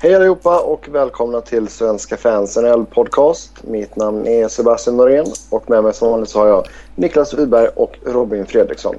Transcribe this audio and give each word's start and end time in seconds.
Hej 0.00 0.14
allihopa 0.14 0.60
och 0.60 0.88
välkomna 0.88 1.40
till 1.40 1.68
Svenska 1.68 2.16
fans 2.16 2.56
NHL 2.56 2.86
podcast. 2.86 3.52
Mitt 3.62 3.96
namn 3.96 4.26
är 4.26 4.48
Sebastian 4.48 4.96
Norén 4.96 5.26
och 5.50 5.70
med 5.70 5.84
mig 5.84 5.94
som 5.94 6.10
vanligt 6.10 6.30
så 6.30 6.38
har 6.38 6.46
jag 6.46 6.66
Niklas 6.94 7.34
Wiberg 7.34 7.68
och 7.68 7.96
Robin 8.06 8.46
Fredriksson. 8.46 8.96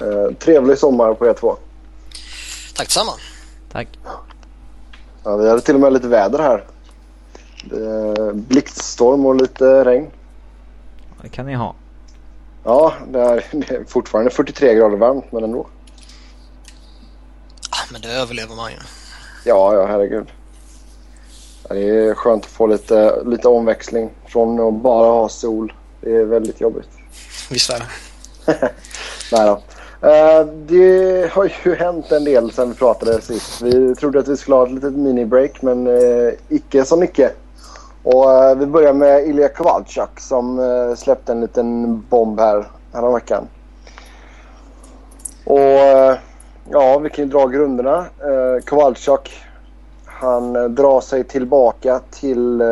Eh, 0.00 0.34
trevlig 0.38 0.78
sommar 0.78 1.14
på 1.14 1.24
E2. 1.24 1.56
Tack 2.76 2.86
detsamma. 2.86 3.12
Tack. 3.72 3.88
Ja, 5.24 5.36
vi 5.36 5.48
hade 5.48 5.60
till 5.60 5.74
och 5.74 5.80
med 5.80 5.92
lite 5.92 6.08
väder 6.08 6.38
här. 6.38 6.64
Eh, 7.72 8.32
blixtstorm 8.32 9.26
och 9.26 9.34
lite 9.34 9.84
regn. 9.84 10.10
Det 11.22 11.28
kan 11.28 11.46
ni 11.46 11.54
ha. 11.54 11.74
Ja, 12.64 12.94
det 13.08 13.20
är, 13.20 13.44
det 13.52 13.70
är 13.70 13.84
fortfarande 13.84 14.30
43 14.30 14.74
grader 14.74 14.96
varmt 14.96 15.32
men 15.32 15.44
ändå. 15.44 15.66
Ah, 17.70 17.92
men 17.92 18.00
det 18.00 18.08
överlever 18.08 18.54
man 18.54 18.70
ju. 18.70 18.78
Ja, 19.44 19.74
ja 19.74 19.86
herregud. 19.86 20.26
Det 21.70 21.88
är 21.88 22.14
skönt 22.14 22.44
att 22.44 22.50
få 22.50 22.66
lite, 22.66 23.22
lite 23.24 23.48
omväxling 23.48 24.10
från 24.26 24.60
att 24.60 24.74
bara 24.74 25.06
ha 25.06 25.28
sol. 25.28 25.72
Det 26.00 26.16
är 26.16 26.24
väldigt 26.24 26.60
jobbigt. 26.60 26.88
Visst 27.50 27.70
är 27.70 27.78
det. 27.78 27.86
Nej 29.32 29.46
då. 29.46 29.62
Eh, 30.08 30.46
det 30.46 31.30
har 31.32 31.52
ju 31.64 31.74
hänt 31.74 32.12
en 32.12 32.24
del 32.24 32.52
sen 32.52 32.68
vi 32.68 32.74
pratade 32.76 33.20
sist. 33.20 33.62
Vi 33.62 33.94
trodde 33.94 34.18
att 34.18 34.28
vi 34.28 34.36
skulle 34.36 34.56
ha 34.56 34.66
ett 34.66 34.72
litet 34.72 34.92
mini-break 34.92 35.62
men 35.62 35.86
uh, 35.86 36.32
icke 36.48 36.84
som 36.84 37.02
icke. 37.02 37.30
Och 38.02 38.26
uh, 38.26 38.54
vi 38.54 38.66
börjar 38.66 38.92
med 38.92 39.28
Ilja 39.28 39.48
Kovalchuk 39.48 40.20
som 40.20 40.94
släppte 40.98 41.32
en 41.32 41.40
liten 41.40 42.00
bomb 42.00 42.40
här 42.40 42.68
häromveckan. 42.92 43.48
Och 45.44 45.58
ja, 46.70 46.98
vi 46.98 47.10
kan 47.10 47.24
ju 47.24 47.30
dra 47.30 47.46
grunderna. 47.46 48.06
Kovalchuk 48.66 49.30
han 50.20 50.56
eh, 50.56 50.64
drar 50.64 51.00
sig 51.00 51.24
tillbaka 51.24 52.00
till 52.10 52.60
eh, 52.60 52.66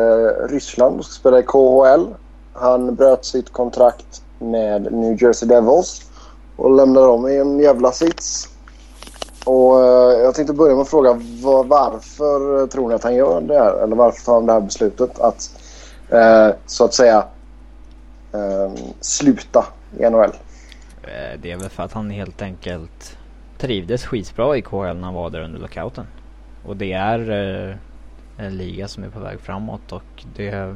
Ryssland 0.49 0.99
och 0.99 1.05
ska 1.05 1.13
spela 1.19 1.39
i 1.39 1.43
KHL. 1.43 2.05
Han 2.53 2.95
bröt 2.95 3.25
sitt 3.25 3.53
kontrakt 3.53 4.21
med 4.39 4.93
New 4.93 5.23
Jersey 5.23 5.49
Devils 5.49 6.01
och 6.55 6.75
lämnar 6.75 7.01
dem 7.01 7.27
i 7.27 7.37
en 7.37 7.59
jävla 7.59 7.91
sits. 7.91 8.49
Och 9.45 9.83
eh, 9.83 10.19
jag 10.19 10.35
tänkte 10.35 10.53
börja 10.53 10.75
med 10.75 10.81
att 10.81 10.89
fråga 10.89 11.13
varför 11.65 12.67
tror 12.67 12.89
ni 12.89 12.95
att 12.95 13.03
han 13.03 13.15
gör 13.15 13.41
det 13.41 13.59
här? 13.59 13.83
Eller 13.83 13.95
varför 13.95 14.25
tar 14.25 14.33
han 14.33 14.45
det 14.45 14.53
här 14.53 14.61
beslutet 14.61 15.19
att 15.19 15.51
så 16.65 16.85
att 16.85 16.93
säga 16.93 17.25
ehm, 18.33 18.75
sluta 19.01 19.65
i 19.97 20.09
NHL? 20.09 20.31
Det 21.41 21.51
är 21.51 21.57
väl 21.57 21.69
för 21.69 21.83
att 21.83 21.93
han 21.93 22.09
helt 22.09 22.41
enkelt 22.41 23.17
trivdes 23.57 24.05
skitbra 24.05 24.57
i 24.57 24.61
KHL 24.61 24.95
när 24.95 25.03
han 25.03 25.13
var 25.13 25.29
där 25.29 25.41
under 25.41 25.59
lockouten. 25.59 26.05
Och 26.69 26.77
det 26.77 26.93
är 26.93 27.29
eh, 27.29 27.75
en 28.37 28.57
liga 28.57 28.87
som 28.87 29.03
är 29.03 29.09
på 29.09 29.19
väg 29.19 29.39
framåt 29.39 29.91
och 29.91 30.25
det, 30.35 30.75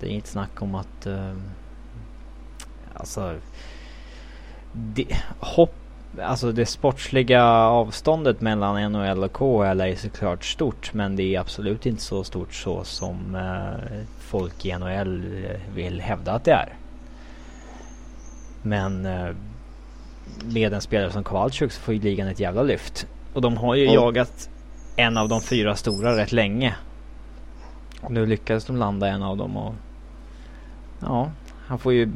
det 0.00 0.06
är 0.06 0.10
inget 0.10 0.26
snack 0.26 0.62
om 0.62 0.74
att 0.74 1.06
eh, 1.06 1.34
alltså 2.94 3.34
det, 4.72 5.06
hopp, 5.40 5.74
alltså 6.20 6.52
det 6.52 6.66
sportsliga 6.66 7.44
avståndet 7.54 8.40
mellan 8.40 8.92
NHL 8.92 9.24
och 9.24 9.32
KHL 9.32 9.80
är 9.80 9.96
såklart 9.96 10.44
stort 10.44 10.94
men 10.94 11.16
det 11.16 11.34
är 11.34 11.40
absolut 11.40 11.86
inte 11.86 12.02
så 12.02 12.24
stort 12.24 12.54
så 12.54 12.84
som 12.84 13.34
eh, 13.34 14.04
folk 14.18 14.66
i 14.66 14.78
NHL 14.78 15.44
vill 15.74 16.00
hävda 16.00 16.32
att 16.32 16.44
det 16.44 16.52
är. 16.52 16.74
Men 18.62 19.02
med 20.44 20.72
en 20.72 20.80
spelare 20.80 21.12
som 21.12 21.24
Kowalczyk 21.24 21.72
så 21.72 21.80
får 21.80 21.94
ju 21.94 22.00
ligan 22.00 22.28
ett 22.28 22.40
jävla 22.40 22.62
lyft. 22.62 23.06
Och 23.32 23.40
de 23.40 23.56
har 23.56 23.74
ju 23.74 23.82
mm. 23.82 23.94
jagat 23.94 24.50
en 25.00 25.16
av 25.16 25.28
de 25.28 25.40
fyra 25.40 25.76
stora 25.76 26.16
rätt 26.16 26.32
länge. 26.32 26.74
Och 28.00 28.10
nu 28.10 28.26
lyckades 28.26 28.64
de 28.64 28.76
landa 28.76 29.08
en 29.08 29.22
av 29.22 29.36
dem 29.36 29.56
och 29.56 29.74
ja, 31.00 31.30
han 31.66 31.78
får 31.78 31.92
ju 31.92 32.10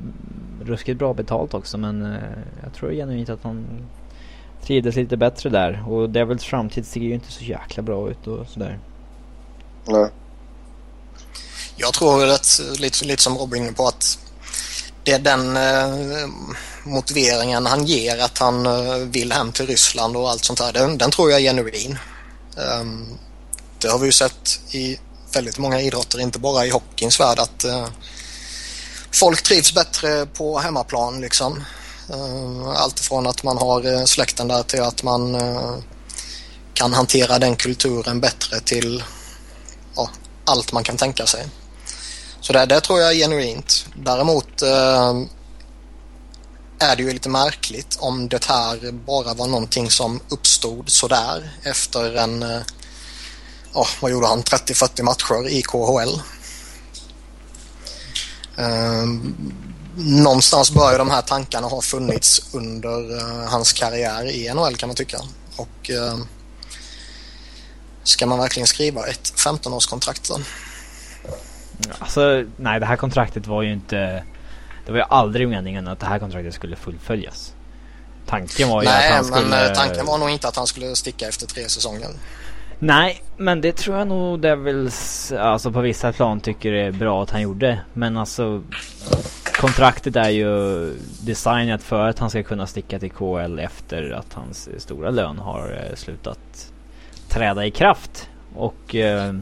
ruskigt 0.65 0.99
bra 0.99 1.15
betalt 1.15 1.55
också 1.55 1.79
men 1.79 2.03
eh, 2.03 2.19
jag 2.63 2.75
tror 2.75 2.93
genuint 2.93 3.29
att 3.29 3.43
han 3.43 3.67
trivdes 4.63 4.97
lite 4.97 5.17
bättre 5.17 5.51
där. 5.51 5.85
Och 5.89 6.11
Devils 6.11 6.45
framtid 6.45 6.87
ser 6.87 7.01
ju 7.01 7.15
inte 7.15 7.33
så 7.33 7.45
jäkla 7.45 7.83
bra 7.83 8.11
ut 8.11 8.27
och 8.27 8.49
sådär. 8.49 8.79
Nej. 9.87 10.09
Jag 11.77 11.93
tror 11.93 12.21
väl 12.21 12.31
att, 12.31 12.61
lite, 12.79 13.05
lite 13.05 13.23
som 13.23 13.37
Robin 13.37 13.75
på 13.75 13.87
att 13.87 14.19
det 15.03 15.13
är 15.13 15.19
den 15.19 15.57
eh, 15.57 16.29
motiveringen 16.85 17.67
han 17.67 17.85
ger 17.85 18.19
att 18.19 18.39
han 18.39 18.67
eh, 18.67 18.97
vill 18.97 19.33
hem 19.33 19.53
till 19.53 19.67
Ryssland 19.67 20.17
och 20.17 20.31
allt 20.31 20.45
sånt 20.45 20.59
där. 20.59 20.73
Den, 20.73 20.99
den 20.99 21.11
tror 21.11 21.31
jag 21.31 21.41
är 21.41 21.45
genuin. 21.45 21.99
Um, 22.57 23.19
det 23.79 23.89
har 23.89 23.99
vi 23.99 24.07
ju 24.07 24.13
sett 24.13 24.61
i 24.71 24.99
väldigt 25.35 25.59
många 25.59 25.81
idrotter, 25.81 26.21
inte 26.21 26.39
bara 26.39 26.67
i 26.67 26.71
hockeyns 26.71 27.21
värld, 27.21 27.39
att 27.39 27.65
uh, 27.65 27.87
folk 29.13 29.43
trivs 29.43 29.75
bättre 29.75 30.27
på 30.27 30.59
hemmaplan 30.59 31.21
liksom. 31.21 31.65
Ehm, 32.13 32.67
allt 32.67 33.01
från 33.01 33.27
att 33.27 33.43
man 33.43 33.59
har 33.59 33.93
eh, 33.93 34.05
släkten 34.05 34.49
där 34.49 34.63
till 34.63 34.83
att 34.83 35.03
man 35.03 35.35
eh, 35.35 35.75
kan 36.75 36.93
hantera 36.93 37.39
den 37.39 37.57
kulturen 37.57 38.21
bättre 38.21 38.61
till 38.61 39.05
allt 40.47 40.73
man 40.73 40.85
kan 40.85 40.97
tänka 40.97 41.27
sig. 41.27 41.47
Så 42.41 42.53
det, 42.53 42.67
det 42.67 42.81
tror 42.81 43.01
jag 43.01 43.11
är 43.11 43.15
genuint. 43.15 43.87
Däremot 43.97 44.63
ehm, 44.63 45.29
är 46.79 46.97
det 46.97 47.03
ju 47.03 47.13
lite 47.13 47.29
märkligt 47.29 47.97
om 48.01 48.29
det 48.29 48.45
här 48.45 48.93
bara 48.93 49.35
var 49.35 49.47
någonting 49.47 49.91
som 49.91 50.21
uppstod 50.29 50.91
sådär 50.91 51.51
efter 51.63 52.17
en, 52.17 52.43
oh, 53.73 53.89
vad 54.01 54.11
gjorde 54.11 54.27
han, 54.27 54.43
30-40 54.43 55.03
matcher 55.03 55.49
i 55.49 55.63
KHL. 55.63 56.21
Ehm, 58.57 59.35
någonstans 59.97 60.71
bör 60.71 60.99
de 60.99 61.11
här 61.11 61.23
tankarna 61.23 61.67
ha 61.67 61.83
funnits 61.83 62.55
under 62.55 63.19
eh, 63.19 63.49
hans 63.51 63.73
karriär 63.73 64.31
i 64.31 64.55
NHL 64.55 64.77
kan 64.77 64.89
man 64.89 64.97
tycka. 64.97 65.19
Och 65.57 65.91
ehm, 65.91 66.27
ska 68.03 68.27
man 68.27 68.39
verkligen 68.39 68.67
skriva 68.67 69.07
ett 69.07 69.33
15-årskontrakt 69.37 70.29
då? 70.29 70.41
Alltså, 71.99 72.45
nej 72.57 72.81
det 72.81 72.87
här 72.87 72.97
kontraktet 72.97 73.47
var 73.47 73.63
ju 73.63 73.73
inte 73.73 74.25
det 74.87 74.93
var 74.93 74.99
ju 74.99 75.05
aldrig 75.09 75.49
meningen 75.49 75.89
att 75.89 76.01
det 76.01 76.07
här 76.07 76.19
kontraktet 76.19 76.55
skulle 76.55 76.77
fullföljas. 76.77 77.55
Tanken 78.27 78.69
var 78.69 78.83
ju 78.83 78.89
Nej, 78.89 79.09
att 79.09 79.15
han 79.15 79.25
skulle... 79.25 79.49
Nej, 79.49 79.67
men 79.67 79.75
tanken 79.75 80.07
var 80.07 80.19
nog 80.19 80.31
inte 80.31 80.49
att 80.49 80.57
han 80.57 80.67
skulle 80.67 80.97
sticka 80.97 81.29
efter 81.29 81.47
tre 81.47 81.69
säsonger. 81.69 82.09
Nej, 82.79 83.23
men 83.37 83.61
det 83.61 83.77
tror 83.77 83.99
jag 83.99 84.09
nog 84.09 84.41
Devils, 84.41 85.33
alltså 85.33 85.73
på 85.73 85.81
vissa 85.81 86.13
plan 86.13 86.41
tycker 86.41 86.73
det 86.73 86.81
är 86.81 86.93
bra 86.93 87.23
att 87.23 87.31
han 87.31 87.43
gjorde. 87.43 87.81
Men 87.93 88.17
alltså 88.17 88.63
kontraktet 89.57 90.17
är 90.17 90.29
ju 90.29 90.93
designat 91.21 91.83
för 91.83 92.09
att 92.09 92.19
han 92.19 92.31
ska 92.31 92.43
kunna 92.43 92.67
sticka 92.67 92.99
till 92.99 93.11
KL 93.11 93.59
efter 93.59 94.11
att 94.11 94.35
hans 94.35 94.69
stora 94.79 95.11
lön 95.11 95.39
har 95.39 95.89
eh, 95.91 95.97
slutat 95.97 96.73
träda 97.29 97.67
i 97.67 97.71
kraft. 97.71 98.29
Och 98.55 98.95
eh, 98.95 99.35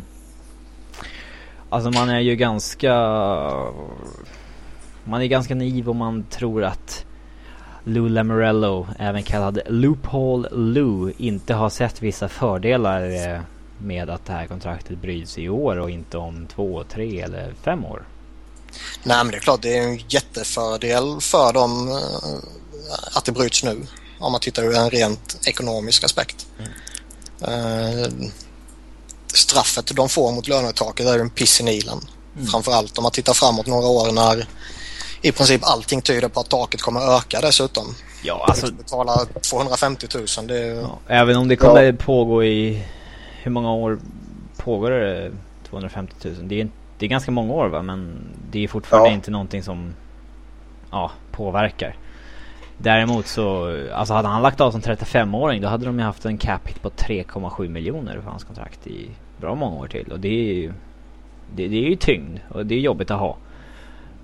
alltså 1.71 1.91
man 1.91 2.09
är 2.09 2.21
ju 2.21 2.37
ganska 2.37 2.95
man 5.05 5.23
är 5.23 5.27
ganska 5.27 5.55
naiv 5.55 5.91
om 5.91 5.97
man 5.97 6.25
tror 6.31 6.65
att 6.65 7.05
Lou 7.85 8.09
Lamorello, 8.09 8.89
även 8.99 9.23
kallad 9.23 9.61
Loophole 9.67 10.49
Lou, 10.53 11.13
inte 11.19 11.55
har 11.55 11.71
sett 11.71 12.03
vissa 12.03 12.29
fördelar 12.29 13.11
eh, 13.11 13.41
med 13.79 14.11
att 14.11 14.27
det 14.27 14.33
här 14.33 14.47
kontraktet 14.47 15.03
bryts 15.03 15.39
i 15.39 15.49
år 15.49 15.77
och 15.77 15.91
inte 15.91 16.19
om 16.19 16.47
två, 16.47 16.85
tre 16.85 17.21
eller 17.21 17.55
fem 17.63 17.85
år. 17.85 18.03
Nej 19.05 19.17
men 19.17 19.31
det 19.31 19.37
är 19.37 19.41
klart 19.41 19.63
det 19.63 19.79
är 19.79 19.83
en 19.83 20.01
jättefördel 20.09 21.21
för 21.21 21.53
dem 21.53 21.89
eh, 21.89 23.17
att 23.17 23.25
det 23.25 23.33
bryts 23.33 23.65
nu. 23.65 23.87
Om 24.19 24.33
man 24.33 24.41
tittar 24.41 24.63
ur 24.63 24.77
en 24.77 24.91
rent 24.91 25.49
ekonomisk 25.49 26.05
aspekt. 26.05 26.47
Mm. 26.59 28.31
Straffet 29.35 29.97
de 29.97 30.09
får 30.09 30.33
mot 30.33 30.49
lönetaket 30.49 31.07
är 31.07 31.19
en 31.19 31.31
piss 31.31 31.61
i 31.61 31.65
nilen. 31.65 32.01
Mm. 32.37 32.47
Framförallt 32.47 32.99
om 32.99 33.03
man 33.03 33.13
tittar 33.13 33.33
framåt 33.33 33.67
några 33.67 33.87
år 33.87 34.13
när 34.13 34.47
i 35.23 35.33
princip 35.33 35.61
allting 35.65 36.01
tyder 36.01 36.29
på 36.29 36.41
att 36.41 36.51
taket 36.51 36.83
kommer 36.83 37.17
öka 37.17 37.41
dessutom. 37.41 37.85
Ja, 38.23 38.45
alltså... 38.49 38.67
Du 38.67 38.73
betalar 38.73 39.41
250 39.51 40.07
000. 40.15 40.47
Det 40.47 40.59
är... 40.59 40.75
ja, 40.75 40.99
även 41.07 41.37
om 41.37 41.49
det 41.49 41.57
kommer 41.57 41.83
ja. 41.83 41.93
pågå 41.99 42.45
i... 42.45 42.85
Hur 43.43 43.51
många 43.51 43.73
år 43.73 43.99
pågår 44.57 44.91
det 44.91 45.31
250 45.71 46.15
000? 46.25 46.35
Det 46.43 46.61
är, 46.61 46.69
det 46.99 47.07
är 47.07 47.11
ganska 47.11 47.31
många 47.31 47.53
år 47.53 47.69
va, 47.69 47.83
men 47.83 48.29
det 48.51 48.65
är 48.65 48.69
fortfarande 48.69 49.09
ja. 49.09 49.15
inte 49.15 49.31
någonting 49.31 49.63
som 49.63 49.95
ja, 50.91 51.11
påverkar. 51.33 51.97
Däremot 52.79 53.27
så, 53.27 53.79
alltså 53.95 54.15
hade 54.15 54.29
han 54.29 54.43
lagt 54.43 54.61
av 54.61 54.71
som 54.71 54.81
35-åring 54.81 55.63
då 55.63 55.69
hade 55.69 55.87
de 55.87 55.99
ju 55.99 56.05
haft 56.05 56.25
en 56.25 56.39
cap 56.39 56.69
hit 56.69 56.83
på 56.83 56.91
3,7 56.91 57.69
miljoner 57.69 58.21
för 58.21 58.31
hans 58.31 58.45
kontrakt 58.45 58.87
i 58.87 59.09
bra 59.41 59.55
många 59.55 59.77
år 59.77 59.89
till. 59.89 60.13
Och 60.13 60.21
det 60.21 60.29
är 60.29 60.55
ju, 60.55 60.73
det, 61.55 61.69
det 61.69 61.77
är 61.77 61.89
ju 61.89 61.97
tyngd 61.97 62.39
och 62.49 62.67
det 62.67 62.75
är 62.75 62.79
jobbigt 62.79 63.11
att 63.11 63.21
ha. 63.21 63.37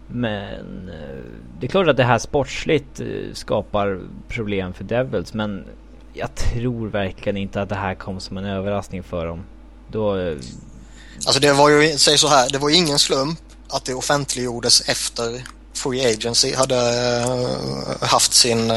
Men 0.08 0.88
eh, 0.88 1.24
det 1.60 1.66
är 1.66 1.70
klart 1.70 1.88
att 1.88 1.96
det 1.96 2.04
här 2.04 2.18
sportsligt 2.18 3.00
eh, 3.00 3.06
skapar 3.32 4.00
problem 4.28 4.74
för 4.74 4.84
Devils 4.84 5.34
men 5.34 5.64
jag 6.12 6.34
tror 6.34 6.88
verkligen 6.88 7.36
inte 7.36 7.62
att 7.62 7.68
det 7.68 7.74
här 7.74 7.94
kom 7.94 8.20
som 8.20 8.36
en 8.36 8.44
överraskning 8.44 9.02
för 9.02 9.26
dem. 9.26 9.44
Då... 9.92 10.16
eh, 10.16 10.36
Alltså 11.26 11.40
det 11.40 11.52
var 11.52 11.68
ju, 11.68 11.98
säg 11.98 12.18
så 12.18 12.28
här, 12.28 12.50
det 12.52 12.58
var 12.58 12.70
ingen 12.70 12.98
slump 12.98 13.38
att 13.68 13.84
det 13.84 13.94
offentliggjordes 13.94 14.88
efter 14.88 15.42
Free 15.74 16.14
Agency 16.14 16.54
hade 16.54 16.74
haft 18.00 18.32
sin, 18.32 18.72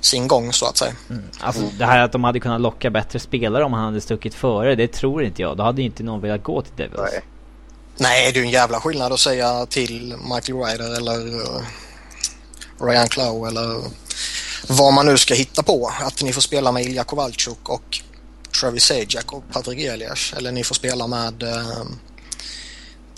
sin 0.00 0.28
gång 0.28 0.52
så 0.52 0.66
att 0.66 0.76
säga. 0.76 0.92
Alltså 1.40 1.62
det 1.78 1.84
här 1.84 1.98
att 2.00 2.12
de 2.12 2.24
hade 2.24 2.40
kunnat 2.40 2.60
locka 2.60 2.90
bättre 2.90 3.18
spelare 3.18 3.64
om 3.64 3.72
han 3.72 3.84
hade 3.84 4.00
stuckit 4.00 4.34
före, 4.34 4.74
det 4.74 4.88
tror 4.92 5.22
inte 5.24 5.42
jag. 5.42 5.56
Då 5.56 5.62
hade 5.62 5.82
inte 5.82 6.02
någon 6.02 6.20
velat 6.20 6.42
gå 6.42 6.62
till 6.62 6.72
Devils. 6.76 7.00
Nej. 7.12 7.22
Nej, 7.96 8.32
det 8.32 8.38
är 8.38 8.40
ju 8.40 8.46
en 8.46 8.52
jävla 8.52 8.80
skillnad 8.80 9.12
att 9.12 9.20
säga 9.20 9.66
till 9.66 10.16
Michael 10.34 10.58
Ryder 10.58 10.96
eller 10.96 11.40
eh, 11.56 11.62
Ryan 12.80 13.08
Clough 13.08 13.48
eller 13.48 13.82
vad 14.68 14.92
man 14.94 15.06
nu 15.06 15.18
ska 15.18 15.34
hitta 15.34 15.62
på. 15.62 15.92
Att 16.00 16.22
ni 16.22 16.32
får 16.32 16.40
spela 16.40 16.72
med 16.72 16.82
Ilja 16.82 17.04
Kovalchuk 17.04 17.68
och 17.68 18.00
Travis 18.60 18.84
Sajak 18.84 19.32
och 19.32 19.42
Patrik 19.52 19.80
Elias. 19.80 20.34
Eller 20.36 20.52
ni 20.52 20.64
får 20.64 20.74
spela 20.74 21.06
med 21.06 21.42
eh, 21.42 21.82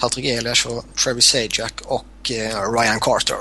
Patrik 0.01 0.25
Elias 0.27 0.67
och 0.67 0.85
Travis 1.05 1.25
Sajak 1.25 1.81
och 1.85 2.31
eh, 2.31 2.73
Ryan 2.73 3.01
Carter. 3.01 3.37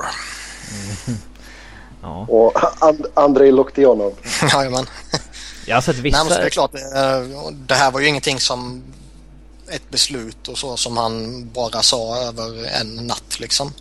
Ja. 2.01 2.25
Och 2.29 2.53
And- 2.83 3.05
Andrei 3.13 3.51
Loktionov. 3.51 4.13
Jajamän. 4.53 4.85
Jag 5.65 5.75
har 5.75 5.81
sett 5.81 5.95
Nej, 6.03 6.11
men 6.11 6.19
så 6.21 6.25
vissa... 6.27 6.39
det 6.41 6.45
är 6.45 6.49
klart, 6.49 6.75
eh, 6.75 7.51
det 7.51 7.75
här 7.75 7.91
var 7.91 7.99
ju 7.99 8.07
ingenting 8.07 8.39
som 8.39 8.83
ett 9.71 9.89
beslut 9.89 10.47
och 10.47 10.57
så 10.57 10.77
som 10.77 10.97
han 10.97 11.45
bara 11.53 11.81
sa 11.81 12.17
över 12.17 12.65
en 12.81 12.95
natt 12.95 13.39
liksom. 13.39 13.71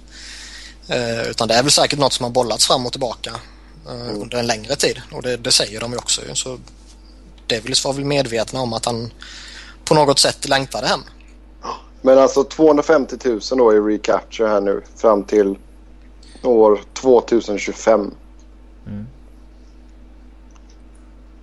Eh, 0.89 1.29
utan 1.31 1.49
det 1.49 1.55
är 1.55 1.63
väl 1.63 1.73
säkert 1.73 1.99
något 1.99 2.13
som 2.13 2.25
har 2.25 2.31
bollats 2.31 2.67
fram 2.67 2.87
och 2.87 2.93
tillbaka 2.93 3.31
eh, 3.89 4.21
under 4.21 4.39
en 4.39 4.47
längre 4.47 4.77
tid 4.77 5.03
och 5.13 5.23
det, 5.23 5.37
det 5.37 5.53
säger 5.53 5.81
de 5.81 5.93
ju 5.93 5.99
också. 5.99 6.21
Så 6.35 6.59
Devils 7.47 7.85
var 7.85 7.93
väl 7.93 8.05
medvetna 8.05 8.61
om 8.61 8.73
att 8.73 8.85
han 8.85 9.13
på 9.85 9.95
något 9.95 10.19
sätt 10.19 10.49
längtade 10.49 10.87
hem. 10.87 11.01
Men 12.03 12.19
alltså 12.19 12.45
250 12.45 13.17
000 13.25 13.41
då 13.51 13.75
i 13.75 13.81
recapture 13.81 14.49
här 14.49 14.61
nu 14.61 14.83
fram 14.97 15.25
till 15.25 15.59
år 16.43 16.81
2025. 16.93 18.15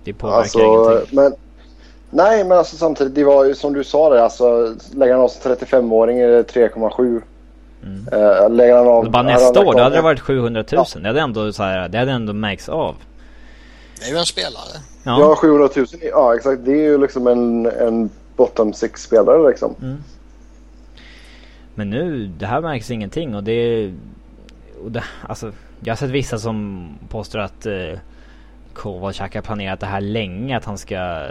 Det 0.04 0.12
påverkar 0.12 0.38
Alltså, 0.38 0.60
ingenting. 0.60 1.16
men, 1.16 1.34
nej, 2.12 2.44
men 2.44 2.58
alltså 2.58 2.76
samtidigt, 2.76 3.14
det 3.14 3.24
var 3.24 3.44
ju 3.44 3.54
som 3.54 3.72
du 3.72 3.84
sa 3.84 4.10
där, 4.10 4.18
alltså 4.18 4.74
lägger 4.94 5.12
han 5.12 5.22
av 5.22 5.28
som 5.28 5.52
35-åring 5.52 6.18
är 6.18 6.28
det 6.28 6.42
3,7. 6.42 7.22
Mm. 7.82 8.08
Eh, 8.12 8.50
lägger 8.50 8.76
han 8.76 8.88
av... 8.88 9.10
Bara 9.10 9.22
nästa 9.22 9.60
år, 9.60 9.72
då 9.72 9.80
hade 9.80 9.96
det 9.96 10.02
varit 10.02 10.20
700 10.20 10.64
000. 10.72 10.84
Det 10.94 11.06
hade 11.06 11.20
ändå 11.20 11.52
så 11.52 11.62
här, 11.62 11.88
det 11.88 11.98
hade 11.98 12.12
ändå 12.12 12.32
märkts 12.32 12.68
av. 12.68 12.96
Det 13.98 14.06
är 14.06 14.10
ju 14.10 14.16
en 14.16 14.26
spelare. 14.26 14.78
Ja. 15.04 15.20
Ja, 15.20 15.36
700 15.36 15.68
000. 15.76 15.86
Ja, 16.02 16.34
exakt. 16.34 16.64
Det 16.64 16.72
är 16.72 16.82
ju 16.82 16.98
liksom 16.98 17.26
en, 17.26 17.66
en 17.66 18.10
bottom 18.36 18.72
six-spelare 18.72 19.48
liksom. 19.48 19.74
Mm. 19.82 19.96
Men 21.74 21.90
nu, 21.90 22.26
det 22.26 22.46
här 22.46 22.60
märks 22.60 22.90
ingenting 22.90 23.34
och 23.34 23.44
det... 23.44 23.92
Och 24.84 24.92
det 24.92 25.04
alltså, 25.28 25.52
jag 25.80 25.90
har 25.92 25.96
sett 25.96 26.10
vissa 26.10 26.38
som 26.38 26.88
påstår 27.08 27.38
att 27.38 27.66
eh, 27.66 27.98
Kovalchuk 28.74 29.34
har 29.34 29.42
planerat 29.42 29.80
det 29.80 29.86
här 29.86 30.00
länge. 30.00 30.56
Att 30.56 30.64
han 30.64 30.78
ska 30.78 31.28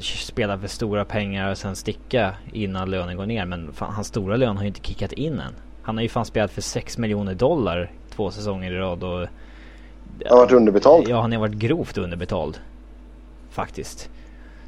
spela 0.00 0.58
för 0.58 0.68
stora 0.68 1.04
pengar 1.04 1.50
och 1.50 1.58
sen 1.58 1.76
sticka 1.76 2.34
innan 2.52 2.90
lönen 2.90 3.16
går 3.16 3.26
ner. 3.26 3.44
Men 3.44 3.72
fan, 3.72 3.92
hans 3.92 4.06
stora 4.06 4.36
lön 4.36 4.56
har 4.56 4.64
ju 4.64 4.68
inte 4.68 4.88
kickat 4.88 5.12
in 5.12 5.40
än. 5.40 5.52
Han 5.82 5.96
har 5.96 6.02
ju 6.02 6.08
fan 6.08 6.24
spelat 6.24 6.50
för 6.50 6.62
6 6.62 6.98
miljoner 6.98 7.34
dollar 7.34 7.90
två 8.14 8.30
säsonger 8.30 8.72
i 8.72 8.76
rad 8.76 9.04
och... 9.04 9.18
Han 9.18 9.28
har 10.30 10.36
varit 10.36 10.52
underbetald. 10.52 11.08
Ja, 11.08 11.20
han 11.20 11.32
har 11.32 11.38
varit 11.38 11.54
grovt 11.54 11.98
underbetald. 11.98 12.58
Faktiskt. 13.50 14.10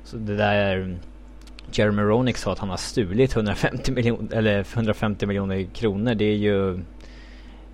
Så 0.04 0.16
det 0.16 0.36
där... 0.36 0.96
Jeremy 1.72 2.02
Roenick 2.02 2.36
sa 2.36 2.52
att 2.52 2.58
han 2.58 2.70
har 2.70 2.76
stulit 2.76 3.36
150 3.36 3.92
miljoner, 3.92 4.36
eller 4.36 4.66
150 4.74 5.26
miljoner 5.26 5.64
kronor. 5.64 6.14
Det 6.14 6.24
är 6.24 6.36
ju... 6.36 6.80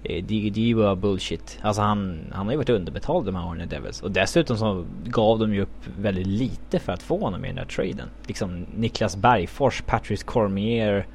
eh, 0.05 0.25
Det, 0.25 0.51
det 0.51 0.61
är 0.61 0.65
ju 0.65 0.75
bara 0.75 0.97
bullshit. 0.97 1.59
Alltså 1.63 1.83
han, 1.83 2.19
han 2.33 2.47
har 2.47 2.53
ju 2.53 2.57
varit 2.57 2.69
underbetald 2.71 3.27
de 3.27 3.35
här 3.37 3.49
åren 3.49 3.61
i 3.61 3.67
Devils. 3.67 4.03
Och 4.03 4.11
dessutom 4.11 4.57
så 4.57 4.85
gav 5.05 5.39
de 5.39 5.55
ju 5.55 5.63
upp 5.63 5.87
väldigt 5.99 6.27
lite 6.27 6.79
för 6.79 6.93
att 6.93 7.03
få 7.03 7.19
honom 7.19 7.45
i 7.45 7.49
den 7.49 7.57
där 7.57 7.65
traden. 7.65 8.09
Liksom 8.27 8.67
Niklas 8.77 9.17
Bergfors, 9.17 9.83
Patrice 9.87 10.23
Cormier. 10.23 11.07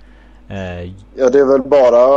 Eh, 0.50 0.92
Ja, 1.16 1.30
det 1.30 1.40
är 1.40 1.46
väl 1.46 1.62
bara... 1.62 2.08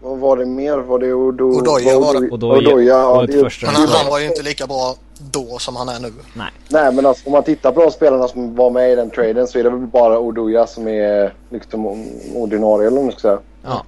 Vad 0.00 0.18
var 0.18 0.36
det 0.36 0.46
mer? 0.46 0.78
Var 0.78 0.98
det 0.98 1.12
Odo... 1.12 1.44
Odoja 1.44 1.98
var 2.00 2.20
det. 2.20 2.30
Odoja 2.30 2.58
Odoja, 2.58 2.94
ja, 2.94 3.24
det 3.26 3.32
första 3.32 3.66
Men 3.66 3.74
han, 3.74 3.88
han 3.88 4.10
var 4.10 4.18
ju 4.18 4.26
inte 4.26 4.42
lika 4.42 4.66
bra 4.66 4.94
då 5.32 5.58
som 5.58 5.76
han 5.76 5.88
är 5.88 6.00
nu. 6.00 6.12
nej. 6.34 6.46
Nej, 6.68 6.92
men 6.94 7.06
alltså 7.06 7.26
om 7.26 7.32
man 7.32 7.42
tittar 7.42 7.72
på 7.72 7.80
de 7.80 7.90
spelarna 7.90 8.28
som 8.28 8.54
var 8.56 8.70
med 8.70 8.92
i 8.92 8.94
den 8.94 9.10
traden 9.10 9.48
så 9.48 9.58
är 9.58 9.64
det 9.64 9.70
väl 9.70 9.78
bara 9.80 10.18
Odoja 10.18 10.66
som 10.66 10.88
är 10.88 11.32
liksom 11.50 11.86
ordinarie 12.34 12.86
eller 12.86 12.96
vad 12.96 13.04
man 13.04 13.12
ska 13.12 13.20
säga. 13.20 13.38
Ja. 13.64 13.82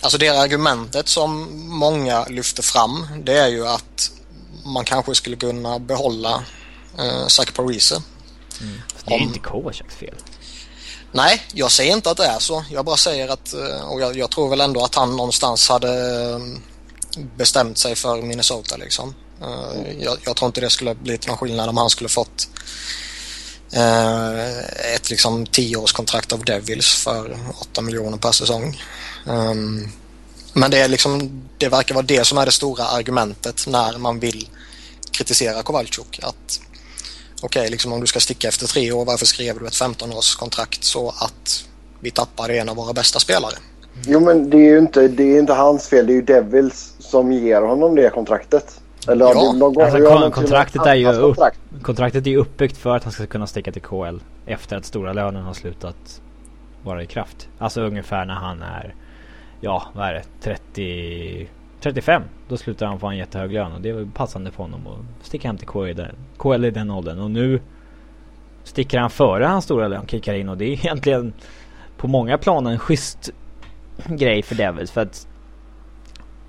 Alltså 0.00 0.18
det 0.18 0.28
argumentet 0.28 1.08
som 1.08 1.48
många 1.68 2.24
lyfter 2.24 2.62
fram 2.62 3.06
det 3.24 3.38
är 3.38 3.48
ju 3.48 3.66
att 3.66 4.10
man 4.64 4.84
kanske 4.84 5.14
skulle 5.14 5.36
kunna 5.36 5.78
behålla 5.78 6.44
eh, 6.98 7.26
Zach 7.26 7.52
Parise. 7.52 8.02
Det 9.04 9.14
är 9.14 9.18
ju 9.18 9.24
inte 9.24 9.38
Kovaciks 9.38 9.94
fel. 9.94 10.14
Nej, 11.12 11.42
jag 11.52 11.72
säger 11.72 11.92
inte 11.92 12.10
att 12.10 12.16
det 12.16 12.26
är 12.26 12.38
så. 12.38 12.64
Jag 12.70 12.84
bara 12.84 12.96
säger 12.96 13.28
att, 13.28 13.54
eh, 13.54 13.88
och 13.88 14.00
jag, 14.00 14.16
jag 14.16 14.30
tror 14.30 14.50
väl 14.50 14.60
ändå 14.60 14.84
att 14.84 14.94
han 14.94 15.16
någonstans 15.16 15.68
hade 15.68 16.22
eh, 16.32 16.38
bestämt 17.36 17.78
sig 17.78 17.94
för 17.94 18.22
Minnesota 18.22 18.76
liksom. 18.76 19.14
Eh, 19.42 19.92
Jag, 20.00 20.18
jag 20.24 20.36
tror 20.36 20.46
inte 20.46 20.60
det 20.60 20.70
skulle 20.70 20.94
blivit 20.94 21.26
någon 21.26 21.36
skillnad 21.36 21.68
om 21.68 21.76
han 21.76 21.90
skulle 21.90 22.08
fått 22.08 22.48
ett 24.94 25.10
liksom 25.10 25.46
tioårskontrakt 25.46 26.32
av 26.32 26.44
Devils 26.44 26.94
för 26.94 27.38
8 27.60 27.80
miljoner 27.80 28.18
per 28.18 28.32
säsong. 28.32 28.82
Ehm, 29.28 29.80
Men 30.52 30.70
det 30.70 30.78
är 30.78 30.88
liksom, 30.88 31.42
det 31.58 31.68
verkar 31.68 31.94
vara 31.94 32.04
det 32.06 32.26
som 32.26 32.38
är 32.38 32.46
det 32.46 32.52
stora 32.52 32.84
argumentet 32.84 33.64
när 33.68 33.98
man 33.98 34.18
vill 34.20 34.48
kritisera 35.10 35.62
Kowalczuk. 35.62 36.20
Att 36.22 36.60
okej, 37.42 37.70
liksom 37.70 37.92
om 37.92 38.00
du 38.00 38.06
ska 38.06 38.20
sticka 38.20 38.48
efter 38.48 38.66
tre 38.66 38.92
år, 38.92 39.04
varför 39.04 39.26
skrev 39.26 39.58
du 39.58 39.66
ett 39.66 39.72
15-årskontrakt 39.72 40.78
så 40.82 41.08
att 41.08 41.64
vi 42.00 42.10
tappar 42.10 42.48
en 42.50 42.68
av 42.68 42.76
våra 42.76 42.92
bästa 42.92 43.18
spelare? 43.18 43.54
Jo, 44.06 44.20
men 44.20 44.50
det 44.50 44.56
är 44.56 44.70
ju 44.70 44.78
inte, 44.78 45.08
det 45.08 45.22
är 45.22 45.38
inte 45.38 45.52
hans 45.52 45.88
fel. 45.88 46.06
Det 46.06 46.12
är 46.12 46.14
ju 46.14 46.22
Devils 46.22 46.92
som 46.98 47.32
ger 47.32 47.60
honom 47.62 47.94
det 47.94 48.10
kontraktet. 48.10 48.80
Eller, 49.08 49.24
Ja. 49.26 49.34
de 49.34 49.58
går- 49.74 49.82
Alltså, 49.82 49.98
kon- 50.08 50.20
de- 50.20 50.32
kontraktet 50.32 50.86
är 50.86 50.94
ju 50.94 51.08
upp- 51.08 51.22
kontrakt. 51.36 51.58
Kontraktet 51.82 52.26
är 52.26 52.30
ju 52.30 52.36
uppbyggt 52.36 52.76
för 52.76 52.96
att 52.96 53.04
han 53.04 53.12
ska 53.12 53.26
kunna 53.26 53.46
sticka 53.46 53.72
till 53.72 53.82
KL 53.82 54.18
efter 54.46 54.76
att 54.76 54.84
stora 54.86 55.12
lönen 55.12 55.42
har 55.44 55.54
slutat 55.54 56.20
vara 56.82 57.02
i 57.02 57.06
kraft. 57.06 57.48
Alltså 57.58 57.80
ungefär 57.80 58.24
när 58.24 58.34
han 58.34 58.62
är, 58.62 58.94
ja 59.66 59.82
vad 59.92 60.08
är 60.08 60.14
det, 60.14 60.24
30, 60.40 61.48
35. 61.80 62.22
Då 62.48 62.56
slutar 62.56 62.86
han 62.86 63.00
få 63.00 63.06
en 63.06 63.16
jättehög 63.16 63.52
lön 63.52 63.72
och 63.72 63.80
det 63.80 63.90
är 63.90 64.08
passande 64.14 64.50
för 64.50 64.62
honom 64.62 64.86
att 64.86 65.26
sticka 65.26 65.48
hem 65.48 65.56
till 65.56 65.66
KL 65.66 65.88
i 65.88 65.92
den, 65.92 66.14
KL 66.38 66.64
i 66.64 66.70
den 66.70 66.90
åldern. 66.90 67.18
Och 67.18 67.30
nu 67.30 67.60
sticker 68.64 68.98
han 68.98 69.10
före 69.10 69.44
hans 69.44 69.64
stora 69.64 69.88
lön, 69.88 70.06
kickar 70.06 70.34
in 70.34 70.48
och 70.48 70.56
det 70.56 70.64
är 70.64 70.72
egentligen 70.72 71.32
på 71.96 72.08
många 72.08 72.38
plan 72.38 72.66
en 72.66 72.78
schysst 72.78 73.30
grej 74.06 74.42
för 74.42 74.54
Devils 74.54 74.90
för 74.90 75.00
att 75.00 75.28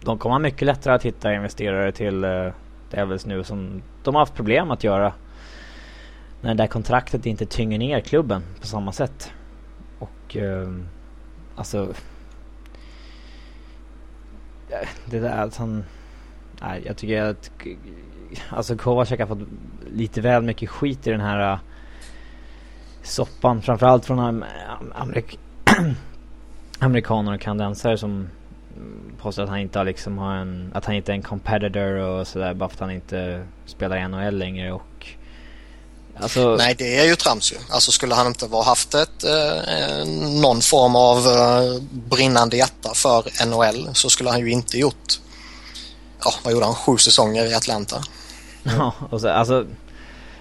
de 0.02 0.18
kommer 0.18 0.34
ha 0.34 0.40
mycket 0.40 0.66
lättare 0.66 0.94
att 0.94 1.06
hitta 1.06 1.34
investerare 1.34 1.92
till 1.92 2.26
uh, 2.26 2.52
Devils 2.92 3.26
nu 3.26 3.44
som 3.44 3.82
de 4.04 4.16
har 4.16 4.22
haft 4.22 4.36
problem 4.36 4.72
att 4.72 4.84
göra. 4.84 5.14
När 6.42 6.50
det 6.50 6.64
där 6.64 6.68
kontraktet 6.68 7.26
inte 7.26 7.46
tynger 7.46 7.80
ner 7.80 8.00
klubben 8.00 8.44
på 8.62 8.68
samma 8.68 8.92
sätt. 8.92 9.32
Och 10.00 10.38
ehm, 10.38 10.88
alltså... 11.56 11.94
Det 15.06 15.20
där 15.20 15.44
att 15.44 15.58
han... 15.58 15.84
Nej, 16.62 16.84
jag 16.86 16.98
tycker 16.98 17.22
att... 17.22 17.52
Alltså 18.50 18.78
Kovacek 18.78 19.20
har 19.20 19.28
fått 19.28 19.48
lite 19.92 20.22
väl 20.22 20.44
mycket 20.44 20.70
skit 20.70 21.08
i 21.08 21.12
den 21.12 21.22
här 21.22 21.54
uh, 21.54 21.60
soppan. 23.02 23.62
Framförallt 23.62 24.06
från 24.06 24.20
am 24.20 24.44
amerik 24.96 25.40
amerikaner 26.80 27.34
och 27.34 27.42
kanadensare 27.42 27.98
som 27.98 28.28
påstår 29.18 29.44
att 29.44 29.50
han 29.50 29.60
inte 29.60 29.80
har 29.80 29.86
liksom 29.86 30.18
har 30.18 30.36
en, 30.36 30.72
att 30.74 30.86
han 30.86 30.96
inte 30.96 31.12
är 31.12 31.16
en 31.16 31.22
competitor 31.22 31.98
och 31.98 32.28
sådär 32.28 32.54
bara 32.54 32.70
för 32.70 32.76
att 32.76 32.80
han 32.80 32.92
inte 32.92 33.46
spelar 33.66 33.98
i 33.98 34.08
NHL 34.08 34.38
längre 34.38 34.72
och 34.72 35.08
Alltså, 36.22 36.56
Nej, 36.56 36.76
det 36.78 36.98
är 36.98 37.06
ju 37.06 37.16
trams 37.16 37.52
ju. 37.52 37.56
Alltså 37.70 37.92
skulle 37.92 38.16
han 38.16 38.28
inte 38.28 38.46
ha 38.46 38.64
haft 38.64 38.94
ett, 38.94 39.24
eh, 39.24 40.06
någon 40.42 40.62
form 40.62 40.96
av 40.96 41.18
eh, 41.18 41.82
brinnande 41.92 42.58
hjärta 42.58 42.90
för 42.94 43.46
NHL 43.46 43.90
så 43.94 44.10
skulle 44.10 44.30
han 44.30 44.40
ju 44.40 44.52
inte 44.52 44.78
gjort, 44.78 45.20
ja 46.24 46.32
vad 46.44 46.54
gjorde 46.54 46.66
han, 46.66 46.76
sju 46.76 46.98
säsonger 46.98 47.46
i 47.46 47.54
Atlanta. 47.54 48.02
Ja, 48.78 48.94
och 49.10 49.22
så, 49.22 49.30
alltså 49.30 49.66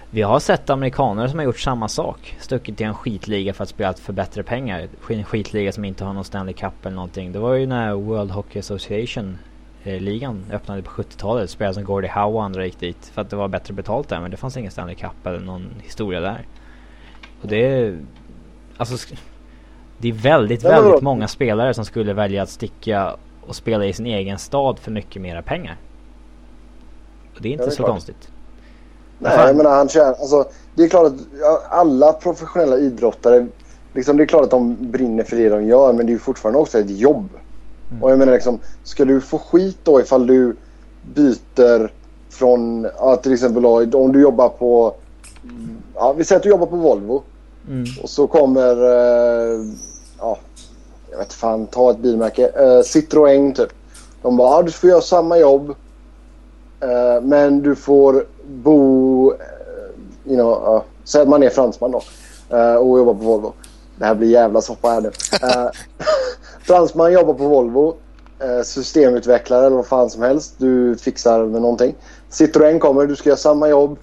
Vi 0.09 0.21
har 0.21 0.39
sett 0.39 0.69
amerikaner 0.69 1.27
som 1.27 1.39
har 1.39 1.45
gjort 1.45 1.59
samma 1.59 1.89
sak. 1.89 2.37
Stuckit 2.39 2.77
till 2.77 2.85
en 2.85 2.95
skitliga 2.95 3.53
för 3.53 3.63
att 3.63 3.69
spela 3.69 3.93
för 3.93 4.13
bättre 4.13 4.43
pengar. 4.43 4.89
En 5.09 5.23
skitliga 5.23 5.71
som 5.71 5.85
inte 5.85 6.03
har 6.03 6.13
någon 6.13 6.25
Stanley 6.25 6.53
Cup 6.53 6.85
eller 6.85 6.95
någonting. 6.95 7.31
Det 7.31 7.39
var 7.39 7.53
ju 7.53 7.65
när 7.65 7.93
World 7.93 8.31
Hockey 8.31 8.59
Association 8.59 9.37
ligan 9.87 10.45
öppnade 10.51 10.81
på 10.81 10.91
70-talet. 10.91 11.49
Spelare 11.49 11.73
som 11.73 11.83
Gordie 11.83 12.11
Howe 12.11 12.33
och 12.33 12.43
andra 12.43 12.65
gick 12.65 12.79
dit 12.79 13.05
för 13.05 13.21
att 13.21 13.29
det 13.29 13.35
var 13.35 13.47
bättre 13.47 13.73
betalt 13.73 14.09
där. 14.09 14.21
Men 14.21 14.31
det 14.31 14.37
fanns 14.37 14.57
ingen 14.57 14.71
Stanley 14.71 14.95
Cup 14.95 15.27
eller 15.27 15.39
någon 15.39 15.69
historia 15.83 16.19
där. 16.19 16.47
Och 17.41 17.47
det 17.47 17.65
är... 17.65 17.99
Alltså... 18.77 19.15
Det 19.97 20.07
är 20.07 20.13
väldigt, 20.13 20.63
väldigt 20.63 21.01
många 21.01 21.27
spelare 21.27 21.73
som 21.73 21.85
skulle 21.85 22.13
välja 22.13 22.43
att 22.43 22.49
sticka 22.49 23.15
och 23.47 23.55
spela 23.55 23.85
i 23.85 23.93
sin 23.93 24.05
egen 24.05 24.37
stad 24.37 24.79
för 24.79 24.91
mycket 24.91 25.21
mera 25.21 25.41
pengar. 25.41 25.77
Och 27.35 27.41
det 27.41 27.49
är 27.49 27.51
inte 27.51 27.63
ja, 27.63 27.65
det 27.65 27.71
är 27.71 27.75
så 27.75 27.83
klart. 27.83 27.89
konstigt. 27.89 28.31
Nej, 29.19 29.47
jag 29.47 29.55
menar 29.55 29.71
han 29.71 29.89
tjänar... 29.89 30.07
Alltså, 30.07 30.45
det 30.75 30.83
är 30.83 30.89
klart 30.89 31.05
att 31.05 31.71
alla 31.71 32.13
professionella 32.13 32.77
idrottare... 32.77 33.47
Liksom, 33.93 34.17
det 34.17 34.23
är 34.23 34.27
klart 34.27 34.43
att 34.43 34.51
de 34.51 34.91
brinner 34.91 35.23
för 35.23 35.37
det 35.37 35.49
de 35.49 35.65
gör 35.65 35.93
men 35.93 36.05
det 36.05 36.13
är 36.13 36.17
fortfarande 36.17 36.59
också 36.59 36.79
ett 36.79 36.89
jobb. 36.89 37.29
Mm. 37.91 38.03
Och 38.03 38.11
jag 38.11 38.19
menar 38.19 38.33
liksom, 38.33 38.59
ska 38.83 39.05
du 39.05 39.21
få 39.21 39.37
skit 39.37 39.77
då 39.83 40.01
ifall 40.01 40.27
du 40.27 40.55
byter 41.13 41.91
från, 42.29 42.87
ja, 42.97 43.15
till 43.15 43.33
exempel 43.33 43.65
om 43.65 44.11
du 44.11 44.21
jobbar 44.21 44.49
på, 44.49 44.95
ja, 45.95 46.13
vi 46.13 46.23
säger 46.23 46.39
att 46.39 46.43
du 46.43 46.49
jobbar 46.49 46.65
på 46.65 46.75
Volvo. 46.75 47.23
Mm. 47.67 47.85
Och 48.03 48.09
så 48.09 48.27
kommer, 48.27 48.83
eh, 48.83 49.65
ja, 50.19 50.37
jag 51.11 51.17
vet 51.17 51.33
fan, 51.33 51.67
ta 51.67 51.91
ett 51.91 51.99
bilmärke, 51.99 52.47
eh, 52.47 52.81
Citroën 52.81 53.53
typ. 53.53 53.69
De 54.21 54.37
bara, 54.37 54.51
ja, 54.51 54.61
du 54.61 54.71
får 54.71 54.89
göra 54.89 55.01
samma 55.01 55.37
jobb. 55.37 55.75
Eh, 56.79 57.21
men 57.21 57.61
du 57.61 57.75
får 57.75 58.25
bo, 58.47 59.31
eh, 59.31 59.37
you 60.25 60.35
know, 60.35 60.75
uh, 60.75 60.81
säg 61.03 61.21
att 61.21 61.27
man 61.27 61.43
är 61.43 61.49
fransman 61.49 61.91
då. 61.91 62.01
Uh, 62.57 62.75
och 62.75 62.97
jobbar 62.97 63.13
på 63.13 63.23
Volvo. 63.23 63.53
Det 63.95 64.05
här 64.05 64.15
blir 64.15 64.29
jävla 64.29 64.61
soppa 64.61 64.89
här 64.89 65.01
nu. 65.01 65.11
Fransman 66.67 67.13
jobbar 67.13 67.33
på 67.33 67.47
Volvo. 67.47 67.95
Eh, 68.39 68.63
systemutvecklare 68.63 69.65
eller 69.65 69.75
vad 69.75 69.87
fan 69.87 70.09
som 70.09 70.21
helst. 70.21 70.55
Du 70.57 70.97
fixar 70.97 71.45
med 71.45 71.61
någonting. 71.61 71.95
Citroën 72.29 72.79
kommer, 72.79 73.05
du 73.05 73.15
ska 73.15 73.29
göra 73.29 73.37
samma 73.37 73.69
jobb. 73.69 73.97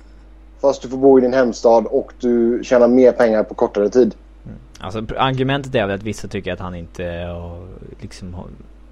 Fast 0.61 0.83
du 0.83 0.89
får 0.89 0.97
bo 0.97 1.19
i 1.19 1.21
din 1.21 1.33
hemstad 1.33 1.87
och 1.87 2.13
du 2.21 2.61
tjänar 2.65 2.89
mer 2.89 3.13
pengar 3.13 3.43
på 3.43 3.55
kortare 3.55 3.89
tid. 3.89 4.15
Mm. 4.45 4.59
Alltså 4.81 5.05
argumentet 5.19 5.75
är 5.75 5.87
väl 5.87 5.95
att 5.95 6.03
vissa 6.03 6.29
tycker 6.29 6.53
att 6.53 6.61
han 6.61 6.75
inte 6.75 7.05
eh, 7.05 7.63
liksom, 8.01 8.37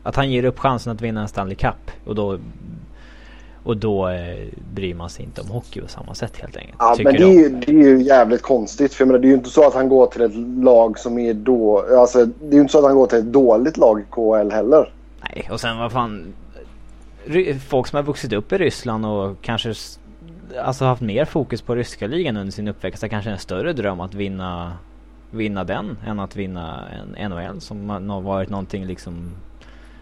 Att 0.02 0.16
han 0.16 0.30
ger 0.30 0.44
upp 0.44 0.58
chansen 0.58 0.92
att 0.92 1.00
vinna 1.00 1.20
en 1.20 1.28
Stanley 1.28 1.56
Cup. 1.56 1.90
Och 2.06 2.14
då 2.14 2.38
och 3.64 3.76
då 3.76 4.08
eh, 4.08 4.48
bryr 4.74 4.94
man 4.94 5.10
sig 5.10 5.24
inte 5.24 5.40
om 5.40 5.48
hockey 5.48 5.80
på 5.80 5.88
samma 5.88 6.14
sätt 6.14 6.36
helt 6.36 6.56
enkelt. 6.56 6.76
Ja, 6.78 6.96
men 7.04 7.14
det 7.14 7.22
är, 7.22 7.32
ju, 7.32 7.48
det 7.48 7.72
är 7.72 7.74
ju 7.74 8.02
jävligt 8.02 8.42
konstigt. 8.42 8.94
För 8.94 9.02
jag 9.02 9.06
menar, 9.06 9.18
det 9.18 9.26
är 9.26 9.28
ju 9.28 9.34
inte 9.34 9.50
så 9.50 9.66
att 9.66 9.74
han 9.74 9.88
går 9.88 10.06
till 10.06 10.22
ett 10.22 10.64
lag 10.64 10.98
som 10.98 11.18
är 11.18 11.34
då... 11.34 11.84
Alltså, 11.98 12.26
det 12.26 12.48
är 12.48 12.54
ju 12.54 12.60
inte 12.60 12.72
så 12.72 12.78
att 12.78 12.84
han 12.84 12.94
går 12.94 13.06
till 13.06 13.18
ett 13.18 13.32
dåligt 13.32 13.76
lag 13.76 14.00
i 14.00 14.04
KHL 14.10 14.50
heller. 14.50 14.92
Nej, 15.22 15.48
och 15.50 15.60
sen 15.60 15.78
vad 15.78 15.92
fan... 15.92 16.34
Folk 17.68 17.86
som 17.86 17.96
har 17.96 18.02
vuxit 18.02 18.32
upp 18.32 18.52
i 18.52 18.58
Ryssland 18.58 19.06
och 19.06 19.36
kanske 19.42 19.74
alltså 20.62 20.84
haft 20.84 21.02
mer 21.02 21.24
fokus 21.24 21.62
på 21.62 21.74
ryska 21.74 22.06
ligan 22.06 22.36
under 22.36 22.52
sin 22.52 22.68
uppväxt 22.68 23.02
har 23.02 23.08
kanske 23.08 23.30
en 23.30 23.38
större 23.38 23.72
dröm 23.72 24.00
att 24.00 24.14
vinna, 24.14 24.72
vinna 25.30 25.64
den 25.64 25.98
än 26.06 26.20
att 26.20 26.36
vinna 26.36 26.88
en 27.16 27.30
NHL 27.30 27.60
som 27.60 27.90
har 27.90 28.20
varit 28.20 28.48
någonting 28.48 28.86
liksom 28.86 29.30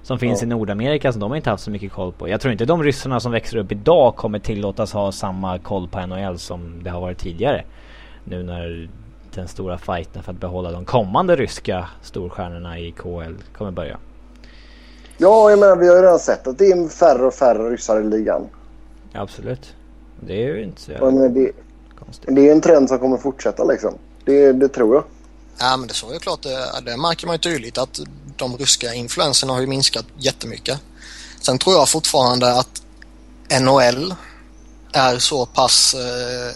som 0.03 0.19
finns 0.19 0.43
ja. 0.43 0.47
i 0.47 0.49
Nordamerika 0.49 1.13
som 1.13 1.21
de 1.21 1.31
har 1.31 1.37
inte 1.37 1.51
haft 1.51 1.65
så 1.65 1.71
mycket 1.71 1.93
koll 1.93 2.13
på. 2.13 2.29
Jag 2.29 2.41
tror 2.41 2.53
inte 2.53 2.65
de 2.65 2.83
ryssarna 2.83 3.21
som 3.21 3.33
växer 3.33 3.57
upp 3.57 3.73
idag 3.73 4.17
kommer 4.17 4.39
tillåtas 4.39 4.93
ha 4.93 5.13
samma 5.13 5.59
koll 5.59 5.89
på 5.89 6.07
NHL 6.07 6.39
som 6.39 6.83
det 6.83 6.91
har 6.91 7.01
varit 7.01 7.19
tidigare. 7.19 7.65
Nu 8.25 8.43
när 8.43 8.91
den 9.35 9.49
stora 9.49 9.79
fighten 9.79 10.23
för 10.23 10.33
att 10.33 10.41
behålla 10.41 10.71
de 10.71 10.85
kommande 10.85 11.37
ryska 11.37 11.89
storstjärnorna 12.03 12.79
i 12.79 12.93
KL 12.93 13.35
kommer 13.59 13.71
börja. 13.71 13.99
Ja, 15.19 15.51
jag 15.51 15.59
menar 15.59 15.77
vi 15.77 15.89
har 15.89 15.97
ju 15.97 16.03
redan 16.03 16.19
sett 16.19 16.47
att 16.47 16.59
det 16.59 16.65
är 16.65 16.89
färre 16.89 17.27
och 17.27 17.35
färre 17.35 17.71
ryssar 17.71 18.01
i 18.01 18.05
ligan. 18.05 18.47
Absolut. 19.13 19.75
Det 20.21 20.45
är 20.45 20.55
ju 20.55 20.63
inte 20.63 20.81
så 20.81 20.93
menar, 20.93 21.29
det, 21.29 21.53
konstigt. 21.99 22.37
Det 22.37 22.49
är 22.49 22.53
en 22.53 22.61
trend 22.61 22.89
som 22.89 22.99
kommer 22.99 23.17
fortsätta 23.17 23.65
liksom. 23.65 23.95
Det, 24.25 24.53
det 24.53 24.69
tror 24.69 24.95
jag. 24.95 25.05
Ja 25.59 25.77
men 25.77 25.89
det 25.89 25.95
så 25.95 26.13
är 26.13 26.19
klart. 26.19 26.43
Det, 26.43 26.91
det 26.91 26.97
märker 26.97 27.27
man 27.27 27.35
ju 27.35 27.39
tydligt 27.39 27.79
att 27.79 28.01
de 28.41 28.59
ryska 28.59 28.95
influenserna 28.95 29.53
har 29.53 29.61
ju 29.61 29.67
minskat 29.67 30.05
jättemycket. 30.19 30.79
Sen 31.41 31.59
tror 31.59 31.75
jag 31.75 31.89
fortfarande 31.89 32.55
att 32.55 32.83
NHL 33.61 34.15
är 34.93 35.19
så 35.19 35.47
pass, 35.47 35.95
eh, 35.95 36.55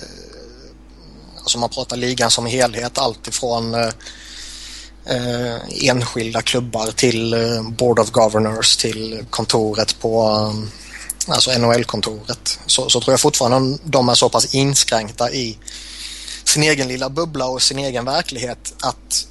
alltså 1.38 1.58
man 1.58 1.68
pratar 1.68 1.96
ligan 1.96 2.30
som 2.30 2.46
helhet, 2.46 2.98
alltifrån 2.98 3.74
eh, 3.74 3.90
eh, 5.06 5.88
enskilda 5.88 6.42
klubbar 6.42 6.90
till 6.90 7.34
eh, 7.34 7.62
Board 7.62 7.98
of 7.98 8.10
Governors 8.10 8.76
till 8.76 9.24
kontoret 9.30 10.00
på 10.00 10.22
eh, 10.22 11.32
alltså 11.32 11.58
NHL-kontoret. 11.58 12.58
Så, 12.66 12.90
så 12.90 13.00
tror 13.00 13.12
jag 13.12 13.20
fortfarande 13.20 13.78
de 13.84 14.08
är 14.08 14.14
så 14.14 14.28
pass 14.28 14.54
inskränkta 14.54 15.30
i 15.32 15.58
sin 16.44 16.62
egen 16.62 16.88
lilla 16.88 17.10
bubbla 17.10 17.46
och 17.46 17.62
sin 17.62 17.78
egen 17.78 18.04
verklighet 18.04 18.74
att 18.80 19.26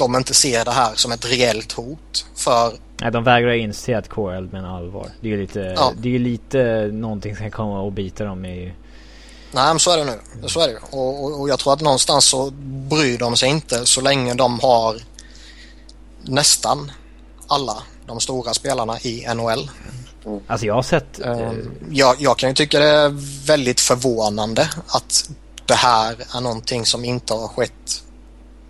de 0.00 0.16
inte 0.16 0.34
ser 0.34 0.64
det 0.64 0.70
här 0.70 0.94
som 0.94 1.12
ett 1.12 1.24
reellt 1.24 1.72
hot 1.72 2.26
för... 2.34 2.72
Nej, 3.00 3.10
de 3.10 3.24
vägrar 3.24 3.52
inse 3.52 3.98
att 3.98 4.08
KL 4.08 4.48
menar 4.52 4.76
allvar. 4.76 5.08
Det 5.20 5.28
är 5.28 5.30
ju 5.30 5.40
lite, 5.40 5.74
ja. 5.76 5.92
det 5.96 6.14
är 6.14 6.18
lite 6.18 6.90
någonting 6.92 7.36
som 7.36 7.42
kan 7.42 7.50
komma 7.50 7.80
och 7.80 7.92
bita 7.92 8.24
dem 8.24 8.44
i... 8.44 8.74
Nej, 9.52 9.66
men 9.66 9.78
så 9.78 9.90
är 9.90 9.96
det 9.96 10.04
nu. 10.04 10.48
Så 10.48 10.60
är 10.60 10.68
det 10.68 10.78
och, 10.90 11.24
och, 11.24 11.40
och 11.40 11.48
jag 11.48 11.58
tror 11.58 11.72
att 11.72 11.80
någonstans 11.80 12.24
så 12.24 12.50
bryr 12.90 13.18
de 13.18 13.36
sig 13.36 13.48
inte 13.48 13.86
så 13.86 14.00
länge 14.00 14.34
de 14.34 14.60
har 14.60 14.96
nästan 16.22 16.92
alla 17.46 17.82
de 18.06 18.20
stora 18.20 18.54
spelarna 18.54 19.00
i 19.00 19.26
NHL. 19.34 19.70
Alltså 20.46 20.66
jag 20.66 20.74
har 20.74 20.82
sett... 20.82 21.20
Uh, 21.26 21.52
jag, 21.90 22.16
jag 22.18 22.38
kan 22.38 22.48
ju 22.48 22.54
tycka 22.54 22.78
det 22.78 22.88
är 22.88 23.46
väldigt 23.46 23.80
förvånande 23.80 24.68
att 24.86 25.30
det 25.66 25.74
här 25.74 26.16
är 26.34 26.40
någonting 26.40 26.86
som 26.86 27.04
inte 27.04 27.34
har 27.34 27.48
skett 27.48 28.02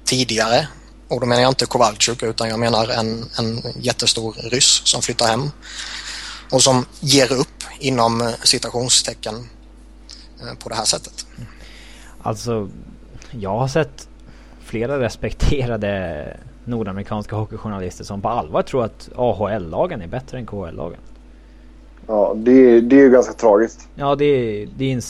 tidigare. 0.04 0.68
Och 1.10 1.20
då 1.20 1.26
menar 1.26 1.42
jag 1.42 1.50
inte 1.50 1.66
Kowalczyk 1.66 2.22
utan 2.22 2.48
jag 2.48 2.58
menar 2.58 2.88
en, 2.88 3.24
en 3.38 3.62
jättestor 3.80 4.34
ryss 4.50 4.82
som 4.84 5.02
flyttar 5.02 5.26
hem 5.26 5.50
och 6.50 6.62
som 6.62 6.84
ger 7.00 7.32
upp 7.32 7.64
inom 7.78 8.32
citationstecken 8.42 9.34
eh, 10.40 10.58
på 10.58 10.68
det 10.68 10.74
här 10.74 10.84
sättet. 10.84 11.26
Alltså, 12.22 12.68
jag 13.30 13.58
har 13.58 13.68
sett 13.68 14.08
flera 14.64 15.00
respekterade 15.00 16.36
nordamerikanska 16.64 17.36
hockeyjournalister 17.36 18.04
som 18.04 18.20
på 18.22 18.28
allvar 18.28 18.62
tror 18.62 18.84
att 18.84 19.08
AHL-lagen 19.16 20.02
är 20.02 20.06
bättre 20.06 20.38
än 20.38 20.46
KHL-lagen. 20.46 21.00
Ja, 22.06 22.32
det, 22.36 22.80
det 22.80 22.96
är 22.96 23.00
ju 23.00 23.10
ganska 23.10 23.32
tragiskt. 23.32 23.88
Ja, 23.94 24.14
det, 24.14 24.64
det, 24.76 25.00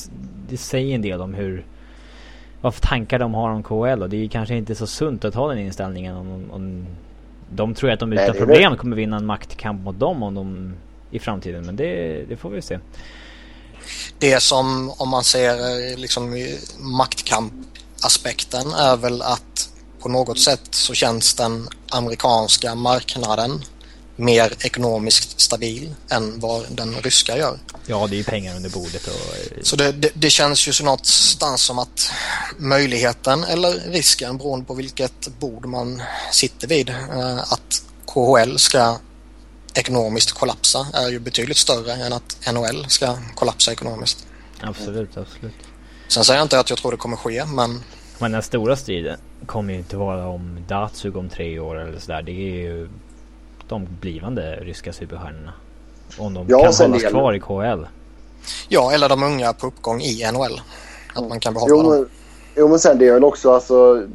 det 0.48 0.56
säger 0.56 0.94
en 0.94 1.02
del 1.02 1.20
om 1.20 1.34
hur 1.34 1.66
vad 2.60 2.74
för 2.74 2.80
tankar 2.80 3.18
de 3.18 3.34
har 3.34 3.50
om 3.50 3.62
KHL 3.62 4.02
och 4.02 4.10
det 4.10 4.24
är 4.24 4.28
kanske 4.28 4.56
inte 4.56 4.74
så 4.74 4.86
sunt 4.86 5.24
att 5.24 5.34
ha 5.34 5.48
den 5.48 5.58
inställningen 5.58 6.16
om, 6.16 6.50
om 6.50 6.86
de 7.50 7.74
tror 7.74 7.90
att 7.90 8.00
de 8.00 8.12
utan 8.12 8.34
problem 8.34 8.76
kommer 8.76 8.96
vinna 8.96 9.16
en 9.16 9.26
maktkamp 9.26 9.84
mot 9.84 9.98
dem 9.98 10.22
om 10.22 10.34
de 10.34 10.74
i 11.10 11.18
framtiden 11.18 11.66
men 11.66 11.76
det, 11.76 12.22
det 12.28 12.36
får 12.36 12.50
vi 12.50 12.62
se. 12.62 12.78
Det 14.18 14.42
som 14.42 14.90
om 14.98 15.08
man 15.08 15.24
ser 15.24 15.96
liksom 15.96 16.46
maktkampaspekten 16.78 18.72
är 18.72 18.96
väl 18.96 19.22
att 19.22 19.70
på 20.00 20.08
något 20.08 20.38
sätt 20.38 20.68
så 20.70 20.94
känns 20.94 21.34
den 21.34 21.68
amerikanska 21.90 22.74
marknaden 22.74 23.50
mer 24.20 24.52
ekonomiskt 24.60 25.40
stabil 25.40 25.94
än 26.10 26.40
vad 26.40 26.64
den 26.70 26.94
ryska 26.94 27.38
gör. 27.38 27.58
Ja, 27.86 28.06
det 28.10 28.18
är 28.18 28.24
pengar 28.24 28.56
under 28.56 28.70
bordet. 28.70 29.06
Och... 29.06 29.66
Så 29.66 29.76
det, 29.76 29.92
det, 29.92 30.10
det 30.14 30.30
känns 30.30 30.68
ju 30.68 30.72
så 30.72 30.84
någonstans 30.84 31.62
som 31.62 31.78
att 31.78 32.12
möjligheten 32.58 33.44
eller 33.44 33.90
risken 33.92 34.38
beroende 34.38 34.66
på 34.66 34.74
vilket 34.74 35.28
bord 35.38 35.66
man 35.66 36.02
sitter 36.32 36.68
vid 36.68 36.88
eh, 36.88 37.38
att 37.38 37.82
KHL 38.06 38.56
ska 38.56 38.98
ekonomiskt 39.74 40.32
kollapsa 40.32 40.86
är 40.94 41.08
ju 41.08 41.18
betydligt 41.18 41.56
större 41.56 41.92
än 41.92 42.12
att 42.12 42.52
NHL 42.52 42.84
ska 42.88 43.18
kollapsa 43.34 43.72
ekonomiskt. 43.72 44.26
Absolut, 44.60 45.16
absolut. 45.16 45.54
Sen 46.08 46.24
säger 46.24 46.38
jag 46.38 46.44
inte 46.44 46.60
att 46.60 46.70
jag 46.70 46.78
tror 46.78 46.90
det 46.90 46.96
kommer 46.96 47.16
ske, 47.16 47.44
men... 47.44 47.82
Men 48.18 48.32
den 48.32 48.42
stora 48.42 48.76
striden 48.76 49.18
kommer 49.46 49.72
ju 49.72 49.78
inte 49.78 49.96
vara 49.96 50.28
om 50.28 50.64
Datsug 50.68 51.16
om 51.16 51.28
tre 51.28 51.58
år 51.58 51.80
eller 51.80 51.98
sådär. 51.98 52.22
Det 52.22 52.32
är 52.32 52.62
ju 52.62 52.88
de 53.70 53.88
blivande 54.00 54.56
ryska 54.56 54.92
superstjärnorna. 54.92 55.52
Om 56.18 56.34
de 56.34 56.46
ja, 56.48 56.58
kan 56.58 56.74
hållas 56.74 57.02
del... 57.02 57.10
kvar 57.10 57.32
i 57.32 57.40
KHL. 57.40 57.86
Ja, 58.68 58.92
eller 58.92 59.08
de 59.08 59.22
unga 59.22 59.52
på 59.52 59.66
uppgång 59.66 60.00
i 60.00 60.30
NHL. 60.32 60.60
Att 61.14 61.28
man 61.28 61.40
kan 61.40 61.54
behålla 61.54 61.74
jo, 61.74 61.82
dem. 61.82 62.08
jo, 62.56 62.68
men 62.68 62.78
sen 62.78 62.98
det 62.98 63.08
är 63.08 63.12
väl 63.12 63.24
också 63.24 63.52
alltså... 63.52 64.06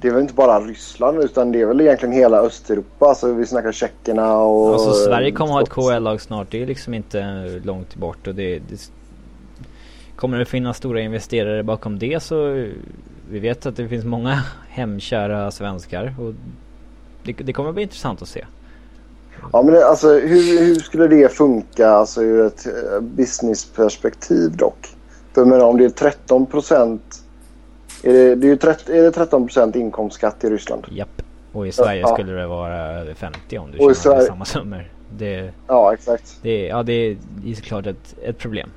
Det 0.00 0.08
är 0.08 0.12
väl 0.12 0.22
inte 0.22 0.34
bara 0.34 0.60
Ryssland 0.60 1.18
utan 1.18 1.52
det 1.52 1.60
är 1.60 1.66
väl 1.66 1.80
egentligen 1.80 2.14
hela 2.14 2.40
Östeuropa. 2.40 3.06
Alltså 3.06 3.32
vi 3.32 3.46
snackar 3.46 3.72
tjeckerna 3.72 4.36
och... 4.36 4.72
Alltså 4.72 4.92
Sverige 4.92 5.32
kommer 5.32 5.52
ha 5.52 5.62
ett 5.62 5.68
KHL-lag 5.68 6.20
snart. 6.20 6.50
Det 6.50 6.62
är 6.62 6.66
liksom 6.66 6.94
inte 6.94 7.46
långt 7.64 7.94
bort. 7.94 8.26
Och 8.26 8.34
det, 8.34 8.58
det, 8.58 8.90
kommer 10.16 10.38
det 10.38 10.44
finnas 10.44 10.76
stora 10.76 11.00
investerare 11.00 11.62
bakom 11.62 11.98
det 11.98 12.22
så... 12.22 12.66
Vi 13.30 13.38
vet 13.38 13.66
att 13.66 13.76
det 13.76 13.88
finns 13.88 14.04
många 14.04 14.42
hemkära 14.68 15.50
svenskar. 15.50 16.14
Och 16.20 16.34
det, 17.22 17.32
det 17.32 17.52
kommer 17.52 17.72
bli 17.72 17.82
intressant 17.82 18.22
att 18.22 18.28
se. 18.28 18.44
Ja, 19.52 19.62
men 19.62 19.82
alltså, 19.82 20.08
hur, 20.18 20.58
hur 20.60 20.74
skulle 20.74 21.08
det 21.08 21.32
funka 21.32 21.90
alltså, 21.90 22.22
ur 22.22 22.46
ett 22.46 22.66
eh, 22.66 23.00
businessperspektiv 23.00 24.56
dock? 24.56 24.96
För 25.34 25.44
menar, 25.44 25.64
om 25.64 25.76
det 25.78 25.84
är 25.84 25.88
13 25.90 26.46
procent 26.46 27.22
Är 28.02 28.12
det, 28.12 28.34
det 28.34 28.46
är 28.46 28.48
ju 28.48 28.56
30, 28.56 28.92
är 28.98 29.02
det 29.02 29.10
13% 29.10 29.76
inkomstskatt 29.76 30.44
i 30.44 30.50
Ryssland? 30.50 30.86
Japp. 30.90 31.22
Och 31.52 31.66
i 31.66 31.72
Sverige 31.72 32.00
Ja. 32.00 32.14
skulle 32.14 32.32
det 32.32 32.46
vara 32.46 32.76
över 33.00 33.14
50 33.14 33.58
om 33.58 33.70
du 33.70 33.78
Och 33.78 33.96
tjänar 33.96 34.20
samma 34.20 34.44
summor. 34.44 34.90
Det, 35.18 35.50
Ja, 35.66 35.94
exakt. 35.94 36.38
det, 36.42 36.66
ja, 36.66 36.82
det 36.82 36.92
är 36.92 37.16
det 37.44 37.50
är 37.50 37.54
såklart 37.54 37.86
ett, 37.86 38.14
ett 38.22 38.38
problem. 38.38 38.68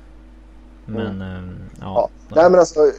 Men 0.86 1.22
ehm, 1.22 1.56
Ja. 1.80 2.10
ja. 2.30 2.36
Nej, 2.36 2.50
men 2.50 2.60
alltså, 2.60 2.80
eh, 2.80 2.90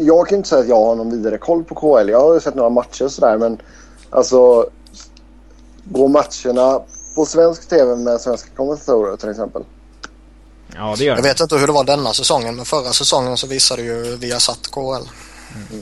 jag 0.00 0.28
kan 0.28 0.36
inte 0.38 0.48
säga 0.48 0.60
att 0.60 0.68
jag 0.68 0.84
har 0.84 0.94
någon 0.96 1.10
vidare 1.10 1.38
koll 1.38 1.64
på 1.64 1.74
KHL. 1.74 2.08
Jag 2.08 2.20
har 2.20 2.40
sett 2.40 2.54
några 2.54 2.70
matcher 2.70 3.04
och 3.04 3.10
sådär 3.12 3.38
men 3.38 3.58
alltså 4.10 4.66
går 5.90 6.08
matcherna 6.08 6.80
på 7.14 7.24
svensk 7.24 7.68
tv 7.68 7.96
med 7.96 8.20
svenska 8.20 8.50
kommentatorer 8.56 9.16
till 9.16 9.30
exempel? 9.30 9.62
ja, 10.74 10.94
det 10.98 11.04
gör 11.04 11.16
Jag 11.16 11.22
vet 11.22 11.40
inte 11.40 11.56
hur 11.56 11.66
det 11.66 11.72
var 11.72 11.84
denna 11.84 12.12
säsongen 12.12 12.56
men 12.56 12.64
förra 12.64 12.92
säsongen 12.92 13.36
så 13.36 13.46
visade 13.46 13.82
ju 13.82 14.16
Viasat 14.16 14.66
KHL. 14.70 15.08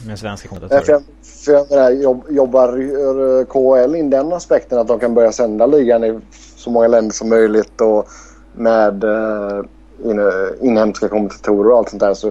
Med 0.07 0.19
svenska 0.19 0.49
För 0.49 0.57
kommentatorer. 0.57 0.91
jag, 0.93 1.03
för 1.45 1.53
jag 1.53 1.71
menar, 1.71 1.91
jobb, 1.91 2.25
jobbar 2.29 2.69
eh, 2.69 3.45
KHL 3.47 3.95
in 3.95 4.11
den 4.11 4.33
aspekten 4.33 4.79
att 4.79 4.89
de 4.89 5.01
kan 5.01 5.15
börja 5.15 5.33
sända 5.33 5.67
ligan 5.67 6.05
i 6.05 6.21
så 6.57 6.71
många 6.71 6.89
länder 6.89 7.15
som 7.15 7.29
möjligt 7.29 7.81
och 7.81 8.09
med 8.53 9.05
in, 10.05 10.21
inhemska 10.61 11.09
kommentatorer 11.09 11.71
och 11.71 11.79
allt 11.79 11.89
sånt 11.89 12.01
där. 12.01 12.15
Så 12.15 12.31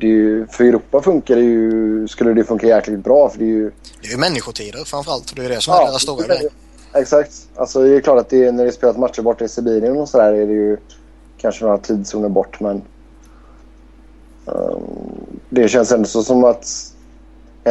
ju, 0.00 0.46
för 0.46 0.64
Europa 0.64 1.02
funkar 1.02 1.36
det 1.36 1.42
ju, 1.42 2.08
skulle 2.08 2.32
det 2.32 2.44
funka 2.44 2.66
jäkligt 2.66 3.04
bra 3.04 3.28
för 3.28 3.38
det 3.38 3.44
är 3.44 3.46
ju 3.46 3.70
Det 4.02 4.08
är 4.08 4.12
ju 4.12 4.18
människotider 4.18 4.84
framförallt. 4.84 5.36
Det 5.36 5.44
är 5.44 5.48
det 5.48 5.60
som 5.60 5.74
är 5.74 5.86
deras 5.86 6.02
stora 6.02 6.26
grej. 6.26 6.48
Exakt. 6.94 7.32
Alltså 7.56 7.82
det 7.82 7.96
är 7.96 8.00
klart 8.00 8.18
att 8.18 8.28
det 8.30 8.44
är, 8.44 8.52
när 8.52 8.64
det 8.64 8.72
spelas 8.72 8.96
matcher 8.96 9.22
borta 9.22 9.44
i 9.44 9.48
Sibirien 9.48 9.96
och 9.96 10.08
sådär 10.08 10.32
är 10.32 10.46
det 10.46 10.52
ju 10.52 10.76
kanske 11.38 11.64
några 11.64 11.78
tidszoner 11.78 12.28
bort 12.28 12.60
men 12.60 12.82
ehm, 14.46 14.82
det 15.50 15.68
känns 15.68 15.92
ändå 15.92 16.08
så 16.08 16.22
som 16.22 16.44
att 16.44 16.66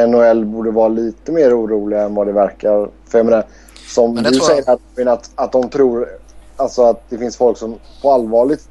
NHL 0.08 0.46
borde 0.46 0.72
vara 0.72 0.88
lite 0.88 1.32
mer 1.32 1.60
oroliga 1.62 2.02
än 2.02 2.16
vad 2.16 2.28
det 2.28 2.34
verkar. 2.34 2.90
För 3.08 3.20
jag 3.20 3.26
menar, 3.26 3.46
som 3.88 4.14
Men 4.14 4.24
du 4.24 4.30
tror 4.30 4.42
jag- 4.52 4.66
säger 4.66 5.10
att, 5.12 5.20
att, 5.20 5.30
att 5.36 5.52
de 5.52 5.70
tror 5.70 6.10
alltså 6.56 6.84
att 6.84 7.04
det 7.10 7.18
finns 7.18 7.38
folk 7.38 7.58
som 7.58 7.76
på 8.02 8.12
allvarligt 8.12 8.68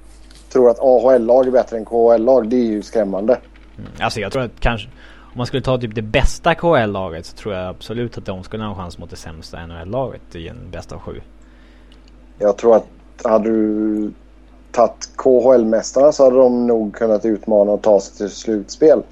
tror 0.49 0.71
att 0.71 0.79
AHL-lag 0.81 1.47
är 1.47 1.51
bättre 1.51 1.77
än 1.77 1.85
KHL-lag. 1.85 2.49
Det 2.49 2.57
är 2.57 2.65
ju 2.65 2.83
skrämmande. 2.83 3.39
Mm. 3.79 3.91
Alltså 4.01 4.21
jag 4.21 4.33
tror 4.33 4.43
att 4.43 4.61
kanske 4.61 4.89
om 5.37 5.39
man 5.39 5.47
skulle 5.47 5.63
ta 5.63 5.79
typ 5.79 5.95
det 5.95 6.03
bästa 6.03 6.55
KHL-laget 6.55 7.27
så 7.27 7.37
tror 7.37 7.55
jag 7.55 7.69
absolut 7.69 8.19
att 8.19 8.25
de 8.25 8.43
skulle 8.43 8.63
ha 8.63 8.71
en 8.71 8.77
chans 8.77 8.99
mot 8.99 9.11
det 9.11 9.17
sämsta 9.17 9.67
NHL-laget 9.67 10.35
i 10.35 10.49
en 10.49 10.71
bästa 10.71 10.95
av 10.95 11.01
sju. 11.01 11.21
Jag 12.39 12.57
tror 12.57 12.77
att 12.77 12.87
hade 13.25 13.51
du 13.51 14.13
tagit 14.73 15.11
KHL-mästarna 15.17 16.13
så 16.13 16.25
hade 16.25 16.37
de 16.37 16.67
nog 16.67 16.95
kunnat 16.95 17.25
utmana 17.25 17.73
och 17.73 17.83
ta 17.83 18.01
sig 18.01 18.17
till 18.17 18.31
slutspel. 18.31 19.03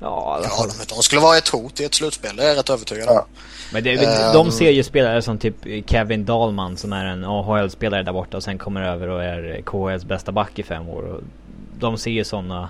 Ja, 0.00 0.40
Ja, 0.42 0.66
de, 0.66 0.94
de 0.94 1.02
skulle 1.02 1.20
vara 1.20 1.36
ett 1.36 1.48
hot 1.48 1.80
i 1.80 1.84
ett 1.84 1.94
slutspel. 1.94 2.36
Det 2.36 2.42
är 2.44 2.48
jag 2.48 2.58
rätt 2.58 2.70
övertygad 2.70 3.08
om. 3.08 3.14
Ja. 3.14 3.26
Men 3.72 3.84
det, 3.84 3.90
Ehm. 4.04 4.32
de 4.32 4.50
ser 4.50 4.70
ju 4.70 4.82
spelare 4.82 5.22
som 5.22 5.38
typ 5.38 5.54
Kevin 5.86 6.24
Dahlman 6.24 6.76
som 6.76 6.92
är 6.92 7.04
en 7.04 7.24
AHL-spelare 7.24 8.02
där 8.02 8.12
borta 8.12 8.36
och 8.36 8.42
sen 8.42 8.58
kommer 8.58 8.82
över 8.82 9.08
och 9.08 9.24
är 9.24 9.60
KHLs 9.64 10.04
bästa 10.04 10.32
back 10.32 10.58
i 10.58 10.62
fem 10.62 10.88
år. 10.88 11.02
Och 11.02 11.20
de 11.78 11.98
ser 11.98 12.10
ju 12.10 12.24
sådana 12.24 12.68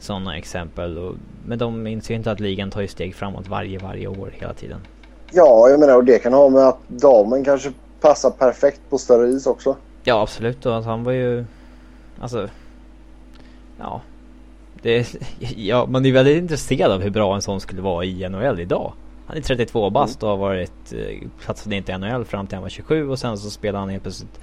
såna 0.00 0.36
exempel. 0.36 0.98
Och, 0.98 1.14
men 1.46 1.58
de 1.58 1.86
inser 1.86 2.14
ju 2.14 2.18
inte 2.18 2.30
att 2.30 2.40
ligan 2.40 2.70
tar 2.70 2.80
ju 2.80 2.88
steg 2.88 3.14
framåt 3.14 3.48
varje, 3.48 3.78
varje 3.78 4.06
år 4.06 4.30
hela 4.32 4.54
tiden. 4.54 4.80
Ja, 5.32 5.68
jag 5.70 5.80
menar 5.80 5.96
och 5.96 6.04
det 6.04 6.18
kan 6.18 6.32
ha 6.32 6.48
med 6.48 6.68
att 6.68 6.78
damen 6.88 7.44
kanske 7.44 7.72
passar 8.00 8.30
perfekt 8.30 8.80
på 8.90 8.98
större 8.98 9.28
is 9.28 9.46
också. 9.46 9.76
Ja 10.04 10.22
absolut 10.22 10.66
och 10.66 10.78
att 10.78 10.84
han 10.84 11.04
var 11.04 11.12
ju... 11.12 11.44
Alltså... 12.20 12.48
Ja. 13.78 14.00
Det, 14.82 15.16
ja, 15.56 15.86
man 15.86 16.06
är 16.06 16.12
väldigt 16.12 16.38
intresserad 16.38 16.92
av 16.92 17.02
hur 17.02 17.10
bra 17.10 17.34
en 17.34 17.42
sån 17.42 17.60
skulle 17.60 17.82
vara 17.82 18.04
i 18.04 18.28
NHL 18.28 18.60
idag. 18.60 18.92
Han 19.26 19.36
är 19.36 19.40
32 19.40 19.90
bast 19.90 20.22
och 20.22 20.28
har 20.28 20.36
varit 20.36 20.92
eh, 20.92 21.28
platsade 21.40 21.76
inte 21.76 21.92
i 21.92 21.98
NHL 21.98 22.24
fram 22.24 22.46
till 22.46 22.56
han 22.56 22.62
var 22.62 22.68
27 22.68 23.08
och 23.08 23.18
sen 23.18 23.38
så 23.38 23.50
spelar 23.50 23.80
han 23.80 23.88
helt 23.88 24.02
plötsligt 24.02 24.40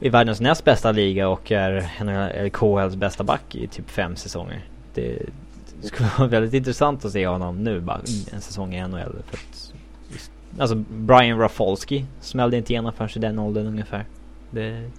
i 0.00 0.08
världens 0.08 0.40
näst 0.40 0.64
bästa 0.64 0.92
liga 0.92 1.28
och 1.28 1.52
är 1.52 2.04
NHL, 2.04 2.50
KHLs 2.50 2.96
bästa 2.96 3.24
back 3.24 3.54
i 3.54 3.66
typ 3.66 3.90
fem 3.90 4.16
säsonger. 4.16 4.64
Det, 4.94 5.22
det 5.82 5.86
skulle 5.88 6.08
vara 6.18 6.28
väldigt 6.28 6.54
intressant 6.54 7.04
att 7.04 7.12
se 7.12 7.26
honom 7.26 7.64
nu 7.64 7.80
bara 7.80 8.00
en 8.32 8.40
säsong 8.40 8.74
i 8.74 8.88
NHL. 8.88 9.16
För 9.26 9.36
att, 9.36 9.72
alltså 10.58 10.76
Brian 10.90 11.38
Rafalski 11.38 12.04
smällde 12.20 12.56
inte 12.56 12.72
igenom 12.72 12.92
förrän 12.92 13.10
i 13.16 13.18
den 13.18 13.38
åldern 13.38 13.66
ungefär. 13.66 14.04
Det, 14.50 14.90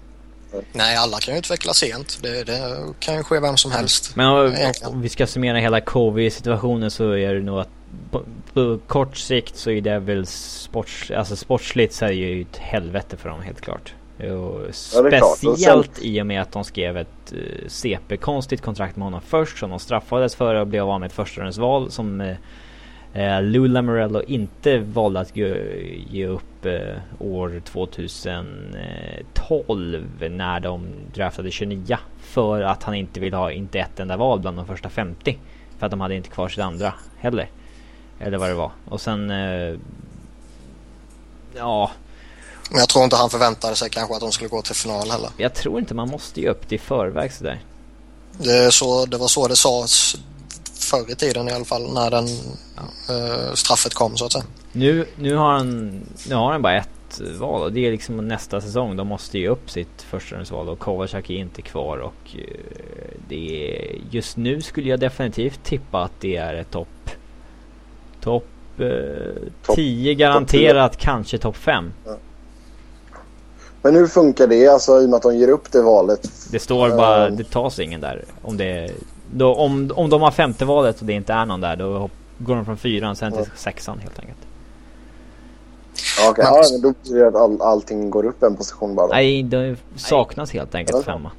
Nej, 0.71 0.95
alla 0.97 1.17
kan 1.19 1.33
ju 1.33 1.39
utvecklas 1.39 1.77
sent. 1.77 2.19
Det, 2.21 2.43
det 2.43 2.77
kan 2.99 3.15
ju 3.15 3.23
ske 3.23 3.39
vem 3.39 3.57
som 3.57 3.71
helst. 3.71 4.15
Men 4.15 4.27
om, 4.27 4.55
om 4.85 5.01
vi 5.01 5.09
ska 5.09 5.27
summera 5.27 5.57
hela 5.57 5.81
covid-situationen 5.81 6.91
så 6.91 7.11
är 7.11 7.33
det 7.33 7.41
nog 7.41 7.59
att 7.59 7.69
på, 8.11 8.23
på 8.53 8.79
kort 8.87 9.17
sikt 9.17 9.55
så 9.55 9.69
är 9.69 9.81
det 9.81 9.99
väl 9.99 10.25
sports, 10.25 11.11
alltså 11.11 11.35
sportsligt 11.35 11.93
så 11.93 12.05
är 12.05 12.09
det 12.09 12.15
ju 12.15 12.41
ett 12.41 12.57
helvete 12.57 13.17
för 13.17 13.29
dem 13.29 13.41
helt 13.41 13.61
klart. 13.61 13.93
Och 14.17 14.23
Ja, 14.25 15.07
är 15.07 15.09
klart. 15.09 15.21
Och 15.21 15.37
sen- 15.37 15.51
speciellt 15.53 15.99
i 16.01 16.21
och 16.21 16.25
med 16.25 16.41
att 16.41 16.51
de 16.51 16.63
skrev 16.63 16.97
ett 16.97 17.33
uh, 17.33 17.67
CP-konstigt 17.67 18.61
kontrakt 18.61 18.95
med 18.95 19.03
honom 19.05 19.21
först 19.27 19.57
som 19.57 19.69
de 19.69 19.79
straffades 19.79 20.35
för 20.35 20.55
och 20.55 20.67
blev 20.67 20.89
av 20.89 20.99
med 20.99 21.07
ett 21.07 21.13
förstahundsval 21.13 21.91
som 21.91 22.35
uh, 23.17 23.41
Lou 23.41 23.67
Lamorello 23.67 24.21
inte 24.21 24.77
valde 24.77 25.19
att 25.19 25.35
ge, 25.35 26.27
upp 26.27 26.65
uh, 26.65 26.97
år 27.19 27.61
2012 27.65 30.29
när 30.31 30.59
de 30.59 30.87
draftade 31.13 31.51
29 31.51 31.97
för 32.21 32.61
att 32.61 32.83
han 32.83 32.95
inte 32.95 33.19
vill 33.19 33.33
ha 33.33 33.51
inte 33.51 33.79
ett 33.79 33.99
enda 33.99 34.17
val 34.17 34.39
bland 34.39 34.57
de 34.57 34.67
första 34.67 34.89
50 34.89 35.37
för 35.79 35.85
att 35.85 35.91
de 35.91 36.01
hade 36.01 36.15
inte 36.15 36.29
kvar 36.29 36.49
sitt 36.49 36.63
andra 36.63 36.93
heller. 37.19 37.49
Eller 38.19 38.37
vad 38.37 38.49
det 38.49 38.55
var. 38.55 38.71
Och 38.85 39.01
sen... 39.01 39.31
Uh, 39.31 39.79
ja, 41.55 41.91
Men 42.69 42.79
jag 42.79 42.89
tror 42.89 43.03
inte 43.03 43.15
han 43.15 43.29
förväntade 43.29 43.75
sig 43.75 43.89
kanske 43.89 44.15
att 44.15 44.21
de 44.21 44.31
skulle 44.31 44.49
gå 44.49 44.61
till 44.61 44.75
final 44.75 45.11
heller. 45.11 45.29
jag 45.37 45.53
tror 45.53 45.79
inte 45.79 45.93
man 45.93 46.09
måste 46.09 46.41
ge 46.41 46.49
upp 46.49 46.69
det 46.69 46.75
i 46.75 46.79
förväg 46.79 47.33
sådär. 47.33 47.59
Det, 48.37 48.73
så, 48.73 49.05
det 49.05 49.17
var 49.17 49.27
så 49.27 49.47
det 49.47 49.55
sades 49.55 50.15
förr 50.83 51.11
i 51.11 51.15
tiden 51.15 51.49
i 51.49 51.51
alla 51.51 51.65
fall 51.65 51.93
när 51.93 52.11
den 52.11 52.25
eh, 53.09 53.53
straffet 53.53 53.93
kom 53.93 54.17
så 54.17 54.25
att 54.25 54.31
säga. 54.31 54.43
Nu, 54.71 55.05
nu 55.15 55.35
har 55.35 55.51
han, 55.51 56.01
nu 56.29 56.35
har 56.35 56.51
han 56.51 56.61
bara 56.61 56.77
ett 56.77 57.21
val 57.39 57.61
och 57.61 57.71
det 57.73 57.87
är 57.87 57.91
liksom 57.91 58.27
nästa 58.27 58.61
säsong. 58.61 58.95
De 58.95 59.07
måste 59.07 59.39
ge 59.39 59.47
upp 59.47 59.69
sitt 59.71 60.01
förstahundsval 60.01 60.69
och 60.69 60.79
Kovacak 60.79 61.29
är 61.29 61.33
inte 61.33 61.61
kvar 61.61 61.97
och 61.97 62.35
eh, 62.35 62.57
det 63.29 63.75
är, 63.75 63.95
just 64.11 64.37
nu 64.37 64.61
skulle 64.61 64.89
jag 64.89 64.99
definitivt 64.99 65.63
tippa 65.63 66.03
att 66.03 66.11
det 66.19 66.35
är 66.35 66.53
ett 66.53 66.71
topp 66.71 66.87
topp 68.21 68.47
eh, 68.79 68.87
Topp- 69.65 69.75
10 69.75 70.13
garanterat, 70.15 70.97
kanske 70.97 71.37
topp 71.37 71.57
5. 71.57 71.91
Men 73.81 73.95
hur 73.95 74.07
funkar 74.07 74.47
det 74.47 74.67
alltså 74.67 75.01
i 75.01 75.05
och 75.05 75.09
med 75.09 75.17
att 75.17 75.23
de 75.23 75.37
ger 75.37 75.49
upp 75.49 75.71
det 75.71 75.81
valet? 75.81 76.31
Det 76.51 76.59
står 76.59 76.89
bara, 76.89 77.27
Ehm. 77.27 77.35
det 77.37 77.43
tas 77.43 77.79
ingen 77.79 78.01
där. 78.01 78.25
Om 78.41 78.57
det 78.57 78.91
då, 79.33 79.55
om, 79.55 79.91
om 79.95 80.09
de 80.09 80.21
har 80.21 80.31
femte 80.31 80.65
valet 80.65 80.99
och 80.99 81.05
det 81.05 81.13
inte 81.13 81.33
är 81.33 81.45
någon 81.45 81.61
där 81.61 81.75
då 81.75 82.09
går 82.37 82.55
de 82.55 82.65
från 82.65 82.77
fyran 82.77 83.15
sen 83.15 83.31
till 83.31 83.41
Ja. 83.45 83.51
sexan 83.55 83.99
helt 83.99 84.19
enkelt. 84.19 84.37
Ja. 86.19 86.33
Men- 86.37 86.45
ja, 86.45 86.63
men 86.71 86.81
då 86.81 86.93
blir 87.03 87.19
det 87.21 87.27
att 87.27 87.35
all, 87.35 87.61
allting 87.61 88.09
går 88.09 88.25
upp 88.25 88.43
en 88.43 88.55
position 88.55 88.95
bara. 88.95 89.07
då. 89.07 89.13
Nej, 89.13 89.43
det 89.43 89.75
saknas 89.95 90.51
helt 90.51 90.75
enkelt 90.75 91.05
femma. 91.05 91.31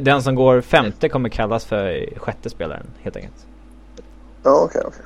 Den 0.00 0.22
som 0.22 0.34
går 0.34 0.60
femte 0.60 1.08
kommer 1.08 1.28
kallas 1.28 1.64
för 1.64 2.08
sjätte 2.16 2.50
spelaren 2.50 2.86
helt 3.02 3.16
enkelt. 3.16 3.34
Ja, 4.42 4.50
okej, 4.64 4.82
okej. 4.86 5.02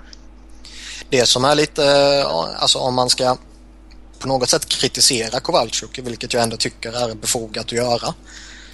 Det 1.09 1.27
som 1.27 1.45
är 1.45 1.55
lite, 1.55 1.83
alltså 2.59 2.79
om 2.79 2.95
man 2.95 3.09
ska 3.11 3.37
på 4.19 4.29
något 4.29 4.49
sätt 4.49 4.67
kritisera 4.67 5.41
Kowalczyk, 5.41 5.99
vilket 5.99 6.35
jag 6.35 6.43
ändå 6.43 6.57
tycker 6.57 7.11
är 7.11 7.15
befogat 7.15 7.65
att 7.65 7.73
göra, 7.73 8.15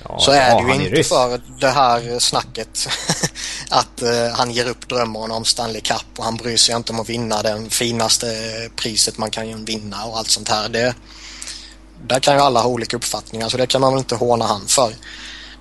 Ja, 0.09 0.19
så 0.19 0.31
är 0.33 0.51
ja, 0.51 0.61
det 0.61 0.75
ju 0.75 0.85
inte 0.85 0.97
ryss. 0.97 1.09
för 1.09 1.41
det 1.61 1.69
här 1.69 2.19
snacket 2.19 2.79
att 3.71 4.03
eh, 4.03 4.29
han 4.33 4.51
ger 4.51 4.69
upp 4.69 4.89
drömmen 4.89 5.31
om 5.31 5.45
Stanley 5.45 5.81
Cup 5.81 6.19
och 6.19 6.25
han 6.25 6.37
bryr 6.37 6.57
sig 6.57 6.77
inte 6.77 6.93
om 6.93 7.01
att 7.01 7.09
vinna 7.09 7.43
den 7.43 7.71
finaste 7.71 8.27
priset 8.77 9.19
man 9.19 9.31
kan 9.31 9.65
vinna 9.65 10.05
och 10.05 10.19
allt 10.19 10.31
sånt 10.31 10.49
här. 10.49 10.69
Det, 10.69 10.95
där 12.07 12.21
kan 12.21 12.35
ju 12.35 12.41
alla 12.41 12.61
ha 12.61 12.69
olika 12.69 12.97
uppfattningar 12.97 13.49
så 13.49 13.57
det 13.57 13.67
kan 13.67 13.81
man 13.81 13.93
väl 13.93 13.99
inte 13.99 14.15
håna 14.15 14.47
han 14.47 14.67
för. 14.67 14.95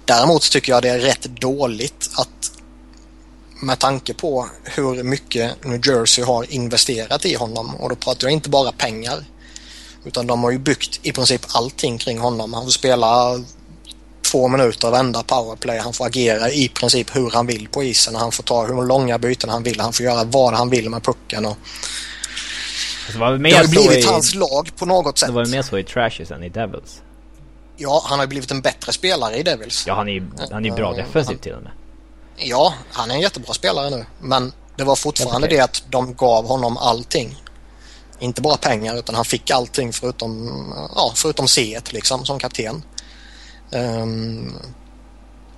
Däremot 0.06 0.52
tycker 0.52 0.72
jag 0.72 0.82
det 0.82 0.90
är 0.90 1.00
rätt 1.00 1.24
dåligt 1.24 2.10
att 2.18 2.52
med 3.62 3.80
tanke 3.80 4.14
på 4.14 4.50
hur 4.64 5.04
mycket 5.04 5.66
New 5.66 5.88
Jersey 5.88 6.24
har 6.24 6.54
investerat 6.54 7.26
i 7.26 7.36
honom 7.36 7.76
och 7.76 7.90
då 7.90 7.96
pratar 7.96 8.28
jag 8.28 8.34
inte 8.34 8.50
bara 8.50 8.72
pengar 8.72 9.26
utan 10.04 10.28
de 10.28 10.44
har 10.44 10.52
ju 10.52 10.58
byggt 10.58 11.00
i 11.04 11.12
princip 11.12 11.46
allting 11.48 11.98
kring 11.98 12.20
honom. 12.20 12.54
Han 12.54 12.64
får 12.64 12.72
spela 12.72 13.44
två 14.32 14.48
minuter 14.48 14.92
vända 14.92 15.24
powerplay. 15.24 15.78
Han 15.78 15.94
får 15.94 16.06
agera 16.06 16.50
i 16.50 16.70
princip 16.70 17.16
hur 17.16 17.32
han 17.32 17.48
vill 17.48 17.68
på 17.68 17.84
isen. 17.84 18.16
Han 18.16 18.32
får 18.32 18.44
ta 18.44 18.66
hur 18.66 18.86
långa 18.86 19.18
byten 19.18 19.50
han 19.50 19.64
vill. 19.64 19.80
Han 19.80 19.94
får 19.94 20.06
göra 20.06 20.24
vad 20.24 20.54
han 20.54 20.70
vill 20.70 20.90
med 20.90 21.04
pucken. 21.04 21.46
Och 21.46 21.58
Alltså, 23.10 23.20
det 23.20 23.26
var 23.26 23.32
väl 23.32 23.44
det 23.44 23.58
har 23.58 23.68
blivit 23.68 24.06
i, 24.06 24.08
hans 24.08 24.36
lag 24.36 24.72
på 24.76 24.86
något 24.86 25.18
sätt. 25.18 25.28
det 25.28 25.34
var 25.34 25.46
mer 25.46 25.62
så 25.62 25.78
i 25.78 25.84
Trashes 25.84 26.32
än 26.32 26.44
i 26.44 26.50
Devils. 26.50 27.02
Ja, 27.78 28.02
han 28.06 28.20
har 28.20 28.26
ju 28.26 28.30
blivit 28.30 28.52
en 28.52 28.62
bättre 28.62 28.94
spelare 28.94 29.38
i 29.38 29.44
Devils. 29.44 29.84
Ja, 29.88 29.94
han 29.96 30.08
är 30.08 30.14
ju 30.14 30.28
han 30.52 30.66
är 30.66 30.72
bra 30.72 30.94
Ja, 30.98 31.04
defensivt 31.04 31.42
till 31.42 31.54
och 31.54 31.64
med. 31.64 31.72
Ja, 32.38 32.74
han 32.92 33.12
är 33.12 33.16
en 33.16 33.22
jättebra 33.22 33.54
spelare 33.54 33.90
nu. 33.90 34.06
Men 34.22 34.54
det 34.76 34.84
var 34.84 34.96
fortfarande 34.96 35.48
det 35.48 35.60
att 35.60 35.84
de 35.90 36.14
gav 36.14 36.48
honom 36.48 36.78
allting. 36.78 37.44
Inte 38.20 38.42
bara 38.42 38.58
pengar 38.58 38.98
utan 38.98 39.16
han 39.16 39.26
fick 39.26 39.52
allting 39.52 39.94
förutom, 39.94 40.74
ja, 40.96 41.12
förutom 41.16 41.48
C 41.48 41.80
liksom 41.90 42.26
som 42.26 42.40
kapten. 42.40 42.84
Um, 43.72 44.54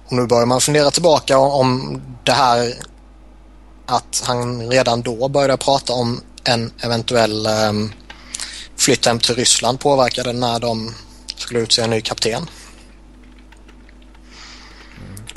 och 0.06 0.13
nu 0.13 0.28
börjar 0.28 0.45
man 0.45 0.62
fundera 0.62 0.91
tillbaka 0.91 1.38
om 1.38 2.02
det 2.24 2.32
här 2.32 2.74
att 3.86 4.24
han 4.28 4.69
redan 4.69 5.02
då 5.02 5.30
började 5.30 5.58
prata 5.58 5.93
om 5.93 6.21
en 6.43 6.71
eventuell 6.84 7.47
um, 7.69 7.93
flytt 8.76 9.06
hem 9.06 9.19
till 9.19 9.36
Ryssland 9.36 9.80
påverkade 9.80 10.34
när 10.34 10.60
de 10.60 10.95
skulle 11.36 11.60
utse 11.60 11.82
en 11.82 11.89
ny 11.89 12.02
kapten. 12.02 12.50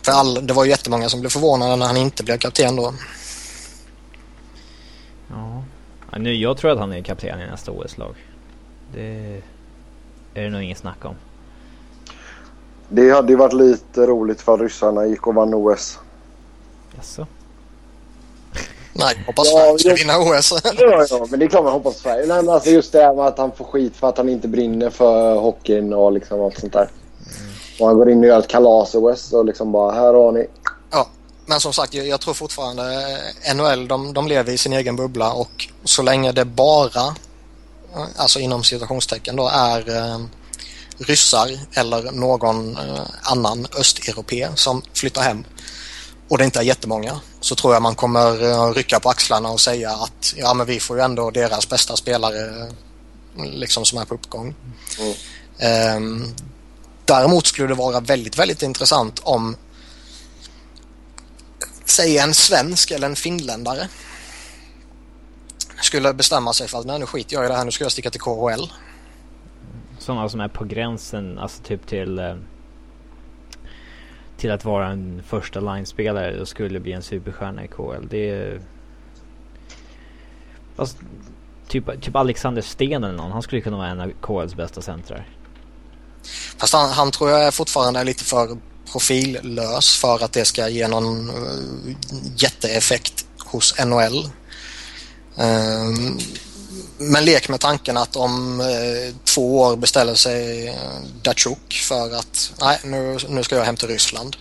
För 0.02 0.12
all, 0.12 0.46
det 0.46 0.54
var 0.54 0.64
ju 0.64 0.70
jättemånga 0.70 1.08
som 1.08 1.20
blev 1.20 1.30
förvånade 1.30 1.76
när 1.76 1.86
han 1.86 1.96
inte 1.96 2.24
blev 2.24 2.38
kapten 2.38 2.76
då. 2.76 2.94
Ja. 5.30 5.64
Nu, 6.18 6.34
jag 6.34 6.56
tror 6.56 6.70
att 6.70 6.78
han 6.78 6.92
är 6.92 7.02
kapten 7.02 7.40
i 7.40 7.46
nästa 7.46 7.72
OS-lag. 7.72 8.14
Det 8.92 9.42
är 10.34 10.42
det 10.42 10.50
nog 10.50 10.62
inget 10.62 10.78
snack 10.78 11.04
om. 11.04 11.14
Det 12.88 13.10
hade 13.10 13.32
ju 13.32 13.36
varit 13.36 13.52
lite 13.52 14.06
roligt 14.06 14.40
för 14.40 14.58
ryssarna 14.58 15.06
gick 15.06 15.26
och 15.26 15.34
vann 15.34 15.54
OS. 15.54 15.98
Jaså? 16.96 17.26
Nej, 18.92 19.24
hoppas 19.26 19.48
ja, 19.52 19.58
Sverige 19.58 19.78
ska 19.78 19.94
vinna 19.94 20.18
OS. 20.18 20.52
ja, 20.64 21.06
ja, 21.10 21.26
men 21.30 21.38
det 21.38 21.44
är 21.44 21.48
klart 21.48 21.64
man 21.64 21.72
hoppas 21.72 21.96
Sverige. 21.96 22.26
Nej, 22.26 22.42
men 22.42 22.54
alltså 22.54 22.70
just 22.70 22.92
det 22.92 23.02
här 23.02 23.14
med 23.14 23.26
att 23.26 23.38
han 23.38 23.52
får 23.52 23.64
skit 23.64 23.96
för 23.96 24.08
att 24.08 24.18
han 24.18 24.28
inte 24.28 24.48
brinner 24.48 24.90
för 24.90 25.34
hockeyn 25.34 25.92
och 25.92 26.12
liksom 26.12 26.40
allt 26.40 26.60
sånt 26.60 26.72
där. 26.72 26.88
Mm. 27.40 27.52
Och 27.80 27.86
han 27.86 27.96
går 27.96 28.10
in 28.10 28.18
och 28.18 28.26
gör 28.26 28.38
ett 28.38 28.48
kalas-OS 28.48 29.32
och 29.32 29.44
liksom 29.44 29.72
bara, 29.72 29.92
här 29.92 30.14
har 30.14 30.32
ni. 30.32 30.46
Ja, 30.90 31.08
men 31.46 31.60
som 31.60 31.72
sagt, 31.72 31.94
jag, 31.94 32.06
jag 32.06 32.20
tror 32.20 32.34
fortfarande 32.34 32.82
NHL, 33.54 33.88
de, 33.88 34.14
de 34.14 34.28
lever 34.28 34.52
i 34.52 34.58
sin 34.58 34.72
egen 34.72 34.96
bubbla 34.96 35.32
och 35.32 35.68
så 35.84 36.02
länge 36.02 36.32
det 36.32 36.44
bara, 36.44 37.14
alltså 38.16 38.38
inom 38.38 38.64
citationstecken 38.64 39.36
då, 39.36 39.48
är 39.48 39.96
eh, 39.96 40.18
ryssar 40.98 41.58
eller 41.74 42.12
någon 42.12 42.76
eh, 42.76 43.06
annan 43.22 43.66
östeuropé 43.78 44.48
som 44.54 44.82
flyttar 44.94 45.22
hem 45.22 45.44
och 46.28 46.38
det 46.38 46.44
inte 46.44 46.58
är 46.58 46.62
jättemånga 46.62 47.20
så 47.40 47.54
tror 47.54 47.72
jag 47.74 47.82
man 47.82 47.94
kommer 47.94 48.42
eh, 48.42 48.72
rycka 48.72 49.00
på 49.00 49.10
axlarna 49.10 49.50
och 49.50 49.60
säga 49.60 49.90
att 49.90 50.34
ja 50.36 50.54
men 50.54 50.66
vi 50.66 50.80
får 50.80 50.96
ju 50.96 51.02
ändå 51.02 51.30
deras 51.30 51.68
bästa 51.68 51.96
spelare 51.96 52.72
liksom 53.36 53.84
som 53.84 53.98
är 53.98 54.04
på 54.04 54.14
uppgång. 54.14 54.54
Mm. 54.98 55.96
Um, 55.96 56.34
däremot 57.04 57.46
skulle 57.46 57.68
det 57.68 57.74
vara 57.74 58.00
väldigt, 58.00 58.38
väldigt 58.38 58.62
intressant 58.62 59.20
om 59.22 59.56
säg 61.84 62.18
en 62.18 62.34
svensk 62.34 62.90
eller 62.90 63.06
en 63.06 63.16
finländare 63.16 63.88
skulle 65.82 66.14
bestämma 66.14 66.52
sig 66.52 66.68
för 66.68 66.78
att 66.78 66.86
nej 66.86 66.98
nu 66.98 67.06
skiter 67.06 67.34
jag 67.34 67.44
i 67.44 67.48
det 67.48 67.54
här, 67.54 67.64
nu 67.64 67.70
ska 67.70 67.84
jag 67.84 67.92
sticka 67.92 68.10
till 68.10 68.20
KHL. 68.20 68.66
Sådana 70.04 70.28
som 70.28 70.40
är 70.40 70.48
på 70.48 70.64
gränsen, 70.64 71.38
alltså 71.38 71.62
typ 71.62 71.86
till 71.86 72.18
eh, 72.18 72.36
till 74.36 74.50
att 74.50 74.64
vara 74.64 74.88
en 74.88 75.22
första 75.26 75.60
line-spelare 75.60 76.40
och 76.40 76.48
skulle 76.48 76.80
bli 76.80 76.92
en 76.92 77.02
superstjärna 77.02 77.64
i 77.64 77.68
KL. 77.68 78.06
Det 78.10 78.30
är... 78.30 78.60
Alltså, 80.76 80.96
typ, 81.68 82.00
typ 82.00 82.16
Alexander 82.16 82.62
Sten 82.62 83.04
eller 83.04 83.16
någon. 83.16 83.32
Han 83.32 83.42
skulle 83.42 83.60
kunna 83.60 83.76
vara 83.76 83.88
en 83.88 84.00
av 84.00 84.12
KLs 84.20 84.54
bästa 84.54 84.82
centrar. 84.82 85.28
Fast 86.56 86.74
han, 86.74 86.90
han 86.90 87.10
tror 87.10 87.30
jag 87.30 87.46
är 87.46 87.50
fortfarande 87.50 88.00
är 88.00 88.04
lite 88.04 88.24
för 88.24 88.58
profillös 88.92 89.96
för 89.96 90.24
att 90.24 90.32
det 90.32 90.44
ska 90.44 90.68
ge 90.68 90.88
någon 90.88 91.30
uh, 91.30 91.96
jätteeffekt 92.36 93.26
hos 93.38 93.84
NHL. 93.84 94.24
Um, 94.24 95.44
ehm, 95.44 96.18
men 96.98 97.24
lek 97.24 97.48
med 97.48 97.60
tanken 97.60 97.96
att 97.96 98.16
om 98.16 98.60
eh, 98.60 99.14
två 99.24 99.60
år 99.60 99.76
beställer 99.76 100.14
sig 100.14 100.68
eh, 100.68 100.74
Datsjuk 101.22 101.72
för 101.88 102.14
att 102.14 102.52
nej, 102.60 102.80
nu, 102.84 103.18
nu 103.28 103.42
ska 103.42 103.56
jag 103.56 103.64
hem 103.64 103.76
till 103.76 103.88
Ryssland. 103.88 104.36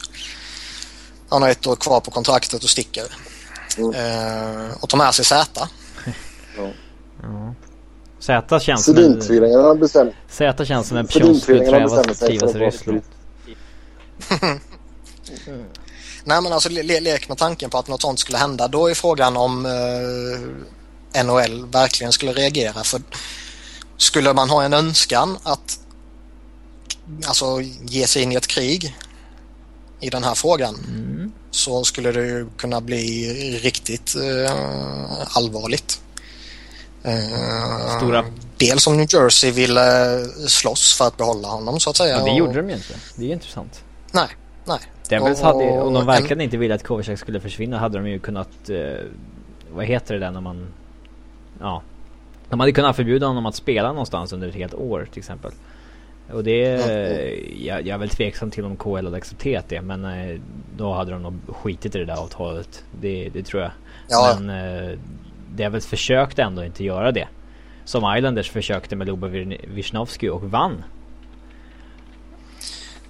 Han 1.30 1.41
har 1.41 1.50
ett 1.50 1.67
år 1.67 1.76
kvar 1.76 2.00
på 2.00 2.12
kontraktet 2.12 2.63
och 2.63 2.69
sticker. 2.69 3.06
Mm. 3.78 3.93
Eh, 3.93 4.74
och 4.80 4.89
tar 4.89 4.98
med 4.98 5.13
sig 5.13 5.26
Z. 5.26 5.67
Ja. 6.58 6.72
ja. 7.22 7.54
Z 8.19 8.60
känns 8.60 8.86
som 8.86 8.98
en... 8.98 9.22
Z 10.30 10.65
känns 10.65 10.88
som 10.88 10.98
en 10.98 11.08
person 11.08 11.39
som 11.39 12.15
trivas 12.28 12.56
i 12.56 12.60
Ryssland. 12.60 13.02
Nej 16.26 16.41
men 16.41 16.54
alltså 16.54 16.69
le 16.69 17.00
lek 17.00 17.30
med 17.30 17.38
tanken 17.38 17.69
på 17.69 17.78
att 17.78 17.88
något 17.88 18.02
sånt 18.02 18.19
skulle 18.19 18.38
hända. 18.38 18.67
Då 18.67 18.88
är 18.89 18.93
frågan 18.93 19.38
om 19.38 19.65
eh, 19.65 19.72
NHL 21.23 21.65
verkligen 21.65 22.13
skulle 22.13 22.34
reagera. 22.34 22.84
För 22.84 23.02
skulle 23.97 24.34
man 24.34 24.49
ha 24.49 24.63
en 24.63 24.73
önskan 24.73 25.38
att 25.43 25.80
alltså, 27.26 27.62
ge 27.82 28.08
sig 28.08 28.23
in 28.23 28.32
i 28.32 28.36
ett 28.36 28.47
krig 28.47 28.95
i 29.99 30.10
den 30.10 30.23
här 30.23 30.36
frågan 30.36 30.76
mm. 30.76 31.32
så 31.52 31.84
skulle 31.84 32.12
det 32.12 32.26
ju 32.26 32.49
kunna 32.58 32.82
bli 32.82 33.34
riktigt 33.63 34.15
uh, 34.15 35.38
allvarligt. 35.38 36.02
Uh, 37.06 37.97
Stora... 37.97 38.26
Dels 38.58 38.88
om 38.88 38.97
New 38.97 39.08
Jersey 39.10 39.52
ville 39.52 40.19
slåss 40.47 40.97
för 40.97 41.08
att 41.08 41.17
behålla 41.17 41.47
honom 41.47 41.80
så 41.80 41.89
att 41.89 41.97
säga. 41.97 42.15
Men 42.15 42.26
det 42.26 42.32
gjorde 42.32 42.54
de 42.54 42.69
ju 42.69 42.76
inte. 42.76 42.93
Det 43.15 43.23
är 43.23 43.28
ju 43.28 43.34
intressant. 43.34 43.84
Nej, 44.12 44.28
nej. 44.65 44.80
Devils 45.10 45.39
och, 45.39 45.45
hade, 45.45 45.71
om 45.71 45.93
de 45.93 46.06
verkligen 46.06 46.39
en... 46.39 46.45
inte 46.45 46.58
ville 46.58 46.76
att 46.76 46.84
Kovacek 46.84 47.19
skulle 47.19 47.39
försvinna 47.39 47.80
hade 47.80 47.97
de 47.97 48.08
ju 48.08 48.19
kunnat... 48.19 48.49
Uh, 48.69 48.78
vad 49.71 49.86
heter 49.86 50.13
det 50.13 50.19
där 50.19 50.32
när 50.32 50.41
man 50.41 50.67
ja. 51.63 51.82
De 52.49 52.60
hade 52.60 52.71
kunnat 52.71 52.95
förbjuda 52.95 53.28
honom 53.28 53.45
att 53.45 53.56
spela 53.56 53.88
någonstans 53.88 54.34
under 54.34 54.47
ett 54.47 54.56
helt 54.56 54.73
år 54.73 55.08
till 55.12 55.19
exempel. 55.19 55.52
Och 56.32 56.43
det... 56.43 56.60
Jag, 57.58 57.82
jag 57.82 57.88
är 57.88 57.97
väl 57.97 58.10
tveksam 58.10 58.52
till 58.52 58.65
om 58.65 58.78
KL 58.78 59.06
hade 59.06 59.17
accepterat 59.17 59.69
det 59.69 59.82
men 59.82 60.06
eh, 60.06 60.39
då 60.78 60.93
hade 60.93 61.12
de 61.12 61.21
nog 61.21 61.34
skitit 61.47 61.95
i 61.95 61.99
det 61.99 62.06
där 62.06 62.15
avtalet. 62.15 62.84
Det, 63.02 63.30
det 63.34 63.43
tror 63.43 63.62
jag. 63.62 63.71
Ja. 64.10 64.38
Men 64.39 64.49
eh, 64.49 64.99
Devils 65.56 65.86
försökte 65.86 66.43
ändå 66.43 66.63
inte 66.63 66.84
göra 66.84 67.12
det. 67.12 67.28
Som 67.86 68.15
Islanders 68.17 68.52
försökte 68.52 68.95
med 68.95 69.08
Luba 69.08 69.28
Wisnowski 69.67 70.30
och 70.30 70.43
vann. 70.43 70.84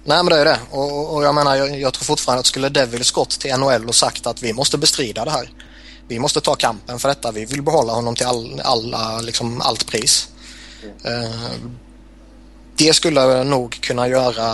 Nej 0.04 0.24
men 0.24 0.26
det 0.26 0.36
är 0.40 0.44
det. 0.44 0.58
Och, 0.70 1.14
och 1.14 1.24
jag 1.24 1.34
menar 1.34 1.56
jag, 1.56 1.80
jag, 1.80 1.92
tror 1.92 2.04
fortfarande 2.04 2.40
att 2.40 2.46
skulle 2.46 2.68
Devils 2.68 3.12
gått 3.12 3.30
till 3.30 3.56
NHL 3.56 3.88
och 3.88 3.94
sagt 3.94 4.26
att 4.26 4.42
vi 4.42 4.52
måste 4.52 4.78
bestrida 4.78 5.24
det 5.24 5.30
här 5.30 5.48
vi 6.08 6.18
måste 6.18 6.40
ta 6.40 6.54
kampen 6.54 6.98
för 6.98 7.08
detta. 7.08 7.32
Vi 7.32 7.44
vill 7.44 7.62
behålla 7.62 7.92
honom 7.92 8.14
till 8.14 8.26
all, 8.26 8.60
alla, 8.60 9.20
liksom, 9.20 9.60
allt 9.60 9.86
pris. 9.86 10.28
Mm. 11.04 11.78
det 12.76 12.92
skulle 12.92 13.44
nog 13.44 13.80
kunna 13.80 14.08
göra 14.08 14.44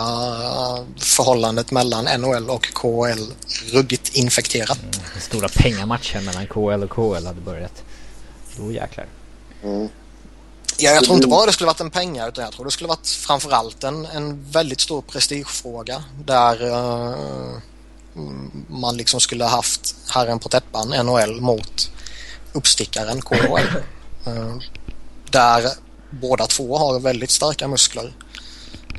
förhållandet 0.96 1.70
mellan 1.70 2.04
NHL 2.04 2.50
och 2.50 2.66
KHL 2.66 3.32
ruggigt 3.72 4.16
infekterat. 4.16 4.78
Mm, 4.78 4.90
den 5.12 5.22
stora 5.22 5.48
pengamatchen 5.48 6.24
mellan 6.24 6.46
KHL 6.46 6.82
och 6.82 6.90
KHL 6.90 7.26
hade 7.26 7.40
börjat. 7.40 7.82
Då 8.56 8.72
jäklar. 8.72 9.06
Mm. 9.62 9.88
Ja, 10.78 10.90
jag 10.90 11.04
tror 11.04 11.16
inte 11.16 11.28
bara 11.28 11.46
det 11.46 11.52
skulle 11.52 11.66
varit 11.66 11.80
en 11.80 11.90
pengar 11.90 12.28
utan 12.28 12.44
jag 12.44 12.52
tror 12.52 12.64
det 12.64 12.70
skulle 12.70 12.88
varit 12.88 13.08
framförallt 13.08 13.84
en, 13.84 14.06
en 14.06 14.50
väldigt 14.50 14.80
stor 14.80 15.02
prestigefråga 15.02 16.04
där 16.24 16.64
uh, 16.64 17.58
man 18.68 18.96
liksom 18.96 19.20
skulle 19.20 19.44
ha 19.44 19.51
haft 19.51 19.94
herren 20.14 20.38
på 20.38 20.49
täppan, 20.49 20.88
NHL, 20.88 21.40
mot 21.40 21.90
uppstickaren 22.53 23.20
KHL. 23.20 23.66
Eh, 24.27 24.57
där 25.31 25.62
båda 26.11 26.46
två 26.46 26.79
har 26.79 27.01
väldigt 27.01 27.31
starka 27.31 27.68
muskler. 27.68 28.12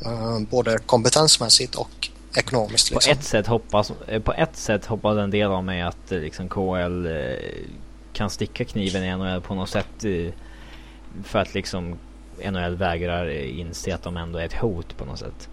Eh, 0.06 0.39
både 0.39 0.78
kompetensmässigt 0.78 1.76
och 1.76 2.10
ekonomiskt. 2.36 2.91
Liksom. 2.91 3.13
På, 3.13 3.19
ett 3.19 3.26
sätt 3.26 3.47
hoppas, 3.47 3.91
eh, 4.08 4.21
på 4.21 4.34
ett 4.34 4.58
sätt 4.58 4.86
hoppas 4.86 5.17
en 5.17 5.32
del 5.32 5.52
av 5.52 5.63
mig 5.63 5.82
att 5.82 6.10
liksom 6.10 6.50
KHL 6.50 7.08
kan 8.13 8.30
sticka 8.30 8.65
kniven 8.65 9.04
i 9.04 9.15
NHL 9.15 9.41
på 9.41 9.56
något 9.56 9.69
sätt. 9.69 10.06
För 11.24 11.39
att 11.39 11.54
liksom 11.54 11.97
NHL 12.52 12.76
vägrar 12.76 13.30
inse 13.30 13.95
att 13.95 14.04
de 14.04 14.17
ändå 14.17 14.39
är 14.39 14.45
ett 14.45 14.62
hot 14.62 14.97
på 14.97 15.06
något 15.06 15.19
sätt. 15.19 15.50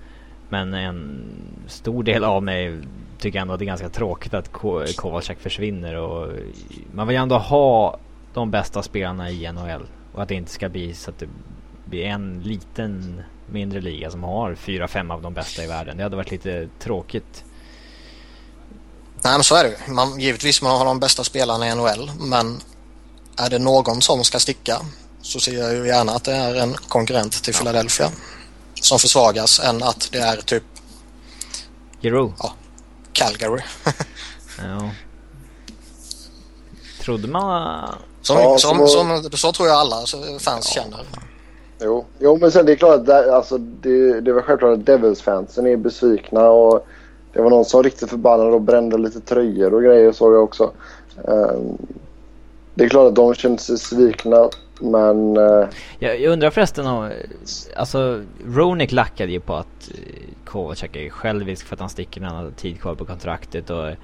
Men 0.48 0.74
en 0.74 1.24
stor 1.66 2.02
del 2.02 2.24
av 2.24 2.42
mig 2.42 2.78
tycker 3.18 3.38
ändå 3.38 3.54
att 3.54 3.58
det 3.58 3.64
är 3.64 3.66
ganska 3.66 3.88
tråkigt 3.88 4.34
att 4.34 4.52
Kovacek 4.96 5.40
försvinner 5.40 5.94
och 5.94 6.32
man 6.92 7.06
vill 7.06 7.16
ju 7.16 7.22
ändå 7.22 7.38
ha 7.38 7.98
de 8.34 8.50
bästa 8.50 8.82
spelarna 8.82 9.30
i 9.30 9.52
NHL 9.52 9.86
och 10.12 10.22
att 10.22 10.28
det 10.28 10.34
inte 10.34 10.50
ska 10.50 10.68
bli 10.68 10.94
så 10.94 11.10
att 11.10 11.18
det 11.18 11.28
blir 11.84 12.04
en 12.04 12.40
liten 12.40 13.22
mindre 13.46 13.80
liga 13.80 14.10
som 14.10 14.24
har 14.24 14.54
fyra, 14.54 14.88
fem 14.88 15.10
av 15.10 15.22
de 15.22 15.34
bästa 15.34 15.64
i 15.64 15.66
världen. 15.66 15.96
Det 15.96 16.02
hade 16.02 16.16
varit 16.16 16.30
lite 16.30 16.68
tråkigt. 16.78 17.44
Nej 19.24 19.32
men 19.32 19.44
så 19.44 19.54
är 19.54 19.64
det 19.64 19.92
man, 19.92 20.20
Givetvis 20.20 20.62
man 20.62 20.78
har 20.78 20.84
de 20.84 21.00
bästa 21.00 21.24
spelarna 21.24 21.68
i 21.68 21.74
NHL 21.74 22.10
men 22.20 22.60
är 23.36 23.50
det 23.50 23.58
någon 23.58 24.00
som 24.00 24.24
ska 24.24 24.38
sticka 24.38 24.76
så 25.20 25.40
ser 25.40 25.58
jag 25.58 25.74
ju 25.74 25.86
gärna 25.86 26.12
att 26.12 26.24
det 26.24 26.32
är 26.32 26.54
en 26.54 26.74
konkurrent 26.74 27.42
till 27.42 27.54
Philadelphia 27.54 28.10
som 28.74 28.98
försvagas 28.98 29.60
än 29.60 29.82
att 29.82 30.08
det 30.12 30.18
är 30.18 30.36
typ 30.36 30.64
Giroux. 32.00 32.34
Ja, 32.38 32.54
Calgary. 33.18 33.60
Ja. 34.58 34.90
Trodde 37.02 37.28
man... 37.28 37.84
Som, 38.22 38.36
Ja, 38.36 38.58
som, 38.58 38.88
som- 38.88 39.22
som, 39.22 39.30
så 39.30 39.52
tror 39.52 39.68
jag 39.68 39.76
alla 39.76 39.96
fans 40.40 40.66
känner. 40.66 41.00
Jo. 41.80 42.04
jo, 42.18 42.38
men 42.40 42.52
sen 42.52 42.66
det 42.66 42.72
är 42.72 42.76
klart 42.76 42.94
att 42.94 43.06
det, 43.06 43.34
alltså, 43.36 43.58
det, 43.58 44.20
det 44.20 44.32
var 44.32 44.42
självklart 44.42 44.78
att 44.78 44.86
Devils-fansen 44.86 45.66
är 45.66 45.76
besvikna 45.76 46.48
och 46.50 46.86
det 47.32 47.42
var 47.42 47.50
någon 47.50 47.64
som 47.64 47.78
var 47.78 47.84
riktigt 47.84 48.10
förbannad 48.10 48.54
och 48.54 48.60
brände 48.60 48.98
lite 48.98 49.20
tröjor 49.20 49.74
och 49.74 49.82
grejer 49.82 50.12
såg 50.12 50.34
jag 50.34 50.44
också. 50.44 50.70
Ehm, 51.28 51.78
det 52.74 52.84
är 52.84 52.88
klart 52.88 53.08
att 53.08 53.14
de 53.14 53.34
kände 53.34 53.58
sig 53.62 53.78
svikna 53.78 54.48
men 54.80 55.36
eh, 55.36 55.68
Jag, 55.98 56.20
jag 56.20 56.32
undrar 56.32 56.50
förresten 56.50 56.86
om... 56.86 57.12
Alltså, 57.76 58.22
Ronick 58.46 58.92
lackade 58.92 59.32
ju 59.32 59.40
på 59.40 59.54
att 59.54 59.90
eh, 59.94 60.00
Kovacek 60.44 60.96
är 60.96 61.10
självisk 61.10 61.66
för 61.66 61.76
att 61.76 61.80
han 61.80 61.90
sticker 61.90 62.20
när 62.20 62.28
han 62.28 62.44
har 62.44 62.50
tid 62.50 62.80
kvar 62.80 62.94
på 62.94 63.04
kontraktet 63.04 63.70
och... 63.70 63.84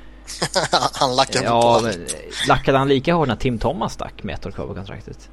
Han 0.92 1.16
lackar 1.16 1.40
på 1.40 1.44
Ja, 1.46 1.74
allt. 1.74 1.82
men 1.84 1.92
eh, 1.92 2.48
lackade 2.48 2.78
han 2.78 2.88
lika 2.88 3.14
hårt 3.14 3.28
när 3.28 3.36
Tim 3.36 3.58
Thomas 3.58 3.92
stack 3.92 4.22
med 4.22 4.34
ett 4.34 4.46
år 4.46 4.50
kvar 4.50 4.66
på 4.66 4.74
kontraktet? 4.74 5.30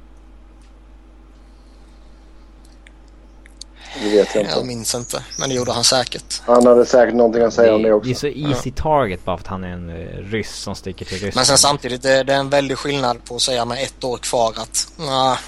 Det 4.00 4.08
vet 4.10 4.34
jag 4.34 4.44
Jag 4.44 4.52
inte. 4.52 4.66
minns 4.66 4.94
inte, 4.94 5.24
men 5.38 5.48
det 5.48 5.54
gjorde 5.54 5.72
han 5.72 5.84
säkert. 5.84 6.40
Han 6.46 6.66
hade 6.66 6.86
säkert 6.86 7.14
någonting 7.14 7.42
att 7.42 7.54
säga 7.54 7.74
om 7.74 7.82
det 7.82 7.88
det 7.88 7.94
också. 7.94 8.10
är 8.10 8.14
så 8.14 8.26
easy 8.26 8.70
target 8.70 9.24
bara 9.24 9.36
för 9.36 9.42
att 9.44 9.48
han 9.48 9.64
är 9.64 9.68
en 9.68 9.90
eh, 9.90 10.18
ryss 10.18 10.54
som 10.54 10.74
sticker 10.74 11.04
till 11.04 11.14
Ryssland. 11.18 11.34
Men 11.34 11.44
sen 11.46 11.58
samtidigt, 11.58 12.02
det, 12.02 12.22
det 12.22 12.32
är 12.34 12.38
en 12.38 12.50
väldig 12.50 12.78
skillnad 12.78 13.24
på 13.24 13.34
att 13.34 13.42
säga 13.42 13.64
med 13.64 13.82
ett 13.82 14.04
år 14.04 14.18
kvar 14.18 14.52
att 14.56 14.92
nah, 14.98 15.38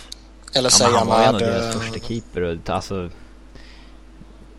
eller 0.53 0.67
Ja, 0.67 0.71
säga 0.71 0.89
men 0.91 0.99
han 0.99 1.07
var 1.09 1.19
ju 1.21 1.25
ändå 1.27 1.41
med... 1.41 1.49
deras 1.49 1.75
eh, 1.75 1.81
första 1.81 1.99
keeper 2.07 2.41
och 2.43 2.71
alltså... 2.71 3.11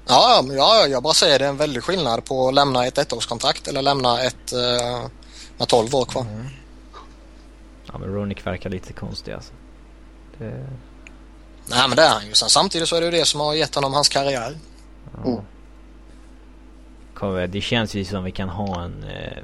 Ja, 0.08 0.36
ja, 0.36 0.42
men 0.48 0.58
ja, 0.58 0.88
jag 0.88 1.04
bara 1.04 1.14
säger 1.14 1.40
det 1.40 1.46
är 1.46 1.50
en 1.50 1.58
väldig 1.58 1.84
skillnad 1.84 2.26
på 2.26 2.48
att 2.48 2.54
lämna 2.54 2.86
ett 2.88 2.98
ettårskontrakt 2.98 3.68
eller 3.68 3.82
lämna 3.82 4.22
ett 4.22 4.54
eh, 4.54 5.06
med 5.58 5.68
12 5.68 5.96
år 5.96 6.06
kvar. 6.06 6.22
Mm. 6.22 6.46
Ja 7.92 7.98
men 7.98 8.10
Ronick 8.14 8.46
verkar 8.48 8.70
lite 8.70 8.94
konstig 8.94 9.32
alltså. 9.32 9.54
Det, 10.38 10.66
Nej, 11.70 11.88
men 11.88 11.96
det 11.96 12.02
är 12.04 12.14
han 12.14 12.28
ju. 12.28 12.34
Sen 12.34 12.50
samtidigt 12.50 12.88
så 12.88 12.96
är 12.96 13.00
det 13.02 13.06
ju 13.06 13.12
det 13.12 13.26
som 13.26 13.40
har 13.40 13.54
gett 13.54 13.76
honom 13.76 13.94
hans 13.94 14.10
karriär. 14.10 14.56
ja. 15.24 15.32
Mm. 15.32 15.42
Kommer- 17.14 17.48
Det 17.48 17.62
känns 17.62 17.96
ju 17.96 18.06
som 18.06 18.24
vi 18.24 18.32
kan 18.32 18.50
ha 18.50 18.84
en 18.84 19.04
eh, 19.04 19.44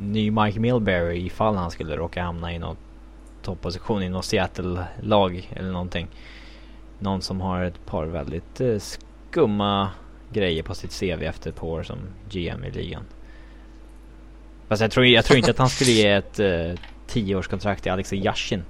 ny 0.00 0.30
Mike 0.30 0.60
Milbury 0.60 1.26
ifall 1.26 1.56
han 1.56 1.70
skulle 1.70 1.96
råka 1.96 2.22
hamna 2.22 2.52
i 2.52 2.58
någon 2.58 2.76
topposition 3.42 4.02
i 4.02 4.08
något 4.08 4.24
Seattle-lag 4.24 5.52
eller 5.56 5.70
någonting. 5.72 6.08
Någon 6.98 7.22
som 7.22 7.40
har 7.40 7.64
ett 7.64 7.86
par 7.86 8.06
väldigt 8.06 8.60
eh, 8.60 8.78
skumma 8.78 9.90
grejer 10.32 10.62
på 10.62 10.74
sitt 10.74 11.00
CV 11.00 11.22
efter 11.22 11.50
ett 11.50 11.56
par 11.56 11.66
år 11.66 11.82
som 11.82 11.98
GM 12.30 12.64
i 12.64 12.70
ligan. 12.70 13.02
Fast 14.68 14.82
jag 14.82 14.90
tror, 14.90 15.06
jag 15.06 15.24
tror 15.24 15.38
inte 15.38 15.50
att 15.50 15.58
han 15.58 15.68
skulle 15.70 15.90
ge 15.90 16.08
ett 16.08 16.38
eh, 16.38 16.72
tioårskontrakt 17.06 17.82
till 17.82 17.92
Alexej 17.92 18.18
Yashin. 18.24 18.62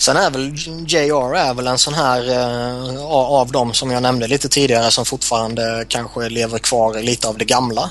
Sen 0.00 0.16
är 0.16 0.30
väl 0.30 0.54
JR 0.86 1.36
är 1.36 1.54
väl 1.54 1.66
en 1.66 1.78
sån 1.78 1.94
här 1.94 2.28
eh, 2.30 3.04
av 3.12 3.52
dem 3.52 3.74
som 3.74 3.90
jag 3.90 4.02
nämnde 4.02 4.26
lite 4.26 4.48
tidigare 4.48 4.90
som 4.90 5.04
fortfarande 5.04 5.84
kanske 5.88 6.28
lever 6.28 6.58
kvar 6.58 6.98
i 6.98 7.02
lite 7.02 7.28
av 7.28 7.38
det 7.38 7.44
gamla. 7.44 7.90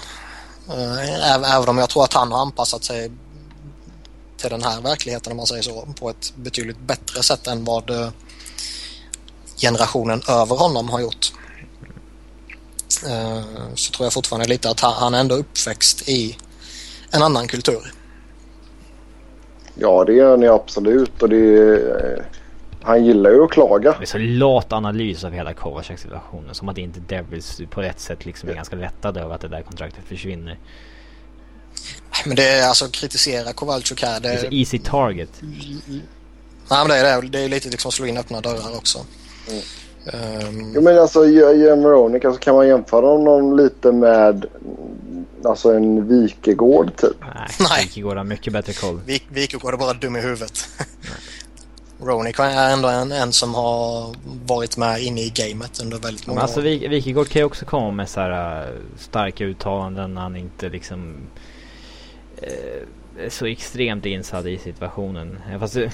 Eh, 0.69 1.55
även 1.55 1.69
om 1.69 1.77
jag 1.77 1.89
tror 1.89 2.03
att 2.03 2.13
han 2.13 2.31
har 2.31 2.41
anpassat 2.41 2.83
sig 2.83 3.11
till 4.37 4.49
den 4.49 4.63
här 4.63 4.81
verkligheten 4.81 5.31
om 5.31 5.37
man 5.37 5.47
säger 5.47 5.63
så 5.63 5.87
på 5.99 6.09
ett 6.09 6.33
betydligt 6.35 6.79
bättre 6.79 7.23
sätt 7.23 7.47
än 7.47 7.65
vad 7.65 7.89
eh, 7.89 8.09
generationen 9.57 10.21
över 10.27 10.55
honom 10.55 10.89
har 10.89 10.99
gjort. 10.99 11.33
Eh, 13.07 13.43
så 13.75 13.91
tror 13.91 14.05
jag 14.05 14.13
fortfarande 14.13 14.47
lite 14.47 14.69
att 14.69 14.79
han, 14.79 14.93
han 14.93 15.13
är 15.13 15.19
ändå 15.19 15.35
uppväxt 15.35 16.09
i 16.09 16.37
en 17.11 17.23
annan 17.23 17.47
kultur. 17.47 17.93
Ja, 19.79 20.03
det 20.05 20.13
gör 20.13 20.37
ni 20.37 20.47
absolut. 20.47 21.21
Och 21.23 21.29
det, 21.29 21.37
är- 21.37 22.25
han 22.81 23.05
gillar 23.05 23.31
ju 23.31 23.43
att 23.43 23.51
klaga. 23.51 23.95
Det 23.99 24.03
är 24.03 24.05
så 24.05 24.17
lat 24.17 24.73
analys 24.73 25.23
av 25.23 25.31
hela 25.31 25.53
Kovaceks 25.53 26.01
situationen. 26.01 26.55
Som 26.55 26.69
att 26.69 26.77
inte 26.77 26.99
Devils 26.99 27.61
på 27.69 27.81
ett 27.81 27.99
sätt 27.99 28.25
liksom 28.25 28.49
är 28.49 28.53
ganska 28.53 28.75
lättade 28.75 29.21
över 29.21 29.35
att 29.35 29.41
det 29.41 29.47
där 29.47 29.61
kontraktet 29.61 30.03
försvinner. 30.07 30.57
Men 32.25 32.35
det 32.35 32.43
är 32.49 32.67
alltså 32.67 32.85
kritisera 32.85 33.53
Kowalczyk 33.53 34.03
här. 34.03 34.19
Det 34.19 34.29
är 34.29 34.37
så 34.37 34.47
Det, 34.49 34.55
easy 34.55 34.79
target. 34.79 35.29
Nej, 35.41 36.01
men 36.69 36.87
det, 36.87 36.95
är, 36.97 37.21
det. 37.21 37.27
det 37.27 37.39
är 37.39 37.49
lite 37.49 37.69
liksom 37.69 37.91
slå 37.91 38.05
in 38.05 38.17
öppna 38.17 38.41
dörrar 38.41 38.77
också. 38.77 38.99
Mm. 39.49 39.61
Ehm, 40.13 40.71
Jo, 40.75 40.81
men 40.81 40.99
alltså 40.99 41.25
Jan 41.25 41.83
Veronic, 41.83 42.25
alltså, 42.25 42.39
kan 42.41 42.55
man 42.55 42.67
jämföra 42.67 43.05
honom 43.05 43.57
lite 43.57 43.91
med 43.91 44.45
alltså 45.45 45.73
en 45.73 46.07
Wikegård 46.07 46.95
typ? 46.97 47.17
Nej, 47.35 47.47
Nej. 47.59 47.83
Wikegård 47.83 48.17
har 48.17 48.23
mycket 48.23 48.53
bättre 48.53 48.73
koll. 48.73 48.99
Vik- 49.05 49.27
Wikegård 49.29 49.73
är 49.73 49.77
bara 49.77 49.93
dum 49.93 50.15
i 50.15 50.21
huvudet. 50.21 50.59
Ronick 52.01 52.39
är 52.39 52.73
ändå 52.73 52.87
en, 52.87 53.11
en 53.11 53.31
som 53.33 53.53
har 53.55 54.15
varit 54.45 54.77
med 54.77 55.01
inne 55.01 55.21
i 55.21 55.29
gamet 55.35 55.81
under 55.81 55.97
väldigt 55.97 56.27
Men 56.27 56.33
många 56.35 56.41
alltså 56.41 56.59
år. 56.59 56.63
Wik- 56.63 56.89
Wikegård 56.89 57.27
kan 57.27 57.39
ju 57.39 57.45
också 57.45 57.65
komma 57.65 57.91
med 57.91 58.09
så 58.09 58.19
här 58.19 58.61
äh, 58.61 58.73
starka 58.97 59.45
uttalanden 59.45 60.13
när 60.13 60.21
han 60.21 60.35
inte 60.35 60.69
liksom 60.69 61.15
eh, 62.41 63.23
är 63.25 63.29
så 63.29 63.45
extremt 63.45 64.05
insatt 64.05 64.45
i 64.45 64.57
situationen. 64.57 65.39
Fast 65.59 65.73
det, 65.73 65.91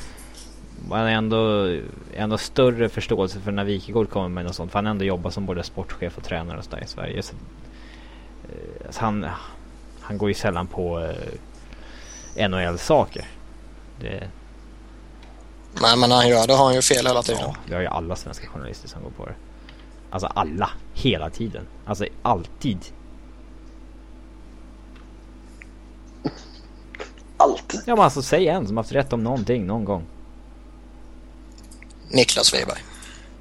man 0.89 0.99
har 0.99 1.07
ändå, 1.09 1.69
ändå 2.15 2.37
större 2.37 2.89
förståelse 2.89 3.39
för 3.39 3.51
när 3.51 3.63
Wikegård 3.63 4.09
kommer 4.09 4.29
med 4.29 4.45
något 4.45 4.55
sånt. 4.55 4.71
För 4.71 4.79
han 4.79 4.87
ändå 4.87 5.05
jobbar 5.05 5.29
som 5.31 5.45
både 5.45 5.63
sportchef 5.63 6.17
och 6.17 6.23
tränare 6.23 6.57
och 6.57 6.63
så 6.63 6.71
där 6.71 6.83
i 6.83 6.87
Sverige. 6.87 7.23
Så, 7.23 7.35
alltså 8.85 9.01
han, 9.01 9.25
han 10.01 10.17
går 10.17 10.29
ju 10.29 10.35
sällan 10.35 10.67
på 10.67 10.99
eh, 12.35 12.49
NHL-saker. 12.49 13.27
Det, 13.99 14.29
Nej, 15.81 15.97
men 15.97 16.09
när 16.09 16.15
han 16.15 16.27
gör 16.27 16.47
det 16.47 16.53
har 16.53 16.65
han 16.65 16.75
ju 16.75 16.81
fel 16.81 17.07
hela 17.07 17.23
tiden. 17.23 17.41
Ja, 17.41 17.55
vi 17.65 17.73
har 17.73 17.81
ju 17.81 17.87
alla 17.87 18.15
svenska 18.15 18.47
journalister 18.47 18.87
som 18.87 19.03
går 19.03 19.09
på 19.09 19.25
det. 19.25 19.35
Alltså 20.09 20.27
alla, 20.27 20.69
hela 20.93 21.29
tiden. 21.29 21.67
Alltså 21.85 22.05
alltid. 22.21 22.79
Alltid. 27.37 27.81
Ja 27.85 27.95
men 27.95 28.03
alltså 28.03 28.21
säg 28.21 28.47
en 28.47 28.67
som 28.67 28.77
haft 28.77 28.91
rätt 28.91 29.13
om 29.13 29.23
någonting 29.23 29.65
någon 29.65 29.85
gång. 29.85 30.05
Niklas 32.09 32.53
Wiberg. 32.53 32.83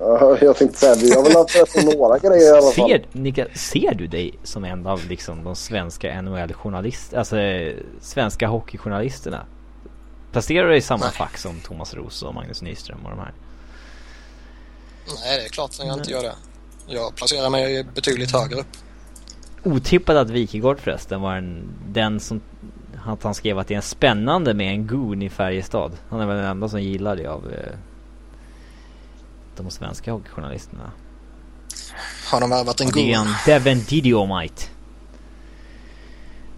Ja, 0.07 0.39
jag 0.41 0.57
tänkte 0.57 0.79
säga, 0.79 0.95
vi 0.95 1.15
har 1.15 1.23
väl 1.23 1.37
haft 1.37 1.57
rätt 1.57 1.75
på 1.75 1.99
några 1.99 2.19
grejer 2.19 2.47
i 2.47 2.51
alla 2.51 2.71
fall. 2.71 2.89
Ser, 2.89 3.07
Nika, 3.13 3.47
ser 3.55 3.95
du 3.95 4.07
dig 4.07 4.39
som 4.43 4.65
en 4.65 4.87
av 4.87 5.01
liksom 5.09 5.45
de 5.45 5.57
svenska 5.57 6.23
NHL-journalisterna, 6.23 7.19
alltså 7.19 7.37
svenska 8.01 8.49
hockeyjournalisterna? 8.49 9.47
Placerar 10.33 10.65
du 10.65 10.69
dig 10.69 10.79
i 10.79 10.83
samma 10.83 11.05
Nej. 11.05 11.15
fack 11.15 11.39
som 11.39 11.61
Thomas 11.61 11.95
Roos 11.95 12.23
och 12.23 12.35
Magnus 12.35 12.63
Nyström 12.63 12.99
och 13.05 13.11
de 13.11 13.19
här? 13.19 13.33
Nej, 15.07 15.39
det 15.39 15.45
är 15.45 15.49
klart 15.49 15.71
att 15.71 15.87
jag 15.87 15.99
inte 15.99 16.11
gör 16.11 16.23
det. 16.23 16.35
Jag 16.87 17.15
placerar 17.15 17.51
mig 17.51 17.85
betydligt 17.95 18.33
högre 18.33 18.61
upp. 18.61 18.67
Otippat 19.63 20.17
att 20.17 20.31
Wikegård 20.31 20.81
förresten 20.81 21.21
var 21.21 21.37
en, 21.37 21.69
den 21.89 22.21
som 22.21 22.41
att 23.07 23.23
han 23.23 23.35
skrev 23.35 23.59
att 23.59 23.69
det 23.69 23.75
är 23.75 23.77
en 23.77 23.83
spännande 23.83 24.55
med 24.55 24.71
en 24.71 24.87
goon 24.87 25.23
i 25.23 25.31
Färjestad. 25.31 25.93
Han 26.09 26.21
är 26.21 26.27
väl 26.27 26.37
den 26.37 26.47
enda 26.47 26.69
som 26.69 26.83
gillar 26.83 27.17
det 27.17 27.27
av 27.27 27.53
eh, 27.53 27.79
de 29.57 29.71
svenska 29.71 30.13
hockeyjournalisterna. 30.13 30.91
Har 32.31 32.41
de 32.41 32.51
värvat 32.51 32.81
en 32.81 32.87
Och 32.87 32.93
det 32.93 33.13
är 33.13 33.19
god? 33.19 33.27
en 33.27 33.35
Devin 33.47 33.85
Didiomite. 33.89 34.63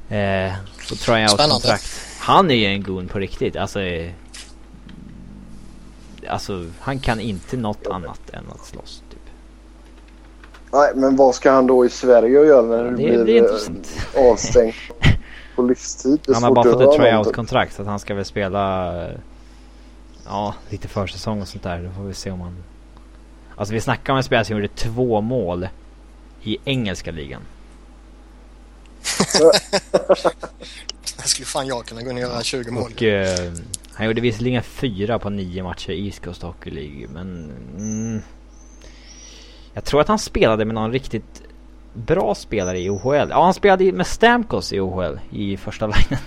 Eh, 0.08 0.52
på 0.88 0.94
tryout-kontrakt. 0.94 2.00
Han 2.20 2.50
är 2.50 2.54
ju 2.54 2.64
en 2.66 2.82
goon 2.82 3.08
på 3.08 3.18
riktigt. 3.18 3.56
Alltså, 3.56 3.80
eh, 3.80 4.10
alltså 6.28 6.66
han 6.80 6.98
kan 6.98 7.20
inte 7.20 7.56
något 7.56 7.86
annat 7.86 8.30
än 8.32 8.44
att 8.54 8.66
slåss. 8.66 9.02
Typ. 9.10 9.18
Nej, 10.72 10.92
men 10.94 11.16
vad 11.16 11.34
ska 11.34 11.50
han 11.52 11.66
då 11.66 11.86
i 11.86 11.88
Sverige 11.90 12.44
göra 12.44 12.62
när 12.62 12.84
det, 12.84 12.90
Det- 12.90 13.24
blir 13.24 13.44
eh, 13.44 14.30
avstängt 14.32 14.74
på 15.56 15.62
livstid? 15.62 16.20
Han 16.34 16.42
har 16.42 16.54
bara 16.54 16.72
fått 16.72 16.80
ett 16.82 17.00
tryout-kontrakt 17.00 17.74
så 17.74 17.82
att 17.82 17.88
han 17.88 17.98
ska 17.98 18.14
väl 18.14 18.24
spela 18.24 18.92
eh, 19.06 19.12
Ja, 20.28 20.54
lite 20.70 20.88
försäsong 20.88 21.40
och 21.40 21.48
sånt 21.48 21.62
där. 21.62 21.82
Då 21.82 21.90
får 21.90 22.02
vi 22.02 22.14
se 22.14 22.30
om 22.30 22.40
han 22.40 22.56
Alltså 23.56 23.74
vi 23.74 23.80
snackar 23.80 24.12
om 24.12 24.16
en 24.16 24.22
spelare 24.24 24.44
som 24.44 24.56
gjorde 24.56 24.68
två 24.68 25.20
mål 25.20 25.68
i 26.42 26.58
engelska 26.64 27.10
ligan. 27.10 27.42
Det 31.16 31.28
skulle 31.28 31.46
fan 31.46 31.66
jag 31.66 31.86
kunna 31.86 32.02
gå 32.02 32.10
in 32.10 32.16
och 32.16 32.22
göra 32.22 32.42
20 32.42 32.70
mål. 32.70 32.82
Och 32.82 33.02
eh, 33.02 33.52
han 33.92 34.06
gjorde 34.06 34.20
visserligen 34.20 34.62
fyra 34.62 35.18
på 35.18 35.30
nio 35.30 35.62
matcher 35.62 35.90
i 35.90 36.06
East 36.06 36.24
Coast 36.24 36.42
Hockey 36.42 36.70
League 36.70 37.08
men 37.08 37.52
mm, 37.78 38.22
Jag 39.72 39.84
tror 39.84 40.00
att 40.00 40.08
han 40.08 40.18
spelade 40.18 40.64
med 40.64 40.74
någon 40.74 40.92
riktigt 40.92 41.42
bra 41.94 42.34
spelare 42.34 42.80
i 42.80 42.90
OHL. 42.90 43.30
Ja 43.30 43.44
han 43.44 43.54
spelade 43.54 43.92
med 43.92 44.06
Stamkos 44.06 44.72
i 44.72 44.80
OHL 44.80 45.18
i 45.30 45.56
första 45.56 45.86
linjen. 45.86 46.20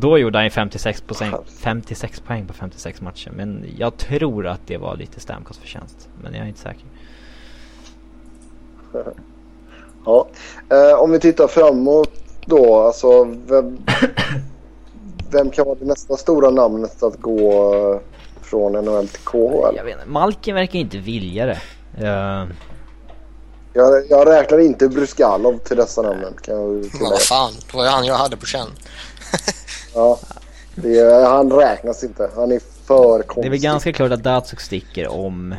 Då 0.00 0.18
gjorde 0.18 0.38
han 0.38 0.44
ju 0.44 0.50
56 0.50 1.00
poäng, 1.00 1.34
56 1.62 2.20
poäng 2.20 2.46
på 2.46 2.52
56 2.52 3.00
matcher. 3.00 3.32
Men 3.36 3.64
jag 3.78 3.96
tror 3.96 4.46
att 4.46 4.60
det 4.66 4.76
var 4.76 4.96
lite 4.96 5.20
Stamkos 5.20 5.58
förtjänst. 5.58 6.08
Men 6.22 6.34
jag 6.34 6.42
är 6.42 6.48
inte 6.48 6.60
säker. 6.60 6.84
Ja. 10.04 10.28
Eh, 10.70 11.00
om 11.00 11.10
vi 11.10 11.20
tittar 11.20 11.48
framåt 11.48 12.12
då. 12.46 12.78
Alltså, 12.78 13.24
vem, 13.24 13.78
vem 15.30 15.50
kan 15.50 15.66
vara 15.66 15.78
det 15.80 15.84
nästa 15.84 16.16
stora 16.16 16.50
namnet 16.50 17.02
att 17.02 17.20
gå 17.20 17.74
eh, 17.74 18.00
från 18.42 18.72
NHL 18.72 19.08
till 19.08 19.20
KHL? 19.20 19.76
Jag 19.76 19.84
vet 19.84 19.94
inte, 19.94 20.08
Malkin 20.08 20.54
verkar 20.54 20.78
inte 20.78 20.98
vilja 20.98 21.46
det. 21.46 21.60
Uh, 22.00 22.48
Jag, 23.72 24.10
jag 24.10 24.28
räknar 24.28 24.58
inte 24.58 24.88
Bruskalov 24.88 25.58
till 25.58 25.76
dessa 25.76 26.02
namnen 26.02 26.34
kan 26.42 26.54
jag 26.54 26.70
Men 26.70 27.10
vad 27.10 27.20
fan, 27.20 27.52
det 27.66 27.76
var 27.76 27.84
ju 27.84 27.90
han 27.90 28.04
jag 28.04 28.14
hade 28.14 28.36
på 28.36 28.46
känn. 28.46 28.68
Ja. 29.94 30.18
Det, 30.74 30.98
är- 30.98 31.24
han 31.30 31.52
räknas 31.52 32.04
inte. 32.04 32.30
Han 32.36 32.52
är 32.52 32.60
för 32.86 33.22
konstig. 33.22 33.44
det 33.44 33.48
är 33.48 33.50
väl 33.50 33.60
ganska 33.60 33.92
klart 33.92 34.12
att 34.12 34.22
Datsuk 34.22 34.60
sticker 34.60 35.08
om 35.08 35.54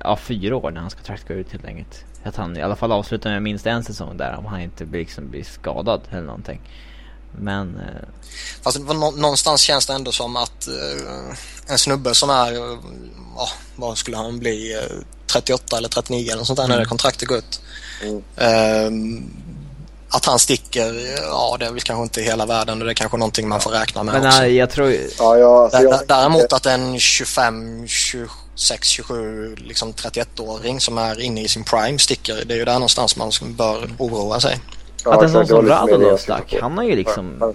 ja, 0.00 0.16
fyra 0.16 0.56
år 0.56 0.70
när 0.70 0.80
hans 0.80 0.94
kontrakt 0.94 1.28
går 1.28 1.36
ut 1.36 1.52
helt 1.52 1.64
enkelt. 1.64 2.04
Att 2.24 2.36
han 2.36 2.56
i 2.56 2.62
alla 2.62 2.76
fall 2.76 2.92
avslutar 2.92 3.30
med 3.30 3.42
minst 3.42 3.66
en 3.66 3.84
säsong 3.84 4.16
där 4.16 4.36
om 4.38 4.44
han 4.46 4.60
inte 4.60 4.84
blir, 4.84 5.00
liksom, 5.00 5.30
blir 5.30 5.44
skadad 5.44 6.00
eller 6.10 6.22
någonting. 6.22 6.60
Men 7.38 7.76
eh, 7.76 8.08
Fast 8.62 8.78
någonstans 9.16 9.60
känns 9.60 9.86
det 9.86 9.92
ändå 9.92 10.12
som 10.12 10.36
att 10.36 10.66
eh, 10.68 11.36
en 11.72 11.78
snubbe 11.78 12.14
som 12.14 12.30
är, 12.30 12.52
eh, 12.52 12.78
ja, 13.36 13.48
vad 13.76 13.98
skulle 13.98 14.16
han 14.16 14.38
bli, 14.38 14.74
eh, 14.74 14.96
38 15.26 15.76
eller 15.78 15.88
39 15.88 16.24
eller 16.26 16.36
något 16.36 16.46
sånt 16.46 16.58
där 16.58 16.68
när 16.68 16.78
det 16.78 16.84
kontraktet 16.84 17.28
går 17.28 17.38
ut. 17.38 17.60
Mm. 18.02 18.22
Eh, 18.36 18.90
att 20.10 20.24
han 20.24 20.38
sticker, 20.38 21.16
ja 21.22 21.56
det 21.58 21.66
är 21.66 21.70
väl 21.70 21.80
kanske 21.80 22.02
inte 22.02 22.20
hela 22.22 22.46
världen 22.46 22.78
och 22.78 22.84
det 22.84 22.92
är 22.92 22.94
kanske 22.94 23.16
någonting 23.16 23.48
man 23.48 23.60
får 23.60 23.70
räkna 23.70 24.02
med 24.02 24.14
men 24.14 24.26
också. 24.26 24.38
nej, 24.38 24.56
jag 24.56 24.70
tror 24.70 24.88
ju... 24.88 25.10
Ja, 25.18 25.38
jag, 25.38 25.52
alltså, 25.52 25.82
jag, 25.82 26.00
Däremot 26.06 26.52
att 26.52 26.66
en 26.66 26.98
25, 26.98 27.86
26, 27.88 28.88
27, 28.88 29.54
liksom 29.56 29.92
31-åring 29.92 30.80
som 30.80 30.98
är 30.98 31.20
inne 31.20 31.42
i 31.42 31.48
sin 31.48 31.64
prime 31.64 31.98
sticker, 31.98 32.44
det 32.46 32.54
är 32.54 32.58
ju 32.58 32.64
där 32.64 32.72
någonstans 32.72 33.16
man 33.16 33.30
bör 33.40 33.90
oroa 33.98 34.40
sig. 34.40 34.60
ja, 35.04 35.14
att 35.14 35.22
en 35.22 35.30
sån 35.30 35.40
det 35.40 35.48
som 35.48 35.64
det 35.64 35.80
syftade 35.80 36.18
stack, 36.18 36.54
han 36.60 36.78
har 36.78 36.84
ju 36.84 36.96
liksom... 36.96 37.36
Ja, 37.40 37.52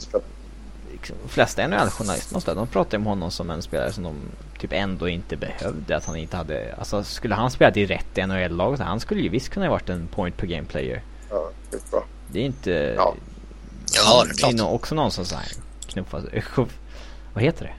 liksom 0.91 1.17
de 1.23 1.29
flesta 1.29 1.67
NHL-journalisterna 1.67 2.55
de 2.55 2.67
pratar 2.67 2.97
ju 2.97 3.01
om 3.01 3.05
honom 3.05 3.31
som 3.31 3.49
en 3.49 3.61
spelare 3.61 3.91
som 3.93 4.03
de 4.03 4.15
typ 4.59 4.73
ändå 4.73 5.09
inte 5.09 5.37
behövde. 5.37 5.97
Att 5.97 6.05
han 6.05 6.15
inte 6.15 6.37
hade, 6.37 6.75
alltså 6.77 7.03
skulle 7.03 7.35
han 7.35 7.51
spelat 7.51 7.77
i 7.77 7.85
rätt 7.85 8.27
NHL-lag, 8.27 8.77
så 8.77 8.83
han 8.83 8.99
skulle 8.99 9.21
ju 9.21 9.29
visst 9.29 9.49
kunna 9.49 9.65
ha 9.65 9.71
varit 9.71 9.89
en 9.89 10.07
point 10.07 10.37
per 10.37 10.47
game 10.47 10.67
player. 10.67 11.03
Ja, 11.29 11.49
skitbra. 11.71 12.01
Det 12.31 12.39
är 12.39 12.43
inte... 12.45 12.71
Ja. 12.97 13.15
Ja, 13.95 14.23
det 14.23 14.29
är 14.29 14.33
det 14.33 14.33
är 14.33 14.37
klart. 14.37 14.53
nog 14.53 14.73
också 14.75 14.95
någon 14.95 15.11
som 15.11 15.25
så 15.25 15.35
här 15.35 15.47
knuffar... 15.87 16.43
Vad 17.33 17.43
heter 17.43 17.65
det? 17.65 17.73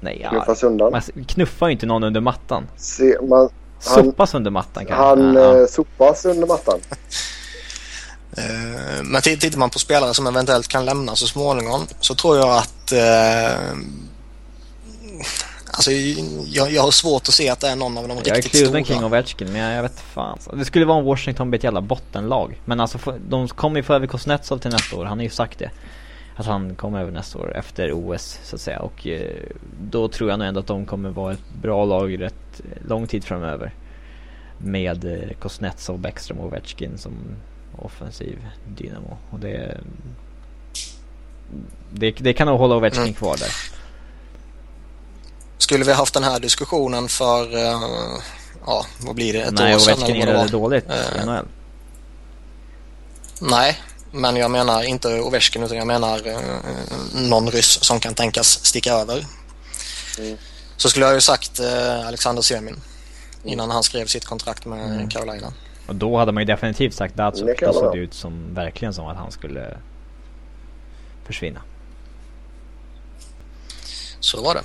Nej, 0.00 0.20
ja. 0.22 0.30
Knuffas 0.30 0.62
undan. 0.62 0.92
Man 0.92 1.02
knuffar 1.26 1.66
ju 1.66 1.72
inte 1.72 1.86
någon 1.86 2.04
under 2.04 2.20
mattan. 2.20 2.68
Se, 2.76 3.16
man, 3.22 3.48
Han- 3.86 4.04
Sopas 4.04 4.34
under 4.34 4.50
mattan 4.50 4.86
kanske. 4.86 5.04
han 5.04 5.34
Ja, 5.34 5.40
ja. 5.40 5.60
eh, 5.60 5.66
sopas 5.66 6.24
under 6.24 6.46
mattan. 6.46 6.80
Eh, 8.36 9.02
Men 9.04 9.22
tittar 9.22 9.58
man 9.58 9.70
på 9.70 9.78
spelare 9.78 10.14
som 10.14 10.26
eventuellt 10.26 10.68
kan 10.68 10.84
lämna 10.84 11.16
så 11.16 11.26
småningom 11.26 11.86
så 12.00 12.14
tror 12.14 12.36
jag 12.38 12.56
att 12.58 12.92
eh, 12.92 13.76
Alltså 15.76 15.90
jag, 16.46 16.72
jag 16.72 16.82
har 16.82 16.90
svårt 16.90 17.22
att 17.22 17.34
se 17.34 17.48
att 17.50 17.60
det 17.60 17.68
är 17.68 17.76
någon 17.76 17.98
av 17.98 18.08
de 18.08 18.16
Jag 18.16 18.26
är 18.28 18.34
riktigt 18.34 18.52
kluven 18.52 18.84
stora. 18.84 18.96
kring 18.98 19.04
Ovechkin 19.06 19.52
men 19.52 19.60
jag, 19.60 19.74
jag 19.74 19.82
vet 19.82 20.00
fan. 20.00 20.38
Det 20.52 20.64
skulle 20.64 20.84
vara 20.84 20.98
om 20.98 21.04
Washington 21.04 21.50
blir 21.50 21.58
ett 21.60 21.64
jävla 21.64 21.80
bottenlag. 21.80 22.60
Men 22.64 22.80
alltså 22.80 22.98
de 23.28 23.48
kommer 23.48 23.76
ju 23.76 23.82
få 23.82 23.94
över 23.94 24.06
Kuznetsov 24.06 24.58
till 24.58 24.70
nästa 24.70 24.96
år. 24.96 25.04
Han 25.04 25.18
har 25.18 25.22
ju 25.24 25.30
sagt 25.30 25.58
det. 25.58 25.70
Att 26.36 26.46
han 26.46 26.74
kommer 26.74 27.00
över 27.00 27.12
nästa 27.12 27.38
år 27.38 27.56
efter 27.56 27.92
OS 27.92 28.38
så 28.44 28.56
att 28.56 28.60
säga. 28.62 28.78
Och 28.80 29.06
eh, 29.06 29.30
då 29.90 30.08
tror 30.08 30.30
jag 30.30 30.38
nog 30.38 30.48
ändå 30.48 30.60
att 30.60 30.66
de 30.66 30.86
kommer 30.86 31.10
vara 31.10 31.32
ett 31.32 31.54
bra 31.62 31.84
lag 31.84 32.20
rätt 32.20 32.60
lång 32.88 33.06
tid 33.06 33.24
framöver. 33.24 33.74
Med 34.58 35.04
eh, 35.04 35.36
Kuznetsov, 35.40 35.98
Bäckström 35.98 36.38
och 36.38 36.46
Ovechkin 36.46 36.98
som 36.98 37.12
offensiv 37.78 38.38
dynamo. 38.76 39.16
Och 39.30 39.38
det... 39.38 39.80
Det, 41.92 42.10
det 42.10 42.32
kan 42.32 42.46
nog 42.46 42.58
hålla 42.58 42.76
Ovechkin 42.76 43.02
Mm. 43.02 43.14
kvar 43.14 43.36
där. 43.36 43.48
Skulle 45.64 45.84
vi 45.84 45.92
haft 45.92 46.14
den 46.14 46.24
här 46.24 46.40
diskussionen 46.40 47.08
för, 47.08 47.56
eh, 47.56 48.20
ja 48.66 48.86
vad 49.00 49.14
blir 49.14 49.32
det, 49.32 49.42
ett 49.42 49.54
Nej, 49.54 49.74
år 49.74 49.78
sedan 49.78 49.94
Ovechkin 49.94 50.22
eller 50.22 50.34
vad 50.34 50.46
det 50.46 50.48
är 50.48 50.52
var? 50.52 50.60
dåligt 50.60 50.84
Eh, 50.90 51.22
i 51.22 51.26
NHL. 51.26 51.46
Nej, 53.40 53.80
men 54.10 54.36
jag 54.36 54.50
menar 54.50 54.82
inte 54.82 55.20
Ovechkin 55.20 55.62
utan 55.62 55.76
jag 55.76 55.86
menar 55.86 56.26
eh, 56.26 56.38
någon 57.14 57.50
ryss 57.50 57.84
som 57.84 58.00
kan 58.00 58.14
tänkas 58.14 58.46
sticka 58.64 58.92
över. 58.92 59.26
Mm. 60.18 60.36
Så 60.76 60.88
skulle 60.88 61.04
jag 61.06 61.14
ju 61.14 61.20
sagt 61.20 61.60
eh, 61.60 62.06
Alexander 62.06 62.42
Semin 62.42 62.80
innan 63.44 63.70
han 63.70 63.82
skrev 63.82 64.06
sitt 64.06 64.24
kontrakt 64.24 64.64
med 64.66 64.84
Mm. 64.94 65.08
Carolina. 65.08 65.52
Och 65.86 65.94
då 65.94 66.18
hade 66.18 66.32
man 66.32 66.40
ju 66.40 66.44
definitivt 66.44 66.94
sagt 66.94 67.16
Det 67.16 67.22
Datsuk. 67.22 67.58
kan 67.58 67.68
Då 67.68 67.74
såg 67.80 67.92
det 67.92 67.98
ut 67.98 68.14
som, 68.14 68.54
verkligen 68.54 68.94
som 68.94 69.06
att 69.06 69.16
han 69.16 69.32
skulle 69.32 69.76
försvinna. 71.26 71.60
Så 74.20 74.42
var 74.42 74.54
det. 74.54 74.62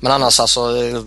Men 0.00 0.12
annars 0.12 0.40
alltså 0.40 0.76
eh, 0.76 1.02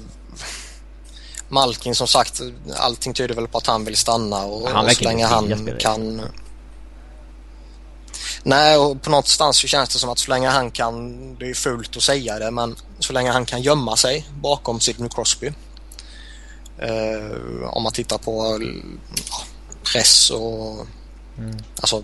Malkin 1.49 1.95
som 1.95 2.07
sagt, 2.07 2.41
allting 2.75 3.13
tyder 3.13 3.35
väl 3.35 3.47
på 3.47 3.57
att 3.57 3.67
han 3.67 3.85
vill 3.85 3.97
stanna 3.97 4.45
och, 4.45 4.69
Han 4.69 4.85
och 4.85 4.91
så 4.91 5.03
länge 5.03 5.25
han 5.25 5.69
kan 5.79 6.21
Nej, 8.43 8.77
och 8.77 9.01
på 9.01 9.09
någonstans 9.09 9.57
så 9.57 9.67
känns 9.67 9.89
det 9.89 9.99
som 9.99 10.09
att 10.09 10.19
så 10.19 10.31
länge 10.31 10.49
han 10.49 10.71
kan, 10.71 11.35
det 11.35 11.49
är 11.49 11.53
fult 11.53 11.97
att 11.97 12.03
säga 12.03 12.39
det, 12.39 12.51
men 12.51 12.75
så 12.99 13.13
länge 13.13 13.31
han 13.31 13.45
kan 13.45 13.61
gömma 13.61 13.97
sig 13.97 14.29
bakom 14.41 14.79
Sidney 14.79 15.09
Crosby. 15.09 15.47
Eh, 16.77 17.67
om 17.69 17.83
man 17.83 17.91
tittar 17.91 18.17
på 18.17 18.59
ja, 19.29 19.41
press 19.83 20.29
och 20.29 20.87
Mm. 21.37 21.57
alltså 21.75 22.03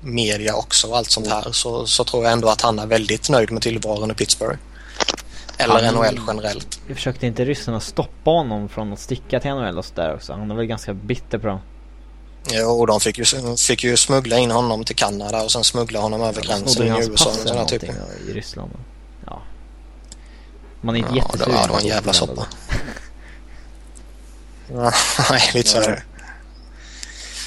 media 0.00 0.54
också 0.54 0.88
och 0.88 0.96
allt 0.96 1.10
sånt 1.10 1.28
här 1.28 1.52
så, 1.52 1.86
så 1.86 2.04
tror 2.04 2.24
jag 2.24 2.32
ändå 2.32 2.48
att 2.48 2.60
han 2.60 2.78
är 2.78 2.86
väldigt 2.86 3.28
nöjd 3.28 3.50
med 3.50 3.62
tillvaron 3.62 4.10
i 4.10 4.14
Pittsburgh. 4.14 4.58
Eller 5.64 5.82
Han- 5.82 5.94
NHL 5.94 6.20
generellt. 6.26 6.80
Vi 6.86 6.94
försökte 6.94 7.26
inte 7.26 7.44
ryssarna 7.44 7.80
stoppa 7.80 8.30
honom 8.30 8.68
från 8.68 8.92
att 8.92 8.98
sticka 9.00 9.40
till 9.40 9.50
NHL 9.50 9.78
och 9.78 9.84
sådär 9.84 10.14
också? 10.14 10.32
Han 10.32 10.50
är 10.50 10.54
väl 10.54 10.66
ganska 10.66 10.94
bitter 10.94 11.38
på 11.38 11.46
dem. 11.46 11.58
Jo, 12.52 12.80
och 12.80 12.86
de 12.86 13.00
fick 13.00 13.18
ju, 13.18 13.24
fick 13.56 13.84
ju 13.84 13.96
smuggla 13.96 14.38
in 14.38 14.50
honom 14.50 14.84
till 14.84 14.96
Kanada 14.96 15.42
och 15.42 15.52
sen 15.52 15.64
smuggla 15.64 16.00
honom 16.00 16.22
över 16.22 16.42
gränsen 16.42 16.86
i 16.86 16.90
USA. 17.08 17.30
Och 17.30 17.36
sådana 17.36 17.64
typ. 17.64 17.82
i 17.84 18.32
Ryssland. 18.32 18.70
Ja. 19.26 19.42
Man 20.80 20.94
är 20.94 20.98
inte 20.98 21.10
Ja, 21.10 21.16
jättesugen 21.16 21.54
var, 21.54 21.66
det 21.66 21.72
var 21.72 21.80
en 21.80 21.86
jävla 21.86 22.12
soppa. 22.12 22.46
Ja, 24.72 24.92
Nej, 25.30 25.50
lite 25.54 25.68
så 25.68 25.78
är 25.78 25.88
det. 25.90 26.02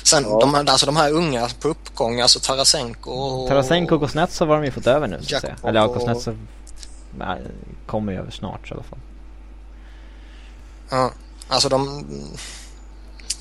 Sen 0.04 0.23
Ja. 0.23 0.39
de, 0.41 0.56
alltså 0.56 0.86
de 0.86 0.95
här 0.97 1.12
unga 1.12 1.49
på 1.62 1.67
uppgång, 1.67 2.21
alltså 2.21 2.39
Tarasenko 2.39 3.12
och... 3.12 3.47
Tarasenko 3.47 3.95
och 3.95 4.01
Kuznetsov 4.01 4.47
har 4.47 4.56
de 4.56 4.65
ju 4.65 4.71
fått 4.71 4.88
över 4.88 5.08
nu 5.08 5.19
så 5.23 5.36
att 5.36 5.41
säga. 5.41 5.56
Eller 5.63 5.80
ja, 5.80 5.93
Kuznetsov 5.93 6.38
kommer 7.86 8.12
ju 8.13 8.19
över 8.19 8.32
snart 8.32 8.71
i 8.71 8.73
alla 8.73 8.84
fall. 8.84 8.99
Ja, 10.89 11.12
alltså 11.47 11.69
de... 11.69 12.06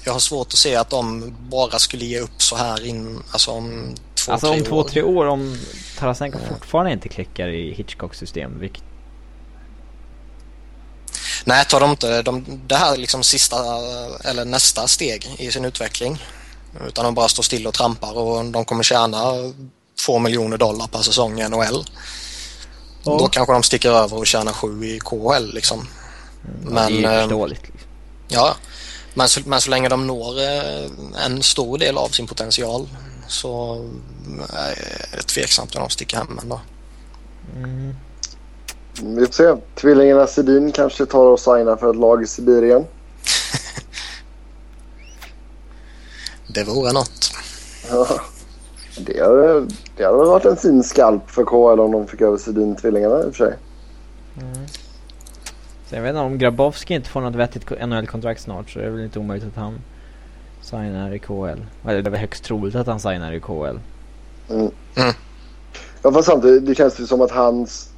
Jag 0.05 0.13
har 0.13 0.21
svårt 0.21 0.47
att 0.47 0.59
se 0.59 0.77
att 0.77 0.91
de 0.91 1.35
bara 1.51 1.79
skulle 1.79 2.05
ge 2.05 2.21
upp 2.21 2.43
så 2.43 2.57
här 2.57 2.87
in, 2.87 3.23
alltså 3.31 3.51
om 3.51 3.95
två, 4.15 4.33
Alltså 4.33 4.47
tre 4.47 4.59
om 4.61 4.65
två, 4.67 4.77
år. 4.77 4.85
tre 4.85 5.03
år 5.03 5.27
om 5.27 5.59
Tarasenko 5.99 6.39
fortfarande 6.49 6.93
inte 6.93 7.09
klickar 7.09 7.49
i 7.49 7.75
Hitchcocks 7.75 8.19
system, 8.19 8.61
vilket 8.61 8.85
Nej, 11.45 11.65
tar 11.65 11.81
de 11.81 11.91
inte 11.91 12.23
de, 12.23 12.61
det 12.67 12.75
här 12.77 12.97
liksom 12.97 13.23
sista 13.23 13.57
eller 14.25 14.45
nästa 14.45 14.89
steg 14.89 15.35
i 15.39 15.51
sin 15.51 15.65
utveckling. 15.65 16.23
Utan 16.87 17.05
de 17.05 17.15
bara 17.15 17.29
står 17.29 17.43
still 17.43 17.67
och 17.67 17.75
trampar 17.75 18.19
och 18.19 18.45
de 18.45 18.65
kommer 18.65 18.83
tjäna 18.83 19.33
två 20.07 20.19
miljoner 20.19 20.57
dollar 20.59 20.87
per 20.87 20.99
säsong 20.99 21.41
i 21.41 21.49
NHL. 21.49 21.85
Ja. 23.05 23.19
Då 23.19 23.29
kanske 23.29 23.53
de 23.53 23.63
sticker 23.63 23.91
över 23.91 24.17
och 24.17 24.27
tjänar 24.27 24.53
sju 24.53 24.85
i 24.85 25.01
KHL 25.01 25.55
liksom. 25.55 25.89
men, 26.63 26.75
det 26.75 26.83
är 26.83 27.13
ju 27.13 27.17
eh, 27.19 27.21
förståeligt. 27.21 27.63
Liksom. 27.63 27.81
Ja, 28.29 28.57
men 29.15 29.29
så, 29.29 29.41
men 29.47 29.61
så 29.61 29.71
länge 29.71 29.89
de 29.89 30.07
når 30.07 30.41
eh, 30.41 30.91
en 31.27 31.43
stor 31.43 31.79
del 31.79 31.99
av 31.99 32.09
sin 32.09 32.27
potential 32.27 32.89
så 33.29 33.85
är 34.53 34.75
det 35.17 35.23
tveksamt 35.23 35.75
om 35.75 35.81
de 35.81 35.91
sticker 35.91 36.17
hem 36.17 36.39
ändå. 36.43 36.61
Mm. 37.57 37.95
Vi 39.03 39.27
får 39.27 39.33
se. 39.33 39.55
Tvillingarna 39.75 40.27
Sedin 40.27 40.73
kanske 40.73 41.07
tar 41.07 41.27
och 41.27 41.41
signar 41.41 41.77
för 41.77 41.91
ett 41.91 41.97
lag 41.97 42.23
i 42.23 42.27
Sibirien. 42.27 42.85
Det 46.47 46.65
vore 46.65 46.93
något. 46.93 47.33
Ja. 47.91 48.21
Det 48.99 49.21
hade, 49.21 49.67
det 49.97 50.05
hade 50.05 50.17
varit 50.17 50.45
en 50.45 50.57
fin 50.57 50.83
skalp 50.83 51.31
för 51.31 51.45
KHL 51.45 51.81
om 51.81 51.93
de 51.93 52.07
fick 52.07 52.21
över 52.21 52.37
Sedin-tvillingarna 52.37 53.21
i 53.21 53.31
och 53.31 53.35
för 53.35 53.47
sig. 53.47 53.55
Så 55.87 55.95
jag 55.95 56.03
vet 56.03 56.09
inte 56.09 56.21
om 56.21 56.39
Grabowski 56.39 56.95
inte 56.95 57.09
får 57.09 57.21
något 57.21 57.35
vettigt 57.35 57.71
NHL-kontrakt 57.71 58.41
snart 58.41 58.71
så 58.71 58.79
det 58.79 58.85
är 58.85 58.91
väl 58.91 59.05
inte 59.05 59.19
omöjligt 59.19 59.49
att 59.49 59.57
han 59.57 59.81
signar 60.63 61.15
i 61.15 61.19
KHL. 61.19 61.61
Eller 61.85 62.03
det 62.03 62.09
är 62.09 62.11
väl 62.11 62.21
högst 62.21 62.45
troligt 62.45 62.75
att 62.75 62.87
han 62.87 63.01
signar 63.01 63.33
i 63.33 63.41
KHL. 63.41 63.79
Ja, 66.03 66.13
fast 66.13 66.29
samtidigt, 66.29 66.67
det 66.67 66.75
känns 66.75 67.01
ju 67.01 67.07
som 67.07 67.21
att 67.21 67.31
hans 67.31 67.95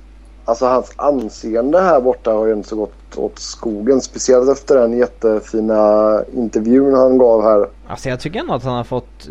Alltså 0.48 0.66
hans 0.66 0.92
anseende 0.96 1.80
här 1.80 2.00
borta 2.00 2.32
har 2.32 2.46
ju 2.46 2.52
inte 2.52 2.68
så 2.68 2.76
gått 2.76 3.16
åt 3.18 3.38
skogen. 3.38 4.00
Speciellt 4.00 4.50
efter 4.50 4.76
den 4.76 4.98
jättefina 4.98 6.22
intervjun 6.34 6.94
han 6.94 7.18
gav 7.18 7.42
här. 7.42 7.68
Alltså 7.86 8.08
jag 8.08 8.20
tycker 8.20 8.40
ändå 8.40 8.54
att 8.54 8.62
han 8.62 8.76
har 8.76 8.84
fått... 8.84 9.28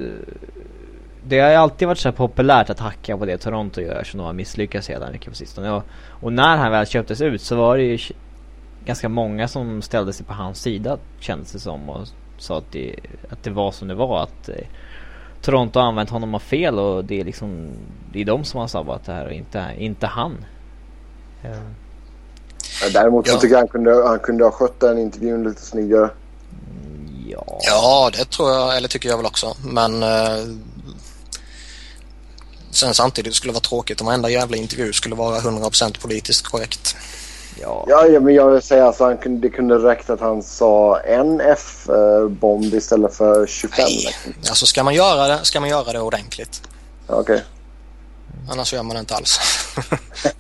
Det 1.28 1.40
har 1.40 1.50
ju 1.50 1.56
alltid 1.56 1.88
varit 1.88 1.98
så 2.00 2.08
här 2.10 2.16
populärt 2.16 2.70
att 2.70 2.80
hacka 2.80 3.18
på 3.18 3.26
det 3.26 3.38
Toronto 3.38 3.82
gör 3.82 4.04
som 4.04 4.18
de 4.18 4.24
har 4.26 4.34
misslyckats 4.34 4.90
hela 4.90 5.12
mycket 5.12 5.30
på 5.30 5.36
sistone. 5.36 5.72
Och, 5.72 5.84
och 6.22 6.34
när 6.34 6.58
han 6.58 6.72
väl 6.72 6.86
köptes 6.88 7.22
ut 7.22 7.42
så 7.42 7.56
var 7.56 7.78
det 7.78 7.84
ju 7.84 7.98
ganska 8.86 9.10
många 9.10 9.48
som 9.48 9.82
ställde 9.82 10.14
sig 10.14 10.26
på 10.26 10.34
hans 10.34 10.62
sida 10.62 10.98
kändes 11.20 11.52
det 11.52 11.60
som 11.60 11.90
och 11.90 12.08
sa 12.38 12.58
att 12.58 12.72
det, 12.72 12.96
att 13.30 13.44
det 13.44 13.50
var 13.50 13.72
som 13.72 13.88
det 13.88 13.96
var. 13.96 14.24
Att 14.24 14.50
eh, 14.50 14.56
Toronto 15.42 15.80
har 15.80 15.88
använt 15.88 16.10
honom 16.10 16.36
av 16.36 16.40
fel 16.40 16.80
och 16.80 17.06
det 17.06 17.20
är 17.20 17.24
liksom 17.26 17.70
Det 18.14 18.22
är 18.22 18.26
de 18.26 18.44
som 18.44 18.60
har 18.60 18.68
sabbat 18.68 19.06
det 19.06 19.12
här 19.14 19.26
och 19.26 19.32
inte, 19.34 19.66
inte 19.78 20.08
han. 20.08 20.46
Eh, 21.44 21.50
Men 22.84 22.94
Däremot 22.94 23.28
så 23.28 23.34
Ja. 23.36 23.40
tycker 23.40 23.54
jag 23.54 23.60
han 23.60 23.68
kunde, 23.68 24.08
han 24.08 24.20
kunde 24.20 24.44
ha 24.44 24.52
skött 24.52 24.80
den 24.80 24.98
intervjun 24.98 25.44
lite 25.44 25.62
snyggare. 25.62 26.10
ja. 27.28 27.60
Ja, 27.70 28.10
det 28.14 28.26
tror 28.26 28.52
jag, 28.52 28.78
eller 28.78 28.88
tycker 28.88 29.10
jag 29.10 29.18
väl 29.18 29.26
också. 29.26 29.48
Men 29.64 30.04
eh, 30.04 30.44
sen 32.76 32.94
samtidigt 32.94 33.36
skulle 33.36 33.50
det 33.52 33.54
vara 33.54 33.62
tråkigt 33.64 34.02
om 34.02 34.08
varenda 34.08 34.30
jävla 34.30 34.58
intervju 34.58 34.94
skulle 34.94 35.16
vara 35.16 35.40
100% 35.40 36.00
politiskt 36.02 36.46
korrekt. 36.48 36.96
ja. 37.62 37.86
Ja, 37.88 38.20
men 38.22 38.34
jag 38.36 38.52
vill 38.52 38.62
säga 38.62 38.94
han 39.00 39.18
kunde, 39.18 39.48
det 39.48 39.56
kunde 39.56 39.76
räckt 39.76 40.10
att 40.10 40.20
han 40.20 40.44
sa 40.44 41.00
en 41.00 41.42
F-bomb 41.42 42.74
istället 42.74 43.16
för 43.16 43.48
25. 43.48 43.86
Nej, 43.88 44.16
alltså 44.50 44.66
ska 44.66 44.84
man 44.84 44.94
göra 44.94 45.28
det, 45.28 45.40
ska 45.46 45.60
man 45.60 45.70
göra 45.70 45.92
det 45.94 46.00
ordentligt. 46.00 46.62
Ja, 47.08 47.16
Okej. 47.16 47.44
Annars 48.52 48.74
gör 48.74 48.84
man 48.84 48.96
det 48.96 49.00
inte 49.00 49.16
alls. 49.16 49.40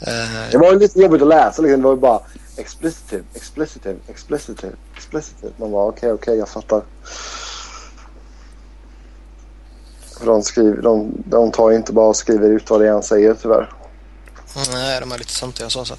Eh, 0.00 0.50
Det 0.50 0.58
var 0.58 0.72
ju 0.72 0.78
lite 0.78 1.00
jobbigt 1.00 1.22
att 1.22 1.28
läsa. 1.28 1.62
Liksom. 1.62 1.82
Det 1.82 1.88
var 1.88 1.96
bara 1.96 2.20
explicit, 2.56 3.12
explicit, 3.34 3.82
explicit, 4.08 4.64
explicit. 4.96 5.58
Man 5.58 5.72
bara 5.72 5.84
okej, 5.86 6.12
okej, 6.12 6.38
jag 6.38 6.48
fattar. 6.48 6.82
För 10.18 10.26
de, 10.26 10.42
skriver, 10.42 10.82
de, 10.82 11.12
de 11.26 11.50
tar 11.52 11.72
inte 11.72 11.92
bara 11.92 12.06
och 12.08 12.16
skriver 12.16 12.48
ut 12.48 12.70
vad 12.70 12.80
det 12.80 12.88
är 12.88 12.92
han 12.92 13.02
säger 13.02 13.34
tyvärr. 13.42 13.72
nej, 14.72 15.00
de 15.00 15.12
är 15.12 15.18
lite 15.18 15.40
töntiga 15.40 15.70
så 15.70 15.84
sett. 15.84 15.98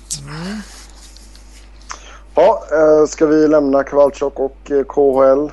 Ja, 2.35 2.63
eh, 2.71 3.05
ska 3.07 3.25
vi 3.25 3.47
lämna 3.47 3.83
Kowalczyk 3.83 4.39
och 4.39 4.71
eh, 4.71 4.83
KHL 4.83 5.51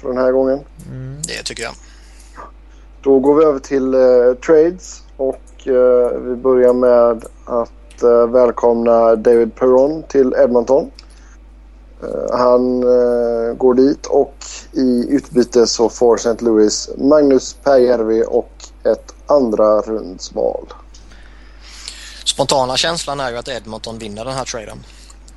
för 0.00 0.08
den 0.08 0.16
här 0.16 0.32
gången? 0.32 0.60
Det 1.26 1.42
tycker 1.42 1.62
jag. 1.62 1.72
Då 3.02 3.18
går 3.18 3.34
vi 3.34 3.44
över 3.44 3.58
till 3.58 3.94
eh, 3.94 4.34
trades 4.46 5.02
och 5.16 5.68
eh, 5.68 6.18
vi 6.18 6.36
börjar 6.36 6.72
med 6.72 7.24
att 7.44 8.02
eh, 8.02 8.26
välkomna 8.26 9.16
David 9.16 9.54
Perron 9.54 10.02
till 10.02 10.34
Edmonton. 10.38 10.90
Eh, 12.04 12.38
han 12.38 12.82
eh, 12.82 13.54
går 13.56 13.74
dit 13.74 14.06
och 14.06 14.44
i 14.72 15.06
utbyte 15.08 15.66
så 15.66 15.88
får 15.88 16.16
St. 16.16 16.44
Louis 16.44 16.88
Magnus 16.96 17.56
Pääjärvi 17.64 18.24
och 18.28 18.52
ett 18.84 19.14
andra 19.26 19.80
rundsval. 19.80 20.66
Spontana 22.24 22.76
känslan 22.76 23.20
är 23.20 23.30
ju 23.30 23.36
att 23.36 23.48
Edmonton 23.48 23.98
vinner 23.98 24.24
den 24.24 24.34
här 24.34 24.44
traden. 24.44 24.84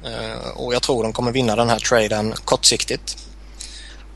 Eh, 0.03 0.57
och 0.57 0.73
jag 0.73 0.81
tror 0.81 1.03
de 1.03 1.13
kommer 1.13 1.31
vinna 1.31 1.55
den 1.55 1.69
här 1.69 1.79
traden 1.79 2.33
kortsiktigt. 2.45 3.17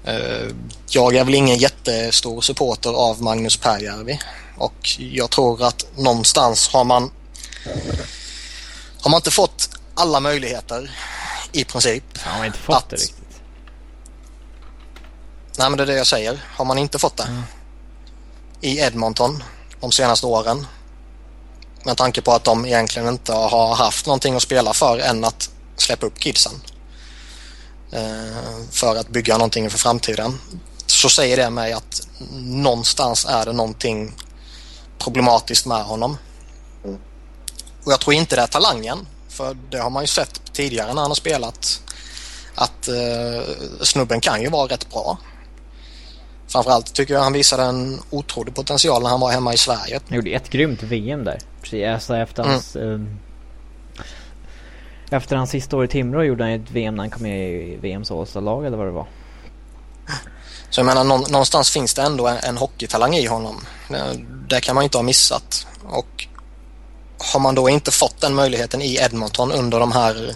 Eh, 0.03 0.47
jag 0.89 1.15
är 1.15 1.23
väl 1.23 1.35
ingen 1.35 1.57
jättestor 1.57 2.41
supporter 2.41 2.93
av 2.93 3.21
Magnus 3.21 3.57
Pääjärvi 3.57 4.19
och 4.57 4.89
jag 4.97 5.29
tror 5.29 5.63
att 5.63 5.85
någonstans 5.97 6.69
har 6.73 6.83
man 6.83 7.11
har 9.01 9.11
man 9.11 9.17
inte 9.17 9.31
fått 9.31 9.69
alla 9.95 10.19
möjligheter 10.19 10.91
i 11.51 11.63
princip. 11.63 12.17
Han 12.17 12.39
har 12.39 12.45
inte 12.45 12.59
fått 12.59 12.75
Att- 12.75 12.89
det 12.89 12.95
riktigt. 12.95 13.17
Nej 15.57 15.69
men 15.69 15.77
det 15.77 15.83
är 15.83 15.87
det 15.87 15.95
jag 15.95 16.07
säger. 16.07 16.45
Har 16.55 16.65
man 16.65 16.77
inte 16.77 16.99
fått 16.99 17.17
det 17.17 17.43
i 18.61 18.79
Edmonton 18.79 19.43
de 19.79 19.91
senaste 19.91 20.25
åren 20.25 20.67
med 21.85 21.97
tanke 21.97 22.21
på 22.21 22.31
att 22.31 22.43
de 22.43 22.65
egentligen 22.65 23.07
inte 23.07 23.33
har 23.33 23.75
haft 23.75 24.05
någonting 24.05 24.35
att 24.35 24.41
spela 24.41 24.73
för 24.73 24.99
än 24.99 25.23
att 25.23 25.49
släppa 25.77 26.05
upp 26.05 26.19
kidsen 26.19 26.51
eh, 27.91 28.65
för 28.71 28.95
att 28.95 29.07
bygga 29.07 29.37
någonting 29.37 29.69
för 29.69 29.77
framtiden 29.77 30.39
så 30.85 31.09
säger 31.09 31.37
det 31.37 31.49
mig 31.49 31.73
att 31.73 32.07
någonstans 32.41 33.25
är 33.29 33.45
det 33.45 33.53
någonting 33.53 34.15
problematiskt 34.97 35.65
med 35.65 35.83
honom. 35.83 36.17
Och 37.83 37.91
jag 37.91 37.99
tror 37.99 38.13
inte 38.13 38.35
det 38.35 38.41
är 38.41 38.47
talangen 38.47 39.07
för 39.41 39.57
det 39.69 39.77
har 39.77 39.89
man 39.89 40.03
ju 40.03 40.07
sett 40.07 40.53
tidigare 40.53 40.93
när 40.93 41.01
han 41.01 41.11
har 41.11 41.15
spelat 41.15 41.81
att 42.55 42.87
eh, 42.87 43.43
snubben 43.81 44.21
kan 44.21 44.41
ju 44.41 44.49
vara 44.49 44.67
rätt 44.67 44.89
bra. 44.89 45.17
Framförallt 46.47 46.93
tycker 46.93 47.13
jag 47.13 47.21
han 47.21 47.33
visade 47.33 47.63
en 47.63 47.99
otrolig 48.09 48.55
potential 48.55 49.03
när 49.03 49.09
han 49.09 49.19
var 49.19 49.31
hemma 49.31 49.53
i 49.53 49.57
Sverige. 49.57 49.99
Han 50.07 50.15
gjorde 50.15 50.29
ett 50.29 50.49
grymt 50.49 50.83
VM 50.83 51.23
där. 51.23 51.37
Precis, 51.61 51.87
alltså 51.87 52.15
efter 52.17 52.43
Mm. 52.43 52.53
hans... 52.53 52.75
ehm, 52.75 53.19
efter 55.11 55.35
hans 55.35 55.49
sista 55.49 55.77
år 55.77 55.85
i 55.85 55.87
Timrå 55.87 56.23
gjorde 56.23 56.43
han 56.43 56.53
ett 56.53 56.71
VM 56.71 56.95
när 56.95 57.03
han 57.03 57.11
kom 57.11 57.21
med 57.23 57.49
i 57.49 57.75
VMs 57.81 58.11
All-lag 58.11 58.65
eller 58.65 58.77
vad 58.77 58.87
det 58.87 58.91
var. 58.91 59.07
Så 60.69 60.79
jag 60.79 60.85
menar 60.85 61.03
någon, 61.03 61.31
någonstans 61.31 61.69
finns 61.69 61.93
det 61.93 62.01
ändå 62.01 62.27
en, 62.27 62.37
en 62.37 62.57
hockeytalang 62.57 63.15
i 63.15 63.25
honom. 63.25 63.65
Det 64.49 64.61
kan 64.61 64.75
man 64.75 64.83
inte 64.83 64.97
ha 64.97 65.03
missat. 65.03 65.67
Och 65.83 66.27
har 67.33 67.39
man 67.39 67.55
då 67.55 67.69
inte 67.69 67.91
fått 67.91 68.21
den 68.21 68.35
möjligheten 68.35 68.81
i 68.81 68.95
Edmonton 68.95 69.51
under 69.51 69.79
de 69.79 69.91
här 69.91 70.35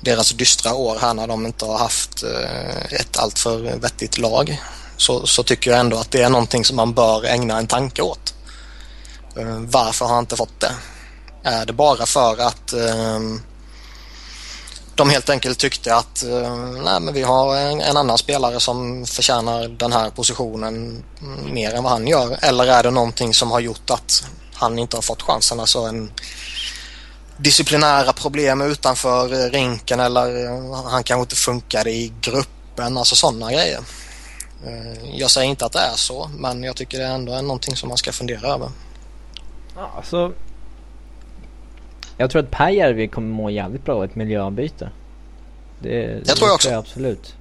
deras 0.00 0.30
dystra 0.30 0.74
år 0.74 0.98
här 1.00 1.14
när 1.14 1.26
de 1.26 1.46
inte 1.46 1.64
har 1.64 1.78
haft 1.78 2.22
eh, 2.22 3.00
ett 3.00 3.16
alltför 3.16 3.58
vettigt 3.58 4.18
lag 4.18 4.62
så, 4.96 5.26
så 5.26 5.42
tycker 5.42 5.70
jag 5.70 5.80
ändå 5.80 5.96
att 5.96 6.10
det 6.10 6.22
är 6.22 6.28
någonting 6.28 6.64
som 6.64 6.76
man 6.76 6.94
bör 6.94 7.24
ägna 7.24 7.58
en 7.58 7.66
tanke 7.66 8.02
åt. 8.02 8.34
Eh, 9.36 9.58
varför 9.58 10.04
har 10.06 10.14
han 10.14 10.22
inte 10.22 10.36
fått 10.36 10.60
det? 10.60 10.72
Är 11.42 11.66
det 11.66 11.72
bara 11.72 12.06
för 12.06 12.40
att 12.40 12.72
ehm, 12.72 13.40
de 14.94 15.10
helt 15.10 15.30
enkelt 15.30 15.58
tyckte 15.58 15.94
att 15.94 16.22
eh, 16.22 16.56
nej, 16.84 17.00
men 17.00 17.14
vi 17.14 17.22
har 17.22 17.56
en, 17.56 17.80
en 17.80 17.96
annan 17.96 18.18
spelare 18.18 18.60
som 18.60 19.06
förtjänar 19.06 19.68
den 19.68 19.92
här 19.92 20.10
positionen 20.10 21.04
mer 21.52 21.74
än 21.74 21.82
vad 21.82 21.92
han 21.92 22.06
gör. 22.06 22.38
Eller 22.42 22.66
är 22.66 22.82
det 22.82 22.90
någonting 22.90 23.34
som 23.34 23.50
har 23.50 23.60
gjort 23.60 23.90
att 23.90 24.24
han 24.58 24.78
inte 24.78 24.96
har 24.96 25.02
fått 25.02 25.22
chansen? 25.22 25.60
Alltså 25.60 25.78
en 25.78 26.12
disciplinära 27.36 28.12
problem 28.12 28.60
utanför 28.60 29.32
eh, 29.32 29.50
rinken 29.50 30.00
eller 30.00 30.44
eh, 30.44 30.82
han 30.84 31.02
kanske 31.04 31.20
inte 31.22 31.36
funkade 31.36 31.90
i 31.90 32.12
gruppen. 32.20 32.98
Alltså 32.98 33.16
sådana 33.16 33.52
grejer. 33.52 33.80
Eh, 34.66 35.16
Jag 35.16 35.30
säger 35.30 35.50
inte 35.50 35.66
att 35.66 35.72
det 35.72 35.78
är 35.78 35.96
så 35.96 36.30
men 36.38 36.62
jag 36.62 36.76
tycker 36.76 36.98
det 36.98 37.06
ändå 37.06 37.32
är 37.32 37.42
någonting 37.42 37.76
som 37.76 37.88
man 37.88 37.98
ska 37.98 38.12
fundera 38.12 38.48
över. 38.48 38.70
Ja, 39.76 39.90
alltså... 39.96 40.32
Jag 42.16 42.30
tror 42.30 42.42
att 42.42 42.50
Pääjärvi 42.50 43.08
kommer 43.08 43.28
må 43.28 43.50
jävligt 43.50 43.84
bra 43.84 43.94
av 43.94 44.04
ett 44.04 44.14
miljöombyte. 44.14 44.90
Det, 45.82 46.06
det 46.06 46.24
tror 46.34 46.48
jag 46.48 46.54
också. 46.54 46.70
absolut. 46.74 47.34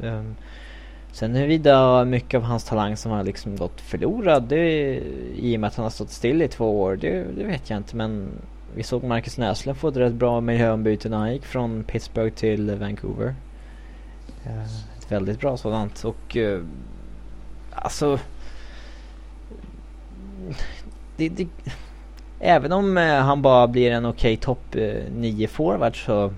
Sen 1.17 1.35
huruvida 1.35 2.05
mycket 2.05 2.37
av 2.37 2.43
hans 2.43 2.63
talang 2.63 2.97
som 2.97 3.11
har 3.11 3.23
liksom 3.23 3.55
gått 3.55 3.81
förlorad 3.81 4.43
det, 4.43 4.95
i 5.35 5.55
och 5.55 5.59
med 5.59 5.67
att 5.67 5.75
han 5.75 5.83
har 5.83 5.89
stått 5.89 6.09
still 6.09 6.41
i 6.41 6.47
två 6.47 6.81
år, 6.81 6.95
det, 6.95 7.23
det 7.37 7.43
vet 7.43 7.69
jag 7.69 7.77
inte 7.77 7.95
men 7.95 8.29
vi 8.75 8.83
såg 8.83 9.03
Marcus 9.03 9.37
Näslund 9.37 9.77
få 9.77 9.87
ett 9.87 9.97
rätt 9.97 10.13
bra 10.13 10.41
miljöombyte 10.41 11.09
när 11.09 11.17
han 11.17 11.33
gick 11.33 11.45
från 11.45 11.83
Pittsburgh 11.83 12.35
till 12.35 12.75
Vancouver. 12.75 13.35
Eh, 14.45 14.63
ett 14.97 15.11
väldigt 15.11 15.39
bra 15.39 15.57
sådant 15.57 16.03
och 16.03 16.35
uh, 16.35 16.63
alltså 17.71 18.19
det, 21.15 21.29
det, 21.29 21.47
Även 22.39 22.71
om 22.71 22.97
eh, 22.97 23.15
han 23.15 23.41
bara 23.41 23.67
blir 23.67 23.91
en 23.91 24.05
okej 24.05 24.37
topp 24.37 24.75
9 25.15 25.47
forward 25.47 26.05
så 26.05 26.33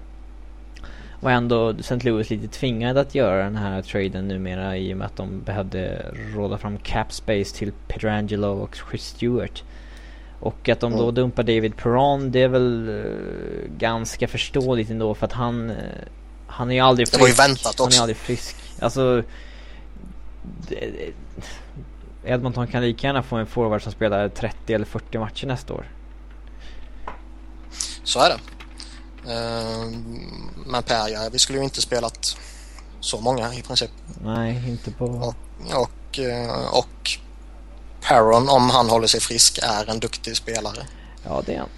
var 1.20 1.32
ändå 1.32 1.70
St. 1.70 1.95
Louis 2.09 2.30
lite 2.30 2.47
tvingade 2.47 3.01
att 3.01 3.15
göra 3.15 3.43
den 3.43 3.55
här 3.55 3.82
traden 3.82 4.28
numera 4.28 4.78
i 4.78 4.93
och 4.93 4.97
med 4.97 5.05
att 5.05 5.15
de 5.15 5.41
behövde 5.41 6.05
råda 6.36 6.57
fram 6.57 6.78
cap 6.78 7.13
space 7.13 7.55
till 7.55 7.72
Petrangelo 7.88 8.47
och 8.47 8.78
Chris 8.89 9.03
Stewart. 9.05 9.63
Och 10.39 10.70
att 10.70 10.80
de 10.80 10.91
då 10.91 11.03
Mm. 11.03 11.15
dumpar 11.15 11.43
David 11.43 11.78
Perron 11.78 12.32
det 12.32 12.41
är 12.43 12.47
väl 12.47 12.89
eh, 12.89 13.76
ganska 13.78 14.28
förståeligt 14.28 14.89
ändå 14.89 15.13
för 15.13 15.26
att 15.26 15.34
han 15.34 15.70
eh, 15.70 15.76
Han 16.47 16.72
är 16.72 16.76
ju 16.76 16.82
aldrig 16.82 17.07
Det 17.11 17.17
var 17.20 17.28
ju 17.28 17.34
frisk. 17.34 17.49
väntat 17.49 17.76
Han 17.78 17.86
är 17.86 17.88
också. 17.88 18.01
aldrig 18.01 18.17
frisk. 18.17 18.55
Alltså 18.80 19.24
det, 20.70 21.11
Edmonton 22.26 22.67
kan 22.67 22.82
lika 22.82 23.07
gärna 23.07 23.24
få 23.24 23.36
en 23.36 23.45
forward 23.45 23.82
som 23.82 23.91
spelar 23.91 24.30
30 24.30 24.74
eller 24.74 24.86
40 24.86 25.17
matcher 25.20 25.47
nästa 25.47 25.74
år. 25.74 25.86
Så 28.03 28.20
är 28.20 28.30
det. 28.30 28.38
Eh, 29.28 29.86
Men 30.65 30.84
Per, 30.84 31.30
vi 31.30 31.39
skulle 31.39 31.57
ju 31.57 31.63
inte 31.63 31.82
spelat 31.82 32.38
så 32.99 33.22
många 33.22 33.53
i 33.53 33.61
princip. 33.61 33.91
Nej, 34.24 34.63
inte 34.67 34.91
på... 34.91 35.05
Och, 35.05 35.36
och, 35.82 36.20
eh, 36.20 36.65
och 36.74 37.20
Perron, 38.07 38.49
om 38.49 38.70
han 38.70 38.89
håller 38.89 39.07
sig 39.07 39.20
frisk, 39.20 39.59
är 39.63 39.89
en 39.89 39.99
duktig 39.99 40.38
spelare. 40.38 40.84
Ja, 41.24 41.41
det 41.45 41.53
är 41.53 41.59
han. 41.59 41.70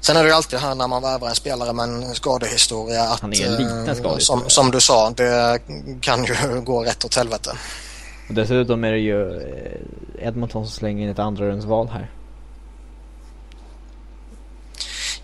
Sen 0.00 0.16
är 0.16 0.22
det 0.22 0.28
ju 0.28 0.34
alltid 0.34 0.58
här 0.58 0.74
när 0.74 0.88
man 0.88 1.02
värvar 1.02 1.28
en 1.28 1.34
spelare 1.34 1.72
med 1.72 1.84
en 1.84 2.14
skadehistoria 2.14 3.02
att... 3.02 3.20
Han 3.20 3.32
är 3.32 3.46
en 3.46 3.52
liten 3.52 3.88
eh, 3.88 3.94
skadehistoria. 3.94 4.20
Som, 4.20 4.50
som 4.50 4.70
du 4.70 4.80
sa, 4.80 5.10
det 5.10 5.60
kan 6.00 6.24
ju 6.24 6.60
gå 6.64 6.84
rätt 6.84 7.04
åt 7.04 7.14
helvete. 7.16 7.50
Och 8.28 8.34
dessutom 8.34 8.84
är 8.84 8.92
det 8.92 8.98
ju 8.98 9.40
Edmonton 10.18 10.66
som 10.66 10.72
slänger 10.72 11.04
in 11.04 11.10
ett 11.10 11.18
andra 11.18 11.44
rundsval 11.48 11.88
här. 11.88 12.10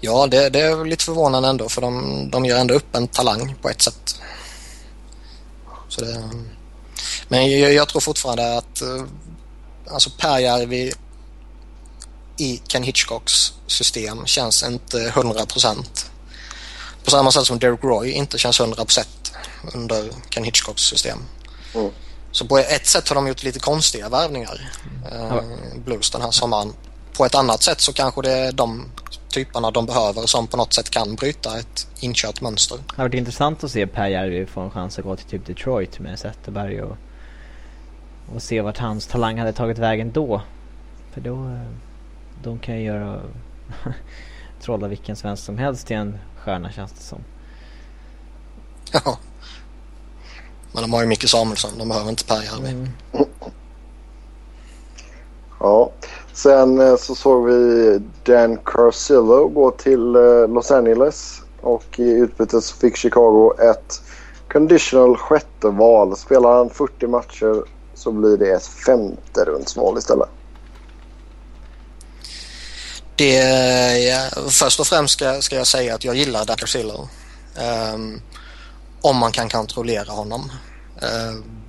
Ja, 0.05 0.27
det, 0.27 0.49
det 0.49 0.61
är 0.61 0.85
lite 0.85 1.05
förvånande 1.05 1.49
ändå 1.49 1.69
för 1.69 1.81
de, 1.81 2.31
de 2.31 2.45
ger 2.45 2.57
ändå 2.57 2.75
upp 2.75 2.97
en 2.97 3.09
talang 3.09 3.55
på 3.63 3.69
ett 3.69 3.83
sätt. 3.83 4.21
Så 5.89 6.01
det, 6.01 6.31
men 7.29 7.61
jag, 7.61 7.73
jag 7.73 7.89
tror 7.89 8.01
fortfarande 8.01 8.59
att 8.59 8.83
eh, 8.83 9.05
alltså 9.91 10.11
Pääjärvi 10.19 10.93
i 12.37 12.61
Ken 12.67 12.83
Hitchcocks 12.83 13.53
system 13.67 14.27
känns 14.27 14.63
inte 14.63 15.11
100%. 15.11 16.07
På 17.05 17.11
samma 17.11 17.33
sätt 17.33 17.47
som 17.47 17.59
Derek 17.59 17.85
Roy 17.85 18.11
inte 18.11 18.39
känns 18.39 18.61
100% 18.61 19.07
under 19.75 20.11
Ken 20.31 20.45
Hitchcocks 20.45 20.83
system. 20.83 21.19
Mm. 21.75 21.91
Så 22.33 22.47
på 22.47 22.59
ett 22.59 22.87
sätt 22.87 23.09
har 23.09 23.15
de 23.15 23.29
gjort 23.29 23.43
lite 23.43 23.59
konstiga 23.59 24.09
värvningar, 24.09 24.73
eh, 25.13 25.43
Blues 25.85 26.11
den 26.11 26.23
här 26.23 26.31
sommaren. 26.31 26.73
På 27.13 27.25
ett 27.27 27.35
annat 27.35 27.63
sätt 27.63 27.81
så 27.81 27.93
kanske 27.93 28.23
det 28.23 28.33
är 28.33 28.53
de 28.53 28.91
typerna 29.33 29.71
de 29.71 29.87
behöver 29.87 30.27
som 30.27 30.47
på 30.47 30.57
något 30.57 30.73
sätt 30.73 30.91
kan 30.91 31.15
bryta 31.15 31.59
ett 31.59 31.89
inkört 32.01 32.41
mönster. 32.41 32.77
Det 32.77 32.97
har 32.97 33.05
varit 33.05 33.15
intressant 33.15 33.65
att 33.65 33.71
se 33.71 33.87
Per 33.87 34.07
Järvi 34.07 34.47
få 34.47 34.61
en 34.61 34.71
chans 34.71 34.99
att 34.99 35.05
gå 35.05 35.17
till 35.17 35.27
typ 35.27 35.47
Detroit 35.47 35.99
med 35.99 36.19
Zetterberg 36.19 36.83
och, 36.83 36.97
och 38.35 38.43
se 38.43 38.61
vart 38.61 38.79
hans 38.79 39.07
talang 39.07 39.39
hade 39.39 39.53
tagit 39.53 39.79
vägen 39.79 40.13
då. 40.13 40.43
För 41.13 41.21
då, 41.21 41.35
eh, 41.35 41.71
de 42.43 42.59
kan 42.59 42.75
ju 42.77 42.83
göra 42.83 43.21
trolla 44.61 44.89
vilken 44.89 45.17
svensk 45.17 45.45
som 45.45 45.59
helst 45.59 45.87
till 45.87 45.97
en 45.97 46.19
stjärna 46.37 46.73
känns 46.73 46.93
det 46.93 47.03
som. 47.03 47.19
Ja. 48.93 49.19
Men 50.73 50.83
de 50.83 50.93
har 50.93 51.01
ju 51.01 51.07
Micke 51.07 51.29
Samuelsson, 51.29 51.79
de 51.79 51.89
behöver 51.89 52.11
inte 52.11 52.25
Per 52.25 52.43
Järvi. 52.43 52.71
Mm. 52.71 52.89
Ja. 55.61 55.91
Sen 56.33 56.81
eh, 56.81 56.97
så 56.97 57.15
såg 57.15 57.47
vi 57.47 58.01
Dan 58.25 58.59
Carcillo 58.65 59.49
gå 59.49 59.71
till 59.71 60.15
eh, 60.15 60.49
Los 60.49 60.71
Angeles 60.71 61.41
och 61.61 61.99
i 61.99 62.11
utbyte 62.11 62.61
så 62.61 62.77
fick 62.77 62.97
Chicago 62.97 63.55
ett 63.61 64.03
conditional 64.53 65.17
sjätte 65.17 65.69
val. 65.69 66.17
Spelar 66.17 66.57
han 66.57 66.71
40 66.71 67.07
matcher 67.07 67.65
så 67.95 68.13
blir 68.13 68.37
det 68.37 68.53
ett 68.53 68.67
femte 68.67 69.45
rundsval 69.45 69.99
istället. 69.99 70.29
Det, 73.17 73.35
ja, 73.99 74.43
först 74.51 74.81
och 74.81 74.87
främst 74.87 75.13
ska, 75.13 75.41
ska 75.41 75.57
jag 75.57 75.67
säga 75.67 75.95
att 75.95 76.05
jag 76.05 76.15
gillar 76.15 76.45
Dan 76.45 76.57
Carcillo. 76.57 77.09
Um, 77.95 78.21
om 79.01 79.17
man 79.17 79.33
kan 79.33 79.49
kontrollera 79.49 80.13
honom. 80.13 80.53
Um, 81.29 81.62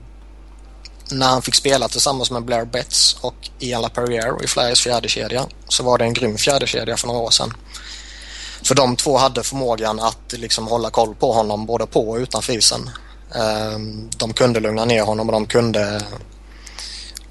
när 1.12 1.28
han 1.28 1.42
fick 1.42 1.56
spela 1.56 1.88
tillsammans 1.88 2.32
med 2.32 2.46
Blair 2.46 2.66
Betts 2.66 3.18
och 3.22 3.36
Ian 3.60 3.82
LaPerriere 3.82 4.44
i 4.44 4.48
Flyers 4.48 4.82
fjärde 4.82 5.08
kedja 5.08 5.46
så 5.68 5.84
var 5.84 5.98
det 5.98 6.04
en 6.06 6.14
grym 6.14 6.38
fjärde 6.38 6.68
kedja 6.68 6.98
för 6.98 7.08
några 7.08 7.20
år 7.20 7.32
sedan. 7.32 7.54
För 8.64 8.76
de 8.76 8.96
två 8.96 9.18
hade 9.18 9.44
förmågan 9.44 10.00
att 10.00 10.34
liksom 10.34 10.68
hålla 10.68 10.90
koll 10.90 11.16
på 11.16 11.34
honom 11.34 11.66
både 11.66 11.86
på 11.86 12.10
och 12.10 12.18
utanför 12.18 12.54
isen. 12.54 12.90
Ehm, 13.36 14.10
de 14.18 14.34
kunde 14.34 14.60
lugna 14.60 14.86
ner 14.86 15.04
honom 15.04 15.30
och 15.30 15.34
de 15.34 15.46
kunde 15.46 16.02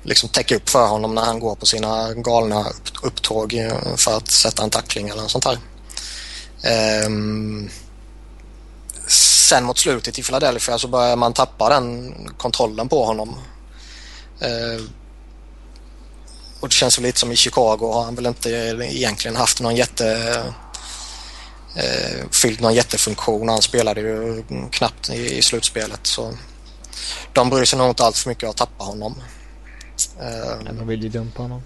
liksom 0.03 0.29
täcka 0.29 0.57
upp 0.57 0.68
för 0.68 0.87
honom 0.87 1.14
när 1.14 1.23
han 1.23 1.41
går 1.41 1.55
på 1.55 1.66
sina 1.66 2.14
galna 2.14 2.66
upptåg 3.03 3.55
eh, 3.55 3.97
för 3.97 4.16
att 4.16 4.31
sätta 4.31 4.62
en 4.62 4.70
tackling 4.70 5.09
eller 5.09 5.23
något 5.23 5.31
sånt 5.31 5.45
här. 5.45 5.59
Ehm, 6.62 7.70
sen 9.07 9.64
mot 9.64 9.79
slutet 9.79 10.18
i 10.18 10.23
Philadelphia 10.23 10.79
så 10.79 10.89
börjar 10.89 11.16
man 11.16 11.33
tappa 11.33 11.68
den 11.68 12.14
kontrollen 12.37 12.89
på 12.89 13.05
honom. 13.05 13.37
Uh, 14.45 14.84
och 16.61 16.68
det 16.68 16.74
känns 16.74 16.99
väl 16.99 17.05
lite 17.05 17.18
som 17.18 17.32
i 17.32 17.36
Chicago 17.36 17.93
har 17.93 18.05
han 18.05 18.14
väl 18.14 18.26
inte 18.26 18.51
egentligen 18.51 19.36
haft 19.36 19.61
någon 19.61 19.76
jätte 19.76 20.36
uh, 21.76 22.30
fyllt 22.30 22.61
någon 22.61 22.74
jättefunktion. 22.74 23.49
Han 23.49 23.62
spelade 23.62 24.01
ju 24.01 24.45
knappt 24.70 25.11
i, 25.11 25.38
i 25.38 25.43
slutspelet 25.43 26.07
så 26.07 26.32
de 27.32 27.51
bryr 27.51 27.64
sig 27.64 27.78
nog 27.78 27.88
inte 27.88 28.05
allt 28.05 28.16
för 28.16 28.28
mycket 28.28 28.49
att 28.49 28.57
tappa 28.57 28.84
honom. 28.84 29.14
Men 30.64 30.76
de 30.78 30.86
vill 30.86 31.03
ju 31.03 31.09
dumpa 31.09 31.43
honom. 31.43 31.62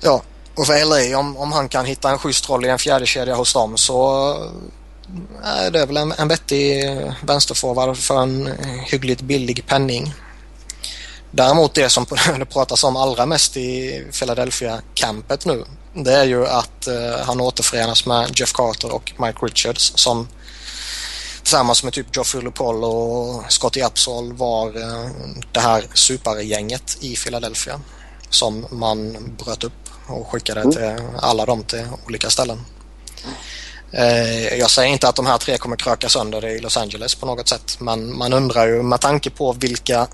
Ja, 0.00 0.22
och 0.54 0.66
för 0.66 0.84
LA 0.84 1.18
om, 1.18 1.36
om 1.36 1.52
han 1.52 1.68
kan 1.68 1.84
hitta 1.84 2.10
en 2.10 2.18
schysst 2.18 2.48
roll 2.48 2.64
i 2.64 2.68
en 2.68 2.78
fjärde 2.78 3.06
kedja 3.06 3.34
hos 3.34 3.52
dem 3.52 3.76
så 3.76 4.34
är 5.42 5.70
det 5.70 5.86
väl 5.86 5.96
en, 5.96 6.12
en 6.12 6.28
vettig 6.28 6.84
vänsterforward 7.22 7.96
för 7.96 8.22
en 8.22 8.50
hyggligt 8.86 9.20
billig 9.20 9.66
penning. 9.66 10.14
Däremot 11.34 11.74
det 11.74 11.88
som 11.88 12.06
det 12.38 12.44
pratas 12.44 12.84
om 12.84 12.96
allra 12.96 13.26
mest 13.26 13.56
i 13.56 14.04
Philadelphia-campet 14.12 15.44
nu 15.44 15.64
det 15.94 16.12
är 16.12 16.24
ju 16.24 16.46
att 16.46 16.88
uh, 16.88 17.24
han 17.26 17.40
återförenas 17.40 18.06
med 18.06 18.30
Jeff 18.40 18.52
Carter 18.52 18.94
och 18.94 19.12
Mike 19.18 19.38
Richards 19.46 19.92
som 19.96 20.28
tillsammans 21.42 21.84
med 21.84 21.92
typ 21.92 22.16
Geoffrey 22.16 22.42
Lupol 22.42 22.84
och 22.84 23.44
Scotty 23.52 23.82
Upsall 23.82 24.32
var 24.32 24.76
uh, 24.76 25.10
det 25.52 25.60
här 25.60 25.84
supergänget 25.94 26.96
i 27.00 27.16
Philadelphia 27.16 27.80
som 28.30 28.66
man 28.70 29.16
bröt 29.44 29.64
upp 29.64 29.72
och 30.06 30.28
skickade 30.30 30.60
Mm. 30.60 30.72
till 30.72 31.04
alla 31.20 31.46
dem 31.46 31.62
till 31.64 31.86
olika 32.06 32.30
ställen. 32.30 32.60
Eh, 33.92 34.58
Jag 34.58 34.70
säger 34.70 34.92
inte 34.92 35.08
att 35.08 35.16
de 35.16 35.26
här 35.26 35.38
tre 35.38 35.58
kommer 35.58 35.76
kröka 35.76 36.08
sönder 36.08 36.40
det 36.40 36.50
i 36.52 36.58
Los 36.60 36.76
Angeles 36.76 37.14
på 37.14 37.26
något 37.26 37.48
sätt 37.48 37.76
men 37.80 38.18
man 38.18 38.32
undrar 38.32 38.66
ju 38.66 38.82
med 38.82 39.00
tanke 39.00 39.30
på 39.30 39.52
vilka 39.52 40.06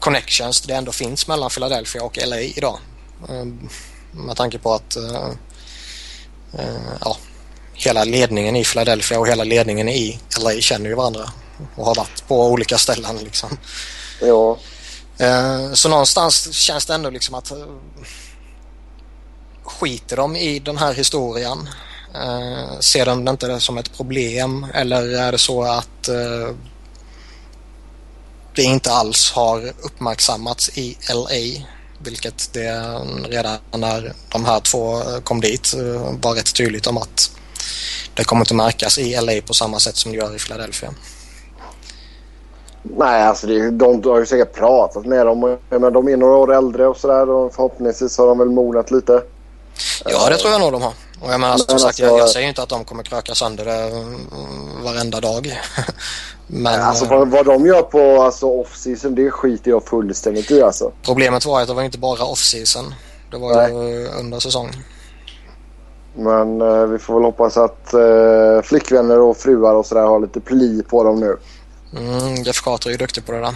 connections 0.00 0.60
det 0.60 0.74
ändå 0.74 0.92
finns 0.92 1.28
mellan 1.28 1.50
Philadelphia 1.50 2.02
och 2.02 2.18
LA 2.26 2.40
idag. 2.40 2.78
Eh, 3.28 3.44
Med 4.12 4.36
tanke 4.36 4.58
på 4.58 4.74
att 4.74 4.96
eh, 4.96 5.28
eh, 6.58 6.92
ja, 7.00 7.16
hela 7.74 8.04
ledningen 8.04 8.56
i 8.56 8.64
Philadelphia 8.64 9.18
och 9.18 9.28
hela 9.28 9.44
ledningen 9.44 9.88
i 9.88 10.20
LA 10.40 10.50
känner 10.60 10.88
ju 10.90 10.94
varandra 10.94 11.30
och 11.76 11.86
har 11.86 11.94
varit 11.94 12.28
på 12.28 12.46
olika 12.46 12.78
ställen 12.78 13.16
liksom. 13.18 13.58
Ja, 14.20 14.58
Eh, 15.18 15.72
Så 15.72 15.88
någonstans 15.88 16.52
känns 16.52 16.86
det 16.86 16.94
ändå 16.94 17.10
liksom 17.10 17.34
att 17.34 17.50
eh, 17.50 17.56
skiter 19.64 20.16
de 20.16 20.36
i 20.36 20.58
den 20.58 20.78
här 20.78 20.94
historien? 20.94 21.68
Eh, 22.14 22.78
Ser 22.80 23.06
de 23.06 23.24
det 23.24 23.30
inte 23.30 23.60
som 23.60 23.78
ett 23.78 23.96
problem 23.96 24.66
eller 24.74 25.08
är 25.08 25.32
det 25.32 25.38
så 25.38 25.62
att 25.62 26.08
det 28.60 28.64
inte 28.64 28.92
alls 28.92 29.32
har 29.32 29.72
uppmärksammats 29.82 30.70
i 30.78 30.96
LA? 31.14 31.64
Vilket 31.98 32.52
det 32.52 32.70
redan 33.28 33.58
när 33.76 34.12
de 34.32 34.44
här 34.44 34.60
två 34.60 34.96
eh, 35.00 35.20
kom 35.24 35.40
dit 35.40 35.74
eh, 35.74 36.14
var 36.22 36.34
rätt 36.34 36.54
tydligt 36.54 36.86
om 36.86 36.98
att 36.98 37.30
det 38.14 38.24
kommer 38.24 38.42
inte 38.42 38.54
märkas 38.54 38.98
i 38.98 39.20
LA 39.20 39.32
på 39.46 39.54
samma 39.54 39.78
sätt 39.78 39.96
som 39.96 40.12
det 40.12 40.18
gör 40.18 40.36
i 40.36 40.38
Philadelphia. 40.38 40.94
nej 42.82 43.22
alltså 43.22 43.46
det, 43.46 43.54
är- 43.60 43.70
de 43.70 44.02
har 44.04 44.18
ju 44.18 44.26
säkert 44.26 44.54
pratat 44.54 45.06
med 45.06 45.26
dem. 45.26 45.58
Men 45.70 45.92
de 45.92 46.08
är 46.08 46.16
några 46.16 46.36
år 46.36 46.54
äldre 46.54 46.86
och 46.86 46.96
sådär 46.96 47.30
och 47.30 47.54
förhoppningsvis 47.54 48.18
har 48.18 48.26
de 48.26 48.38
väl 48.38 48.48
mognat 48.50 48.90
lite. 48.90 49.22
Ja, 50.04 50.28
det 50.30 50.36
tror 50.36 50.52
jag 50.52 50.60
nog 50.60 50.72
de 50.72 50.82
har. 50.82 50.92
Och 51.20 51.32
jag 51.32 51.40
menar, 51.40 51.56
som 51.56 51.66
sagt, 51.66 51.84
alltså- 51.84 52.02
jag, 52.02 52.18
jag 52.18 52.28
säger 52.28 52.48
inte 52.48 52.62
att 52.62 52.68
de 52.68 52.84
kommer 52.84 53.02
kröka 53.02 53.34
sönder 53.34 53.64
det 53.64 53.72
mm, 53.72 54.84
varenda 54.84 55.20
dag. 55.20 55.60
Men 56.46 56.80
Alltså 56.80 57.04
eh, 57.04 57.10
vad, 57.10 57.28
vad 57.28 57.46
de 57.46 57.66
gör 57.66 57.82
på 57.82 58.22
alltså, 58.22 58.46
off-season 58.46 59.14
det 59.14 59.30
skiter 59.30 59.70
jag 59.70 59.84
fullständigt 59.84 60.50
i 60.50 60.62
alltså. 60.62 60.92
problemet 61.02 61.46
var 61.46 61.60
att 61.60 61.68
det 61.68 61.74
var 61.74 61.82
inte 61.82 61.98
bara 61.98 62.24
off-season. 62.24 62.94
Det 63.30 63.38
var 63.38 63.68
ju 63.68 64.08
under 64.08 64.40
säsong. 64.40 64.70
Men 66.14 66.60
eh, 66.60 66.84
vi 66.84 66.98
får 66.98 67.14
väl 67.14 67.24
hoppas 67.24 67.56
att 67.56 67.94
eh, 67.94 68.62
flickvänner 68.62 69.20
och 69.20 69.36
fruar 69.36 69.74
och 69.74 69.86
sådär 69.86 70.02
har 70.02 70.20
lite 70.20 70.40
pli 70.40 70.82
på 70.82 71.04
dem 71.04 71.20
nu. 71.20 71.36
Mm, 71.98 72.34
Jeff 72.34 72.62
Carter 72.62 72.88
är 72.88 72.92
ju 72.92 72.98
duktig 72.98 73.26
på 73.26 73.32
det 73.32 73.38
där. 73.38 73.54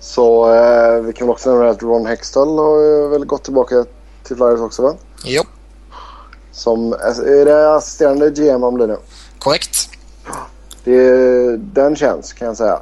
Så 0.00 0.54
eh, 0.54 1.00
vi 1.00 1.12
kan 1.12 1.26
väl 1.26 1.34
också 1.34 1.50
nämna 1.50 1.68
att 1.70 1.82
Ron 1.82 2.06
Hextall 2.06 2.58
har 2.58 3.08
väl 3.08 3.24
gått 3.24 3.44
tillbaka 3.44 3.84
till 4.22 4.36
Flyers 4.36 4.60
också 4.60 4.82
va? 4.82 4.94
Jo, 5.24 5.42
Som, 6.56 6.92
är 6.92 7.44
det 7.44 7.74
assisterande 7.74 8.30
GM 8.30 8.62
han 8.62 8.74
blir 8.74 8.86
nu? 8.86 8.96
korrekt. 9.38 9.88
Det, 10.84 11.56
den 11.56 11.96
känns 11.96 12.32
kan 12.32 12.46
jag 12.46 12.56
säga. 12.56 12.80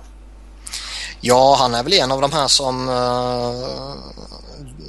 Ja, 1.20 1.56
han 1.58 1.74
är 1.74 1.82
väl 1.82 1.92
en 1.92 2.12
av 2.12 2.20
de 2.20 2.32
här 2.32 2.48
som 2.48 2.88
eh, 2.88 3.54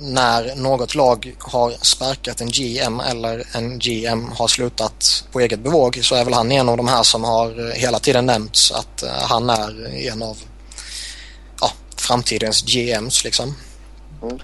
när 0.01 0.55
något 0.55 0.95
lag 0.95 1.35
har 1.39 1.71
sparkat 1.81 2.41
en 2.41 2.47
GM 2.47 2.99
eller 2.99 3.47
en 3.53 3.79
GM 3.79 4.31
har 4.31 4.47
slutat 4.47 5.25
på 5.31 5.39
eget 5.39 5.59
bevåg 5.59 5.99
så 6.03 6.15
är 6.15 6.25
väl 6.25 6.33
han 6.33 6.51
en 6.51 6.69
av 6.69 6.77
de 6.77 6.87
här 6.87 7.03
som 7.03 7.23
har 7.23 7.69
eh, 7.69 7.73
hela 7.73 7.99
tiden 7.99 8.25
nämnts 8.25 8.71
att 8.71 9.03
eh, 9.03 9.09
han 9.09 9.49
är 9.49 9.95
en 10.13 10.23
av 10.23 10.37
ja, 11.61 11.71
framtidens 11.97 12.63
GMs 12.63 13.23
liksom. 13.23 13.55
Mm. 14.21 14.39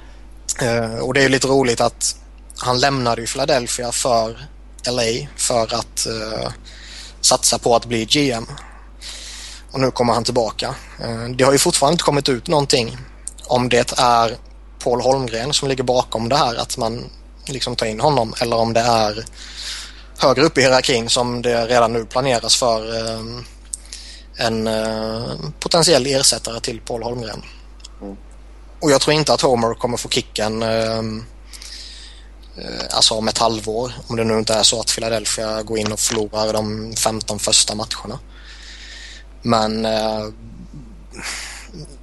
Och 1.01 1.13
det 1.13 1.23
är 1.23 1.29
lite 1.29 1.47
roligt 1.47 1.81
att 1.81 2.20
han 2.61 2.79
lämnade 2.79 3.21
ju 3.21 3.27
Philadelphia 3.27 3.91
för 3.91 4.47
LA 4.87 5.27
för 5.35 5.63
att 5.63 6.07
uh, 6.09 6.49
satsa 7.21 7.59
på 7.59 7.75
att 7.75 7.85
bli 7.85 8.05
GM. 8.05 8.45
Och 9.71 9.79
nu 9.79 9.91
kommer 9.91 10.13
han 10.13 10.23
tillbaka. 10.23 10.75
Uh, 11.05 11.29
det 11.29 11.43
har 11.43 11.51
ju 11.51 11.57
fortfarande 11.57 11.93
inte 11.93 12.03
kommit 12.03 12.29
ut 12.29 12.47
någonting 12.47 12.97
om 13.43 13.69
det 13.69 13.93
är 13.97 14.37
Paul 14.83 15.01
Holmgren 15.01 15.53
som 15.53 15.69
ligger 15.69 15.83
bakom 15.83 16.29
det 16.29 16.35
här 16.35 16.55
att 16.55 16.77
man 16.77 17.09
liksom 17.45 17.75
tar 17.75 17.85
in 17.85 17.99
honom 17.99 18.33
eller 18.41 18.55
om 18.55 18.73
det 18.73 18.79
är 18.79 19.25
högre 20.17 20.41
upp 20.41 20.57
i 20.57 20.61
hierarkin 20.61 21.09
som 21.09 21.41
det 21.41 21.65
redan 21.67 21.93
nu 21.93 22.05
planeras 22.05 22.55
för 22.55 22.89
uh, 22.89 23.41
en 24.37 24.69
potentiell 25.59 26.05
ersättare 26.05 26.59
till 26.59 26.81
Paul 26.81 27.03
Holmgren. 27.03 27.43
Mm. 28.01 28.17
Och 28.79 28.91
jag 28.91 29.01
tror 29.01 29.13
inte 29.13 29.33
att 29.33 29.41
Homer 29.41 29.73
kommer 29.73 29.97
få 29.97 30.09
kicken 30.09 30.63
Eh, 30.63 31.01
Eh, 32.61 32.95
alltså 32.95 33.13
om 33.13 33.27
ett 33.27 33.37
halvår. 33.37 33.91
Om 34.07 34.15
det 34.15 34.23
nu 34.23 34.37
inte 34.37 34.53
är 34.53 34.63
så 34.63 34.79
att 34.79 34.95
Philadelphia 34.95 35.63
går 35.63 35.77
in 35.77 35.91
och 35.91 35.99
förlorar 35.99 36.53
de 36.53 36.95
15 36.95 37.39
första 37.39 37.75
matcherna. 37.75 38.19
Men 39.41 39.85
eh, 39.85 40.27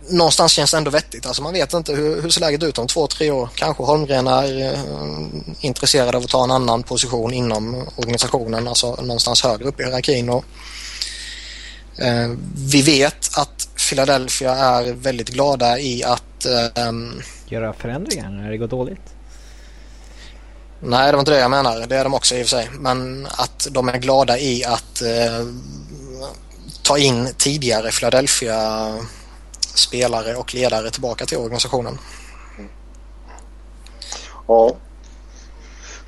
någonstans 0.09 0.53
känns 0.53 0.71
det 0.71 0.77
ändå 0.77 0.91
vettigt. 0.91 1.27
Alltså 1.27 1.43
man 1.43 1.53
vet 1.53 1.75
inte 1.75 1.93
hur, 1.93 2.23
hur 2.23 2.31
ser 2.31 2.41
läget 2.41 2.63
ut 2.63 2.79
om 2.79 2.87
två, 2.87 3.07
tre 3.07 3.31
år. 3.31 3.49
Kanske 3.55 3.83
Holmgren 3.83 4.27
är 4.27 4.73
eh, 4.73 4.79
intresserad 5.61 6.15
av 6.15 6.23
att 6.23 6.29
ta 6.29 6.45
en 6.45 6.51
annan 6.51 6.83
position 6.83 7.35
inom 7.35 7.87
organisationen, 7.97 8.69
alltså 8.69 8.95
någonstans 8.95 9.43
högre 9.43 9.65
upp 9.65 9.81
i 9.81 9.83
hierarkin. 9.83 10.29
Och, 10.29 10.45
eh, 11.99 12.31
vi 12.55 12.83
vet 12.83 13.39
att 13.39 13.69
Philadelphia 13.89 14.55
är 14.55 14.93
väldigt 14.93 15.29
glada 15.29 15.79
i 15.79 16.05
att 16.05 16.47
eh, 16.47 16.93
göra 17.49 17.73
förändringar 17.73 18.31
när 18.31 18.51
det 18.51 18.57
går 18.57 18.69
dåligt. 18.69 19.18
Nej, 20.81 21.07
det 21.07 21.13
var 21.13 21.21
inte 21.21 21.31
det 21.31 21.41
jag 21.41 21.51
menar. 21.51 21.87
Det 21.87 21.97
är 21.97 22.05
de 22.05 22.15
också 22.15 22.35
i 22.35 22.43
och 22.43 22.47
för 22.47 22.57
sig. 22.57 22.71
Men 22.73 23.27
att 23.31 23.69
de 23.71 23.89
är 23.89 23.99
glada 23.99 24.39
i 24.39 24.65
att 24.65 25.03
eh, 25.03 25.47
ta 26.83 26.99
in 26.99 27.29
tidigare 27.37 27.91
Philadelphia-spelare 27.91 30.37
och 30.37 30.55
ledare 30.55 30.91
tillbaka 30.91 31.27
till 31.27 31.39
organisationen. 31.39 31.99
Ja. 34.47 34.77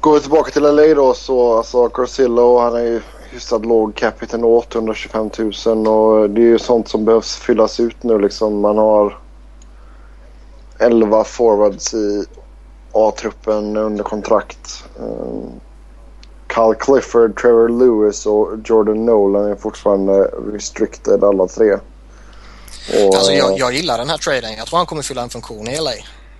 Går 0.01 0.15
vi 0.15 0.21
tillbaka 0.21 0.51
till 0.51 0.63
LA 0.63 0.95
då 0.95 1.15
så 1.15 1.57
alltså 1.57 1.89
Carcillo 1.89 2.59
han 2.59 2.75
är 2.75 2.81
ju 2.81 3.01
hyfsat 3.31 3.67
låg 3.67 3.95
capita 3.95 4.37
825 4.37 5.31
000 5.67 5.89
och 5.89 6.31
det 6.31 6.41
är 6.41 6.45
ju 6.45 6.59
sånt 6.59 6.89
som 6.89 7.05
behövs 7.05 7.37
fyllas 7.37 7.81
ut 7.81 8.03
nu 8.03 8.19
liksom. 8.19 8.61
Man 8.61 8.79
har 8.79 9.19
11 10.79 11.25
forwards 11.25 11.95
i 11.95 12.25
A-truppen 12.93 13.77
under 13.77 14.05
kontrakt. 14.05 14.85
Um, 14.97 15.61
Kyle 16.55 16.75
Clifford, 16.75 17.41
Trevor 17.41 17.69
Lewis 17.69 18.27
och 18.27 18.49
Jordan 18.65 19.07
Nolan 19.07 19.51
är 19.51 19.57
fortfarande 19.57 20.13
restricted 20.53 21.25
alla 21.25 21.47
tre. 21.47 21.73
Och, 21.73 23.15
alltså 23.15 23.33
jag, 23.33 23.59
jag 23.59 23.75
gillar 23.75 23.99
den 23.99 24.11
här 24.11 24.19
traden. 24.19 24.53
Jag 24.53 24.67
tror 24.67 24.77
han 24.77 24.87
kommer 24.87 25.03
fylla 25.03 25.23
en 25.23 25.31
funktion 25.31 25.69
i 25.69 25.81
LA. 25.81 25.91
Um, 25.91 25.97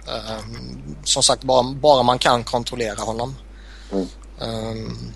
ehm, 0.07 0.97
som 1.05 1.23
sagt, 1.23 1.43
bara, 1.43 1.63
bara 1.63 2.03
man 2.03 2.19
kan 2.19 2.45
kontrollera 2.45 3.03
honom. 3.03 3.37
Mm. 3.93 4.07
Um, 4.41 5.13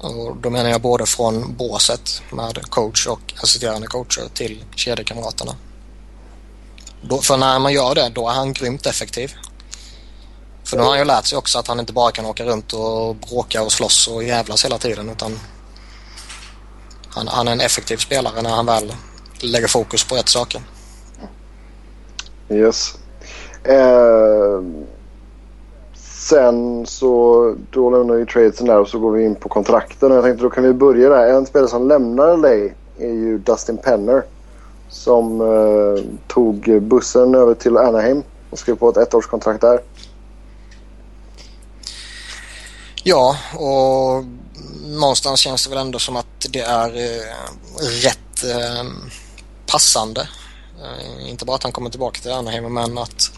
och 0.00 0.36
då 0.36 0.50
menar 0.50 0.70
jag 0.70 0.80
både 0.80 1.06
från 1.06 1.54
båset 1.56 2.22
med 2.30 2.70
coach 2.70 3.06
och 3.06 3.34
assisterande 3.42 3.86
coacher 3.86 4.28
till 4.34 4.64
kedjekamraterna. 4.74 5.56
Då, 7.02 7.18
för 7.18 7.36
när 7.36 7.58
man 7.58 7.72
gör 7.72 7.94
det, 7.94 8.08
då 8.14 8.28
är 8.28 8.32
han 8.32 8.52
grymt 8.52 8.86
effektiv. 8.86 9.34
För 10.68 10.76
nu 10.76 10.82
har 10.82 10.90
han 10.90 10.98
ju 10.98 11.04
lärt 11.04 11.24
sig 11.24 11.38
också 11.38 11.58
att 11.58 11.68
han 11.68 11.80
inte 11.80 11.92
bara 11.92 12.10
kan 12.10 12.26
åka 12.26 12.44
runt 12.44 12.72
och 12.72 13.16
bråka 13.16 13.62
och 13.62 13.72
slåss 13.72 14.08
och 14.08 14.24
jävlas 14.24 14.64
hela 14.64 14.78
tiden 14.78 15.10
utan 15.10 15.38
han, 17.08 17.28
han 17.28 17.48
är 17.48 17.52
en 17.52 17.60
effektiv 17.60 17.96
spelare 17.96 18.42
när 18.42 18.50
han 18.50 18.66
väl 18.66 18.92
lägger 19.40 19.66
fokus 19.66 20.04
på 20.04 20.14
rätt 20.14 20.28
saker. 20.28 20.60
Yes. 22.50 22.94
Eh, 23.64 24.62
sen 25.94 26.86
så 26.86 27.54
då 27.70 27.90
lämnar 27.90 28.14
vi 28.14 28.26
tradesen 28.26 28.66
där 28.66 28.78
och 28.78 28.88
så 28.88 28.98
går 28.98 29.12
vi 29.12 29.24
in 29.24 29.34
på 29.34 29.48
kontrakten. 29.48 30.12
Jag 30.12 30.24
tänkte 30.24 30.42
då 30.42 30.50
kan 30.50 30.64
vi 30.64 30.72
börja 30.72 31.08
där. 31.08 31.28
En 31.28 31.46
spelare 31.46 31.68
som 31.68 31.88
lämnar 31.88 32.36
LA 32.36 32.48
är 32.98 33.12
ju 33.12 33.38
Dustin 33.38 33.76
Penner. 33.76 34.22
Som 34.88 35.40
eh, 35.40 36.04
tog 36.26 36.82
bussen 36.82 37.34
över 37.34 37.54
till 37.54 37.76
Anaheim 37.76 38.22
och 38.50 38.58
skrev 38.58 38.74
på 38.74 38.88
ett 38.88 38.96
ettårskontrakt 38.96 39.60
där. 39.60 39.80
Ja, 43.02 43.36
och 43.54 44.24
någonstans 44.86 45.40
känns 45.40 45.64
det 45.64 45.70
väl 45.70 45.78
ändå 45.78 45.98
som 45.98 46.16
att 46.16 46.46
det 46.48 46.60
är 46.60 46.96
eh, 46.96 47.34
rätt 48.02 48.44
eh, 48.44 48.84
passande. 49.66 50.28
Eh, 50.82 51.30
inte 51.30 51.44
bara 51.44 51.56
att 51.56 51.62
han 51.62 51.72
kommer 51.72 51.90
tillbaka 51.90 52.20
till 52.20 52.32
Anaheim 52.32 52.74
men 52.74 52.98
att 52.98 53.30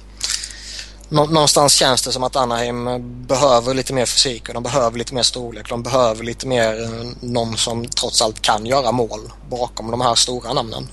någonstans 1.11 1.73
känns 1.73 2.03
det 2.03 2.13
som 2.13 2.23
att 2.23 2.37
Anaheim 2.37 2.89
behöver 3.27 3.75
lite 3.75 3.93
mer 3.93 4.07
fysik 4.07 4.49
och 4.49 4.55
de 4.55 4.63
behöver 4.63 4.99
lite 4.99 5.15
mer 5.15 5.23
storlek. 5.23 5.69
De 5.69 5.83
behöver 5.83 6.25
lite 6.25 6.47
mer 6.47 6.83
eh, 6.83 7.07
någon 7.21 7.57
som 7.57 7.89
trots 7.89 8.23
allt 8.23 8.43
kan 8.43 8.67
göra 8.67 8.93
mål 8.93 9.33
bakom 9.51 9.91
de 9.91 10.01
här 10.01 10.15
stora 10.15 10.53
namnen. 10.53 10.89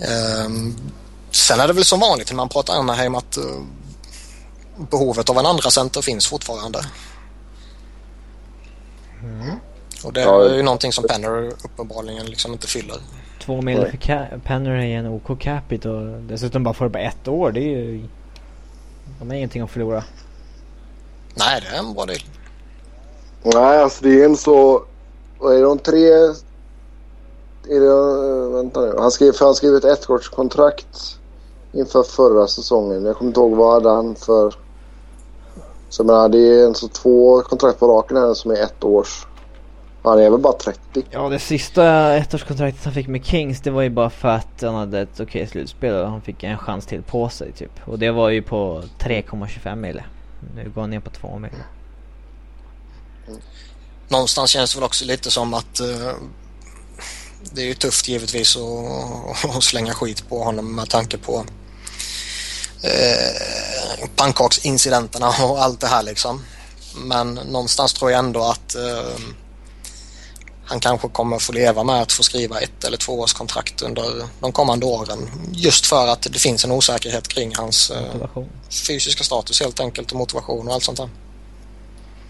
Eh, 0.00 0.50
sen 1.30 1.60
är 1.60 1.66
det 1.66 1.72
väl 1.72 1.84
som 1.84 2.00
vanligt 2.00 2.30
när 2.30 2.36
man 2.36 2.48
pratar 2.48 2.74
Anaheim 2.74 3.14
att 3.14 3.36
eh, 3.36 3.44
behovet 4.90 5.30
av 5.30 5.38
en 5.38 5.46
andra 5.46 5.70
center 5.70 6.02
finns 6.02 6.26
fortfarande. 6.26 6.86
Mm. 9.26 9.56
Och 10.04 10.12
det 10.12 10.22
är 10.22 10.56
ju 10.56 10.62
någonting 10.62 10.92
som 10.92 11.04
Penner 11.04 11.52
uppenbarligen 11.64 12.26
liksom 12.26 12.52
inte 12.52 12.66
fyller. 12.66 12.96
Två 13.40 13.62
miljoner 13.62 13.90
för 13.90 14.38
Penner 14.38 14.70
är 14.70 14.98
en 14.98 15.06
OK 15.06 15.40
capita 15.40 15.90
och 15.90 16.22
dessutom 16.22 16.64
bara 16.64 16.74
får 16.74 16.84
det 16.84 16.90
bara 16.90 17.02
ett 17.02 17.28
år. 17.28 17.52
Det 17.52 17.60
är 17.60 17.78
ju... 17.78 18.04
De 19.18 19.30
har 19.30 19.36
ingenting 19.36 19.62
att 19.62 19.70
förlora. 19.70 20.04
Nej, 21.34 21.60
det 21.60 21.76
är 21.76 21.78
en 21.78 21.94
bra 21.94 22.06
deal. 22.06 22.20
Nej, 23.42 23.82
alltså 23.82 24.04
det 24.04 24.20
är 24.20 24.24
en 24.24 24.36
så... 24.36 24.84
Vad 25.38 25.56
är 25.56 25.62
de 25.62 25.78
tre... 25.78 26.08
Är 27.68 27.80
det... 27.80 28.56
Vänta 28.56 28.80
nu. 28.80 28.94
Han 28.98 29.10
skrev, 29.10 29.34
han 29.40 29.54
skrev 29.54 29.74
ett 29.74 29.84
ettårskontrakt 29.84 31.18
inför 31.72 32.02
förra 32.02 32.46
säsongen. 32.46 33.04
Jag 33.04 33.16
kommer 33.16 33.28
inte 33.28 33.40
ihåg 33.40 33.56
vad 33.56 33.72
hade 33.72 33.90
han 33.96 34.14
för... 34.14 34.54
Så 35.88 36.00
jag 36.00 36.06
menar, 36.06 36.28
det 36.28 36.38
är 36.38 36.66
alltså 36.66 36.88
två 36.88 37.42
kontrakt 37.42 37.78
på 37.78 37.88
raken 37.88 38.16
här 38.16 38.34
som 38.34 38.50
är 38.50 38.62
ett 38.62 38.84
års. 38.84 39.26
Han 40.02 40.18
är 40.18 40.30
väl 40.30 40.40
bara 40.40 40.52
30. 40.52 41.04
Ja, 41.10 41.28
det 41.28 41.38
sista 41.38 42.16
ettårskontraktet 42.16 42.84
han 42.84 42.94
fick 42.94 43.08
med 43.08 43.24
Kings 43.24 43.60
det 43.60 43.70
var 43.70 43.82
ju 43.82 43.90
bara 43.90 44.10
för 44.10 44.28
att 44.28 44.62
han 44.62 44.74
hade 44.74 45.00
ett 45.00 45.20
okej 45.20 45.46
slutspel 45.46 45.94
och 45.94 46.10
han 46.10 46.20
fick 46.22 46.42
en 46.42 46.58
chans 46.58 46.86
till 46.86 47.02
på 47.02 47.28
sig 47.28 47.52
typ. 47.52 47.70
Och 47.84 47.98
det 47.98 48.10
var 48.10 48.28
ju 48.28 48.42
på 48.42 48.82
3,25 48.98 49.76
mille. 49.76 50.04
Nu 50.56 50.70
går 50.70 50.80
han 50.80 50.90
ner 50.90 51.00
på 51.00 51.10
2 51.10 51.38
mille. 51.38 51.64
Någonstans 54.08 54.50
känns 54.50 54.74
det 54.74 54.80
väl 54.80 54.86
också 54.86 55.04
lite 55.04 55.30
som 55.30 55.54
att 55.54 55.80
uh, 55.80 56.12
det 57.52 57.62
är 57.62 57.66
ju 57.66 57.74
tufft 57.74 58.08
givetvis 58.08 58.56
att, 58.56 59.56
att 59.56 59.62
slänga 59.62 59.92
skit 59.92 60.28
på 60.28 60.42
honom 60.42 60.74
med 60.74 60.90
tanke 60.90 61.18
på 61.18 61.44
eh, 62.86 64.08
pannkaksincidenterna 64.16 65.28
och 65.28 65.62
allt 65.62 65.80
det 65.80 65.86
här 65.86 66.02
liksom. 66.02 66.44
Men 66.96 67.34
någonstans 67.34 67.92
tror 67.92 68.10
jag 68.10 68.18
ändå 68.18 68.44
att 68.44 68.74
eh, 68.74 69.20
han 70.64 70.80
kanske 70.80 71.08
kommer 71.08 71.38
få 71.38 71.52
leva 71.52 71.84
med 71.84 72.02
att 72.02 72.12
få 72.12 72.22
skriva 72.22 72.60
ett 72.60 72.84
eller 72.84 72.96
två 72.96 73.20
års 73.20 73.32
kontrakt 73.32 73.82
under 73.82 74.28
de 74.40 74.52
kommande 74.52 74.86
åren. 74.86 75.30
Just 75.52 75.86
för 75.86 76.06
att 76.06 76.22
det 76.22 76.38
finns 76.38 76.64
en 76.64 76.72
osäkerhet 76.72 77.28
kring 77.28 77.54
hans 77.56 77.90
eh, 77.90 78.44
fysiska 78.86 79.24
status 79.24 79.60
helt 79.60 79.80
enkelt 79.80 80.12
och 80.12 80.18
motivation 80.18 80.68
och 80.68 80.74
allt 80.74 80.84
sånt 80.84 80.98
där. 80.98 81.10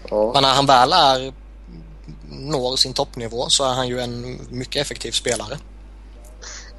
Ja. 0.09 0.31
Men 0.33 0.43
när 0.43 0.53
han 0.53 0.65
väl 0.65 0.93
är 0.93 1.33
når 2.29 2.75
sin 2.75 2.93
toppnivå 2.93 3.49
så 3.49 3.63
är 3.63 3.73
han 3.73 3.87
ju 3.87 3.99
en 3.99 4.39
mycket 4.49 4.81
effektiv 4.81 5.11
spelare. 5.11 5.57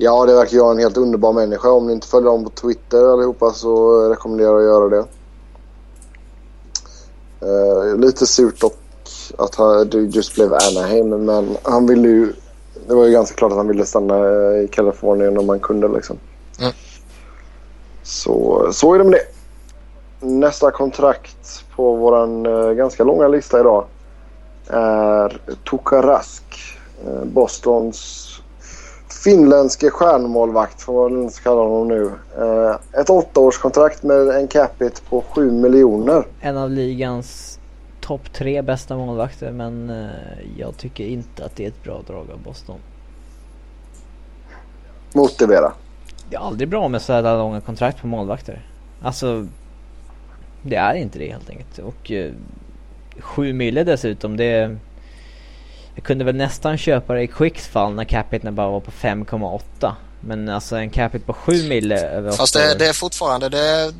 Ja, 0.01 0.27
det 0.27 0.35
verkar 0.35 0.59
vara 0.59 0.71
en 0.71 0.79
helt 0.79 0.97
underbar 0.97 1.33
människa. 1.33 1.71
Om 1.71 1.87
ni 1.87 1.93
inte 1.93 2.07
följer 2.07 2.31
honom 2.31 2.45
på 2.45 2.51
Twitter 2.51 3.13
allihopa 3.13 3.53
så 3.53 4.03
rekommenderar 4.09 4.61
jag 4.61 4.61
att 4.61 4.65
göra 4.65 4.89
det. 4.89 5.05
Uh, 7.47 7.97
lite 7.97 8.27
surt 8.27 8.61
dock 8.61 8.79
att 9.39 9.55
han, 9.55 9.89
det 9.89 9.99
just 9.99 10.35
blev 10.35 10.55
Anaheim, 10.55 11.09
men 11.09 11.57
han 11.63 11.87
ville 11.87 12.09
ju... 12.09 12.33
Det 12.87 12.95
var 12.95 13.05
ju 13.05 13.13
ganska 13.13 13.37
klart 13.37 13.53
att 13.53 13.59
han 13.59 13.69
ville 13.69 13.87
stanna 13.87 14.17
i 14.57 14.69
Kalifornien 14.69 15.39
om 15.39 15.49
han 15.49 15.61
kunde 15.61 15.89
liksom. 15.89 16.19
Mm. 16.61 16.73
Så, 18.03 18.69
så 18.73 18.95
är 18.95 18.99
det 18.99 19.05
med 19.05 19.13
det. 19.13 19.27
Nästa 20.27 20.71
kontrakt 20.71 21.65
på 21.77 21.95
vår 21.95 22.47
uh, 22.49 22.73
ganska 22.73 23.05
långa 23.05 23.29
lista 23.29 23.61
idag 23.61 23.85
är 24.69 25.41
Tukarask. 25.71 26.45
Uh, 27.07 27.25
Bostons 27.25 28.28
finländske 29.25 29.91
stjärnmålvakt, 29.91 30.83
får 30.83 31.11
man 31.11 31.31
kalla 31.31 31.61
honom 31.61 31.89
nu. 31.89 32.11
Eh, 32.39 33.01
ett 33.01 33.11
åttaårskontrakt 33.11 34.03
med 34.03 34.29
en 34.29 34.49
capita 34.49 35.01
på 35.09 35.25
7 35.31 35.51
miljoner. 35.51 36.25
En 36.41 36.57
av 36.57 36.71
ligans 36.71 37.59
topp 38.01 38.33
tre 38.33 38.63
bästa 38.63 38.97
målvakter 38.97 39.53
men 39.53 39.91
uh, 39.91 40.09
jag 40.59 40.77
tycker 40.77 41.05
inte 41.05 41.45
att 41.45 41.57
det 41.57 41.65
är 41.65 41.69
ett 41.69 41.83
bra 41.83 42.03
drag 42.07 42.31
av 42.31 42.43
Boston. 42.45 42.79
Motivera. 45.15 45.73
Det 46.31 46.37
är 46.37 46.41
aldrig 46.41 46.69
bra 46.69 46.89
med 46.89 47.03
sådana 47.03 47.37
långa 47.37 47.61
kontrakt 47.61 48.01
på 48.01 48.07
målvakter. 48.07 48.67
Alltså, 49.03 49.47
det 50.63 50.77
är 50.77 50.95
inte 50.95 51.19
det 51.19 51.33
helt 51.33 51.51
enkelt. 51.51 51.79
Och 51.79 52.11
uh, 52.11 52.33
sju 53.19 53.53
mille 53.53 53.85
dessutom, 53.85 54.37
det... 54.37 54.77
Jag 55.99 56.05
kunde 56.05 56.25
väl 56.25 56.37
nästan 56.37 56.79
köpa 56.79 57.15
det 57.15 57.23
i 57.23 57.27
Quicks 57.27 57.67
fall 57.67 57.95
när 57.95 58.05
capiten 58.05 58.55
bara 58.55 58.69
var 58.69 58.81
på 58.81 58.91
5,8. 58.91 59.93
Men 60.21 60.49
alltså 60.49 60.77
en 60.77 60.91
capita 60.91 61.25
på 61.27 61.33
7 61.33 61.69
mille 61.69 62.01
över 62.01 62.33
Fast 62.33 62.55
det, 62.55 62.75
det, 62.79 62.87
är 62.87 62.93
fortfarande, 62.93 63.49
det, 63.49 63.93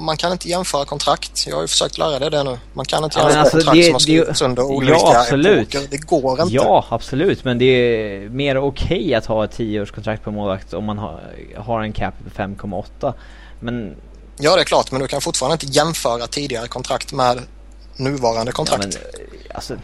man 0.00 0.16
kan 0.16 0.32
inte 0.32 0.48
jämföra 0.48 0.84
kontrakt. 0.84 1.46
Jag 1.46 1.54
har 1.54 1.62
ju 1.62 1.68
försökt 1.68 1.98
lära 1.98 2.18
dig 2.18 2.30
det 2.30 2.42
nu. 2.42 2.58
Man 2.72 2.84
kan 2.84 3.04
inte 3.04 3.18
ja, 3.18 3.22
jämföra 3.22 3.40
alltså 3.40 3.56
kontrakt 3.56 3.76
det, 3.76 3.84
som 3.84 3.92
har 3.92 4.00
skrivits 4.00 4.42
under 4.42 4.62
olika 4.62 4.92
ja, 4.92 5.20
absolut. 5.20 5.74
epoker. 5.74 5.88
Det 5.90 5.96
går 5.96 6.42
inte. 6.42 6.54
Ja, 6.54 6.86
absolut. 6.88 7.44
Men 7.44 7.58
det 7.58 7.64
är 7.64 8.28
mer 8.28 8.56
okej 8.58 8.98
okay 8.98 9.14
att 9.14 9.26
ha 9.26 9.44
ett 9.44 9.58
10-årskontrakt 9.58 10.22
på 10.24 10.30
målvakt 10.30 10.74
om 10.74 10.84
man 10.84 10.98
har, 10.98 11.20
har 11.56 11.82
en 11.82 11.92
capita 11.92 12.30
på 12.30 12.42
5,8. 12.42 13.12
Men... 13.60 13.96
Ja, 14.38 14.54
det 14.56 14.62
är 14.62 14.64
klart. 14.64 14.92
Men 14.92 15.00
du 15.00 15.08
kan 15.08 15.20
fortfarande 15.20 15.54
inte 15.54 15.66
jämföra 15.66 16.26
tidigare 16.26 16.68
kontrakt 16.68 17.12
med 17.12 17.40
nuvarande 17.96 18.52
kontrakt. 18.52 18.84
Ja, 18.94 19.00
men, 19.02 19.56
alltså... 19.56 19.74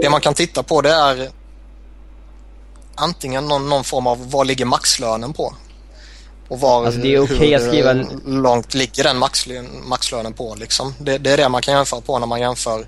Det 0.00 0.10
man 0.10 0.20
kan 0.20 0.34
titta 0.34 0.62
på 0.62 0.80
det 0.80 0.90
är 0.90 1.28
antingen 2.94 3.48
någon, 3.48 3.68
någon 3.68 3.84
form 3.84 4.06
av 4.06 4.30
vad 4.30 4.46
ligger 4.46 4.64
maxlönen 4.64 5.32
på? 5.32 5.54
Och 6.48 6.60
var, 6.60 6.86
alltså 6.86 7.00
det 7.00 7.14
är 7.14 7.20
okej 7.20 7.36
okay 7.36 7.54
att 7.54 7.62
skriva... 7.62 7.92
långt 8.26 8.74
ligger 8.74 9.04
den 9.04 9.18
maxlön, 9.18 9.66
maxlönen 9.88 10.32
på 10.32 10.54
liksom. 10.54 10.94
Det, 10.98 11.18
det, 11.18 11.30
är 11.30 11.36
det 11.36 11.48
man 11.48 11.62
kan 11.62 11.74
jämföra 11.74 12.00
på 12.00 12.18
när 12.18 12.26
man 12.26 12.40
jämför 12.40 12.86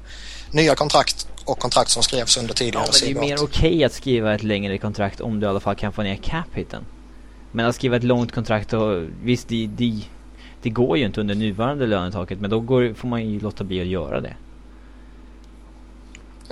nya 0.50 0.74
kontrakt 0.74 1.28
och 1.44 1.58
kontrakt 1.58 1.90
som 1.90 2.02
skrevs 2.02 2.36
under 2.36 2.54
tidigare 2.54 2.84
ja, 2.86 2.92
men 3.04 3.14
Det 3.14 3.18
är 3.18 3.28
mer 3.28 3.44
okej 3.44 3.68
okay 3.70 3.84
att 3.84 3.92
skriva 3.92 4.34
ett 4.34 4.42
längre 4.42 4.78
kontrakt 4.78 5.20
om 5.20 5.40
du 5.40 5.46
i 5.46 5.50
alla 5.50 5.60
fall 5.60 5.74
kan 5.74 5.92
få 5.92 6.02
ner 6.02 6.16
cap-hiten. 6.16 6.84
Men 7.52 7.66
att 7.66 7.74
skriva 7.74 7.96
ett 7.96 8.04
långt 8.04 8.32
kontrakt 8.32 8.72
och 8.72 9.02
visst, 9.22 9.48
det, 9.48 9.66
det, 9.66 10.00
det 10.62 10.70
går 10.70 10.98
ju 10.98 11.04
inte 11.04 11.20
under 11.20 11.34
nuvarande 11.34 11.86
lönetaket 11.86 12.40
men 12.40 12.50
då 12.50 12.60
går, 12.60 12.94
får 12.94 13.08
man 13.08 13.30
ju 13.30 13.40
låta 13.40 13.64
bli 13.64 13.80
att 13.80 13.86
göra 13.86 14.20
det. 14.20 14.36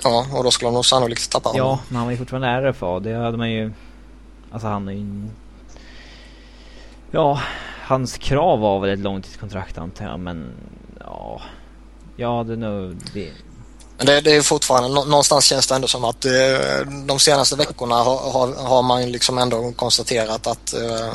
Ja, 0.03 0.27
och 0.33 0.43
då 0.43 0.51
skulle 0.51 0.71
nog 0.71 0.85
sannolikt 0.85 1.31
tappa 1.31 1.49
honom. 1.49 1.67
Ja, 1.67 1.79
men 1.87 1.97
han 1.97 2.05
var 2.05 2.11
ju 2.11 2.17
fortfarande 2.17 2.71
RFA. 2.71 2.99
Det 2.99 3.13
hade 3.13 3.37
man 3.37 3.51
ju... 3.51 3.73
Alltså 4.51 4.67
han 4.67 4.87
är 4.87 4.93
ju... 4.93 5.29
Ja, 7.11 7.41
hans 7.81 8.17
krav 8.17 8.59
var 8.59 8.79
väl 8.79 8.89
ett 8.89 8.99
långtidskontrakt 8.99 9.77
antar 9.77 10.05
jag, 10.05 10.19
men 10.19 10.51
ja... 10.99 11.41
Ja, 12.15 12.43
det 12.47 12.55
nog... 12.55 12.97
Det... 13.13 13.31
Men 13.97 14.05
det, 14.05 14.21
det 14.21 14.35
är 14.35 14.41
fortfarande, 14.41 14.89
någonstans 14.89 15.45
känns 15.45 15.67
det 15.67 15.75
ändå 15.75 15.87
som 15.87 16.03
att 16.03 16.25
eh, 16.25 16.31
de 17.05 17.19
senaste 17.19 17.55
veckorna 17.55 17.95
har, 17.95 18.31
har, 18.31 18.67
har, 18.67 18.83
man 18.83 19.11
liksom 19.11 19.37
ändå 19.37 19.71
konstaterat 19.71 20.47
att 20.47 20.73
eh, 20.73 21.13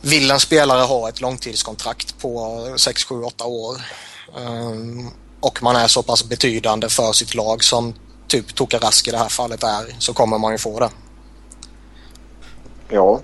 vill 0.00 0.30
en 0.30 0.40
spelare 0.40 0.82
ha 0.82 1.08
ett 1.08 1.20
långtidskontrakt 1.20 2.18
på 2.18 2.64
6, 2.76 3.04
7, 3.04 3.22
8 3.22 3.44
år 3.44 3.76
um, 4.36 5.10
och 5.46 5.62
man 5.62 5.76
är 5.76 5.86
så 5.86 6.02
pass 6.02 6.28
betydande 6.28 6.88
för 6.88 7.12
sitt 7.12 7.34
lag 7.34 7.64
som 7.64 7.94
typ 8.26 8.54
Tokarask 8.54 9.08
i 9.08 9.10
det 9.10 9.18
här 9.18 9.28
fallet 9.28 9.62
är 9.62 9.94
så 9.98 10.12
kommer 10.12 10.38
man 10.38 10.52
ju 10.52 10.58
få 10.58 10.80
det. 10.80 10.90
Ja. 12.88 13.20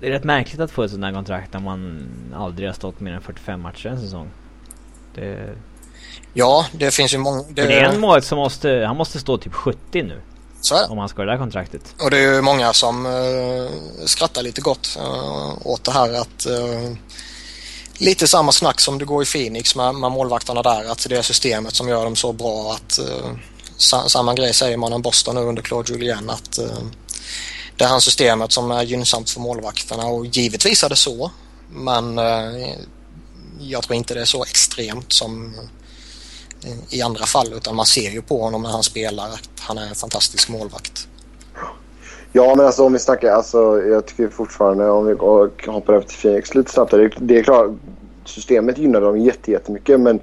Det 0.00 0.06
är 0.06 0.10
rätt 0.10 0.24
märkligt 0.24 0.60
att 0.60 0.70
få 0.70 0.82
ett 0.82 0.90
sånt 0.90 1.04
här 1.04 1.12
kontrakt 1.12 1.52
när 1.52 1.60
man 1.60 2.08
aldrig 2.36 2.68
har 2.68 2.74
stått 2.74 3.00
mer 3.00 3.12
än 3.12 3.22
45 3.22 3.60
matcher 3.60 3.86
en 3.86 4.00
säsong. 4.00 4.30
Det... 5.14 5.54
Ja, 6.34 6.66
det 6.72 6.90
finns 6.90 7.14
ju 7.14 7.18
många... 7.18 7.42
Det... 7.48 7.66
det 7.66 7.80
är 7.80 7.84
en 7.84 8.00
mål 8.00 8.22
som 8.22 8.38
måste... 8.38 8.84
Han 8.86 8.96
måste 8.96 9.18
stå 9.18 9.38
typ 9.38 9.54
70 9.54 10.02
nu. 10.02 10.20
Så 10.60 10.74
är 10.74 10.92
Om 10.92 10.98
han 10.98 11.08
ska 11.08 11.22
ha 11.22 11.26
det 11.26 11.32
där 11.32 11.38
kontraktet. 11.38 11.94
Och 12.00 12.10
det 12.10 12.18
är 12.18 12.34
ju 12.34 12.42
många 12.42 12.72
som 12.72 13.06
uh, 13.06 13.70
skrattar 14.04 14.42
lite 14.42 14.60
gott 14.60 14.98
uh, 15.00 15.66
åt 15.66 15.84
det 15.84 15.92
här 15.92 16.12
att 16.12 16.46
uh, 16.46 16.96
lite 17.98 18.26
samma 18.26 18.52
snack 18.52 18.80
som 18.80 18.98
det 18.98 19.04
går 19.04 19.22
i 19.22 19.26
Phoenix 19.26 19.76
med, 19.76 19.94
med 19.94 20.12
målvakterna 20.12 20.62
där. 20.62 20.84
Att 20.84 21.06
det 21.08 21.16
är 21.16 21.22
systemet 21.22 21.74
som 21.74 21.88
gör 21.88 22.04
dem 22.04 22.16
så 22.16 22.32
bra 22.32 22.72
att 22.72 22.98
eh, 22.98 23.36
sa, 23.76 24.08
samma 24.08 24.34
grej 24.34 24.54
säger 24.54 24.76
man 24.76 24.92
om 24.92 25.02
Boston 25.02 25.34
nu 25.34 25.40
under 25.40 25.62
Claude 25.62 25.92
Julien 25.92 26.30
att 26.30 26.58
eh, 26.58 26.78
det 27.76 27.84
är 27.84 27.88
hans 27.88 28.04
systemet 28.04 28.52
som 28.52 28.70
är 28.70 28.82
gynnsamt 28.82 29.30
för 29.30 29.40
målvakterna 29.40 30.06
och 30.06 30.26
givetvis 30.26 30.84
är 30.84 30.88
det 30.88 30.96
så. 30.96 31.30
Men 31.70 32.18
eh, 32.18 32.74
jag 33.60 33.82
tror 33.82 33.96
inte 33.96 34.14
det 34.14 34.20
är 34.20 34.24
så 34.24 34.44
extremt 34.44 35.12
som 35.12 35.54
eh, 36.64 36.72
i 36.90 37.02
andra 37.02 37.26
fall 37.26 37.52
utan 37.52 37.76
man 37.76 37.86
ser 37.86 38.10
ju 38.10 38.22
på 38.22 38.42
honom 38.42 38.62
när 38.62 38.70
han 38.70 38.82
spelar 38.82 39.28
att 39.28 39.50
han 39.58 39.78
är 39.78 39.86
en 39.86 39.94
fantastisk 39.94 40.48
målvakt. 40.48 41.08
Ja, 42.36 42.54
men 42.56 42.66
alltså 42.66 42.84
om 42.84 42.92
vi 42.92 42.98
snackar, 42.98 43.32
alltså 43.32 43.82
jag 43.82 44.06
tycker 44.06 44.28
fortfarande 44.28 44.90
om 44.90 45.06
vi 45.06 45.12
hoppar 45.70 45.92
över 45.92 46.06
till 46.06 46.18
Phoenix 46.18 46.54
lite 46.54 46.72
snabbt. 46.72 46.90
Det, 46.90 47.10
det 47.18 47.38
är 47.38 47.42
klart, 47.42 47.70
systemet 48.24 48.78
gynnar 48.78 49.00
dem 49.00 49.18
jättemycket 49.18 50.00
men 50.00 50.20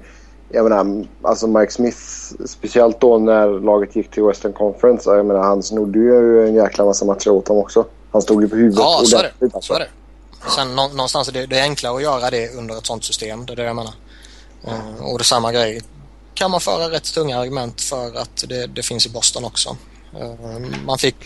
jag 0.48 0.70
menar, 0.70 1.06
alltså 1.22 1.46
Mike 1.46 1.72
Smith, 1.72 1.98
speciellt 2.46 3.00
då 3.00 3.18
när 3.18 3.60
laget 3.60 3.96
gick 3.96 4.10
till 4.10 4.22
Western 4.22 4.52
Conference, 4.52 5.10
jag 5.10 5.26
menar 5.26 5.40
han 5.40 5.62
snodde 5.62 5.98
ju 5.98 6.46
en 6.48 6.54
jäkla 6.54 6.84
massa 6.84 7.04
matcher 7.04 7.30
åt 7.30 7.46
dem 7.46 7.56
också. 7.56 7.84
Han 8.12 8.22
stod 8.22 8.42
ju 8.42 8.48
på 8.48 8.56
huvudet 8.56 8.78
Ja, 8.78 9.02
så 9.04 9.16
är 9.16 9.22
det. 9.22 9.50
Så 9.50 9.56
alltså. 9.56 9.72
är 9.74 9.78
det. 9.78 9.88
Sen 10.56 10.76
någonstans 10.76 11.28
är 11.28 11.32
det, 11.32 11.46
det 11.46 11.58
är 11.58 11.62
enklare 11.62 11.96
att 11.96 12.02
göra 12.02 12.30
det 12.30 12.54
under 12.54 12.78
ett 12.78 12.86
sånt 12.86 13.04
system, 13.04 13.46
det 13.46 13.52
är 13.52 13.56
det 13.56 13.64
jag 13.64 13.76
menar. 13.76 13.94
Uh, 14.64 15.12
och 15.12 15.18
det 15.18 15.24
samma 15.24 15.52
grej 15.52 15.82
kan 16.34 16.50
man 16.50 16.60
föra 16.60 16.90
rätt 16.90 17.14
tunga 17.14 17.38
argument 17.38 17.80
för 17.80 18.06
att 18.06 18.44
det, 18.48 18.66
det 18.66 18.82
finns 18.82 19.06
i 19.06 19.10
Boston 19.10 19.44
också. 19.44 19.76
Eh, 20.20 20.58
man 20.86 20.98
fick, 20.98 21.16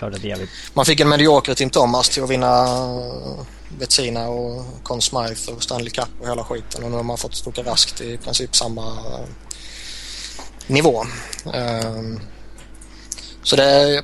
man 0.75 0.85
fick 0.85 1.01
en 1.01 1.09
medioker 1.09 1.55
Tim 1.55 1.71
Thomas 1.71 2.09
till 2.09 2.23
att 2.23 2.31
vinna 2.31 2.67
Betsina 3.79 4.23
eh, 4.23 4.29
och 4.29 4.65
Conn 4.83 5.01
Smythe 5.01 5.53
och 5.53 5.63
Stanley 5.63 5.91
Cup 5.91 6.09
och 6.21 6.29
hela 6.29 6.45
skiten 6.45 6.85
och 6.85 6.91
nu 6.91 6.97
har 6.97 7.03
man 7.03 7.19
fått 7.19 7.35
Stoka 7.35 7.63
Raskt 7.63 8.01
i 8.01 8.17
princip 8.17 8.57
samma 8.57 8.87
eh, 8.87 9.27
nivå. 10.67 11.05
Så 13.43 13.57
det, 13.57 14.03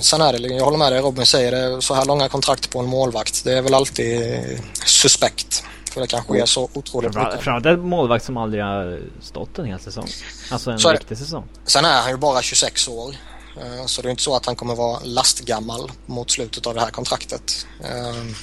sen 0.00 0.20
är 0.20 0.32
det, 0.32 0.48
jag 0.48 0.64
håller 0.64 0.78
med 0.78 0.92
dig 0.92 1.00
Robin 1.00 1.26
säger 1.26 1.52
det, 1.52 1.82
så 1.82 1.94
här 1.94 2.04
långa 2.04 2.28
kontrakt 2.28 2.70
på 2.70 2.78
en 2.78 2.86
målvakt, 2.86 3.44
det 3.44 3.52
är 3.52 3.62
väl 3.62 3.74
alltid 3.74 4.38
suspekt. 4.86 5.64
För 5.90 6.00
det 6.00 6.06
kanske 6.06 6.40
är 6.40 6.46
så 6.46 6.68
otroligt 6.72 7.14
mycket. 7.14 7.32
Framförallt 7.32 7.66
en 7.66 7.80
målvakt 7.80 8.24
som 8.24 8.36
aldrig 8.36 8.62
har 8.62 9.00
stått 9.20 9.58
en 9.58 9.64
hel 9.64 9.80
säsong. 9.80 10.08
Alltså 10.50 10.70
en 10.70 10.78
riktig 10.78 11.18
säsong. 11.18 11.44
Sen 11.64 11.84
är 11.84 12.00
han 12.02 12.10
ju 12.10 12.16
bara 12.16 12.42
26 12.42 12.88
år. 12.88 13.14
Eh, 13.56 13.86
så 13.86 14.02
det 14.02 14.08
är 14.08 14.10
inte 14.10 14.22
så 14.22 14.36
att 14.36 14.46
han 14.46 14.56
kommer 14.56 14.74
vara 14.74 15.00
lastgammal 15.04 15.92
mot 16.06 16.30
slutet 16.30 16.66
av 16.66 16.74
det 16.74 16.80
här 16.80 16.90
kontraktet. 16.90 17.66
Eh, 17.84 18.34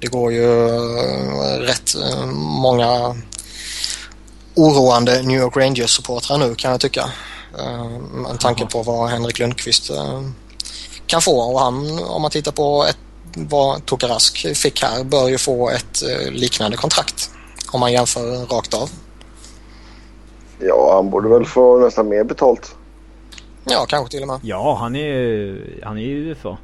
det 0.00 0.06
går 0.06 0.32
ju 0.32 0.68
eh, 0.68 1.58
rätt 1.58 1.96
många 2.34 3.16
oroande 4.54 5.22
New 5.22 5.40
York 5.40 5.56
Rangers-supportrar 5.56 6.38
nu 6.38 6.54
kan 6.54 6.70
jag 6.70 6.80
tycka. 6.80 7.10
Med 8.12 8.40
tanke 8.40 8.66
på 8.66 8.82
vad 8.82 9.10
Henrik 9.10 9.38
Lundqvist 9.38 9.90
kan 11.06 11.22
få 11.22 11.40
och 11.40 11.60
han, 11.60 12.02
om 12.04 12.22
man 12.22 12.30
tittar 12.30 12.52
på 12.52 12.84
ett, 12.84 12.96
vad 13.34 13.86
Tokarask 13.86 14.56
fick 14.56 14.82
här, 14.82 15.04
bör 15.04 15.28
ju 15.28 15.38
få 15.38 15.70
ett 15.70 16.02
liknande 16.30 16.76
kontrakt 16.76 17.30
om 17.72 17.80
man 17.80 17.92
jämför 17.92 18.46
rakt 18.46 18.74
av. 18.74 18.90
Ja, 20.58 20.94
han 20.94 21.10
borde 21.10 21.28
väl 21.28 21.46
få 21.46 21.78
nästan 21.78 22.08
mer 22.08 22.24
betalt. 22.24 22.76
Ja, 23.70 23.86
kanske 23.88 24.10
till 24.10 24.22
och 24.22 24.28
med. 24.28 24.40
Ja, 24.42 24.76
han 24.80 24.96
är 24.96 25.06
ju, 25.06 25.80
han 25.82 25.98
är 25.98 26.02
ju 26.02 26.30
UFA. 26.30 26.58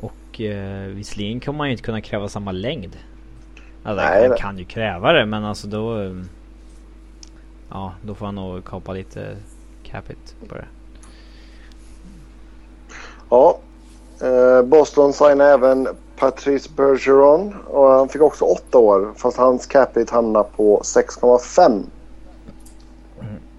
Och 0.00 0.40
eh, 0.40 0.86
visserligen 0.86 1.40
kommer 1.40 1.56
man 1.56 1.66
ju 1.66 1.72
inte 1.72 1.82
kunna 1.84 2.00
kräva 2.00 2.28
samma 2.28 2.52
längd. 2.52 2.96
Alltså, 3.82 4.04
Nej, 4.04 4.28
han 4.28 4.38
kan 4.38 4.58
ju 4.58 4.64
kräva 4.64 5.12
det 5.12 5.26
men 5.26 5.44
alltså 5.44 5.66
då... 5.66 6.02
Eh, 6.02 6.12
ja, 7.70 7.92
då 8.02 8.14
får 8.14 8.26
han 8.26 8.34
nog 8.34 8.64
kapa 8.64 8.92
lite 8.92 9.36
capit 9.82 10.36
på 10.48 10.54
det. 10.54 10.66
Ja. 13.30 13.58
Eh, 14.20 14.62
Boston 14.62 15.12
signade 15.12 15.50
även 15.50 15.88
Patrice 16.16 16.68
Bergeron 16.76 17.54
och 17.66 17.88
han 17.88 18.08
fick 18.08 18.22
också 18.22 18.44
åtta 18.44 18.78
år 18.78 19.12
fast 19.16 19.36
hans 19.36 19.66
capita 19.66 20.14
hamnar 20.14 20.42
på 20.42 20.80
6,5. 20.84 21.82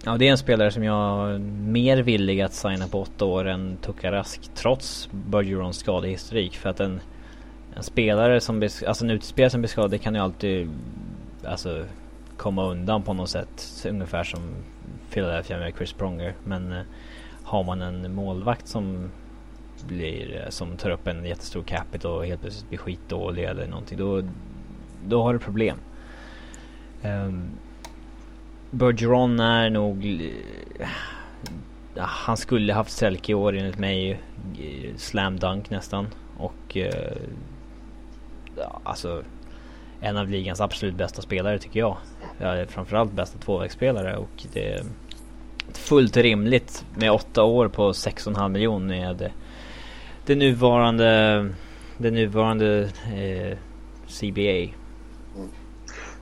Ja, 0.06 0.18
det 0.18 0.28
är 0.28 0.32
en 0.32 0.38
spelare 0.38 0.72
som 0.72 0.84
jag 0.84 1.32
är 1.32 1.40
mer 1.40 1.98
villig 1.98 2.42
att 2.42 2.54
signa 2.54 2.88
på 2.88 3.02
åtta 3.02 3.26
år 3.26 3.48
än 3.48 3.78
Tukarask 3.78 4.52
trots 4.56 5.10
Bergerons 5.12 5.78
skadehistorik. 5.78 6.58
För 6.58 6.70
att 6.70 6.80
en, 6.80 7.00
en 7.76 7.84
spelare 7.84 8.42
som 8.42 8.60
blir, 8.60 8.88
alltså 8.88 9.06
en 9.06 9.12
utespelare 9.12 9.50
som 9.50 9.62
blir 9.62 9.70
skadad 9.70 10.02
kan 10.02 10.16
ju 10.16 10.22
alltid 10.22 10.70
alltså, 11.46 11.86
komma 12.38 12.66
undan 12.66 13.04
på 13.04 13.14
något 13.14 13.30
sätt. 13.30 13.86
Ungefär 13.90 14.24
som 14.24 14.42
Philadelphia 15.14 15.58
med 15.58 15.74
Chris 15.78 15.94
Pronger. 15.94 16.34
Men 16.44 16.72
eh, 16.72 16.82
har 17.44 17.64
man 17.64 17.82
en 17.82 18.14
målvakt 18.16 18.68
som 18.68 19.10
blir, 19.88 20.42
eh, 20.44 20.50
som 20.50 20.78
tar 20.78 20.90
upp 20.90 21.08
en 21.08 21.26
jättestor 21.26 21.64
capita 21.64 22.10
och 22.10 22.26
helt 22.26 22.42
plötsligt 22.42 22.70
blir 22.70 22.80
skitdålig 22.80 23.44
eller 23.44 23.68
någonting. 23.68 23.98
Då, 23.98 24.22
då 25.08 25.24
har 25.24 25.34
du 25.34 25.40
problem. 25.40 25.78
Um, 27.04 27.50
Bergeron 28.72 29.40
är 29.40 29.70
nog... 29.70 30.06
Eh, 30.80 30.88
han 31.98 32.38
skulle 32.38 32.74
haft 32.74 32.92
Selke 32.92 33.32
i 33.32 33.36
år 33.36 33.56
enligt 33.56 33.80
mig. 33.80 34.12
Eh, 34.60 34.96
slam 34.98 35.40
dunk 35.40 35.70
nästan. 35.70 36.08
Och... 36.38 36.78
Eh, 36.78 37.18
ja, 38.58 38.80
alltså... 38.84 39.24
En 40.02 40.18
av 40.18 40.30
ligans 40.30 40.62
absolut 40.62 40.96
bästa 40.96 41.22
spelare 41.22 41.60
tycker 41.60 41.80
jag. 41.80 41.98
Ja, 42.40 42.66
framförallt 42.68 43.12
bästa 43.12 43.40
tvåvägsspelare 43.40 44.18
och 44.18 44.46
det 44.54 44.74
är 44.74 44.84
fullt 45.74 46.18
rimligt 46.18 46.86
med 46.96 47.12
åtta 47.12 47.44
år 47.44 47.68
på 47.68 47.92
6,5 47.92 48.50
miljoner 48.50 48.88
med 48.88 49.32
det 50.26 50.36
nuvarande, 50.36 51.50
det 51.98 52.12
nuvarande 52.12 52.90
eh, 53.16 53.58
CBA. 54.08 54.74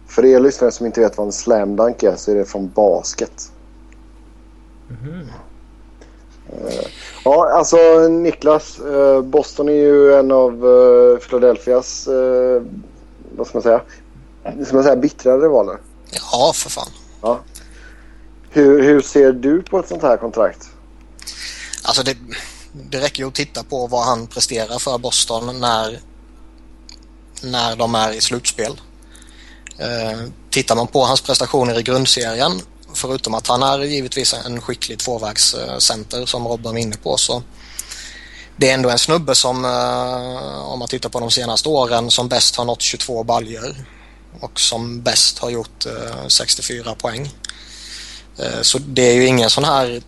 För 0.08 0.26
er 0.26 0.39
lyssnare 0.39 0.72
som 0.72 0.86
inte 0.86 1.01
vet 1.01 1.18
vad 1.18 1.26
en 1.28 1.34
slam 1.34 1.76
dunk 1.76 2.03
är 2.03 2.16
så 2.16 2.32
är 2.32 2.36
det 2.36 2.45
från 2.45 2.70
basket. 2.70 3.51
Mm. 4.89 5.28
Ja, 7.24 7.51
alltså 7.51 7.78
Niklas. 8.10 8.80
Eh, 8.80 9.22
Boston 9.22 9.70
är 9.70 9.74
ju 9.74 10.14
en 10.14 10.32
av 10.32 10.53
eh, 10.53 11.18
Philadelphias, 11.18 12.08
vad 13.38 13.47
ska 13.47 13.58
man 13.58 13.64
säga, 13.64 13.82
ska 14.66 14.76
man 14.76 14.84
säga 14.84 14.95
bittrare 14.95 15.38
rivaler. 15.38 15.78
Ja, 16.32 16.51
för 16.56 16.70
fan. 16.70 16.89
Ja. 17.22 17.39
Hur, 18.49 18.84
hur 18.84 19.01
ser 19.01 19.32
du 19.32 19.64
på 19.64 19.80
ett 19.80 19.88
sånt 19.88 20.01
här 20.01 20.18
kontrakt? 20.18 20.70
Alltså 21.84 22.03
det, 22.03 22.18
det 22.72 22.97
räcker 22.97 23.24
ju 23.24 23.28
att 23.28 23.36
titta 23.36 23.64
på 23.64 23.88
vad 23.88 24.06
han 24.06 24.28
presterar 24.28 24.80
för 24.80 24.97
Boston 24.97 25.60
när, 25.60 25.99
när 27.43 27.76
de 27.76 27.95
är 27.95 28.12
i 28.14 28.22
slutspel. 28.22 28.82
Eh, 29.78 30.19
tittar 30.49 30.76
man 30.76 30.88
på 30.88 31.03
hans 31.03 31.21
prestationer 31.21 31.80
i 31.80 31.84
grundserien, 31.84 32.61
förutom 32.93 33.34
att 33.34 33.47
han 33.47 33.63
är 33.63 33.80
givetvis 33.80 34.34
en 34.34 34.61
skicklig 34.61 34.99
tvåvägscenter 34.99 36.26
som 36.26 36.47
Robban 36.47 36.73
var 36.73 36.80
inne 36.80 36.97
på, 36.97 37.17
så 37.17 37.43
det 38.57 38.69
är 38.69 38.73
ändå 38.73 38.89
en 38.89 38.99
snubbe 38.99 39.36
som, 39.36 39.65
eh, 39.65 40.71
om 40.71 40.80
man 40.80 40.88
tittar 40.88 41.09
på 41.09 41.19
de 41.19 41.32
senaste 41.32 41.69
åren, 41.69 42.11
som 42.11 42.28
bäst 42.28 42.55
har 42.55 42.65
nått 42.65 42.82
22 42.82 43.23
baljor 43.23 43.86
och 44.39 44.59
som 44.59 45.01
bäst 45.01 45.39
har 45.39 45.49
gjort 45.49 45.86
eh, 45.86 46.28
64 46.28 46.95
poäng. 46.95 47.32
Eh, 48.38 48.61
så 48.61 48.78
det 48.78 49.01
är 49.01 49.13
ju 49.13 49.26
ingen 49.26 49.49
sån 49.49 49.63
här 49.63 50.01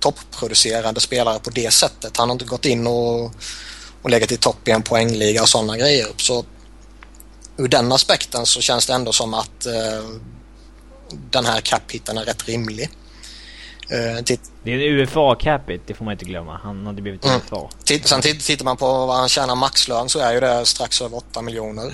topproducerande 0.00 1.00
spelare 1.00 1.38
på 1.38 1.50
det 1.50 1.70
sättet. 1.70 2.16
Han 2.16 2.28
har 2.28 2.34
inte 2.34 2.44
gått 2.44 2.64
in 2.64 2.86
och, 2.86 3.32
och 4.02 4.10
legat 4.10 4.32
i 4.32 4.36
topp 4.36 4.68
i 4.68 4.70
en 4.70 4.82
poängliga 4.82 5.42
och 5.42 5.48
sådana 5.48 5.76
grejer. 5.76 6.06
Så 6.16 6.44
ur 7.56 7.68
den 7.68 7.92
aspekten 7.92 8.46
så 8.46 8.60
känns 8.60 8.86
det 8.86 8.92
ändå 8.92 9.12
som 9.12 9.34
att 9.34 9.66
eh, 9.66 10.04
den 11.30 11.46
här 11.46 11.60
cap-hitten 11.60 12.18
är 12.18 12.24
rätt 12.24 12.48
rimlig. 12.48 12.90
Uh, 13.92 14.22
det 14.62 14.72
är 14.72 14.74
en 14.74 14.80
UFA-capita, 14.80 15.80
det 15.86 15.94
får 15.94 16.04
man 16.04 16.12
inte 16.12 16.24
glömma. 16.24 16.60
Han 16.62 16.86
hade 16.86 17.02
blivit 17.02 17.24
mm. 17.24 17.36
UFA. 17.36 17.68
Titt, 17.84 18.08
sen 18.08 18.22
tittar 18.22 18.64
man 18.64 18.76
på 18.76 19.06
vad 19.06 19.16
han 19.16 19.28
tjänar 19.28 19.54
maxlön 19.54 20.08
så 20.08 20.18
är 20.18 20.32
ju 20.32 20.40
det 20.40 20.66
strax 20.66 21.02
över 21.02 21.16
8 21.16 21.42
miljoner. 21.42 21.86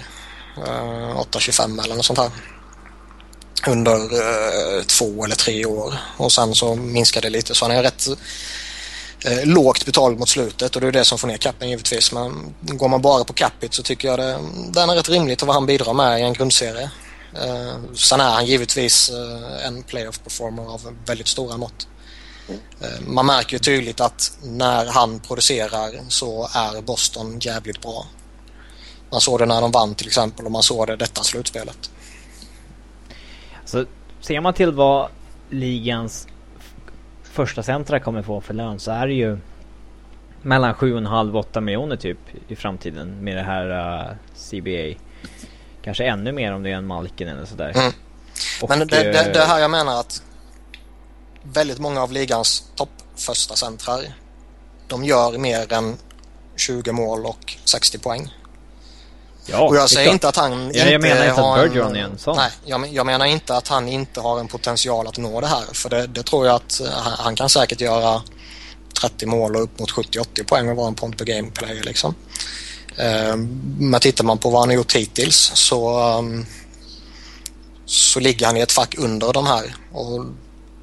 Uh, 0.59 0.65
8,25 0.65 1.85
eller 1.85 1.95
något 1.95 2.05
sånt 2.05 2.19
här. 2.19 2.31
Under 3.69 3.97
uh, 3.97 4.83
två 4.83 5.25
eller 5.25 5.37
tre 5.37 5.65
år. 5.67 5.95
Och 6.17 6.33
sen 6.33 6.55
så 6.55 6.75
minskar 6.75 7.21
det 7.21 7.31
lite 7.31 7.55
så 7.55 7.65
han 7.65 7.77
är 7.77 7.83
rätt 7.83 8.09
eh, 9.25 9.47
lågt 9.47 9.87
betald 9.87 10.19
mot 10.19 10.29
slutet 10.29 10.75
och 10.75 10.81
det 10.81 10.87
är 10.87 10.93
det 10.93 11.05
som 11.05 11.19
får 11.19 11.29
ner 11.29 11.37
capen 11.37 11.69
givetvis. 11.69 12.13
Men 12.13 12.55
går 12.61 12.89
man 12.89 13.03
bara 13.03 13.25
på 13.25 13.33
capit 13.33 13.75
så 13.75 13.83
tycker 13.83 14.09
jag 14.09 14.19
det, 14.19 14.39
den 14.73 14.91
är 14.91 14.95
rätt 14.95 15.09
rimligt 15.09 15.43
och 15.43 15.49
vad 15.49 15.57
han 15.57 15.67
bidrar 15.67 15.95
med 15.95 16.21
i 16.21 16.23
en 16.23 16.33
grundserie. 16.33 16.91
Eh, 17.35 17.95
sen 17.95 18.21
är 18.21 18.31
han 18.31 18.47
givetvis 18.47 19.11
eh, 19.11 19.67
en 19.67 19.83
playoff 19.83 20.21
performer 20.25 20.63
av 20.63 20.97
väldigt 21.07 21.29
stora 21.29 21.57
mått. 21.57 21.89
Eh, 22.81 23.07
man 23.07 23.27
märker 23.27 23.53
ju 23.53 23.59
tydligt 23.59 24.01
att 24.01 24.39
när 24.43 24.87
han 24.87 25.21
producerar 25.21 26.01
så 26.09 26.49
är 26.55 26.83
Boston 26.83 27.39
jävligt 27.39 27.81
bra. 27.81 28.07
Man 29.11 29.21
såg 29.21 29.39
det 29.39 29.47
när 29.47 29.61
de 29.61 29.71
vann 29.71 29.95
till 29.95 30.07
exempel 30.07 30.47
och 30.47 30.53
man 30.53 30.63
såg 30.63 30.87
det 30.87 30.97
detta 30.97 31.23
slutspelet. 31.23 31.91
Så 33.65 33.85
ser 34.21 34.41
man 34.41 34.55
till 34.55 34.73
vad 34.73 35.09
ligans 35.51 36.27
första 37.31 37.63
centra 37.63 38.01
kommer 38.01 38.23
få 38.23 38.41
för 38.41 38.55
lön 38.55 38.81
så 38.81 38.91
är 38.91 39.07
det 39.07 39.15
ju 39.15 39.39
mellan 40.43 40.75
7,5 40.75 41.39
8 41.39 41.61
miljoner 41.61 41.97
typ 41.97 42.19
i 42.49 42.57
framtiden 42.57 43.25
med 43.25 43.37
det 43.37 43.43
här 43.43 44.17
CBA. 44.51 45.01
Kanske 45.83 46.05
ännu 46.05 46.33
mer 46.33 46.53
om 46.53 46.63
det 46.63 46.71
är 46.71 46.77
en 46.77 46.87
Malkin 46.87 47.29
eller 47.29 47.45
sådär. 47.45 47.73
Mm. 47.75 47.93
Men 48.69 48.79
det, 48.79 48.87
det, 48.87 49.31
det 49.33 49.45
här 49.45 49.59
jag 49.59 49.71
menar 49.71 50.01
att 50.01 50.23
väldigt 51.43 51.79
många 51.79 52.03
av 52.03 52.13
ligans 52.13 52.73
topp 52.77 52.91
första 53.17 53.57
centrar 53.57 54.01
de 54.89 55.05
gör 55.05 55.39
mer 55.39 55.73
än 55.73 55.97
20 56.57 56.93
mål 56.93 57.27
och 57.27 57.57
60 57.65 57.99
poäng. 57.99 58.35
Ja, 59.47 59.61
och 59.61 59.77
jag 59.77 59.91
säger 59.91 60.13
inte 60.13 60.29
att 60.29 60.37
han 60.37 60.53
ja, 60.53 60.67
inte 60.67 60.79
jag 60.79 61.03
menar 61.03 61.29
inte 61.29 61.41
har 61.41 61.97
en 61.97 62.19
sån. 62.19 62.37
Nej, 62.37 62.51
jag, 62.65 62.89
jag, 62.93 63.07
menar 63.07 63.27
inte 63.27 63.57
att 63.57 63.69
han 63.69 63.89
inte 63.89 64.21
har 64.21 64.41
en 64.41 64.49
potential 64.49 65.07
att 65.07 65.19
nå 65.19 65.41
det 65.41 65.47
här. 65.47 65.65
För 65.73 65.91
det, 65.91 66.07
det 66.07 66.23
tror 66.23 66.47
jag 66.47 66.55
att 66.55 66.81
han, 66.93 67.13
han, 67.19 67.37
kan 67.37 67.49
säkert 67.49 67.81
göra 67.81 68.23
30 69.01 69.27
mål 69.27 69.57
och 69.57 69.63
upp 69.63 69.79
mot 69.79 69.91
70-80 69.91 70.45
poäng 70.45 70.69
och 70.69 70.77
vara 70.77 70.89
en 70.89 70.95
point 70.95 71.19
per 71.19 71.25
game 71.25 71.51
player 71.51 71.83
liksom. 71.83 72.15
Ehm, 72.97 73.61
men 73.79 74.01
tittar 74.01 74.25
man 74.25 74.39
på 74.39 74.51
vad 74.51 74.61
han 74.61 74.69
har 74.69 74.77
gjort 74.77 74.97
hittills 74.97 75.53
så, 75.55 75.99
ehm, 75.99 76.47
så 77.87 78.21
ligger 78.21 78.47
han 78.47 78.57
i 78.57 78.61
ett 78.61 78.73
fack 78.73 78.95
under 78.99 79.33
de 79.33 79.47
här 79.47 79.75
och 79.93 80.25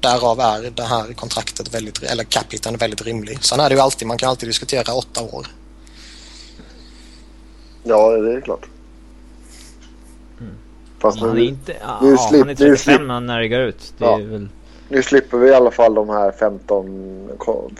därav 0.00 0.40
är 0.40 0.70
det 0.70 0.84
här 0.84 1.12
kontraktet 1.12 1.74
väldigt, 1.74 2.02
eller 2.02 2.24
capiten 2.24 2.76
väldigt 2.76 3.02
rimlig. 3.02 3.38
Sen 3.44 3.60
är 3.60 3.68
det 3.68 3.74
ju 3.74 3.80
alltid, 3.80 4.08
man 4.08 4.18
kan 4.18 4.28
alltid 4.28 4.48
diskutera 4.48 4.94
åtta 4.94 5.22
år. 5.22 5.46
Ja, 7.88 8.10
det 8.10 8.34
är 8.34 8.40
klart. 8.40 8.66
Mm. 10.40 10.52
Fast 10.98 11.20
han 11.20 11.30
är 11.30 11.42
inte, 11.42 11.76
nu, 12.02 12.10
ja, 12.10 12.16
slip, 12.16 12.40
han 12.40 12.50
är 12.50 12.54
35 12.54 13.08
nu 13.08 13.20
när 13.20 13.40
det 13.40 13.48
går 13.48 13.60
ut. 13.60 13.94
Det 13.98 14.04
ja. 14.04 14.16
väl... 14.16 14.48
Nu 14.88 15.02
slipper 15.02 15.38
vi 15.38 15.48
i 15.48 15.54
alla 15.54 15.70
fall 15.70 15.94
de 15.94 16.08
här 16.08 16.32
15, 16.32 17.28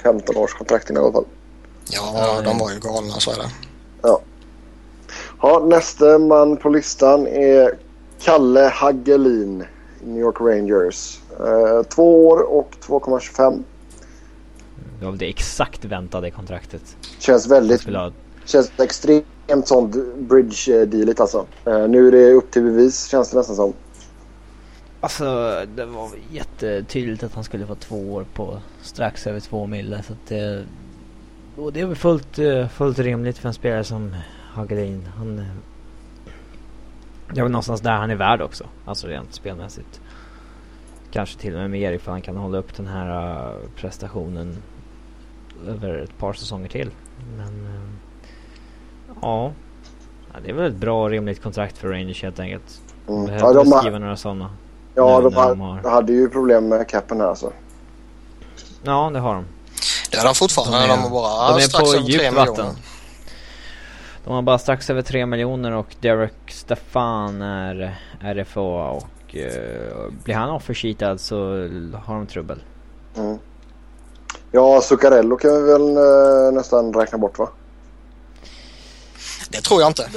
15 0.02 0.36
års 0.36 0.54
kontrakten 0.54 0.96
i 0.96 0.98
alla 0.98 1.12
fall. 1.12 1.24
Ja, 1.90 2.40
de 2.44 2.58
var 2.58 2.70
ju 2.70 2.80
galna 2.80 3.10
så 3.10 3.30
är 3.30 3.36
det. 3.36 3.50
Ja. 4.02 4.20
ja. 5.42 5.66
Nästa 5.66 6.18
man 6.18 6.56
på 6.56 6.68
listan 6.68 7.26
är 7.26 7.78
Kalle 8.22 8.70
Hagelin, 8.74 9.64
New 10.04 10.18
York 10.18 10.40
Rangers. 10.40 11.20
Eh, 11.40 11.82
två 11.82 12.28
år 12.28 12.42
och 12.42 12.70
2,25. 12.86 13.62
Det 15.00 15.06
var 15.06 15.12
det 15.12 15.28
exakt 15.28 15.84
väntade 15.84 16.30
kontraktet. 16.30 16.96
Känns 17.18 17.46
väldigt... 17.46 17.88
Känns 18.44 18.70
extremt 18.78 19.26
sånt 19.66 19.96
bridge-dealigt 20.18 21.18
eh, 21.18 21.22
alltså. 21.22 21.46
Eh, 21.64 21.88
nu 21.88 22.08
är 22.08 22.12
det 22.12 22.32
upp 22.32 22.50
till 22.50 22.62
bevis 22.62 23.08
känns 23.08 23.30
det 23.30 23.36
nästan 23.36 23.56
som. 23.56 23.72
Alltså 25.00 25.24
det 25.74 25.84
var 25.84 26.10
jättetydligt 26.30 27.22
att 27.22 27.34
han 27.34 27.44
skulle 27.44 27.66
få 27.66 27.74
två 27.74 28.14
år 28.14 28.26
på 28.34 28.58
strax 28.82 29.26
över 29.26 29.40
två 29.40 29.66
mille. 29.66 30.02
Så 30.02 30.12
att 30.12 30.26
det, 30.28 30.64
och 31.56 31.72
det 31.72 31.80
är 31.80 31.86
väl 31.86 31.96
fullt, 31.96 32.38
eh, 32.38 32.68
fullt 32.68 32.98
rimligt 32.98 33.38
för 33.38 33.48
en 33.48 33.54
spelare 33.54 33.84
som 33.84 34.14
Hagelin. 34.52 35.08
Han, 35.16 35.36
det 37.32 37.40
är 37.40 37.42
väl 37.42 37.52
någonstans 37.52 37.80
där 37.80 37.92
han 37.96 38.10
är 38.10 38.16
värd 38.16 38.40
också. 38.42 38.64
Alltså 38.84 39.06
rent 39.06 39.34
spelmässigt. 39.34 40.00
Kanske 41.10 41.38
till 41.38 41.54
och 41.54 41.60
med 41.60 41.70
mer 41.70 41.92
ifall 41.92 42.12
han 42.12 42.22
kan 42.22 42.36
hålla 42.36 42.58
upp 42.58 42.76
den 42.76 42.86
här 42.86 43.54
prestationen 43.76 44.56
över 45.66 45.98
ett 45.98 46.18
par 46.18 46.32
säsonger 46.32 46.68
till. 46.68 46.90
Men 47.36 47.68
ja. 49.22 49.52
ja. 50.32 50.40
Det 50.44 50.50
är 50.50 50.54
väl 50.54 50.70
ett 50.70 50.76
bra 50.76 51.04
och 51.04 51.10
rimligt 51.10 51.42
kontrakt 51.42 51.78
för 51.78 51.88
Rangers 51.88 52.22
helt 52.22 52.40
enkelt. 52.40 52.80
Mm. 53.08 53.26
Behöver 53.26 53.46
ja, 53.46 53.52
de 53.52 53.70
skriva 53.70 53.98
några 53.98 54.16
sådana. 54.16 54.50
Ja, 54.94 55.20
de, 55.20 55.34
har, 55.34 55.48
de 55.48 55.60
har... 55.60 55.90
hade 55.90 56.12
ju 56.12 56.28
problem 56.28 56.68
med 56.68 56.88
capen 56.88 57.20
här 57.20 57.28
alltså. 57.28 57.52
Ja, 58.82 59.10
det 59.12 59.18
har 59.18 59.34
de. 59.34 59.44
Det 60.10 60.16
har 60.16 60.24
de 60.24 60.34
fortfarande. 60.34 60.78
De 60.78 60.92
är, 60.92 61.02
de 61.02 61.10
bara 61.10 61.48
de 61.48 61.56
är 61.56 61.60
strax 61.60 61.94
på 61.94 62.00
djupt 62.00 62.32
vatten. 62.32 62.66
De 64.24 64.34
har 64.34 64.42
bara 64.42 64.58
strax 64.58 64.90
över 64.90 65.02
3 65.02 65.26
miljoner 65.26 65.72
och 65.72 65.96
Derek 66.00 66.32
Stefan 66.48 67.42
är 67.42 67.98
RFA 68.20 68.60
och 68.90 69.34
uh, 69.34 70.12
blir 70.24 70.34
han 70.34 70.50
offersheetad 70.50 71.18
så 71.18 71.36
har 72.04 72.14
de 72.14 72.26
trubbel. 72.26 72.62
Mm. 73.16 73.38
Ja, 74.50 74.80
Zuccarello 74.80 75.36
kan 75.36 75.50
vi 75.50 75.72
väl 75.72 75.98
uh, 75.98 76.52
nästan 76.52 76.94
räkna 76.94 77.18
bort 77.18 77.38
va? 77.38 77.48
Det 79.50 79.60
tror 79.60 79.80
jag 79.80 79.90
inte. 79.90 80.10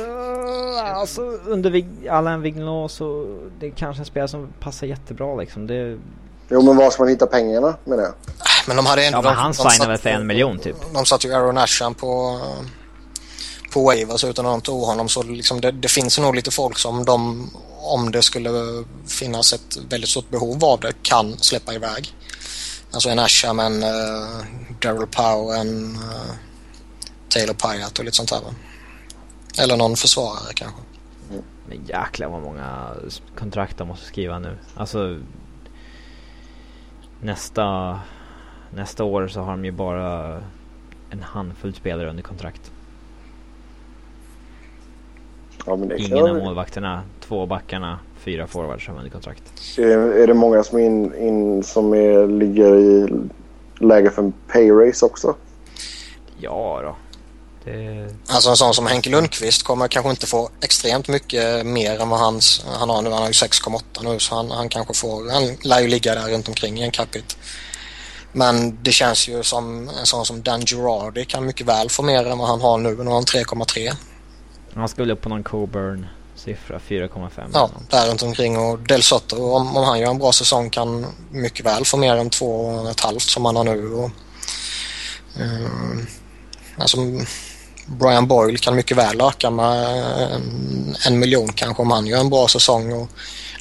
Alltså 0.95 1.21
under 1.47 1.85
Alain 2.09 2.41
Vigneault 2.41 2.91
så 2.91 3.37
det 3.59 3.67
är 3.67 3.71
kanske 3.71 4.01
en 4.01 4.05
spelare 4.05 4.27
som 4.27 4.47
passar 4.59 4.87
jättebra 4.87 5.35
liksom. 5.35 5.67
Det... 5.67 5.97
Jo 6.49 6.61
men 6.61 6.77
var 6.77 6.91
ska 6.91 7.03
man 7.03 7.09
hitta 7.09 7.27
pengarna 7.27 7.75
menar 7.83 8.03
jag? 8.03 8.13
Men 8.67 8.75
de 8.75 8.85
hade 8.85 9.05
ändå... 9.05 9.17
Ja 9.17 9.21
men 9.21 9.33
han 9.33 9.53
signade 9.53 9.87
väl 9.87 9.97
för 9.97 10.09
en 10.09 10.27
miljon 10.27 10.59
typ. 10.59 10.75
De 10.93 11.05
satte 11.05 11.27
ju 11.27 11.33
Aaron 11.33 11.57
Asham 11.57 11.93
på 11.93 12.39
på 13.71 13.83
waivers 13.83 14.23
utan 14.23 14.45
att 14.45 14.51
de 14.51 14.61
tog 14.61 14.81
honom 14.81 15.09
så 15.09 15.23
liksom 15.23 15.61
det, 15.61 15.71
det, 15.71 15.87
finns 15.87 16.19
nog 16.19 16.35
lite 16.35 16.51
folk 16.51 16.77
som 16.77 17.05
de, 17.05 17.49
om 17.79 18.11
det 18.11 18.21
skulle 18.21 18.83
finnas 19.07 19.53
ett 19.53 19.77
väldigt 19.89 20.09
stort 20.09 20.29
behov 20.29 20.65
av 20.65 20.79
det, 20.79 20.93
kan 21.01 21.37
släppa 21.37 21.73
iväg. 21.73 22.15
Alltså 22.91 23.09
en 23.09 23.19
Asham, 23.19 23.59
en 23.59 23.83
uh, 23.83 24.43
Daryl 24.81 25.07
Power, 25.07 25.59
en 25.59 25.95
uh, 25.95 26.31
Taylor 27.29 27.53
Pyatt 27.53 27.99
och 27.99 28.05
lite 28.05 28.17
sånt 28.17 28.29
där. 28.29 28.41
Eller 29.59 29.77
någon 29.77 29.95
försvarare 29.95 30.53
kanske. 30.55 30.81
Men 31.69 31.85
jäklar 31.85 32.29
vad 32.29 32.41
många 32.41 32.87
kontrakt 33.35 33.77
de 33.77 33.87
måste 33.87 34.05
skriva 34.05 34.39
nu. 34.39 34.57
Alltså 34.75 35.17
nästa, 37.21 37.99
nästa 38.75 39.03
år 39.03 39.27
så 39.27 39.41
har 39.41 39.51
de 39.51 39.65
ju 39.65 39.71
bara 39.71 40.41
en 41.09 41.23
handfull 41.23 41.73
spelare 41.73 42.09
under 42.09 42.23
kontrakt. 42.23 42.71
Ja, 45.65 45.79
Ingen 45.97 46.27
av 46.27 46.37
målvakterna, 46.37 47.03
två 47.19 47.45
backarna, 47.45 47.99
fyra 48.17 48.47
forwards 48.47 48.87
har 48.87 48.97
under 48.97 49.09
kontrakt. 49.09 49.43
Är, 49.77 49.97
är 49.97 50.27
det 50.27 50.33
många 50.33 50.63
som, 50.63 50.79
in, 50.79 51.15
in, 51.15 51.63
som 51.63 51.93
är, 51.93 52.27
ligger 52.27 52.75
i 52.75 53.07
läge 53.79 54.09
för 54.09 54.21
en 54.21 54.33
pay 54.47 54.71
race 54.71 55.05
också? 55.05 55.35
Ja 56.37 56.81
då. 56.83 56.95
Det... 57.63 58.09
Alltså 58.27 58.49
en 58.49 58.57
sån 58.57 58.73
som 58.73 58.87
Henke 58.87 59.09
Lundqvist 59.09 59.63
kommer 59.63 59.87
kanske 59.87 60.09
inte 60.09 60.27
få 60.27 60.49
extremt 60.61 61.07
mycket 61.07 61.65
mer 61.65 61.99
än 61.99 62.09
vad 62.09 62.19
hans, 62.19 62.65
han 62.79 62.89
har 62.89 63.01
nu. 63.01 63.09
Han 63.09 63.19
har 63.19 63.27
ju 63.27 63.33
6,8 63.33 63.81
nu 64.03 64.19
så 64.19 64.35
han, 64.35 64.51
han 64.51 64.69
kanske 64.69 64.93
får, 64.93 65.31
han 65.31 65.57
lär 65.63 65.79
ju 65.79 65.87
ligga 65.87 66.15
där 66.15 66.29
runt 66.29 66.47
omkring 66.47 66.79
i 66.79 66.83
en 66.83 66.91
capita. 66.91 67.35
Men 68.33 68.83
det 68.83 68.91
känns 68.91 69.29
ju 69.29 69.43
som 69.43 69.89
en 69.89 70.05
sån 70.05 70.25
som 70.25 70.41
Dan 70.41 70.61
Girardi 70.61 71.25
kan 71.25 71.45
mycket 71.45 71.67
väl 71.67 71.89
få 71.89 72.03
mer 72.03 72.27
än 72.27 72.37
vad 72.37 72.47
han 72.47 72.61
har 72.61 72.77
nu. 72.77 72.95
Nu 72.95 73.05
har 73.05 73.13
han 73.13 73.23
3,3. 73.23 73.95
Han 74.73 74.89
skulle 74.89 75.13
upp 75.13 75.21
på 75.21 75.29
någon 75.29 75.43
Coburn 75.43 76.07
siffra 76.35 76.79
4,5. 76.87 77.49
Ja, 77.53 77.69
där 77.89 78.09
runt 78.09 78.23
omkring 78.23 78.57
och 78.57 78.79
Del 78.79 79.03
Soto 79.03 79.35
om, 79.35 79.77
om 79.77 79.83
han 79.83 79.99
gör 79.99 80.11
en 80.11 80.17
bra 80.17 80.31
säsong 80.31 80.69
kan 80.69 81.05
mycket 81.31 81.65
väl 81.65 81.85
få 81.85 81.97
mer 81.97 82.15
än 82.15 82.29
2,5 82.29 83.19
som 83.19 83.45
han 83.45 83.55
har 83.55 83.63
nu. 83.63 83.93
Och, 83.93 84.09
uh, 85.39 86.03
alltså 86.77 86.97
Brian 87.85 88.27
Boyle 88.27 88.57
kan 88.57 88.75
mycket 88.75 88.97
väl 88.97 89.21
öka 89.21 89.49
med 89.49 89.97
en, 90.31 90.95
en 91.07 91.19
miljon 91.19 91.53
kanske 91.53 91.81
om 91.81 91.91
han 91.91 92.07
gör 92.07 92.19
en 92.19 92.29
bra 92.29 92.47
säsong. 92.47 92.93
Och 92.93 93.09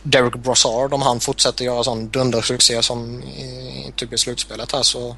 Derek 0.02 0.36
Brassard 0.36 0.94
om 0.94 1.02
han 1.02 1.20
fortsätter 1.20 1.64
göra 1.64 1.84
sån 1.84 2.08
dundersuccé 2.08 2.82
som 2.82 3.22
i, 3.22 3.92
typ 3.96 4.12
i 4.12 4.18
slutspelet 4.18 4.72
här 4.72 4.82
så 4.82 5.16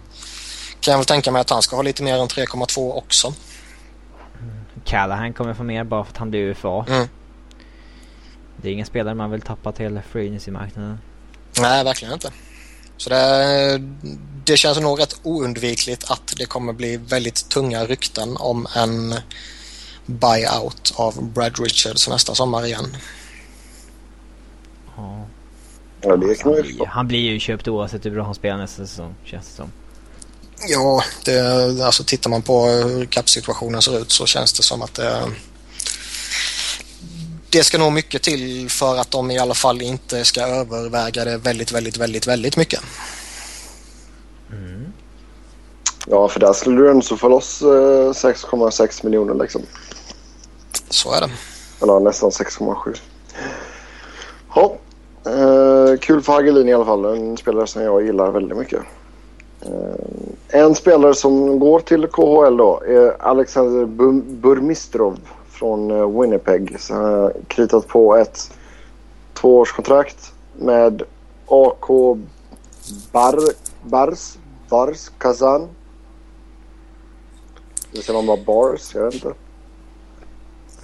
kan 0.80 0.92
jag 0.92 0.98
väl 0.98 1.07
tänka 1.07 1.30
mig 1.32 1.40
att 1.40 1.50
han 1.50 1.62
ska 1.62 1.76
ha 1.76 1.82
lite 1.82 2.03
mer 2.03 2.18
än 2.18 2.28
3,2 2.28 2.92
också. 2.92 3.34
Callahan 4.84 5.32
kommer 5.32 5.55
få 5.55 5.62
mer 5.62 5.84
bara 5.84 6.05
för 6.05 6.11
att 6.11 6.16
han 6.16 6.30
blir 6.30 6.40
UFA. 6.40 6.84
Mm. 6.88 7.09
Det 8.57 8.68
är 8.68 8.72
ingen 8.72 8.86
spelare 8.86 9.14
man 9.14 9.30
vill 9.30 9.40
tappa 9.40 9.72
till 9.72 10.00
free 10.12 10.28
agency-marknaden. 10.28 10.98
Nej, 11.61 11.84
verkligen 11.84 12.14
inte. 12.14 12.32
Så 12.97 13.11
det, 13.11 13.82
det 14.45 14.57
känns 14.57 14.80
nog 14.80 15.01
rätt 15.01 15.16
oundvikligt 15.22 16.11
att 16.11 16.34
det 16.36 16.47
kommer 16.47 16.72
bli 16.72 16.97
väldigt 16.97 17.49
tunga 17.49 17.84
rykten 17.84 18.36
om 18.36 18.66
en 18.76 19.14
buyout 20.07 20.93
av 20.97 21.24
Brad 21.32 21.61
Richards 21.61 22.09
nästa 22.09 22.34
sommar 22.34 22.66
igen. 22.66 22.97
Ja. 24.97 25.26
Ja, 26.05 26.16
det 26.16 26.34
kan 26.34 26.53
han, 26.53 26.62
blir, 26.62 26.86
han 26.86 27.09
blir 27.09 27.20
ju 27.20 27.38
köpt 27.40 27.68
oavsett 27.68 28.07
hur 28.07 28.11
bra 28.11 28.24
han 28.24 28.34
spelar 28.34 28.59
nästa 28.59 28.86
säsong, 28.86 29.14
känns 29.24 29.49
det 29.49 29.55
som. 29.55 29.72
Ja, 30.68 31.03
det, 31.24 31.84
alltså 31.84 32.05
tittar 32.05 32.30
man 32.30 32.43
på 32.43 32.66
hur 32.66 33.07
kappsituationen 33.07 33.82
ser 33.82 33.99
ut 33.99 34.11
så 34.11 34.26
känns 34.26 34.53
det 34.53 34.62
som 34.62 34.82
att 34.82 34.95
det, 34.95 35.22
det 37.53 37.64
ska 37.64 37.78
nog 37.78 37.92
mycket 37.92 38.22
till 38.22 38.70
för 38.70 38.96
att 38.96 39.11
de 39.11 39.30
i 39.30 39.38
alla 39.38 39.55
fall 39.55 39.82
inte 39.82 40.24
ska 40.24 40.40
överväga 40.40 41.24
det 41.24 41.36
väldigt, 41.36 41.72
väldigt, 41.72 41.96
väldigt, 41.98 42.26
väldigt 42.26 42.57
mycket. 42.57 42.80
Mm. 44.53 44.92
Ja, 46.07 46.28
för 46.28 46.40
där 46.40 46.53
skulle 46.53 46.76
du 46.76 46.90
ändå 46.90 47.16
få 47.16 47.28
loss 47.28 47.62
6,6 47.62 48.80
eh, 48.82 49.05
miljoner 49.05 49.34
liksom. 49.34 49.62
Så 50.88 51.12
är 51.12 51.20
det. 51.20 51.30
Eller 51.82 52.00
nästan 52.00 52.30
6,7. 52.30 52.96
Ja, 54.55 54.76
eh, 55.26 55.98
kul 55.98 56.22
för 56.22 56.32
Hagelin 56.32 56.68
i 56.68 56.74
alla 56.74 56.84
fall. 56.84 57.05
En 57.05 57.36
spelare 57.36 57.66
som 57.66 57.82
jag 57.82 58.07
gillar 58.07 58.30
väldigt 58.30 58.59
mycket. 58.59 58.80
Eh, 59.61 60.61
en 60.61 60.74
spelare 60.74 61.14
som 61.14 61.59
går 61.59 61.80
till 61.80 62.07
KHL 62.07 62.57
då 62.57 62.82
är 62.86 63.22
Alexander 63.22 63.86
Burmistrov 64.40 65.18
från 65.63 65.91
eh, 65.91 66.21
Winnipeg. 66.21 66.81
Så 66.81 66.95
han 66.95 67.05
har 67.05 67.33
kritat 67.49 67.89
på 67.89 68.17
ett 68.17 68.59
tvåårskontrakt 69.35 70.35
med 70.59 71.03
AK 71.47 71.87
Bar, 73.13 73.39
Bars, 73.83 74.37
Bars 74.69 75.09
Kazan. 75.19 75.69
Det 77.93 77.99
säger 77.99 78.19
man 78.23 78.27
bara 78.27 78.45
Bars, 78.47 78.95
jag 78.95 79.05
vet 79.05 79.15
inte. 79.15 79.33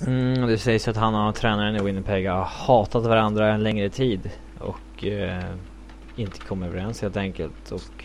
Mm, 0.07 0.49
det 0.49 0.59
sägs 0.59 0.89
att 0.89 0.97
han 0.97 1.15
och 1.15 1.35
tränaren 1.35 1.77
i 1.77 1.83
Winnipeg 1.83 2.29
har 2.29 2.45
hatat 2.45 3.05
varandra 3.05 3.49
en 3.49 3.63
längre 3.63 3.91
tid 3.91 4.31
och 4.59 5.05
eh, 5.05 5.45
inte 6.17 6.41
kommit 6.41 6.69
överens 6.69 7.03
helt 7.03 7.17
enkelt. 7.17 7.73
Och 7.73 8.05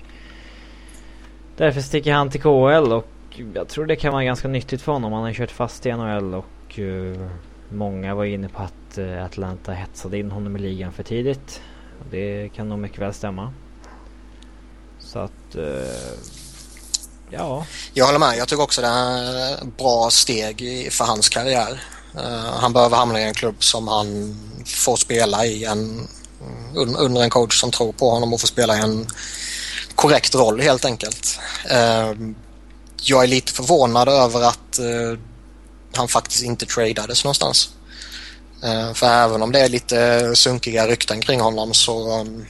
därför 1.57 1.81
sticker 1.81 2.13
han 2.13 2.29
till 2.29 2.41
KHL 2.41 2.93
och 2.93 3.07
jag 3.53 3.67
tror 3.67 3.85
det 3.85 3.95
kan 3.95 4.13
vara 4.13 4.23
ganska 4.23 4.47
nyttigt 4.47 4.81
för 4.81 4.91
honom. 4.91 5.13
Han 5.13 5.23
har 5.23 5.33
kört 5.33 5.51
fast 5.51 5.85
i 5.85 5.91
NHL 5.91 6.33
och 6.33 6.45
Eh, 6.79 7.29
många 7.69 8.15
var 8.15 8.25
inne 8.25 8.49
på 8.49 8.61
att 8.61 8.97
eh, 8.97 9.25
Atlanta 9.25 9.71
hetsade 9.71 10.17
in 10.17 10.31
honom 10.31 10.55
i 10.55 10.59
ligan 10.59 10.93
för 10.93 11.03
tidigt. 11.03 11.61
Och 11.99 12.05
det 12.11 12.49
kan 12.55 12.69
nog 12.69 12.79
mycket 12.79 12.99
väl 12.99 13.13
stämma. 13.13 13.53
Så 14.99 15.19
att... 15.19 15.55
Uh, 15.55 15.83
ja. 17.29 17.65
Jag 17.93 18.05
håller 18.05 18.19
med. 18.19 18.37
Jag 18.37 18.47
tycker 18.47 18.63
också 18.63 18.81
det 18.81 18.87
är 18.87 19.53
ett 19.53 19.77
bra 19.77 20.09
steg 20.09 20.87
för 20.91 21.05
hans 21.05 21.29
karriär. 21.29 21.83
han 22.59 22.73
behöver 22.73 22.97
hamna 22.97 23.21
i 23.21 23.23
en 23.23 23.33
klubb 23.33 23.63
som 23.63 23.87
han 23.87 24.37
får 24.65 24.95
spela 24.95 25.45
i 25.45 25.65
en, 25.65 26.07
under 26.75 27.23
en 27.23 27.29
coach 27.29 27.59
som 27.59 27.71
tror 27.71 27.91
på 27.91 28.09
honom 28.09 28.33
och 28.33 28.41
får 28.41 28.47
spela 28.47 28.77
i 28.77 28.81
en 28.81 29.07
korrekt 29.95 30.35
roll 30.35 30.61
helt 30.61 30.85
enkelt. 30.85 31.39
jag 33.03 33.23
är 33.23 33.27
lite 33.27 33.53
förvånad 33.53 34.09
över 34.09 34.41
att 34.41 34.79
han 35.97 36.07
faktiskt 36.07 36.43
inte 36.43 36.65
tradades 36.65 37.23
någonstans. 37.23 37.69
Uh, 38.63 38.93
för 38.93 39.07
även 39.07 39.41
om 39.41 39.51
det 39.51 39.59
är 39.59 39.69
lite 39.69 40.31
sunkiga 40.35 40.87
rykten 40.87 41.21
kring 41.21 41.41
honom 41.41 41.73
så 41.73 42.19
um, 42.21 42.45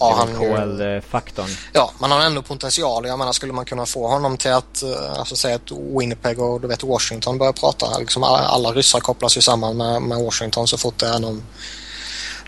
har 0.00 0.14
han 0.14 0.34
KL-faktorn. 0.34 1.48
Ja, 1.72 1.92
man 1.98 2.10
har 2.10 2.20
ändå 2.20 2.42
potential. 2.42 3.06
Jag 3.06 3.18
menar, 3.18 3.32
skulle 3.32 3.52
man 3.52 3.64
kunna 3.64 3.86
få 3.86 4.08
honom 4.08 4.36
till 4.36 4.52
att, 4.52 4.82
uh, 4.84 5.18
alltså 5.18 5.36
säga 5.36 5.54
att 5.56 5.70
Winnipeg 6.00 6.40
och 6.40 6.60
du 6.60 6.68
vet 6.68 6.82
Washington 6.82 7.38
börjar 7.38 7.52
prata. 7.52 7.98
Liksom 7.98 8.22
alla 8.22 8.72
ryssar 8.72 9.00
kopplas 9.00 9.36
ju 9.36 9.40
samman 9.40 9.76
med, 9.76 10.02
med 10.02 10.18
Washington 10.18 10.68
så 10.68 10.78
fort 10.78 10.98
det 10.98 11.06
är 11.06 11.18
någon, 11.18 11.42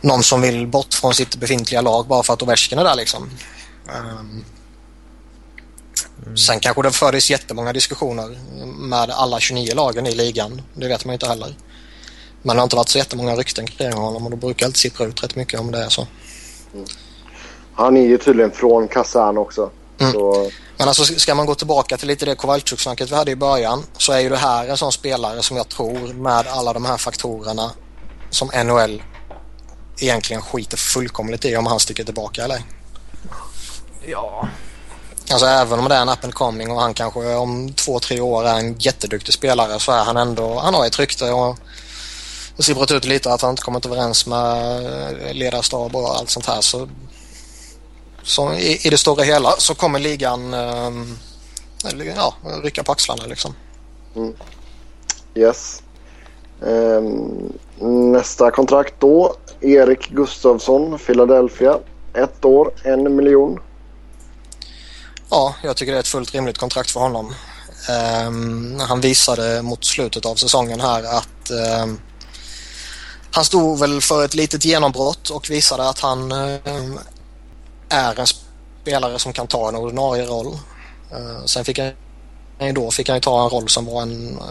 någon 0.00 0.22
som 0.22 0.40
vill 0.40 0.66
bort 0.66 0.94
från 0.94 1.14
sitt 1.14 1.36
befintliga 1.36 1.80
lag 1.80 2.06
bara 2.06 2.22
för 2.22 2.32
att 2.32 2.42
Ovechkin 2.42 2.78
är 2.78 2.84
där 2.84 2.94
liksom. 2.94 3.30
Um, 3.88 4.44
Mm. 6.26 6.36
Sen 6.36 6.60
kanske 6.60 6.82
det 6.82 6.90
fördes 6.90 7.30
jättemånga 7.30 7.72
diskussioner 7.72 8.38
med 8.78 9.10
alla 9.10 9.40
29 9.40 9.74
lagen 9.74 10.06
i 10.06 10.14
ligan. 10.14 10.62
Det 10.74 10.88
vet 10.88 11.04
man 11.04 11.12
ju 11.12 11.14
inte 11.14 11.26
heller. 11.26 11.54
Men 12.42 12.56
det 12.56 12.60
har 12.60 12.64
inte 12.64 12.76
varit 12.76 12.88
så 12.88 12.98
jättemånga 12.98 13.36
rykten 13.36 13.66
kring 13.66 13.92
honom 13.92 14.24
och 14.24 14.30
då 14.30 14.36
brukar 14.36 14.66
alltid 14.66 14.80
sippra 14.80 15.06
ut 15.06 15.22
rätt 15.22 15.36
mycket 15.36 15.60
om 15.60 15.70
det 15.70 15.78
är 15.78 15.88
så. 15.88 16.06
Mm. 16.74 16.86
Han 17.74 17.96
är 17.96 18.06
ju 18.06 18.18
tydligen 18.18 18.50
från 18.50 18.88
Kazan 18.88 19.38
också. 19.38 19.70
Mm. 19.98 20.12
Så... 20.12 20.50
Men 20.76 20.88
alltså 20.88 21.04
ska 21.04 21.34
man 21.34 21.46
gå 21.46 21.54
tillbaka 21.54 21.96
till 21.96 22.08
lite 22.08 22.26
det 22.26 22.34
Kowalczyk-snacket 22.34 23.10
vi 23.10 23.14
hade 23.14 23.30
i 23.30 23.36
början 23.36 23.82
så 23.98 24.12
är 24.12 24.20
ju 24.20 24.28
det 24.28 24.36
här 24.36 24.68
en 24.68 24.76
sån 24.76 24.92
spelare 24.92 25.42
som 25.42 25.56
jag 25.56 25.68
tror 25.68 26.12
med 26.12 26.46
alla 26.46 26.72
de 26.72 26.84
här 26.84 26.96
faktorerna 26.96 27.70
som 28.30 28.50
NHL 28.64 29.02
egentligen 29.98 30.42
skiter 30.42 30.76
fullkomligt 30.76 31.44
i 31.44 31.56
om 31.56 31.66
han 31.66 31.80
sticker 31.80 32.04
tillbaka 32.04 32.44
eller? 32.44 32.62
Ja, 34.06 34.48
Alltså 35.30 35.46
även 35.46 35.78
om 35.78 35.88
det 35.88 35.94
är 35.94 36.02
en 36.02 36.08
up 36.08 36.24
and 36.24 36.34
coming 36.34 36.70
och 36.70 36.80
han 36.80 36.94
kanske 36.94 37.34
om 37.34 37.72
två, 37.72 37.98
tre 37.98 38.20
år 38.20 38.44
är 38.44 38.58
en 38.58 38.78
jätteduktig 38.78 39.34
spelare 39.34 39.78
så 39.78 39.92
är 39.92 40.04
han 40.04 40.16
ändå, 40.16 40.58
han 40.58 40.74
har 40.74 40.86
ett 40.86 40.98
rykte 40.98 41.32
och 41.32 41.58
det 42.56 42.62
sipprat 42.62 42.90
ut 42.90 43.04
lite 43.04 43.32
att 43.32 43.42
han 43.42 43.50
inte 43.50 43.62
kommit 43.62 43.86
överens 43.86 44.26
med 44.26 44.84
eh, 45.26 45.34
ledarstab 45.34 45.96
och 45.96 46.16
allt 46.16 46.30
sånt 46.30 46.46
här 46.46 46.60
så, 46.60 46.88
så 48.22 48.52
i, 48.52 48.86
i 48.86 48.90
det 48.90 48.98
stora 48.98 49.22
hela 49.22 49.50
så 49.50 49.74
kommer 49.74 49.98
ligan 49.98 50.54
um, 50.54 51.18
ja, 52.16 52.34
rycka 52.62 52.82
på 52.82 52.92
axlarna 52.92 53.26
liksom. 53.26 53.54
Mm. 54.16 54.34
Yes. 55.34 55.82
Um, 56.60 57.52
nästa 58.12 58.50
kontrakt 58.50 58.94
då. 58.98 59.34
Erik 59.60 60.10
Gustafsson, 60.10 60.98
Philadelphia. 60.98 61.78
Ett 62.14 62.44
år, 62.44 62.72
en 62.84 63.16
miljon. 63.16 63.60
Ja, 65.30 65.54
jag 65.62 65.76
tycker 65.76 65.92
det 65.92 65.98
är 65.98 66.00
ett 66.00 66.08
fullt 66.08 66.34
rimligt 66.34 66.58
kontrakt 66.58 66.90
för 66.90 67.00
honom. 67.00 67.34
Um, 68.26 68.80
han 68.80 69.00
visade 69.00 69.62
mot 69.62 69.84
slutet 69.84 70.26
av 70.26 70.34
säsongen 70.34 70.80
här 70.80 71.02
att 71.02 71.50
um, 71.82 72.00
han 73.32 73.44
stod 73.44 73.78
väl 73.78 74.00
för 74.00 74.24
ett 74.24 74.34
litet 74.34 74.64
genombrott 74.64 75.30
och 75.30 75.50
visade 75.50 75.88
att 75.88 75.98
han 76.00 76.32
um, 76.32 76.98
är 77.88 78.20
en 78.20 78.26
spelare 78.82 79.18
som 79.18 79.32
kan 79.32 79.46
ta 79.46 79.68
en 79.68 79.76
ordinarie 79.76 80.26
roll. 80.26 80.58
Uh, 81.12 81.44
sen 81.44 81.64
fick 81.64 81.78
han 81.78 82.74
då 82.74 82.90
fick 82.90 83.08
han 83.08 83.16
ju 83.16 83.20
ta 83.20 83.44
en 83.44 83.50
roll 83.50 83.68
som 83.68 83.86
var 83.86 84.02
en 84.02 84.28
uh, 84.28 84.44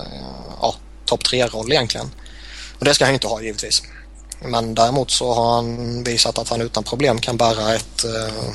ja, 0.62 0.76
topp 1.06 1.24
tre-roll 1.24 1.72
egentligen. 1.72 2.12
Och 2.80 2.86
det 2.86 2.94
ska 2.94 3.06
han 3.06 3.12
ju 3.12 3.16
inte 3.16 3.28
ha 3.28 3.42
givetvis. 3.42 3.84
Men 4.42 4.76
däremot 4.76 5.12
så 5.12 5.34
har 5.34 5.56
han 5.56 6.04
visat 6.04 6.38
att 6.38 6.50
han 6.50 6.62
utan 6.62 6.84
problem 6.84 7.20
kan 7.20 7.38
bära 7.38 7.76
ett, 7.76 8.06
uh, 8.06 8.54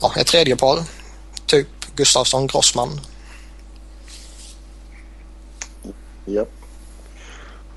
ja, 0.00 0.12
ett 0.16 0.26
tredje 0.26 0.56
par. 0.56 0.84
Typ 1.48 1.68
Gustafsson 1.96 2.46
Grossman 2.46 2.88
Japp. 6.24 6.48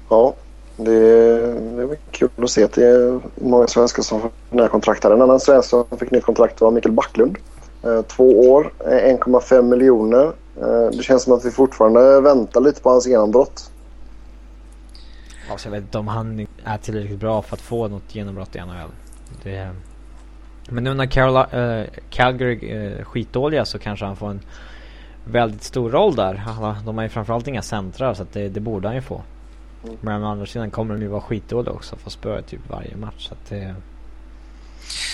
Ja, 0.10 0.34
det, 0.76 1.40
det 1.76 1.86
var 1.86 1.98
kul 2.12 2.30
att 2.38 2.50
se 2.50 2.64
att 2.64 2.74
det 2.74 2.86
är 2.86 3.20
många 3.36 3.68
svenskar 3.68 4.04
som 4.04 4.22
får 4.22 4.32
nya 4.50 4.68
kontrakt 4.68 5.04
här. 5.04 5.12
En 5.12 5.22
annan 5.22 5.40
svensk 5.40 5.70
som 5.70 5.86
fick 6.00 6.12
nytt 6.12 6.24
kontrakt 6.24 6.62
var 6.62 6.72
Mikael 6.72 6.94
Backlund. 6.94 7.38
Eh, 7.84 8.02
två 8.02 8.52
år, 8.52 8.74
1,5 8.80 9.62
miljoner. 9.62 10.32
Eh, 10.62 10.98
det 10.98 11.04
känns 11.04 11.24
som 11.24 11.34
att 11.34 11.46
vi 11.46 11.52
fortfarande 11.52 12.22
väntar 12.22 12.62
lite 12.62 12.82
på 12.82 12.90
hans 12.90 13.08
genombrott. 13.08 13.72
Alltså 15.52 15.68
jag 15.68 15.72
vet 15.72 15.82
inte 15.82 15.98
om 15.98 16.08
han 16.08 16.48
är 16.64 16.78
tillräckligt 16.78 17.20
bra 17.20 17.42
för 17.42 17.56
att 17.56 17.62
få 17.62 17.88
något 17.88 18.16
genombrott 18.16 18.56
i 18.56 18.60
NHL. 18.60 18.92
Det... 19.44 19.70
Men 20.70 20.84
nu 20.84 20.93
när 20.93 21.05
Carola, 21.05 21.47
äh, 21.51 21.59
eh, 21.59 21.88
Calgary 22.09 22.72
är 22.72 23.03
skitdåliga 23.03 23.66
så 23.66 23.80
kanske 23.80 24.05
han 24.05 24.16
får 24.16 24.30
en 24.30 24.41
väldigt 25.26 25.64
stor 25.64 25.89
roll 25.89 26.16
där. 26.16 26.43
De 26.86 26.97
har 26.97 27.03
ju 27.03 27.09
framförallt 27.09 27.47
inga 27.47 27.62
centrar 27.62 28.14
så 28.14 28.26
det, 28.34 28.49
det, 28.49 28.59
borde 28.59 28.88
han 28.88 28.95
ju 28.95 29.01
få. 29.01 29.22
Mm. 29.84 29.97
Men 30.01 30.24
å 30.24 30.28
andra 30.28 30.45
sidan 30.45 30.72
kommer 30.72 30.93
de 30.93 31.01
ju 31.01 31.07
vara 31.07 31.22
skitdåliga 31.22 31.74
också 31.74 31.95
Få 31.95 32.09
spöa 32.09 32.41
typ 32.41 32.70
varje 32.70 32.95
match. 32.95 33.28
Så 33.28 33.34
att 33.34 33.49
det 33.49 33.76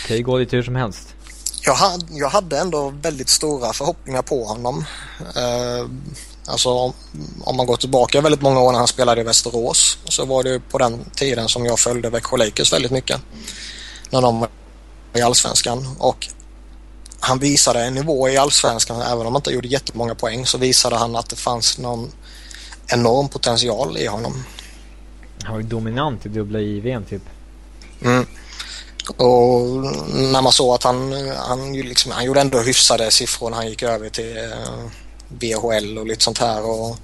kan 0.08 0.18
ju 0.18 0.24
gå 0.24 0.38
lite 0.38 0.56
hur 0.56 0.64
som 0.64 0.76
helst. 0.76 1.16
Jag 1.62 1.74
hade, 1.74 2.06
jag 2.10 2.30
hade 2.30 2.60
ändå 2.60 2.94
väldigt 3.02 3.30
stora 3.30 3.74
förhoppningar 3.74 4.22
på 4.22 4.44
honom. 4.44 4.86
Uh, 5.20 5.90
alltså 6.46 6.70
om, 6.70 6.94
om, 7.44 7.58
man 7.58 7.66
går 7.66 7.78
tillbaka 7.78 8.22
väldigt 8.22 8.42
många 8.42 8.60
år 8.60 8.72
när 8.72 8.80
han 8.80 8.88
spelade 8.88 9.22
i 9.22 9.24
Västerås 9.24 9.98
så 10.06 10.26
var 10.26 10.44
det 10.44 10.60
på 10.60 10.78
den 10.78 11.06
tiden 11.16 11.48
som 11.48 11.66
jag 11.66 11.80
följde 11.80 12.10
Växjö 12.10 12.38
Lakers 12.38 12.74
väldigt 12.74 12.92
mycket. 12.92 13.22
När 14.10 14.22
de 14.22 14.48
i 15.14 15.22
Allsvenskan 15.22 15.96
och 16.00 16.28
han 17.20 17.40
visade 17.40 17.84
en 17.84 17.94
nivå 17.94 18.30
i 18.30 18.38
allsvenskan, 18.38 19.02
även 19.02 19.20
om 19.20 19.26
han 19.26 19.36
inte 19.36 19.52
gjorde 19.52 19.68
jättemånga 19.68 20.16
poäng, 20.16 20.46
så 20.46 20.58
visade 20.58 20.96
han 20.96 21.16
att 21.16 21.30
det 21.30 21.36
fanns 21.36 21.78
någon 21.78 22.12
enorm 22.88 23.30
potential 23.30 23.98
i 23.98 24.06
honom. 24.06 24.44
Han 25.44 25.54
var 25.54 25.62
ju 25.62 25.68
dominant 25.68 26.26
i 26.26 26.30
dubbla 26.30 26.60
IVn 26.60 27.06
typ. 27.06 27.22
Mm. 28.02 28.26
Och 29.18 29.62
när 30.14 30.42
man 30.42 30.52
såg 30.52 30.76
att 30.76 30.84
han, 30.84 31.14
han, 31.36 31.74
liksom, 31.74 32.12
han 32.12 32.26
gjorde 32.26 32.42
ändå 32.42 32.60
hyfsade 32.60 33.12
siffror 33.12 33.50
när 33.50 33.58
han 33.58 33.70
gick 33.70 33.84
över 33.84 34.10
till 34.10 34.38
eh, 34.38 34.90
BHL 35.28 35.98
och 35.98 36.08
lite 36.08 36.24
sånt 36.24 36.38
här. 36.38 36.66
Och 36.66 36.98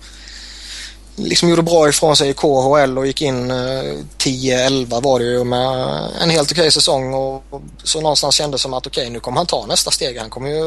liksom 1.16 1.50
gjorde 1.50 1.62
bra 1.62 1.90
ifrån 1.90 2.16
sig 2.16 2.30
i 2.30 2.34
KHL 2.34 2.98
och 2.98 3.08
gick 3.08 3.22
in 3.22 3.52
10-11 3.52 4.94
eh, 4.94 5.02
var 5.02 5.20
det 5.20 5.26
ju 5.26 5.44
med 5.44 6.10
en 6.22 6.30
helt 6.30 6.52
okej 6.52 6.72
säsong 6.72 7.14
och 7.14 7.44
så 7.84 8.02
någonstans 8.02 8.36
kändes 8.36 8.62
som 8.62 8.74
att 8.74 8.88
okej 8.88 9.10
nu 9.10 9.20
kommer 9.20 9.38
han 9.38 9.46
ta 9.46 9.66
nästa 9.66 9.92
steg. 9.92 10.18
Han 10.18 10.30
kommer 10.30 10.50
ju 10.50 10.66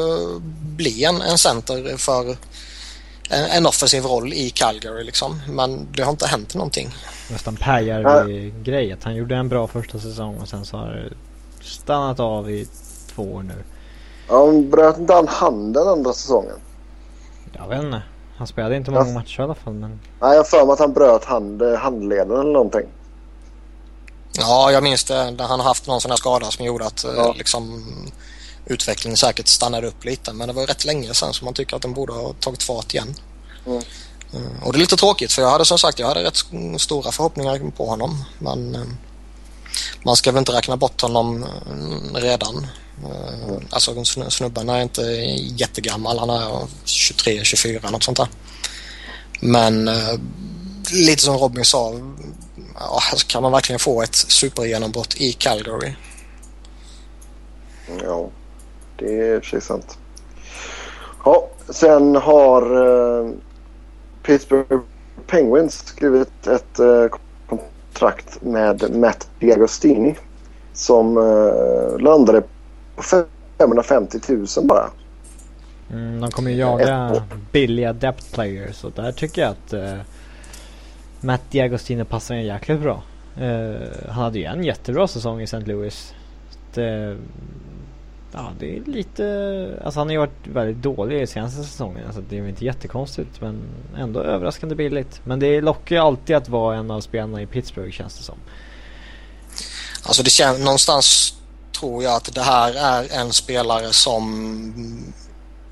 bli 0.75 1.03
en, 1.03 1.21
en 1.21 1.37
center 1.37 1.97
för 1.97 2.29
en, 3.29 3.45
en 3.45 3.65
offensiv 3.65 4.03
roll 4.03 4.33
i 4.33 4.49
Calgary 4.49 5.03
liksom. 5.03 5.41
Men 5.49 5.87
det 5.91 6.03
har 6.03 6.11
inte 6.11 6.27
hänt 6.27 6.55
någonting. 6.55 6.95
Nästan 7.31 7.55
Pääjärvi-grej 7.55 8.91
att 8.91 9.03
han 9.03 9.15
gjorde 9.15 9.35
en 9.35 9.49
bra 9.49 9.67
första 9.67 9.99
säsong 9.99 10.37
och 10.37 10.49
sen 10.49 10.65
så 10.65 10.77
har 10.77 10.87
det 10.87 11.13
stannat 11.65 12.19
av 12.19 12.51
i 12.51 12.67
två 13.15 13.23
år 13.23 13.43
nu. 13.43 13.63
Ja, 14.27 14.51
bröt 14.51 14.97
inte 14.97 15.13
han 15.13 15.27
handen 15.27 15.87
andra 15.87 16.13
säsongen? 16.13 16.55
Jag 17.53 17.67
vet 17.67 17.83
inte. 17.83 18.01
Han 18.37 18.47
spelade 18.47 18.75
inte 18.75 18.91
många 18.91 19.13
matcher 19.13 19.39
i 19.39 19.43
alla 19.43 19.55
fall. 19.55 19.73
Men... 19.73 19.99
Nej, 20.21 20.35
jag 20.35 20.47
för 20.47 20.65
mig 20.65 20.73
att 20.73 20.79
han 20.79 20.93
bröt 20.93 21.25
hand, 21.25 21.61
handleden 21.61 22.39
eller 22.39 22.53
någonting. 22.53 22.87
Ja, 24.37 24.71
jag 24.71 24.83
minns 24.83 25.03
det. 25.03 25.31
Där 25.31 25.45
han 25.45 25.59
haft 25.59 25.87
någon 25.87 26.01
sån 26.01 26.11
här 26.11 26.17
skada 26.17 26.51
som 26.51 26.65
gjorde 26.65 26.85
att 26.85 27.05
ja. 27.17 27.33
liksom, 27.37 27.83
utvecklingen 28.65 29.17
säkert 29.17 29.47
stannade 29.47 29.87
upp 29.87 30.05
lite. 30.05 30.33
Men 30.33 30.47
det 30.47 30.53
var 30.53 30.67
rätt 30.67 30.85
länge 30.85 31.13
sedan 31.13 31.33
så 31.33 31.45
man 31.45 31.53
tycker 31.53 31.75
att 31.75 31.81
den 31.81 31.93
borde 31.93 32.13
ha 32.13 32.33
tagit 32.39 32.63
fart 32.63 32.93
igen. 32.93 33.15
Mm. 33.65 33.81
mm. 34.33 34.63
Och 34.63 34.73
det 34.73 34.77
är 34.77 34.79
lite 34.79 34.95
tråkigt 34.95 35.31
för 35.31 35.41
jag 35.41 35.49
hade 35.49 35.65
som 35.65 35.79
sagt 35.79 35.99
jag 35.99 36.07
hade 36.07 36.23
rätt 36.23 36.37
stora 36.77 37.11
förhoppningar 37.11 37.71
på 37.77 37.85
honom. 37.85 38.23
Men 38.39 38.75
eh, 38.75 38.81
man 40.03 40.15
ska 40.15 40.31
väl 40.31 40.39
inte 40.39 40.51
räkna 40.51 40.77
bort 40.77 41.01
honom 41.01 41.43
eh, 41.43 42.21
redan. 42.21 42.67
Eh, 43.03 43.57
alltså 43.69 44.05
snubben 44.29 44.69
är 44.69 44.81
inte 44.81 45.01
jättegammal. 45.01 46.19
Han 46.19 46.29
är 46.29 46.67
23, 46.85 47.43
24 47.43 47.89
något 47.89 48.03
sånt 48.03 48.17
där. 48.17 48.27
Men 49.41 49.87
eh, 49.87 50.19
lite 50.93 51.21
som 51.21 51.37
Robin 51.37 51.65
sa. 51.65 51.93
kan 53.27 53.43
man 53.43 53.51
verkligen 53.51 53.79
få 53.79 54.01
ett 54.01 54.15
supergenombrott 54.15 55.15
i 55.21 55.33
Calgary? 55.33 55.93
Ja, 58.03 58.29
det 58.97 59.19
är 59.19 59.55
i 59.57 59.61
sant. 59.61 59.97
Ja, 61.25 61.49
sen 61.69 62.15
har 62.15 62.61
eh, 62.61 63.31
Pittsburgh 64.23 64.81
Penguins 65.27 65.73
skrivit 65.85 66.47
ett 66.47 66.79
kontrakt 67.49 68.41
med 68.41 68.95
Matt 68.95 69.27
Diagostini 69.39 70.15
som 70.73 71.15
landade 71.99 72.43
550 72.97 74.19
000 74.27 74.47
bara. 74.63 74.89
Mm, 75.91 76.21
de 76.21 76.31
kommer 76.31 76.51
ju 76.51 76.57
jaga 76.57 77.23
billiga 77.51 77.93
depth 77.93 78.33
players 78.33 78.83
och 78.83 78.91
där 78.91 79.11
tycker 79.11 79.41
jag 79.41 79.51
att 79.51 79.73
uh, 79.73 80.01
Matt 81.21 81.41
Diagostino 81.51 82.05
passar 82.05 82.35
in 82.35 82.45
jäkligt 82.45 82.81
bra. 82.81 83.03
Uh, 83.41 83.77
han 84.09 84.23
hade 84.23 84.39
ju 84.39 84.45
en 84.45 84.63
jättebra 84.63 85.07
säsong 85.07 85.41
i 85.41 85.43
St. 85.43 85.59
Louis. 85.59 86.13
Det, 86.73 87.17
ja, 88.31 88.51
det 88.59 88.77
är 88.77 88.81
lite... 88.85 89.81
Alltså 89.83 89.99
han 89.99 90.07
har 90.07 90.11
ju 90.11 90.19
varit 90.19 90.47
väldigt 90.47 90.83
dålig 90.83 91.21
i 91.21 91.27
senaste 91.27 91.63
säsongen. 91.63 92.05
Alltså 92.05 92.21
det 92.29 92.37
är 92.37 92.47
inte 92.47 92.65
jättekonstigt 92.65 93.41
men 93.41 93.61
ändå 93.97 94.19
överraskande 94.19 94.75
billigt. 94.75 95.21
Men 95.23 95.39
det 95.39 95.61
lockar 95.61 95.95
ju 95.95 96.01
alltid 96.01 96.35
att 96.35 96.49
vara 96.49 96.75
en 96.75 96.91
av 96.91 97.01
spelarna 97.01 97.41
i 97.41 97.45
Pittsburgh 97.45 97.91
känns 97.91 98.17
det 98.17 98.23
som. 98.23 98.37
Alltså 100.03 100.23
det 100.23 100.29
känns 100.29 100.59
någonstans 100.59 101.37
tror 101.79 102.03
jag 102.03 102.13
att 102.13 102.33
det 102.33 102.41
här 102.41 102.73
är 102.73 103.11
en 103.11 103.33
spelare 103.33 103.93
som 103.93 105.13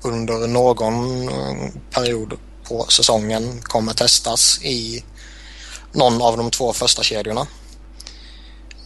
under 0.02 0.46
någon 0.46 1.28
eh, 1.28 1.70
period 1.90 2.32
på 2.68 2.86
säsongen 2.88 3.60
kommer 3.62 3.92
testas 3.92 4.62
i 4.62 5.04
någon 5.92 6.22
av 6.22 6.36
de 6.36 6.50
två 6.50 6.72
första 6.72 7.02
kedjorna. 7.02 7.46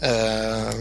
Eh, 0.01 0.75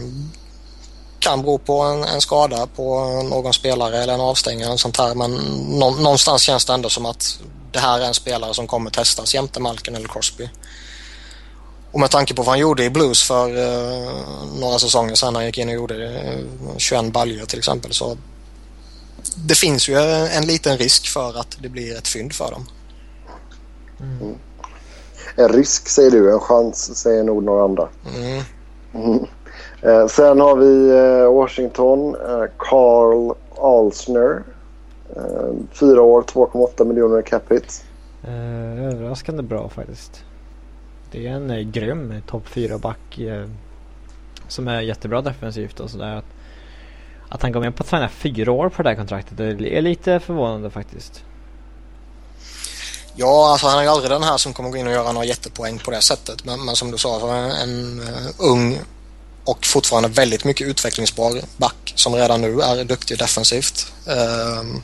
kan 1.18 1.42
bero 1.42 1.58
på 1.58 1.82
en, 1.82 2.04
en, 2.04 2.20
skada 2.20 2.66
på 2.66 3.04
någon 3.30 3.54
spelare 3.54 4.02
eller 4.02 4.14
en 4.14 4.20
avstängning 4.20 4.64
eller 4.64 4.76
sånt 4.76 4.96
här 4.96 5.14
men 5.14 5.30
nå, 5.78 5.90
någonstans 5.90 6.42
känns 6.42 6.64
det 6.64 6.72
ändå 6.72 6.88
som 6.88 7.06
att 7.06 7.40
det 7.72 7.78
här 7.78 8.00
är 8.00 8.04
en 8.04 8.14
spelare 8.14 8.54
som 8.54 8.66
kommer 8.66 8.90
testas 8.90 9.34
jämte 9.34 9.60
Malkin 9.60 9.94
eller 9.94 10.08
Crosby. 10.08 10.48
Och 11.92 12.00
med 12.00 12.10
tanke 12.10 12.34
på 12.34 12.42
vad 12.42 12.52
han 12.52 12.58
gjorde 12.58 12.84
i 12.84 12.90
Blues 12.90 13.22
för 13.22 13.48
uh, 13.48 14.60
några 14.60 14.78
säsonger 14.78 15.14
sedan 15.14 15.34
han 15.34 15.46
gick 15.46 15.58
in 15.58 15.68
och 15.68 15.74
gjorde 15.74 15.94
uh, 15.94 16.28
eh, 16.28 16.38
21 16.76 17.12
baljor 17.12 17.46
till 17.46 17.58
exempel 17.58 17.92
så 17.92 18.16
det 19.36 19.54
finns 19.54 19.88
ju 19.88 19.96
en 20.36 20.46
liten 20.46 20.78
risk 20.78 21.08
för 21.08 21.40
att 21.40 21.56
det 21.62 21.68
blir 21.68 21.96
ett 21.96 22.08
fynd 22.08 22.32
för 22.32 22.50
dem. 22.50 22.66
Mm. 24.00 24.34
En 25.36 25.48
risk 25.48 25.88
säger 25.88 26.10
du, 26.10 26.32
en 26.32 26.40
chans 26.40 26.96
säger 26.96 27.24
nog 27.24 27.42
några 27.42 27.64
andra. 27.64 27.88
Mm. 28.16 28.42
Mm. 28.94 29.24
Eh, 29.82 30.06
sen 30.06 30.40
har 30.40 30.56
vi 30.56 30.90
eh, 30.90 31.32
Washington, 31.34 32.14
eh, 32.14 32.44
Carl 32.58 33.34
Alsner. 33.58 34.42
Eh, 35.16 35.52
fyra 35.72 36.02
år, 36.02 36.22
2,8 36.22 36.84
miljoner 36.84 37.22
capita. 37.22 37.66
Eh, 38.22 38.84
överraskande 38.84 39.42
bra 39.42 39.68
faktiskt. 39.68 40.24
Det 41.12 41.26
är 41.26 41.30
en 41.30 41.50
eh, 41.50 41.60
grym 41.60 42.12
eh, 42.12 42.20
topp 42.20 42.44
4-back 42.54 43.18
eh, 43.18 43.48
som 44.48 44.68
är 44.68 44.80
jättebra 44.80 45.22
defensivt 45.22 45.80
och 45.80 45.90
sådär. 45.90 46.16
Att, 46.16 46.24
att 47.28 47.42
han 47.42 47.52
går 47.52 47.60
med 47.60 47.76
på 47.76 47.82
att 47.82 47.88
signa 47.88 48.08
fyra 48.08 48.52
år 48.52 48.68
på 48.68 48.82
det 48.82 48.88
här 48.88 48.96
kontraktet 48.96 49.38
det 49.38 49.76
är 49.76 49.82
lite 49.82 50.20
förvånande 50.20 50.70
faktiskt. 50.70 51.22
Ja, 53.14 53.52
alltså 53.52 53.66
han 53.66 53.78
är 53.78 53.82
ju 53.82 53.88
aldrig 53.88 54.10
den 54.10 54.22
här 54.22 54.36
som 54.36 54.52
kommer 54.52 54.70
gå 54.70 54.76
in 54.76 54.86
och 54.86 54.92
göra 54.92 55.12
några 55.12 55.26
jättepoäng 55.26 55.78
på 55.78 55.90
det 55.90 56.00
sättet. 56.00 56.44
Men, 56.44 56.64
men 56.64 56.76
som 56.76 56.90
du 56.90 56.98
sa, 56.98 57.36
en, 57.36 57.50
en 57.50 58.00
uh, 58.00 58.30
ung 58.38 58.80
och 59.44 59.66
fortfarande 59.66 60.08
väldigt 60.08 60.44
mycket 60.44 60.66
utvecklingsbar 60.66 61.40
back 61.56 61.92
som 61.94 62.14
redan 62.14 62.40
nu 62.40 62.60
är 62.60 62.84
duktig 62.84 63.18
defensivt. 63.18 63.92
Uh, 64.08 64.80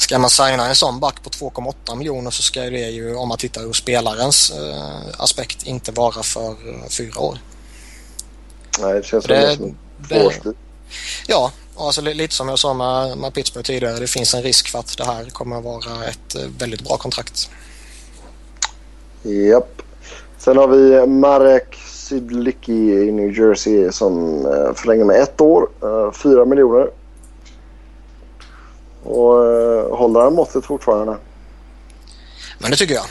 ska 0.00 0.18
man 0.18 0.30
signa 0.30 0.68
en 0.68 0.74
sån 0.74 1.00
back 1.00 1.22
på 1.22 1.30
2,8 1.30 1.96
miljoner 1.96 2.30
så 2.30 2.42
ska 2.42 2.60
det 2.60 2.90
ju, 2.90 3.14
om 3.14 3.28
man 3.28 3.38
tittar 3.38 3.62
ur 3.62 3.72
spelarens 3.72 4.50
eh, 4.50 5.22
aspekt, 5.22 5.66
inte 5.66 5.92
vara 5.92 6.22
för 6.22 6.50
eh, 6.50 6.88
fyra 6.98 7.20
år. 7.20 7.38
Nej, 8.80 8.94
det 8.94 9.06
känns 9.06 9.24
det, 9.24 9.56
som 9.56 9.76
det, 10.08 10.54
Ja, 11.26 11.52
alltså 11.76 12.00
lite 12.00 12.34
som 12.34 12.48
jag 12.48 12.58
sa 12.58 12.74
med, 12.74 13.18
med 13.18 13.34
Pittsburgh 13.34 13.66
tidigare. 13.66 13.98
Det 13.98 14.06
finns 14.06 14.34
en 14.34 14.42
risk 14.42 14.68
för 14.68 14.78
att 14.78 14.96
det 14.98 15.04
här 15.04 15.24
kommer 15.24 15.58
att 15.58 15.64
vara 15.64 16.04
ett 16.04 16.34
eh, 16.34 16.42
väldigt 16.58 16.82
bra 16.82 16.96
kontrakt. 16.96 17.50
Japp. 19.22 19.82
Sen 20.38 20.56
har 20.56 20.68
vi 20.68 21.06
Marek 21.06 21.76
Sydlicki 21.86 22.72
i 22.72 23.12
New 23.12 23.38
Jersey 23.38 23.92
som 23.92 24.46
eh, 24.46 24.74
förlänger 24.74 25.04
med 25.04 25.16
ett 25.20 25.40
år, 25.40 25.68
fyra 26.12 26.44
miljoner. 26.44 26.90
Och 29.02 29.46
eh, 29.46 29.96
håller 29.96 30.20
han 30.20 30.34
måttet 30.34 30.64
fortfarande? 30.64 31.18
Men 32.58 32.70
det 32.70 32.76
tycker 32.76 32.94
jag. 32.94 33.06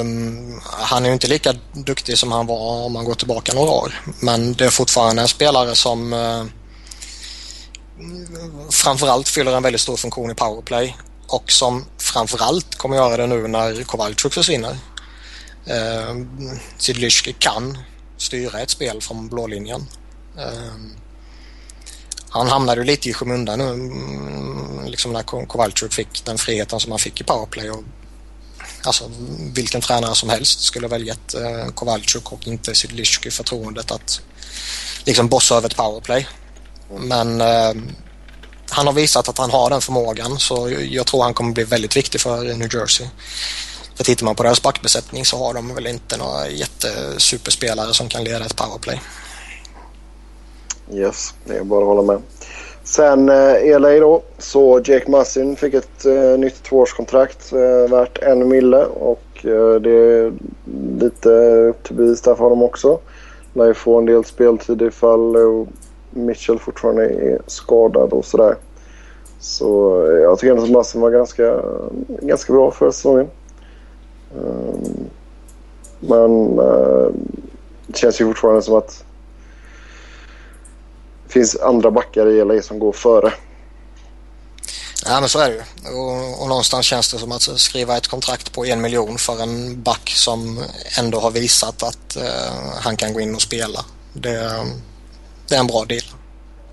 Um, 0.00 0.60
han 0.62 1.02
är 1.02 1.06
ju 1.06 1.12
inte 1.12 1.28
lika 1.28 1.54
duktig 1.72 2.18
som 2.18 2.32
han 2.32 2.46
var 2.46 2.84
om 2.84 2.92
man 2.92 3.04
går 3.04 3.14
tillbaka 3.14 3.54
några 3.54 3.70
år. 3.70 4.00
Men 4.20 4.52
det 4.52 4.64
är 4.64 4.70
fortfarande 4.70 5.22
en 5.22 5.28
spelare 5.28 5.74
som 5.74 6.12
uh, 6.12 6.44
framförallt 8.70 9.28
fyller 9.28 9.56
en 9.56 9.62
väldigt 9.62 9.80
stor 9.80 9.96
funktion 9.96 10.30
i 10.30 10.34
powerplay 10.34 10.96
och 11.26 11.52
som 11.52 11.84
framförallt 11.98 12.74
kommer 12.74 12.96
göra 12.96 13.16
det 13.16 13.26
nu 13.26 13.48
när 13.48 13.82
Kowalczyk 13.82 14.32
försvinner. 14.32 14.76
Ehm, 15.66 16.20
uh, 16.20 16.52
Zidlyski 16.78 17.32
kan 17.32 17.78
styra 18.16 18.60
ett 18.60 18.70
spel 18.70 19.00
från 19.00 19.28
blålinjen. 19.28 19.86
Uh, 20.36 21.01
han 22.32 22.48
hamnade 22.48 22.80
ju 22.80 22.84
lite 22.84 23.08
i 23.08 23.12
skymundan 23.12 23.58
nu 23.58 23.68
mm, 23.68 24.84
liksom 24.86 25.12
när 25.12 25.22
Kowalczyk 25.22 25.92
fick 25.92 26.24
den 26.24 26.38
friheten 26.38 26.80
som 26.80 26.92
han 26.92 26.98
fick 26.98 27.20
i 27.20 27.24
powerplay 27.24 27.70
och 27.70 27.82
alltså 28.82 29.10
vilken 29.54 29.80
tränare 29.80 30.14
som 30.14 30.28
helst 30.28 30.60
skulle 30.60 30.88
väljat 30.88 31.34
eh, 31.34 31.72
Kowalczyk 31.74 32.32
och 32.32 32.46
inte 32.46 32.74
Sydlyski 32.74 33.30
förtroendet 33.30 33.90
att 33.90 34.20
liksom 35.04 35.28
bossa 35.28 35.56
över 35.56 35.68
ett 35.68 35.76
powerplay. 35.76 36.28
Men 36.98 37.40
eh, 37.40 37.72
han 38.70 38.86
har 38.86 38.92
visat 38.92 39.28
att 39.28 39.38
han 39.38 39.50
har 39.50 39.70
den 39.70 39.80
förmågan 39.80 40.38
så 40.38 40.70
jag 40.90 41.06
tror 41.06 41.22
han 41.22 41.34
kommer 41.34 41.52
bli 41.52 41.64
väldigt 41.64 41.96
viktig 41.96 42.20
för 42.20 42.54
New 42.54 42.74
Jersey. 42.74 43.06
För 43.94 44.04
tittar 44.04 44.24
man 44.24 44.34
på 44.34 44.42
deras 44.42 44.62
backbesättning 44.62 45.24
så 45.24 45.38
har 45.38 45.54
de 45.54 45.74
väl 45.74 45.86
inte 45.86 46.16
några 46.16 46.48
jättesuperspelare 46.48 47.94
som 47.94 48.08
kan 48.08 48.24
leda 48.24 48.44
ett 48.44 48.56
powerplay. 48.56 49.00
Yes, 50.90 51.34
det 51.44 51.56
är 51.56 51.64
bara 51.64 51.80
att 51.80 51.86
hålla 51.86 52.02
med. 52.02 52.22
Sen 52.84 53.28
eh, 53.28 53.80
LA 53.80 53.90
då, 54.00 54.22
så 54.38 54.80
Jake 54.84 55.10
Massin 55.10 55.56
fick 55.56 55.74
ett 55.74 56.04
eh, 56.04 56.38
nytt 56.38 56.62
tvåårskontrakt 56.62 57.52
eh, 57.52 57.90
värt 57.90 58.18
en 58.22 58.48
mille 58.48 58.84
och 58.86 59.44
eh, 59.44 59.74
det 59.74 59.90
är 59.90 60.32
lite 60.98 61.28
upp 61.68 61.82
till 61.82 61.96
bevis 61.96 62.20
där 62.20 62.34
för 62.34 62.44
honom 62.44 62.62
också. 62.62 62.98
Lär 63.54 63.66
ju 63.66 63.74
få 63.74 63.98
en 63.98 64.06
del 64.06 64.24
speltid 64.24 64.82
ifall 64.82 65.36
eh, 65.36 65.66
Mitchell 66.10 66.58
fortfarande 66.58 67.04
är 67.04 67.38
skadad 67.46 68.12
och 68.12 68.24
sådär. 68.24 68.56
Så 69.40 70.02
eh, 70.06 70.12
jag 70.12 70.38
tycker 70.38 70.50
ändå 70.50 70.64
att 70.64 70.70
Massin 70.70 71.00
var 71.00 71.10
ganska, 71.10 71.60
ganska 72.08 72.52
bra 72.52 72.70
förra 72.70 72.92
säsongen. 72.92 73.26
Um, 74.36 75.10
men 76.00 76.58
eh, 76.58 77.08
det 77.86 77.96
känns 77.98 78.20
ju 78.20 78.26
fortfarande 78.26 78.62
som 78.62 78.74
att 78.74 79.04
finns 81.32 81.56
andra 81.56 81.90
backar 81.90 82.26
i 82.26 82.44
LA 82.44 82.62
som 82.62 82.78
går 82.78 82.92
före. 82.92 83.32
Ja 85.06 85.20
men 85.20 85.28
så 85.28 85.38
är 85.38 85.48
det 85.48 85.54
ju. 85.54 85.62
Och, 85.98 86.42
och, 86.42 86.48
någonstans 86.48 86.86
känns 86.86 87.12
det 87.12 87.18
som 87.18 87.32
att 87.32 87.42
skriva 87.42 87.96
ett 87.96 88.08
kontrakt 88.08 88.52
på 88.52 88.64
en 88.66 88.80
miljon 88.80 89.18
för 89.18 89.42
en 89.42 89.82
back 89.82 90.12
som 90.16 90.64
ändå 90.98 91.18
har 91.18 91.30
visat 91.30 91.82
att 91.82 92.16
uh, 92.16 92.22
han 92.80 92.96
kan 92.96 93.12
gå 93.12 93.20
in 93.20 93.34
och 93.34 93.42
spela. 93.42 93.80
Det, 94.12 94.52
det 95.48 95.54
är 95.54 95.60
en 95.60 95.66
bra 95.66 95.84
deal. 95.84 96.02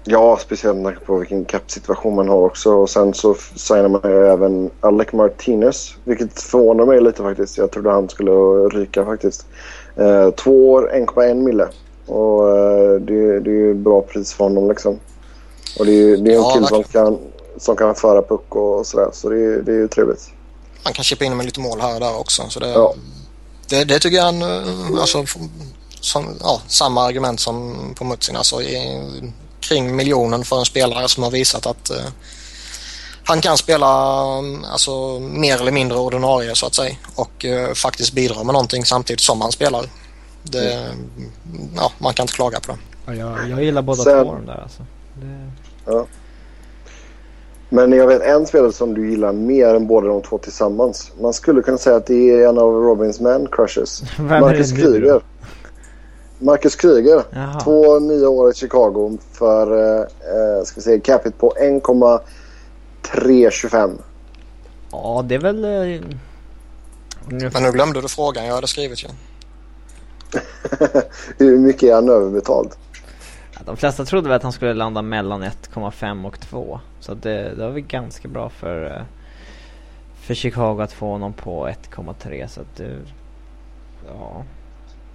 Ja, 0.04 0.40
speciellt 0.42 0.78
med 0.78 0.86
tanke 0.86 1.06
på 1.06 1.18
vilken 1.18 1.46
cap-situation 1.46 2.16
man 2.16 2.30
har 2.30 2.46
också. 2.46 2.74
Och 2.74 2.90
sen 2.90 3.14
så 3.14 3.36
signar 3.56 3.90
man 3.90 4.12
ju 4.12 4.28
även 4.28 4.70
Alec 4.82 5.14
Martinez, 5.14 5.96
vilket 6.04 6.42
förvånar 6.42 6.86
mig 6.86 7.02
lite 7.02 7.24
faktiskt. 7.24 7.58
Jag 7.58 7.72
trodde 7.72 7.92
han 7.92 8.10
skulle 8.10 8.32
ryka 8.68 9.06
faktiskt. 9.06 9.46
Eh, 9.96 10.30
två 10.30 10.72
år, 10.72 10.92
1,1 10.94 11.34
mille. 11.34 11.68
Och 12.10 12.58
eh, 12.58 13.00
det, 13.00 13.40
det 13.40 13.50
är 13.50 13.56
ju 13.68 13.74
bra 13.74 14.02
pris 14.02 14.34
för 14.34 14.44
honom 14.44 14.70
liksom. 14.70 15.00
Och 15.80 15.86
det 15.86 15.92
är, 15.92 16.18
det 16.18 16.32
är 16.32 16.36
en 16.36 16.42
ja, 16.42 16.54
kille 16.54 16.68
som 16.68 16.84
kan, 16.84 17.20
som 17.58 17.76
kan 17.76 17.96
föra 17.96 18.22
puck 18.22 18.56
och, 18.56 18.88
sådär. 18.88 19.10
Så 19.14 19.30
det, 19.30 19.40
är, 19.40 19.62
det 19.62 19.72
är 19.72 19.76
ju 19.76 19.88
trevligt. 19.88 20.30
Han 20.84 20.94
kan 20.94 21.04
chippa 21.04 21.26
in 21.26 21.38
med 21.38 21.46
lite 21.46 21.60
mål 21.60 21.82
här 21.82 21.94
och 21.94 22.00
där 22.00 22.20
också. 22.20 22.44
Så 22.50 22.60
det, 22.60 22.70
ja. 22.70 22.94
det, 23.70 23.84
det 23.84 24.00
tycker 24.00 24.18
jag 24.18 24.24
han, 24.24 24.42
eh, 24.42 25.02
alltså, 25.02 25.26
som, 26.02 26.38
ja, 26.40 26.62
samma 26.68 27.04
argument 27.04 27.40
som 27.40 27.76
på 27.98 28.04
Mutsin. 28.04 28.36
Alltså 28.36 28.62
i, 28.62 29.02
kring 29.60 29.96
miljonen 29.96 30.44
för 30.46 30.60
en 30.60 30.66
spelare 30.66 31.10
som 31.10 31.24
har 31.24 31.32
visat 31.32 31.66
att 31.66 31.92
uh, 31.92 31.98
han 33.24 33.42
kan 33.42 33.58
spela 33.58 33.88
alltså, 34.72 35.20
mer 35.20 35.62
eller 35.62 35.72
mindre 35.72 35.98
ordinarie 35.98 36.56
så 36.56 36.66
att 36.66 36.76
säga 36.76 36.96
och 37.16 37.46
uh, 37.46 37.74
faktiskt 37.74 38.14
bidra 38.14 38.44
med 38.44 38.54
någonting 38.54 38.86
samtidigt 38.86 39.22
som 39.22 39.42
han 39.42 39.52
spelar. 39.52 39.86
Det, 40.44 40.92
ja, 41.76 41.92
man 41.98 42.14
kan 42.14 42.24
inte 42.24 42.34
klaga 42.34 42.60
på 42.60 42.72
det. 42.72 42.78
Ja, 43.06 43.14
jag, 43.14 43.50
jag 43.50 43.64
gillar 43.64 43.82
båda 43.82 44.04
Sen, 44.04 44.26
två 44.26 44.34
de 44.34 44.46
där 44.46 44.62
alltså. 44.64 44.86
Det... 45.14 45.52
Ja. 45.86 46.06
Men 47.70 47.92
jag 47.92 48.08
vet 48.08 48.22
en 48.22 48.46
spelare 48.46 48.72
som 48.72 48.94
du 48.94 49.10
gillar 49.10 49.34
mer 49.34 49.76
än 49.76 49.88
båda 49.88 50.08
de 50.08 50.22
två 50.22 50.38
tillsammans. 50.38 51.12
Man 51.22 51.34
skulle 51.34 51.62
kunna 51.62 51.78
säga 51.78 51.96
att 51.96 52.06
det 52.06 52.32
är 52.32 52.50
en 52.50 52.58
av 52.58 52.74
Robins 52.74 53.20
man 53.20 53.48
crushes. 53.52 54.04
Marcus 54.20 54.72
Kryger. 54.72 55.22
Marcus 56.40 56.76
Kryger. 56.76 57.24
Två 57.64 58.00
nya 58.00 58.30
år 58.30 58.52
i 58.52 58.54
Chicago 58.54 59.18
för 59.32 59.78
eh, 59.78 60.02
eh 60.02 60.64
ska 60.66 60.76
vi 60.76 60.82
säga, 60.82 61.00
capita 61.00 61.38
på 61.38 61.54
1,325. 61.58 63.98
Ja, 64.92 65.26
det 65.28 65.36
är 65.36 65.40
väl... 65.40 65.66
Eh, 65.66 65.70
Men 67.28 67.64
nu 67.64 67.72
glömde 67.72 68.02
du 68.02 68.08
frågan 68.08 68.46
jag 68.46 68.56
hade 68.56 68.68
skrivit 68.68 69.04
ju. 69.04 69.08
Hur 71.38 71.58
mycket 71.58 71.84
är 71.84 71.96
han 71.96 72.10
överbetald? 72.10 72.70
de 73.66 73.78
flesta 73.78 74.06
trodde 74.06 74.30
väl 74.30 74.36
att 74.36 74.44
han 74.44 74.52
skulle 74.52 74.74
landa 74.74 75.02
mellan 75.02 75.44
1,5 75.44 76.28
och 76.28 76.40
2. 76.40 76.80
Så 77.00 77.14
det, 77.14 77.56
det 77.56 77.64
var 77.64 77.72
väl 77.72 77.82
ganska 77.82 78.28
bra 78.28 78.50
för, 78.50 78.86
eh, 78.86 79.02
för 80.22 80.34
Chicago 80.34 80.82
att 80.82 80.94
få 80.94 81.12
honom 81.12 81.34
på 81.34 81.68
1,3. 81.68 82.48
Så 82.48 82.62
att 82.62 82.76
det, 82.76 82.98
ja. 84.08 84.44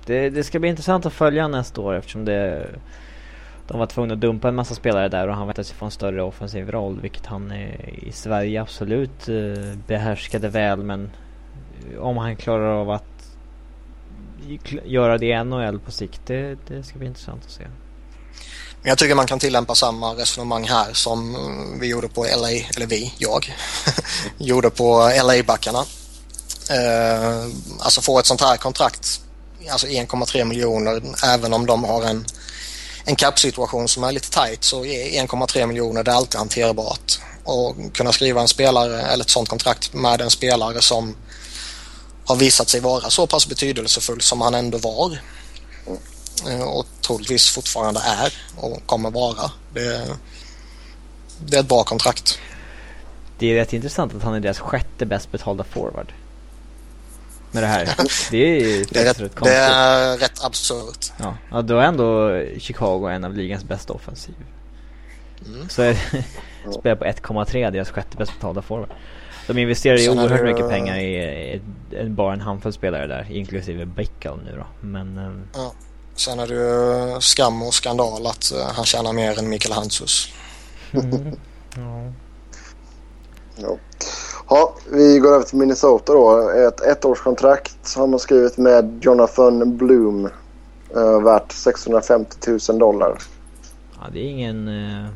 Det, 0.06 0.30
det 0.30 0.44
ska 0.44 0.58
bli 0.58 0.68
intressant 0.68 1.06
att 1.06 1.12
följa 1.12 1.48
nästa 1.48 1.80
år 1.80 1.94
eftersom 1.94 2.24
det 2.24 2.66
de 3.68 3.78
var 3.78 3.86
tvungna 3.86 4.14
att 4.14 4.20
dumpa 4.20 4.48
en 4.48 4.54
massa 4.54 4.74
spelare 4.74 5.08
där 5.08 5.28
och 5.28 5.34
han 5.34 5.46
väntade 5.46 5.64
sig 5.64 5.76
få 5.76 5.84
en 5.84 5.90
större 5.90 6.22
offensiv 6.22 6.70
roll 6.70 7.00
vilket 7.00 7.26
han 7.26 7.52
i 7.52 8.12
Sverige 8.12 8.62
absolut 8.62 9.28
eh, 9.28 9.78
behärskade 9.86 10.48
väl 10.48 10.82
men 10.82 11.10
om 12.00 12.16
han 12.16 12.36
klarar 12.36 12.80
av 12.80 12.90
att 12.90 13.13
göra 14.84 15.18
det 15.18 15.26
i 15.26 15.44
NHL 15.44 15.78
på 15.78 15.90
sikt, 15.90 16.20
det, 16.26 16.58
det 16.68 16.82
ska 16.82 16.98
bli 16.98 17.06
intressant 17.06 17.44
att 17.44 17.50
se. 17.50 17.64
Jag 18.86 18.98
tycker 18.98 19.14
man 19.14 19.26
kan 19.26 19.38
tillämpa 19.38 19.74
samma 19.74 20.14
resonemang 20.14 20.64
här 20.64 20.92
som 20.92 21.34
eh, 21.34 21.80
vi 21.80 21.86
gjorde 21.86 22.08
på 22.08 22.24
LA, 22.24 22.50
eller 22.50 22.86
vi, 22.86 23.14
jag, 23.18 23.54
gjorde 24.38 24.70
på 24.70 25.10
LA-backarna. 25.22 25.84
Uh, 26.70 26.76
eh, 26.76 27.44
alltså 27.78 28.00
få 28.00 28.18
ett 28.18 28.26
sånt 28.26 28.40
här 28.40 28.56
kontrakt, 28.56 29.20
alltså 29.70 29.86
1,3 29.86 30.44
miljoner, 30.44 31.02
även 31.24 31.52
om 31.52 31.66
de 31.66 31.84
har 31.84 32.02
en, 32.02 32.26
en 33.04 33.16
cap-situation 33.16 33.88
som 33.88 34.04
är 34.04 34.12
lite 34.12 34.30
tight 34.30 34.64
så 34.64 34.84
är 34.84 35.26
1,3 35.26 35.66
miljoner 35.66 36.02
det 36.02 36.10
är 36.10 36.14
alltid 36.14 36.38
hanterbart. 36.38 37.18
Och 37.44 37.76
kunna 37.94 38.12
skriva 38.12 38.40
en 38.40 38.48
spelare 38.48 39.02
eller 39.02 39.24
ett 39.24 39.30
sånt 39.30 39.48
kontrakt 39.48 39.94
med 39.94 40.20
en 40.20 40.30
spelare 40.30 40.80
som 40.80 41.16
har 42.26 42.36
visat 42.36 42.68
sig 42.68 42.80
vara 42.80 43.10
så 43.10 43.26
pass 43.26 43.48
betydelsefull 43.48 44.20
som 44.20 44.40
han 44.40 44.54
ändå 44.54 44.78
var. 44.78 45.18
Mm. 46.46 46.62
Och 46.62 46.86
troligtvis 47.00 47.50
fortfarande 47.50 48.00
är 48.00 48.34
och 48.56 48.86
kommer 48.86 49.10
vara. 49.10 49.50
Det, 49.74 50.08
det 51.38 51.56
är 51.56 51.60
ett 51.60 51.68
bra 51.68 51.84
kontrakt. 51.84 52.38
Det 53.38 53.46
är 53.46 53.54
rätt 53.54 53.72
intressant 53.72 54.14
att 54.14 54.22
han 54.22 54.34
är 54.34 54.40
deras 54.40 54.58
sjätte 54.58 55.06
bäst 55.06 55.32
betalda 55.32 55.64
forward. 55.64 56.12
Med 57.50 57.62
det 57.62 57.66
här. 57.66 57.84
Det 58.30 58.36
är 58.36 58.86
det 58.90 59.00
är 59.00 59.04
rätt, 59.04 59.20
rätt 59.20 59.34
konstigt. 59.34 59.44
Det 59.44 59.56
är 59.56 60.18
rätt 60.18 60.44
absurt. 60.44 61.12
Ja, 61.18 61.36
ja 61.50 61.62
då 61.62 61.78
är 61.78 61.84
ändå 61.84 62.40
Chicago 62.58 63.08
en 63.08 63.24
av 63.24 63.34
ligans 63.34 63.64
bästa 63.64 63.92
offensiv. 63.92 64.34
Mm. 65.46 65.68
Så 65.68 65.94
spelar 66.78 66.96
på 66.96 67.04
1,3 67.04 67.70
deras 67.70 67.90
sjätte 67.90 68.16
bäst 68.16 68.32
betalda 68.34 68.62
forward. 68.62 68.90
De 69.46 69.58
investerar 69.58 69.96
ju 69.96 70.10
oerhört 70.10 70.40
du... 70.40 70.44
mycket 70.44 70.68
pengar 70.68 70.98
i, 70.98 71.16
i, 71.16 71.60
i 71.96 72.08
bara 72.08 72.32
en 72.32 72.40
handfull 72.40 72.72
spelare 72.72 73.06
där, 73.06 73.26
inklusive 73.30 73.86
Bickle 73.86 74.36
nu 74.44 74.56
då. 74.56 74.66
Men... 74.80 75.18
Um... 75.18 75.42
Ja. 75.54 75.72
Sen 76.16 76.38
är 76.38 76.46
det 76.46 76.54
ju 76.54 77.20
skam 77.20 77.62
och 77.62 77.74
skandal 77.74 78.26
att 78.26 78.52
uh, 78.54 78.60
han 78.74 78.84
tjänar 78.84 79.12
mer 79.12 79.38
än 79.38 79.48
Mikael 79.48 79.74
Hansus. 79.74 80.28
mm. 80.92 81.26
ja. 81.76 82.12
Ja. 83.56 83.76
ja, 84.48 84.74
vi 84.92 85.18
går 85.18 85.34
över 85.34 85.44
till 85.44 85.58
Minnesota 85.58 86.12
då. 86.12 86.50
Ett 86.50 86.80
ettårskontrakt 86.80 87.94
har 87.96 88.06
man 88.06 88.18
skrivit 88.18 88.56
med 88.56 88.98
Jonathan 89.04 89.76
Bloom. 89.76 90.28
Uh, 90.96 91.22
värt 91.22 91.52
650 91.52 92.36
000 92.68 92.78
dollar. 92.78 93.18
Ja, 94.00 94.08
det 94.12 94.18
är 94.18 94.30
ingen... 94.30 94.68
Uh, 94.68 95.06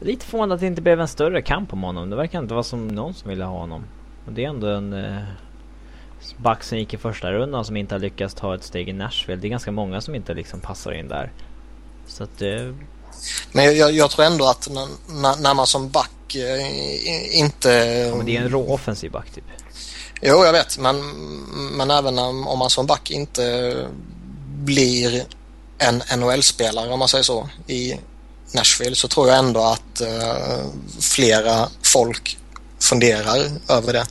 lite 0.00 0.26
förvånad 0.26 0.54
att 0.54 0.60
det 0.60 0.66
inte 0.66 0.82
blev 0.82 1.00
en 1.00 1.08
större 1.08 1.42
kamp 1.42 1.72
om 1.72 1.82
honom. 1.82 2.10
Det 2.10 2.16
verkar 2.16 2.38
inte 2.38 2.54
vara 2.54 2.64
som 2.64 2.88
någon 2.88 3.14
som 3.14 3.30
ville 3.30 3.44
ha 3.44 3.58
honom. 3.58 3.84
Och 4.26 4.32
det 4.32 4.44
är 4.44 4.48
ändå 4.48 4.66
en... 4.66 4.92
Uh, 4.92 5.22
back 6.36 6.64
som 6.64 6.78
gick 6.78 6.94
i 6.94 6.96
första 6.96 7.32
rundan 7.32 7.64
som 7.64 7.76
inte 7.76 7.94
har 7.94 8.00
lyckats 8.00 8.34
ta 8.34 8.54
ett 8.54 8.64
steg 8.64 8.88
i 8.88 8.92
Nashville. 8.92 9.40
Det 9.40 9.46
är 9.46 9.50
ganska 9.50 9.72
många 9.72 10.00
som 10.00 10.14
inte 10.14 10.34
liksom 10.34 10.60
passar 10.60 10.92
in 10.92 11.08
där. 11.08 11.32
Så 12.06 12.24
att 12.24 12.38
det... 12.38 12.74
Men 13.52 13.76
jag, 13.76 13.92
jag, 13.92 14.10
tror 14.10 14.24
ändå 14.24 14.44
att 14.44 14.68
när, 14.70 15.42
när 15.42 15.54
man 15.54 15.66
som 15.66 15.90
back 15.90 16.34
eh, 16.34 17.38
inte... 17.40 17.68
Ja, 17.68 18.16
men 18.16 18.26
det 18.26 18.36
är 18.36 18.40
en 18.40 18.48
rå 18.48 18.74
offensiv 18.74 19.10
back 19.10 19.30
typ. 19.30 19.44
Jo, 20.22 20.44
jag 20.44 20.52
vet. 20.52 20.78
Men, 20.78 21.00
men 21.76 21.90
även 21.90 22.18
om 22.18 22.58
man 22.58 22.70
som 22.70 22.86
back 22.86 23.10
inte 23.10 23.74
blir 24.56 25.24
en 25.78 26.02
NHL-spelare 26.18 26.92
om 26.92 26.98
man 26.98 27.08
säger 27.08 27.24
så 27.24 27.48
i 27.66 27.94
Nashville 28.52 28.96
så 28.96 29.08
tror 29.08 29.28
jag 29.28 29.38
ändå 29.38 29.60
att 29.60 30.02
uh, 30.02 30.64
flera 31.00 31.68
folk 31.82 32.38
funderar 32.78 33.50
över 33.68 33.92
det. 33.92 34.06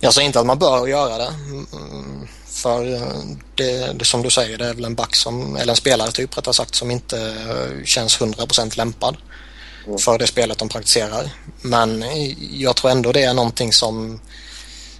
Jag 0.00 0.14
säger 0.14 0.26
inte 0.26 0.40
att 0.40 0.46
man 0.46 0.58
bör 0.58 0.86
göra 0.86 1.18
det. 1.18 1.34
Mm, 1.72 2.28
för 2.46 2.84
det, 3.54 3.92
det 3.92 4.04
som 4.04 4.22
du 4.22 4.30
säger, 4.30 4.58
det 4.58 4.66
är 4.66 4.74
väl 4.74 4.84
en 4.84 4.94
back 4.94 5.16
som, 5.16 5.56
eller 5.56 5.72
en 5.72 5.76
spelare 5.76 6.12
typ 6.12 6.38
rättare 6.38 6.54
sagt, 6.54 6.74
som 6.74 6.90
inte 6.90 7.34
känns 7.84 8.20
100% 8.20 8.76
lämpad 8.76 9.16
mm. 9.86 9.98
för 9.98 10.18
det 10.18 10.26
spelet 10.26 10.58
de 10.58 10.68
praktiserar. 10.68 11.30
Men 11.62 12.04
jag 12.52 12.76
tror 12.76 12.90
ändå 12.90 13.12
det 13.12 13.22
är 13.22 13.34
någonting 13.34 13.72
som 13.72 14.20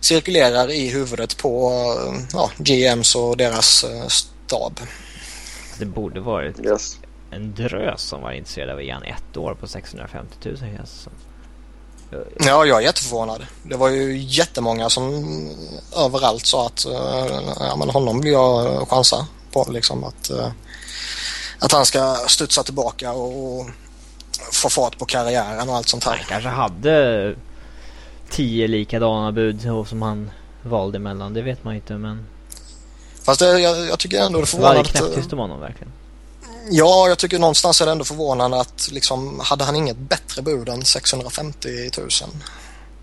cirkulerar 0.00 0.70
i 0.70 0.88
huvudet 0.88 1.36
på 1.36 1.72
ja, 2.32 2.50
GMs 2.58 3.16
och 3.16 3.36
deras 3.36 3.84
eh, 3.84 4.06
stab. 4.08 4.80
Det 5.78 5.86
borde 5.86 6.20
varit 6.20 6.60
yes. 6.60 6.96
En 7.34 7.54
drös 7.54 8.02
som 8.02 8.22
var 8.22 8.32
intresserad 8.32 8.70
av 8.70 8.82
ge 8.82 8.92
ett 8.92 9.36
år 9.36 9.54
på 9.54 9.66
650 9.66 10.36
000 10.44 10.56
känns 10.56 11.08
Ja, 12.38 12.64
jag 12.64 12.78
är 12.78 12.80
jätteförvånad. 12.80 13.46
Det 13.62 13.76
var 13.76 13.88
ju 13.88 14.18
jättemånga 14.18 14.90
som 14.90 15.24
överallt 15.96 16.46
sa 16.46 16.66
att 16.66 16.86
uh, 16.86 16.94
ja, 17.58 17.76
men 17.76 17.90
honom 17.90 18.20
vill 18.20 18.32
jag 18.32 18.88
chansa 18.88 19.26
på. 19.52 19.66
Liksom, 19.70 20.04
att, 20.04 20.30
uh, 20.30 20.48
att 21.58 21.72
han 21.72 21.86
ska 21.86 22.16
studsa 22.26 22.62
tillbaka 22.62 23.12
och 23.12 23.66
få 24.52 24.68
fart 24.68 24.98
på 24.98 25.04
karriären 25.04 25.68
och 25.68 25.76
allt 25.76 25.88
sånt 25.88 26.04
här. 26.04 26.16
Han 26.16 26.26
kanske 26.28 26.48
hade 26.48 27.34
tio 28.30 28.68
likadana 28.68 29.32
bud 29.32 29.60
som 29.88 30.02
han 30.02 30.30
valde 30.62 30.98
mellan. 30.98 31.34
Det 31.34 31.42
vet 31.42 31.64
man 31.64 31.74
inte 31.74 31.92
men... 31.94 32.26
Fast 33.22 33.40
det, 33.40 33.60
jag, 33.60 33.86
jag 33.86 33.98
tycker 33.98 34.20
ändå 34.20 34.38
det 34.38 34.44
är 34.44 34.46
förvånande. 34.46 34.78
Var 34.78 34.84
knäpptyst 34.84 35.32
om 35.32 35.38
honom 35.38 35.60
verkligen? 35.60 35.92
Ja, 36.70 37.08
jag 37.08 37.18
tycker 37.18 37.38
någonstans 37.38 37.80
är 37.80 37.86
det 37.86 37.92
ändå 37.92 38.04
förvånande 38.04 38.60
att 38.60 38.88
liksom, 38.92 39.40
hade 39.40 39.64
han 39.64 39.76
inget 39.76 39.96
bättre 39.96 40.42
bud 40.42 40.68
än 40.68 40.84
650 40.84 41.68
000? 41.98 42.08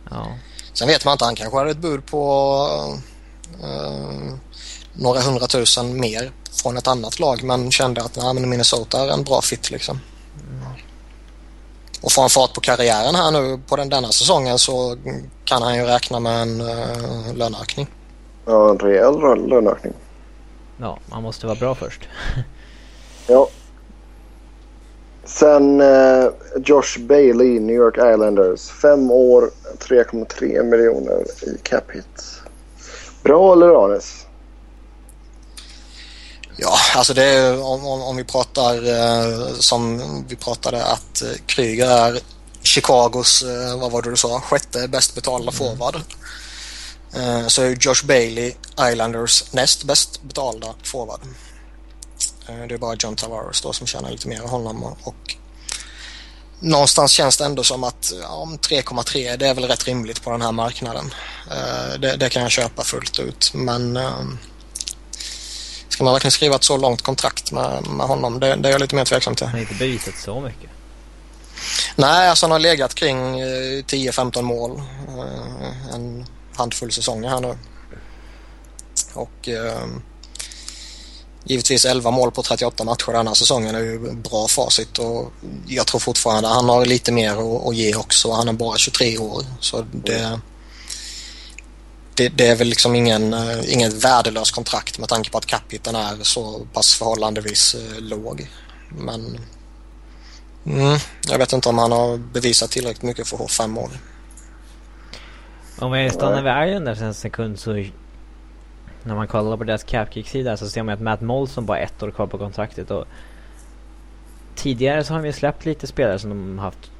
Ja. 0.09 0.27
Sen 0.73 0.87
vet 0.87 1.05
man 1.05 1.11
inte, 1.11 1.25
han 1.25 1.35
kanske 1.35 1.57
hade 1.57 1.71
ett 1.71 1.77
bud 1.77 2.05
på 2.05 2.97
uh, 3.63 4.33
några 4.93 5.21
hundratusen 5.21 5.99
mer 5.99 6.31
från 6.51 6.77
ett 6.77 6.87
annat 6.87 7.19
lag 7.19 7.43
men 7.43 7.71
kände 7.71 8.03
att 8.03 8.15
nej, 8.15 8.33
men 8.33 8.49
Minnesota 8.49 9.01
är 9.01 9.09
en 9.09 9.23
bra 9.23 9.41
fit 9.41 9.71
liksom. 9.71 9.99
Mm. 10.49 10.65
Och 12.01 12.11
får 12.11 12.21
han 12.21 12.29
fart 12.29 12.53
på 12.53 12.61
karriären 12.61 13.15
här 13.15 13.31
nu 13.31 13.59
på 13.67 13.75
den, 13.75 13.89
denna 13.89 14.07
säsongen 14.07 14.59
så 14.59 14.97
kan 15.45 15.61
han 15.61 15.75
ju 15.75 15.83
räkna 15.83 16.19
med 16.19 16.41
en 16.41 16.61
uh, 16.61 17.33
löneökning. 17.35 17.87
Ja, 18.45 18.69
en 18.69 18.79
rejäl 18.79 19.47
löneökning. 19.49 19.93
Ja, 20.77 20.99
man 21.05 21.23
måste 21.23 21.47
vara 21.47 21.55
bra 21.55 21.75
först. 21.75 22.01
Ja. 23.31 23.47
Sen 25.25 25.81
eh, 25.81 26.29
Josh 26.65 26.99
Bailey, 26.99 27.59
New 27.59 27.75
York 27.75 27.97
Islanders. 27.97 28.69
Fem 28.69 29.11
år, 29.11 29.51
3,3 29.79 30.63
miljoner 30.63 31.23
i 31.41 31.57
cap 31.63 31.91
hit. 31.91 32.41
Bra 33.23 33.53
eller 33.53 33.85
Anes? 33.85 34.25
Ja, 36.57 36.77
alltså 36.95 37.13
det 37.13 37.23
är 37.23 37.63
om, 37.63 37.85
om, 37.85 38.01
om 38.01 38.17
vi 38.17 38.23
pratar 38.23 38.73
eh, 38.75 39.47
som 39.53 40.01
vi 40.27 40.35
pratade 40.35 40.85
att 40.85 41.21
eh, 41.21 41.27
Kryger 41.45 41.87
är 41.87 42.19
Chicagos, 42.63 43.43
eh, 43.43 43.79
vad 43.79 43.91
var 43.91 44.01
det 44.01 44.09
du 44.09 44.17
sa, 44.17 44.41
sjätte 44.41 44.87
bäst 44.87 45.15
betalda 45.15 45.51
mm. 45.51 45.53
forward. 45.53 45.95
Eh, 47.15 47.47
så 47.47 47.61
är 47.61 47.77
Josh 47.79 48.05
Bailey 48.05 48.53
Islanders 48.91 49.53
näst 49.53 49.83
bäst 49.83 50.21
betalda 50.23 50.67
forward. 50.83 51.19
Eh, 52.47 52.67
det 52.67 52.73
är 52.73 52.77
bara 52.77 52.95
John 52.99 53.15
Tavares 53.15 53.61
då 53.61 53.73
som 53.73 53.87
tjänar 53.87 54.11
lite 54.11 54.27
mer 54.27 54.41
än 54.41 54.49
honom 54.49 54.83
och 54.83 55.35
någonstans 56.59 57.11
känns 57.11 57.37
det 57.37 57.45
ändå 57.45 57.63
som 57.63 57.83
att 57.83 58.13
ja, 58.21 58.47
3,3 58.61 59.37
det 59.37 59.47
är 59.47 59.53
väl 59.53 59.65
rätt 59.65 59.87
rimligt 59.87 60.23
på 60.23 60.31
den 60.31 60.41
här 60.41 60.51
marknaden. 60.51 61.13
Eh, 61.51 61.99
det, 61.99 62.15
det 62.15 62.29
kan 62.29 62.41
jag 62.41 62.51
köpa 62.51 62.83
fullt 62.83 63.19
ut 63.19 63.51
men 63.53 63.97
eh, 63.97 64.25
ska 65.89 66.03
man 66.03 66.13
verkligen 66.13 66.31
skriva 66.31 66.55
ett 66.55 66.63
så 66.63 66.77
långt 66.77 67.01
kontrakt 67.01 67.51
med, 67.51 67.87
med 67.87 68.07
honom? 68.07 68.39
Det, 68.39 68.55
det 68.55 68.69
är 68.69 68.71
jag 68.71 68.81
lite 68.81 68.95
mer 68.95 69.05
tveksam 69.05 69.35
till. 69.35 69.45
Han 69.45 69.53
har 69.53 69.61
inte 69.61 69.73
bevisat 69.73 70.17
så 70.17 70.39
mycket. 70.39 70.69
Nej, 71.95 72.29
alltså 72.29 72.45
han 72.45 72.51
har 72.51 72.59
legat 72.59 72.95
kring 72.95 73.43
10-15 73.43 74.41
mål 74.41 74.81
en 75.93 76.25
handfull 76.55 76.91
säsonger 76.91 77.29
här 77.29 77.39
nu. 77.39 77.57
Och 79.13 79.49
Givetvis 81.43 81.85
11 81.85 82.11
mål 82.11 82.31
på 82.31 82.43
38 82.43 82.83
matcher 82.83 83.11
den 83.11 83.27
här 83.27 83.33
säsongen 83.33 83.75
är 83.75 83.79
ju 83.79 84.11
bra 84.11 84.47
facit 84.47 84.97
och 84.97 85.31
jag 85.67 85.87
tror 85.87 85.99
fortfarande 85.99 86.49
han 86.49 86.69
har 86.69 86.85
lite 86.85 87.11
mer 87.11 87.31
att, 87.69 87.75
ge 87.75 87.95
också. 87.95 88.31
Han 88.31 88.47
är 88.47 88.53
bara 88.53 88.77
23 88.77 89.17
år 89.17 89.43
så 89.59 89.85
det, 89.91 90.39
det, 92.15 92.29
det 92.29 92.47
är 92.47 92.55
väl 92.55 92.67
liksom 92.67 92.95
ingen, 92.95 93.33
eh, 93.33 93.73
ingen 93.73 93.99
värdelös 93.99 94.51
kontrakt 94.51 94.99
med 94.99 95.09
tanke 95.09 95.29
på 95.29 95.37
att 95.37 95.45
capiten 95.45 95.95
är 95.95 96.23
så 96.23 96.67
pass 96.73 96.95
förhållandevis 96.95 97.75
eh, 97.75 98.01
låg. 98.01 98.47
Men 98.89 99.39
mm, 100.65 100.99
jag 101.27 101.37
vet 101.37 101.53
inte 101.53 101.69
om 101.69 101.77
han 101.77 101.91
har 101.91 102.17
bevisat 102.17 102.71
tillräckligt 102.71 103.03
mycket 103.03 103.27
för 103.27 103.35
att 103.35 103.41
ha 103.41 103.47
fem. 103.47 103.77
Om 105.79 105.93
jag 105.93 106.13
stannar 106.13 106.43
vid 106.43 106.69
Islanders 106.69 107.01
en 107.01 107.13
sekund 107.13 107.59
så 107.59 107.85
när 109.03 109.15
man 109.15 109.27
kollar 109.27 109.57
på 109.57 109.63
deras 109.63 109.83
capkick-sida 109.83 110.57
så 110.57 110.69
ser 110.69 110.83
man 110.83 110.93
att 110.93 111.01
Matt 111.01 111.21
Molson 111.21 111.65
bara 111.65 111.77
ett 111.77 112.03
år 112.03 112.11
kvar 112.11 112.27
på 112.27 112.37
kontraktet 112.37 112.91
och 112.91 113.05
tidigare 114.55 115.03
så 115.03 115.13
har 115.13 115.21
de 115.21 115.25
ju 115.25 115.33
släppt 115.33 115.65
lite 115.65 115.87
spelare 115.87 116.19
som 116.19 116.29
de 116.29 116.59
haft 116.59 116.91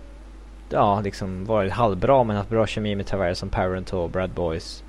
ja, 0.70 1.02
liksom 1.02 1.46
varit 1.46 1.72
halvbra 1.72 2.24
men 2.24 2.36
haft 2.36 2.50
bra 2.50 2.68
kemi 2.68 2.96
med 2.96 3.08
Tavares 3.08 3.40
som 3.40 3.50
Parent 3.50 3.94
och 3.94 4.10
Brad 4.10 4.30
Boys. 4.30 4.84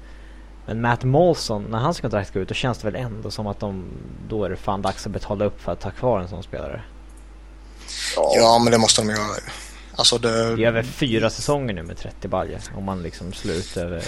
Men 0.66 0.80
Matt 0.80 1.04
Molson, 1.04 1.66
när 1.70 1.78
hans 1.78 2.00
kontrakt 2.00 2.32
går 2.32 2.42
ut 2.42 2.48
då 2.48 2.54
känns 2.54 2.78
det 2.78 2.90
väl 2.90 3.02
ändå 3.02 3.30
som 3.30 3.46
att 3.46 3.60
de, 3.60 3.84
då 4.28 4.44
är 4.44 4.50
det 4.50 4.56
fan 4.56 4.82
dags 4.82 5.06
att 5.06 5.12
betala 5.12 5.44
upp 5.44 5.60
för 5.60 5.72
att 5.72 5.80
ta 5.80 5.90
kvar 5.90 6.20
en 6.20 6.28
sån 6.28 6.42
spelare. 6.42 6.82
Ja, 8.16 8.60
men 8.64 8.72
det 8.72 8.78
måste 8.78 9.02
de 9.02 9.08
göra. 9.08 9.20
Alltså 9.94 10.18
det... 10.18 10.56
det 10.56 10.64
är 10.64 10.68
över 10.68 10.82
fyra 10.82 11.30
säsonger 11.30 11.74
nu 11.74 11.82
med 11.82 11.96
30 11.96 12.28
baljer 12.28 12.60
om 12.76 12.84
man 12.84 13.02
liksom 13.02 13.32
slutar 13.32 13.84
över 13.84 14.02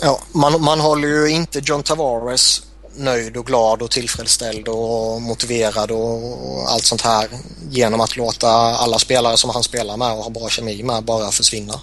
Ja, 0.00 0.20
man, 0.32 0.62
man 0.62 0.80
håller 0.80 1.08
ju 1.08 1.30
inte 1.30 1.60
John 1.64 1.82
Tavares 1.82 2.62
nöjd 2.98 3.36
och 3.36 3.46
glad 3.46 3.82
och 3.82 3.90
tillfredsställd 3.90 4.68
och 4.68 5.22
motiverad 5.22 5.90
och, 5.90 6.70
allt 6.70 6.84
sånt 6.84 7.02
här 7.02 7.28
genom 7.70 8.00
att 8.00 8.16
låta 8.16 8.48
alla 8.48 8.98
spelare 8.98 9.36
som 9.36 9.50
han 9.50 9.62
spelar 9.62 9.96
med 9.96 10.12
och 10.12 10.24
har 10.24 10.30
bra 10.30 10.48
kemi 10.48 10.82
med 10.82 11.04
bara 11.04 11.30
försvinna. 11.30 11.74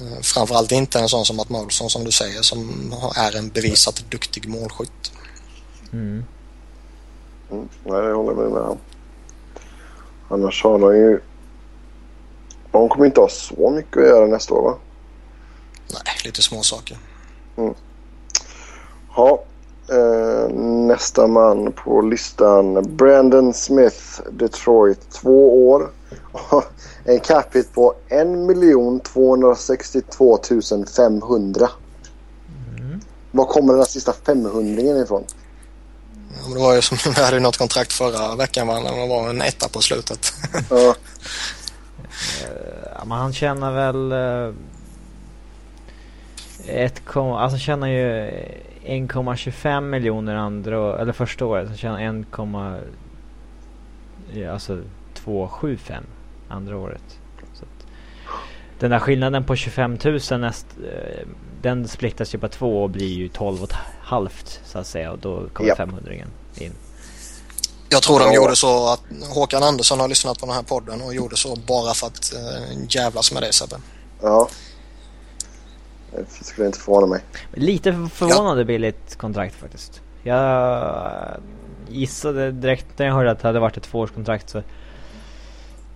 Eh, 0.00 0.20
framförallt 0.22 0.72
inte 0.72 0.98
en 0.98 1.08
sån 1.08 1.24
som 1.24 1.36
Matt 1.36 1.48
Molson 1.48 1.90
som 1.90 2.04
du 2.04 2.10
säger 2.10 2.42
som 2.42 2.92
är 3.16 3.36
en 3.36 3.48
bevisat 3.48 4.04
duktig 4.10 4.48
målskytt. 4.48 5.12
Mm. 5.92 6.24
Mm, 7.50 7.68
nej, 7.84 8.04
jag 8.04 8.16
håller 8.16 8.34
med 8.34 8.50
med 8.50 8.78
Annars 10.28 10.62
har 10.62 10.78
han 10.78 10.96
ju... 10.96 11.20
De 12.70 12.88
kommer 12.88 13.06
inte 13.06 13.20
ha 13.20 13.28
så 13.28 13.70
mycket 13.70 13.96
att 13.96 14.08
göra 14.08 14.26
nästa 14.26 14.54
år 14.54 14.62
va? 14.62 14.78
Nej, 16.24 16.28
lite 16.28 16.42
små 16.42 16.62
saker. 16.62 16.98
Mm. 17.56 17.74
Ja, 19.16 19.42
eh, 19.90 20.54
nästa 20.86 21.26
man 21.26 21.72
på 21.72 22.00
listan. 22.00 22.96
Brandon 22.96 23.54
Smith, 23.54 24.20
Detroit. 24.32 25.10
Två 25.10 25.68
år. 25.68 25.90
en 27.04 27.20
capita 27.20 27.68
på 27.74 27.94
1 28.08 29.04
262 29.04 30.38
500. 30.96 31.68
Mm. 32.78 33.00
Var 33.30 33.44
kommer 33.44 33.72
den 33.72 33.80
här 33.80 33.86
sista 33.86 34.12
500 34.26 35.02
ifrån? 35.02 35.24
Ja, 36.36 36.42
men 36.42 36.52
det 36.54 36.60
var 36.60 36.74
ju 36.74 36.82
som 36.82 36.98
vi 37.16 37.22
hade 37.22 37.40
något 37.40 37.56
kontrakt 37.56 37.92
förra 37.92 38.36
veckan 38.36 38.66
va? 38.66 38.80
När 38.80 39.00
det 39.00 39.08
var 39.08 39.28
en 39.28 39.42
etta 39.42 39.68
på 39.68 39.80
slutet. 39.80 40.32
ja. 40.70 40.94
Uh, 42.44 43.04
men 43.06 43.18
han 43.18 43.32
tjänar 43.32 43.72
väl... 43.72 44.12
Ett, 46.66 47.02
alltså 47.16 47.58
tjänar 47.58 47.88
ju 47.88 48.30
1,25 48.84 49.80
miljoner 49.80 50.34
andra 50.34 50.98
eller 51.00 51.12
första 51.12 51.46
året. 51.46 51.68
Han 51.68 51.76
tjänar 51.76 52.80
1, 54.32 54.50
alltså 54.50 54.78
275 55.14 56.04
andra 56.48 56.76
året. 56.76 57.18
Så 57.54 57.64
att, 57.64 57.86
den 58.78 58.90
där 58.90 58.98
skillnaden 58.98 59.44
på 59.44 59.56
25 59.56 59.98
000 60.04 60.40
näst, 60.40 60.66
uh, 60.80 61.28
den 61.62 61.88
splittas 61.88 62.34
ju 62.34 62.38
på 62.38 62.48
två 62.48 62.82
och 62.82 62.90
blir 62.90 63.12
ju 63.12 63.28
12 63.28 63.62
och 63.62 63.72
halvt 64.02 64.60
så 64.64 64.78
att 64.78 64.86
säga 64.86 65.12
och 65.12 65.18
då 65.18 65.48
kommer 65.52 65.68
yep. 65.68 65.76
500 65.76 66.12
in. 66.14 66.72
Jag 67.88 68.02
tror 68.02 68.18
de 68.18 68.32
gjorde 68.32 68.56
så 68.56 68.88
att 68.88 69.00
Håkan 69.34 69.62
Andersson 69.62 70.00
har 70.00 70.08
lyssnat 70.08 70.38
på 70.38 70.46
den 70.46 70.54
här 70.54 70.62
podden 70.62 71.02
och 71.02 71.14
gjorde 71.14 71.36
så 71.36 71.56
bara 71.56 71.94
för 71.94 72.06
att 72.06 72.34
äh, 72.34 72.84
jävlas 72.88 73.32
med 73.32 73.42
det 73.42 73.52
Sebbe. 73.52 73.76
Ja. 74.22 74.48
Det 76.16 76.44
skulle 76.44 76.66
inte 76.66 76.78
förvåna 76.78 77.06
mig. 77.06 77.20
Lite 77.52 77.92
förvånande 77.92 78.62
ja. 78.62 78.66
billigt 78.66 79.16
kontrakt 79.16 79.54
faktiskt. 79.54 80.02
Jag 80.22 81.40
gissade 81.88 82.50
direkt 82.50 82.98
när 82.98 83.06
jag 83.06 83.14
hörde 83.14 83.30
att 83.30 83.38
det 83.38 83.48
hade 83.48 83.60
varit 83.60 83.76
ett 83.76 83.82
tvåårskontrakt 83.82 84.48
så 84.48 84.62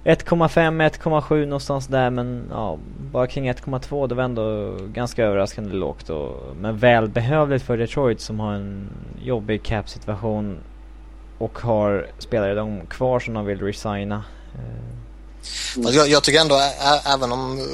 1,5, 0.05 0.90
1,7 0.90 1.47
någonstans 1.47 1.86
där 1.86 2.11
men 2.11 2.49
ja, 2.51 2.78
bara 3.12 3.27
kring 3.27 3.51
1,2 3.51 4.09
det 4.09 4.15
var 4.15 4.24
ändå 4.24 4.77
ganska 4.86 5.24
överraskande 5.24 5.73
lågt 5.73 6.11
och, 6.11 6.57
men 6.61 6.78
välbehövligt 6.78 7.65
för 7.65 7.77
Detroit 7.77 8.20
som 8.20 8.40
har 8.40 8.53
en 8.53 8.90
jobbig 9.23 9.62
cap-situation 9.62 10.59
och 11.39 11.59
har 11.59 12.07
spelare 12.19 12.55
de 12.55 12.86
kvar 12.86 13.20
som 13.20 13.35
de 13.35 13.47
vill 13.47 13.61
resigna. 13.61 14.24
Mm. 15.77 15.94
Jag, 15.94 16.09
jag, 16.09 16.23
tycker 16.23 16.40
ändå, 16.40 16.55
ä, 16.55 17.01
även 17.05 17.32
om 17.32 17.69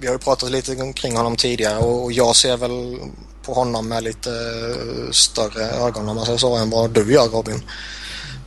vi 0.00 0.06
har 0.06 0.14
ju 0.14 0.18
pratat 0.18 0.50
lite 0.50 0.92
kring 0.92 1.16
honom 1.16 1.36
tidigare 1.36 1.78
och 1.78 2.12
jag 2.12 2.36
ser 2.36 2.56
väl 2.56 2.98
på 3.42 3.54
honom 3.54 3.88
med 3.88 4.02
lite 4.04 4.30
större 5.12 5.64
ögon 5.64 6.08
om 6.08 6.16
man 6.16 6.26
säger 6.26 6.38
så 6.38 6.56
än 6.56 6.70
vad 6.70 6.90
du 6.90 7.12
gör 7.12 7.28
Robin. 7.28 7.62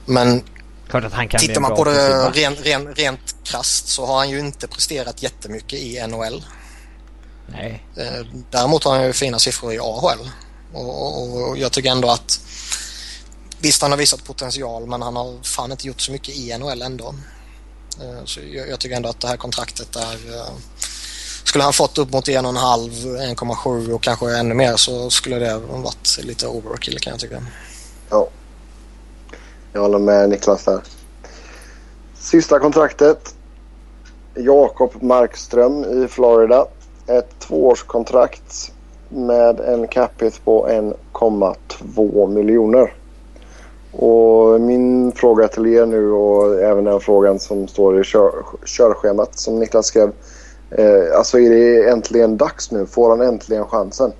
Men 0.06 0.44
Klart 0.90 1.04
att 1.04 1.14
han 1.14 1.28
kan 1.28 1.40
tittar 1.40 1.62
man 1.62 1.76
på 1.76 1.84
det 1.84 2.30
rent, 2.30 2.66
rent, 2.66 3.00
rent 3.00 3.36
krasst 3.44 3.88
så 3.88 4.06
har 4.06 4.18
han 4.18 4.30
ju 4.30 4.40
inte 4.40 4.68
presterat 4.68 5.24
jättemycket 5.24 5.80
i 5.80 6.08
NHL. 6.08 6.46
Nej. 7.48 7.86
Eh, 7.98 8.26
däremot 8.52 8.84
har 8.84 8.96
han 8.96 9.06
ju 9.06 9.14
fina 9.14 9.40
siffror 9.40 9.74
i 9.74 9.80
AHL. 9.80 10.30
Och, 10.74 11.06
och, 11.06 11.50
och 11.50 11.58
jag 11.58 11.72
tycker 11.72 11.92
ändå 11.92 12.10
att 12.10 12.40
Visst, 13.62 13.82
han 13.82 13.92
har 13.92 13.98
visat 13.98 14.24
potential 14.24 14.88
men 14.88 15.02
han 15.02 15.16
har 15.16 15.44
fan 15.44 15.72
inte 15.72 15.88
gjort 15.88 16.02
så 16.02 16.12
mycket 16.12 16.36
i 16.36 16.58
NHL 16.58 16.82
ändå. 16.82 17.16
Eh, 18.02 18.26
så 18.26 18.40
jag, 18.70 18.80
tycker 18.80 18.96
ändå 18.96 19.10
att 19.10 19.20
det 19.20 19.28
här 19.28 19.38
kontraktet 19.38 19.96
är... 19.96 20.38
Eh, 20.38 20.54
skulle 21.44 21.64
han 21.64 21.74
fått 21.74 21.98
upp 21.98 22.12
mot 22.12 22.28
1,5, 22.28 23.36
1,7 23.36 23.92
och 23.92 24.04
kanske 24.04 24.38
ännu 24.38 24.54
mer 24.54 24.76
så 24.76 25.10
skulle 25.10 25.40
det 25.40 25.58
varit 25.58 26.20
lite 26.24 26.48
overkill 26.48 27.00
kan 27.00 27.12
jag 27.12 27.20
tycka. 27.20 27.44
Ja. 28.10 28.28
Jag 29.74 29.82
håller 29.82 30.00
med 30.00 30.30
Niklas 30.30 30.66
där. 30.66 30.82
Sista 32.20 32.60
kontraktet. 32.60 33.36
Jakob 34.36 35.04
Markström 35.04 36.04
i 36.04 36.08
Florida. 36.08 36.66
Ett 37.08 37.40
tvåårskontrakt 37.40 38.72
med 39.10 39.60
en 39.60 39.88
capita 39.88 40.38
på 40.44 40.68
1,2 40.68 42.28
miljoner. 42.28 42.94
Och 43.92 44.62
min 44.62 45.12
fråga 45.12 45.48
till 45.48 45.68
er 45.68 45.86
nu 45.86 46.12
och 46.12 46.62
även 46.62 46.84
den 46.84 47.00
frågan 47.00 47.40
som 47.40 47.68
står 47.68 48.02
i 48.02 48.04
kör, 48.04 48.32
körschemat 48.66 49.40
som 49.40 49.60
Niklas 49.60 49.86
skrev. 49.86 50.12
Eh, 50.72 51.18
alltså 51.18 51.40
är 51.40 51.50
det 51.50 51.90
äntligen 51.90 52.38
dags 52.38 52.72
nu? 52.72 52.86
Får 52.86 53.10
han 53.10 53.22
äntligen 53.22 53.66
chansen? 53.66 54.12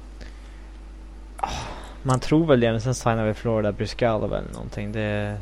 Man 2.04 2.20
tror 2.20 2.46
väl 2.46 2.60
det 2.60 2.72
men 2.72 2.82
sen 2.82 2.96
signar 2.96 3.26
vi 3.26 3.34
Florida 3.34 3.72
Bryscalov 3.72 4.34
eller 4.34 4.54
någonting. 4.54 4.92
Det, 4.92 5.38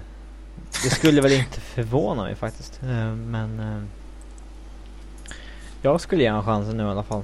det 0.84 0.90
skulle 0.90 1.22
väl 1.22 1.32
inte 1.32 1.60
förvåna 1.62 2.24
mig 2.24 2.36
faktiskt. 2.36 2.80
Eh, 2.84 3.16
men 3.16 3.60
eh, 3.60 3.84
jag 5.82 6.02
skulle 6.02 6.24
ge 6.24 6.30
honom 6.30 6.46
chansen 6.46 6.78
nu 6.78 6.84
i 6.84 6.88
alla 6.88 7.04
fall. 7.04 7.24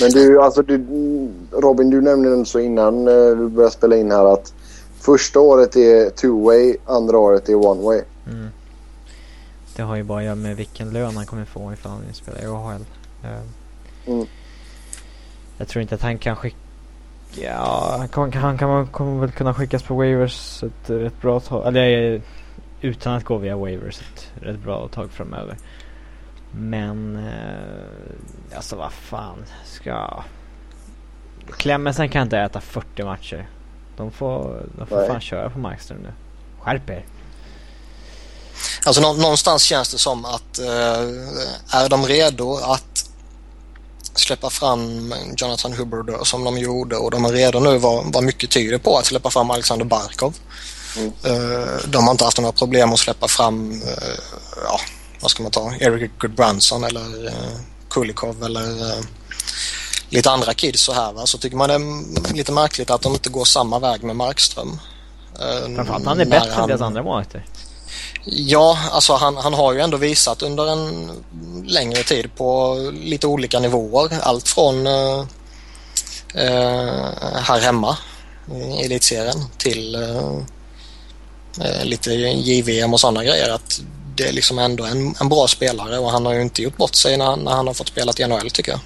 Men 0.00 0.10
du, 0.10 0.40
alltså 0.40 0.62
du, 0.62 0.76
Robin, 1.52 1.90
du 1.90 2.00
nämnde 2.00 2.44
så 2.44 2.60
innan 2.60 3.08
eh, 3.08 3.36
vi 3.36 3.48
började 3.48 3.74
spela 3.74 3.96
in 3.96 4.10
här 4.10 4.32
att 4.32 4.52
första 5.00 5.40
året 5.40 5.76
är 5.76 6.10
two-way, 6.10 6.76
andra 6.86 7.18
året 7.18 7.48
är 7.48 7.52
one-way. 7.52 8.02
Mm. 8.26 8.48
Det 9.76 9.82
har 9.82 9.96
ju 9.96 10.02
bara 10.02 10.18
att 10.18 10.24
göra 10.24 10.34
med 10.34 10.56
vilken 10.56 10.90
lön 10.90 11.16
han 11.16 11.26
kommer 11.26 11.44
få 11.44 11.72
ifall 11.72 11.92
han 11.92 12.02
spelar 12.12 12.42
i 12.42 12.46
AHL. 12.46 12.84
Uh, 13.24 13.40
mm. 14.06 14.26
Jag 15.58 15.68
tror 15.68 15.82
inte 15.82 15.94
att 15.94 16.02
han 16.02 16.18
kan 16.18 16.36
skicka... 16.36 16.56
Ja, 17.36 17.94
han, 17.98 18.08
kan, 18.08 18.32
han 18.32 18.58
kan, 18.58 18.86
kommer 18.86 19.20
väl 19.20 19.30
kunna 19.30 19.54
skickas 19.54 19.82
på 19.82 19.94
waivers 19.94 20.62
ett 20.62 20.90
rätt 20.90 21.20
bra 21.20 21.40
tag. 21.40 21.66
Eller 21.66 22.20
utan 22.80 23.14
att 23.14 23.24
gå 23.24 23.36
via 23.36 23.56
waivers 23.56 24.00
ett 24.00 24.42
rätt 24.42 24.58
bra 24.58 24.88
tag 24.88 25.10
framöver. 25.10 25.56
Men 26.56 27.16
eh, 27.16 28.56
alltså 28.56 28.76
vad 28.76 28.92
fan 28.92 29.44
ska... 29.64 30.22
Clemmensen 31.56 32.08
kan 32.08 32.22
inte 32.22 32.38
äta 32.38 32.60
40 32.60 33.04
matcher. 33.04 33.48
De 33.96 34.10
får, 34.10 34.66
de 34.78 34.86
får 34.86 35.06
fan 35.06 35.20
köra 35.20 35.50
på 35.50 35.58
Markström 35.58 35.98
nu. 35.98 36.12
Skärp 36.60 36.90
er. 36.90 37.04
Alltså 38.84 39.00
någonstans 39.00 39.62
känns 39.62 39.92
det 39.92 39.98
som 39.98 40.24
att 40.24 40.58
eh, 40.58 41.78
är 41.80 41.88
de 41.88 42.06
redo 42.06 42.56
att 42.56 43.10
släppa 44.14 44.50
fram 44.50 45.14
Jonathan 45.36 45.72
Hubbard 45.72 46.26
som 46.26 46.44
de 46.44 46.58
gjorde 46.58 46.96
och 46.96 47.10
de 47.10 47.24
är 47.24 47.32
redo 47.32 47.60
nu 47.60 47.78
vad, 47.78 48.12
vad 48.12 48.24
mycket 48.24 48.50
tyder 48.50 48.78
på 48.78 48.98
att 48.98 49.06
släppa 49.06 49.30
fram 49.30 49.50
Alexander 49.50 49.84
Barkov. 49.84 50.34
Mm. 50.96 51.12
Eh, 51.24 51.68
de 51.86 52.04
har 52.04 52.10
inte 52.10 52.24
haft 52.24 52.38
några 52.38 52.52
problem 52.52 52.92
att 52.92 52.98
släppa 52.98 53.28
fram 53.28 53.72
eh, 53.72 54.18
ja, 54.64 54.80
vad 55.24 55.30
ska 55.30 55.42
man 55.42 55.52
ta, 55.52 55.72
Eric 55.80 56.10
Goodbranson 56.18 56.84
eller 56.84 57.26
eh, 57.26 57.58
Kulikov 57.90 58.44
eller 58.44 58.90
eh, 58.90 59.04
lite 60.08 60.30
andra 60.30 60.54
kids 60.54 60.82
så 60.82 60.92
här 60.92 61.12
va? 61.12 61.26
så 61.26 61.38
tycker 61.38 61.56
man 61.56 61.68
det 61.68 61.74
är 61.74 62.34
lite 62.34 62.52
märkligt 62.52 62.90
att 62.90 63.02
de 63.02 63.12
inte 63.12 63.28
går 63.28 63.44
samma 63.44 63.78
väg 63.78 64.02
med 64.02 64.16
Markström. 64.16 64.80
Eh, 65.40 65.74
Framförallt 65.74 66.06
han 66.06 66.20
är 66.20 66.24
bättre 66.24 66.50
han... 66.50 66.62
än 66.62 66.68
deras 66.68 66.80
andra 66.80 67.02
målvakter. 67.02 67.46
Ja, 68.24 68.78
alltså 68.90 69.14
han, 69.14 69.36
han 69.36 69.54
har 69.54 69.72
ju 69.72 69.80
ändå 69.80 69.96
visat 69.96 70.42
under 70.42 70.72
en 70.72 71.10
längre 71.64 72.02
tid 72.02 72.34
på 72.36 72.76
lite 72.92 73.26
olika 73.26 73.60
nivåer. 73.60 74.18
Allt 74.22 74.48
från 74.48 74.86
eh, 74.86 75.24
eh 76.34 77.10
här 77.34 77.60
hemma 77.60 77.96
i 78.52 78.84
elitserien 78.84 79.44
till 79.58 79.94
eh, 79.94 80.32
eh 81.60 81.84
lite 81.84 82.14
JVM 82.14 82.94
och 82.94 83.00
sådana 83.00 83.24
grejer. 83.24 83.54
Att 83.54 83.80
det 84.16 84.28
är 84.28 84.32
liksom 84.32 84.58
ändå 84.58 84.84
en, 84.84 85.14
en 85.20 85.28
bra 85.28 85.48
spelare 85.48 85.98
och 85.98 86.10
han 86.10 86.26
har 86.26 86.32
ju 86.32 86.42
inte 86.42 86.62
gjort 86.62 86.76
bort 86.76 86.94
sig 86.94 87.16
när, 87.16 87.36
när 87.36 87.52
han 87.52 87.66
har 87.66 87.74
fått 87.74 87.88
spela 87.88 88.12
i 88.18 88.26
NHL 88.26 88.50
tycker 88.50 88.72
jag. 88.72 88.80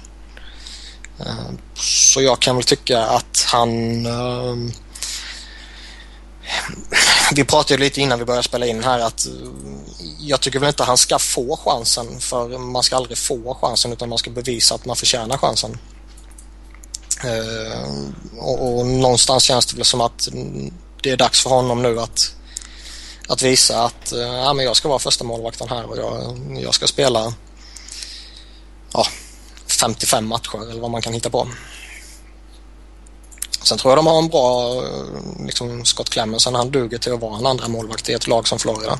Eh, 1.27 1.49
så 1.75 2.21
jag 2.21 2.39
kan 2.39 2.55
väl 2.55 2.63
tycka 2.63 3.03
att 3.03 3.45
han... 3.47 4.05
Uh, 4.05 4.55
vi 7.35 7.43
pratade 7.43 7.79
lite 7.79 8.01
innan 8.01 8.19
vi 8.19 8.25
började 8.25 8.43
spela 8.43 8.65
in 8.65 8.83
här 8.83 8.99
att 8.99 9.25
eh, 9.25 9.33
jag 10.19 10.41
tycker 10.41 10.59
väl 10.59 10.67
inte 10.69 10.83
att 10.83 10.89
han 10.89 10.97
ska 10.97 11.19
få 11.19 11.57
chansen 11.57 12.19
för 12.19 12.57
man 12.57 12.83
ska 12.83 12.95
aldrig 12.95 13.17
få 13.17 13.57
chansen 13.61 13.93
utan 13.93 14.09
man 14.09 14.17
ska 14.17 14.29
bevisa 14.29 14.75
att 14.75 14.85
man 14.85 14.95
förtjänar 14.95 15.37
chansen. 15.37 15.77
Eh, 17.23 17.89
och, 18.37 18.79
och 18.79 18.85
någonstans 18.85 19.43
känns 19.43 19.65
det 19.65 19.75
väl 19.75 19.85
som 19.85 20.01
att 20.01 20.27
det 21.01 21.11
är 21.11 21.17
dags 21.17 21.43
för 21.43 21.49
honom 21.49 21.81
nu 21.81 21.99
att 21.99 22.35
att 23.29 23.41
visa 23.41 23.83
att 23.83 24.11
eh, 24.11 24.19
ja, 24.19 24.53
men 24.53 24.65
jag 24.65 24.75
ska 24.75 24.89
vara 24.89 24.99
första 24.99 25.23
målvakten 25.23 25.69
här 25.69 25.85
och 25.85 25.97
jag, 25.97 26.37
jag 26.63 26.73
ska 26.73 26.87
spela 26.87 27.33
ja, 28.93 29.05
55 29.79 30.27
matcher 30.27 30.69
eller 30.71 30.81
vad 30.81 30.91
man 30.91 31.01
kan 31.01 31.13
hitta 31.13 31.29
på. 31.29 31.47
Sen 33.63 33.77
tror 33.77 33.91
jag 33.91 33.97
de 33.97 34.07
har 34.07 34.17
en 34.17 34.27
bra 34.27 34.75
eh, 34.83 35.45
liksom 35.45 35.85
Scott 35.85 36.09
Clemmensen. 36.09 36.55
Han 36.55 36.71
duger 36.71 36.97
till 36.97 37.13
att 37.13 37.21
vara 37.21 37.37
en 37.37 37.45
andra 37.45 37.67
målvakt 37.67 38.09
i 38.09 38.13
ett 38.13 38.27
lag 38.27 38.47
som 38.47 38.59
Florida. 38.59 38.99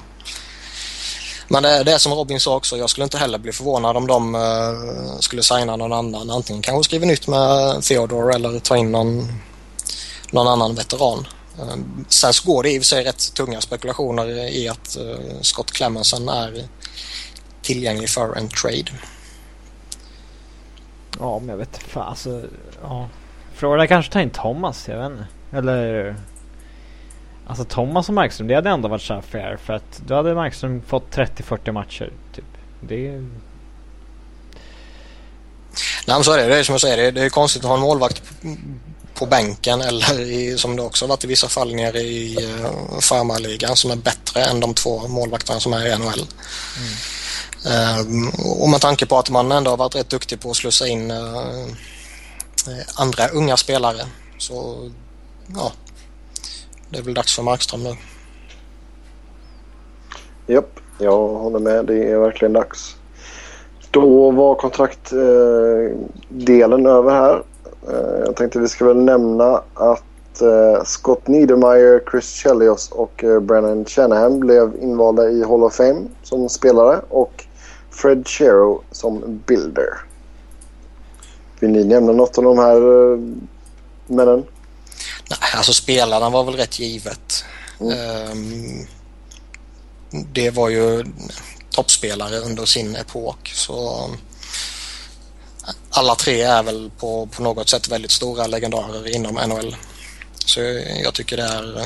Men 1.47 1.63
det, 1.63 1.83
det 1.83 1.93
är 1.93 1.97
som 1.97 2.13
Robin 2.13 2.39
sa 2.39 2.55
också, 2.55 2.77
jag 2.77 2.89
skulle 2.89 3.03
inte 3.03 3.17
heller 3.17 3.37
bli 3.37 3.51
förvånad 3.51 3.97
om 3.97 4.07
de 4.07 4.35
uh, 4.35 5.19
skulle 5.19 5.43
signa 5.43 5.75
någon 5.75 5.93
annan. 5.93 6.29
Antingen 6.29 6.61
kanske 6.61 6.83
skriva 6.83 7.05
nytt 7.05 7.27
med 7.27 7.83
Theodore 7.83 8.35
eller 8.35 8.59
ta 8.59 8.77
in 8.77 8.91
någon, 8.91 9.27
någon 10.31 10.47
annan 10.47 10.75
veteran. 10.75 11.27
Sen 12.07 12.33
så 12.33 12.51
går 12.51 12.63
det 12.63 12.71
i 12.71 12.79
och 12.79 12.83
för 12.83 12.87
sig 12.87 13.03
rätt 13.03 13.33
tunga 13.33 13.61
spekulationer 13.61 14.27
i 14.49 14.69
att 14.69 14.97
uh, 14.99 15.41
Scott 15.41 15.71
Clemmensen 15.71 16.29
är 16.29 16.63
tillgänglig 17.61 18.09
för 18.09 18.35
en 18.35 18.49
trade. 18.49 18.91
Ja, 21.19 21.39
men 21.39 21.49
jag 21.49 21.57
vet 21.57 21.77
fan 21.77 22.07
alltså, 22.07 22.41
ja. 22.81 23.09
Florida 23.53 23.87
kanske 23.87 24.11
tar 24.11 24.19
in 24.19 24.29
Thomas, 24.29 24.87
jag 24.87 24.97
vet 24.97 25.11
inte. 25.11 25.25
Eller... 25.57 26.15
Alltså 27.47 27.65
Thomas 27.65 28.09
och 28.09 28.15
Markström, 28.15 28.47
det 28.47 28.55
hade 28.55 28.69
ändå 28.69 28.87
varit 28.87 29.01
så 29.01 29.21
fair 29.21 29.57
för 29.57 29.73
att 29.73 30.01
då 30.07 30.15
hade 30.15 30.35
Markström 30.35 30.81
fått 30.81 31.15
30-40 31.15 31.71
matcher. 31.71 32.13
Typ. 32.35 32.45
Det... 32.81 33.11
Nej 36.07 36.17
men 36.17 36.23
så 36.23 36.31
är 36.31 36.37
det. 36.37 36.45
Det 36.45 36.59
är 36.59 36.63
som 36.63 36.73
jag 36.73 36.81
säger, 36.81 36.97
det 36.97 37.03
är, 37.03 37.11
det 37.11 37.21
är 37.21 37.29
konstigt 37.29 37.63
att 37.63 37.67
ha 37.69 37.75
en 37.75 37.81
målvakt 37.81 38.23
på 39.19 39.25
bänken 39.25 39.81
eller 39.81 40.21
i, 40.21 40.57
som 40.57 40.75
det 40.75 40.81
också 40.81 41.07
varit 41.07 41.23
i 41.23 41.27
vissa 41.27 41.47
fall 41.47 41.75
nere 41.75 41.99
i 41.99 42.37
uh, 42.45 42.99
farmarligan 42.99 43.75
som 43.75 43.91
är 43.91 43.95
bättre 43.95 44.43
än 44.43 44.59
de 44.59 44.73
två 44.73 45.07
målvakterna 45.07 45.59
som 45.59 45.73
är 45.73 45.87
i 45.87 45.97
NHL. 45.97 46.25
Mm. 46.77 46.89
Eh, 47.65 47.99
um, 47.99 48.29
och 48.61 48.69
med 48.69 48.81
tanke 48.81 49.05
på 49.05 49.17
att 49.17 49.29
man 49.29 49.51
ändå 49.51 49.71
har 49.71 49.77
varit 49.77 49.95
rätt 49.95 50.09
duktig 50.09 50.41
på 50.41 50.51
att 50.51 50.57
slussa 50.57 50.87
in 50.87 51.11
uh, 51.11 51.67
andra 52.95 53.27
unga 53.27 53.57
spelare 53.57 54.01
så 54.37 54.89
ja, 55.55 55.71
det 56.89 56.97
är 56.97 57.03
väl 57.03 57.13
dags 57.13 57.35
för 57.35 57.43
Markström 57.43 57.83
nu. 57.83 57.95
Japp, 60.47 60.79
jag 60.99 61.27
håller 61.27 61.59
med. 61.59 61.85
Det 61.85 62.11
är 62.11 62.17
verkligen 62.17 62.53
dags. 62.53 62.95
Då 63.91 64.31
var 64.31 64.55
kontraktdelen 64.55 66.85
eh, 66.85 66.91
över 66.91 67.11
här. 67.11 67.43
Eh, 67.89 68.19
jag 68.25 68.35
tänkte 68.35 68.59
vi 68.59 68.67
ska 68.67 68.85
väl 68.85 68.97
nämna 68.97 69.63
att 69.73 70.41
eh, 70.41 70.83
Scott 70.83 71.27
Niedermayer, 71.27 72.03
Chris 72.11 72.33
Chelios 72.33 72.89
och 72.91 73.23
eh, 73.23 73.39
Brennan 73.39 73.85
Shanahan 73.85 74.39
blev 74.39 74.75
invalda 74.81 75.29
i 75.29 75.43
Hall 75.43 75.63
of 75.63 75.75
Fame 75.75 76.01
som 76.23 76.49
spelare 76.49 77.01
och 77.09 77.45
Fred 77.91 78.27
Chero 78.27 78.81
som 78.91 79.41
builder. 79.45 79.89
Vill 81.59 81.71
ni 81.71 81.83
nämna 81.83 82.11
något 82.11 82.37
av 82.37 82.43
de 82.43 82.57
här 82.57 82.79
männen? 84.07 84.45
Nej, 85.29 85.39
alltså 85.55 85.73
spelarna 85.73 86.29
var 86.29 86.43
väl 86.43 86.55
rätt 86.55 86.79
givet. 86.79 87.45
Mm. 87.79 88.31
Um, 88.31 88.87
det 90.33 90.51
var 90.51 90.69
ju 90.69 91.05
toppspelare 91.69 92.37
under 92.37 92.65
sin 92.65 92.95
epok. 92.95 93.51
Så 93.53 94.09
alla 95.89 96.15
tre 96.15 96.41
är 96.41 96.63
väl 96.63 96.91
på, 96.99 97.25
på 97.25 97.43
något 97.43 97.69
sätt 97.69 97.87
väldigt 97.87 98.11
stora 98.11 98.47
legendarer 98.47 99.15
inom 99.15 99.35
NHL. 99.35 99.75
Så 100.45 100.61
jag 101.03 101.13
tycker 101.13 101.37
det 101.37 101.43
är... 101.43 101.85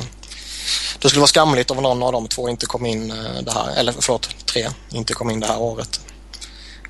Det 0.98 1.08
skulle 1.08 1.20
vara 1.20 1.28
skamligt 1.28 1.70
om 1.70 1.82
någon 1.82 2.02
av 2.02 2.12
de 2.12 2.28
två 2.28 2.48
inte 2.48 2.66
kom 2.66 2.86
in 2.86 3.10
eh, 3.10 3.42
det 3.42 3.52
här, 3.52 3.76
eller 3.76 3.94
förlåt, 3.98 4.46
tre 4.46 4.68
inte 4.92 5.14
kom 5.14 5.30
in 5.30 5.40
det 5.40 5.46
här 5.46 5.60
året. 5.60 6.00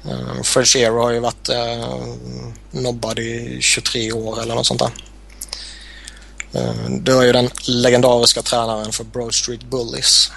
Eh, 0.09 0.43
Fred 0.43 0.67
Shearer 0.67 1.03
har 1.03 1.11
ju 1.11 1.21
varit 1.21 1.49
eh, 1.49 2.05
nobbad 2.71 3.19
i 3.19 3.59
23 3.61 4.13
år 4.13 4.43
eller 4.43 4.55
något 4.55 4.67
sånt 4.67 4.81
där. 4.81 4.91
Du 6.89 7.15
det 7.15 7.25
ju 7.25 7.33
den 7.33 7.51
legendariska 7.67 8.43
tränaren 8.43 8.93
för 8.93 9.05
Broad 9.05 9.35
Street 9.35 9.65
Bullies. 9.65 10.33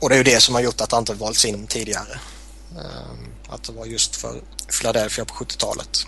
Och 0.00 0.08
det 0.08 0.14
är 0.14 0.18
ju 0.18 0.24
det 0.24 0.40
som 0.40 0.54
har 0.54 0.62
gjort 0.62 0.80
att 0.80 0.92
han 0.92 1.02
inte 1.02 1.14
valts 1.14 1.44
in 1.44 1.66
tidigare. 1.66 2.20
Att 3.48 3.64
det 3.64 3.72
var 3.72 3.86
just 3.86 4.16
för 4.16 4.40
Philadelphia 4.80 5.24
på 5.24 5.34
70-talet. 5.34 6.06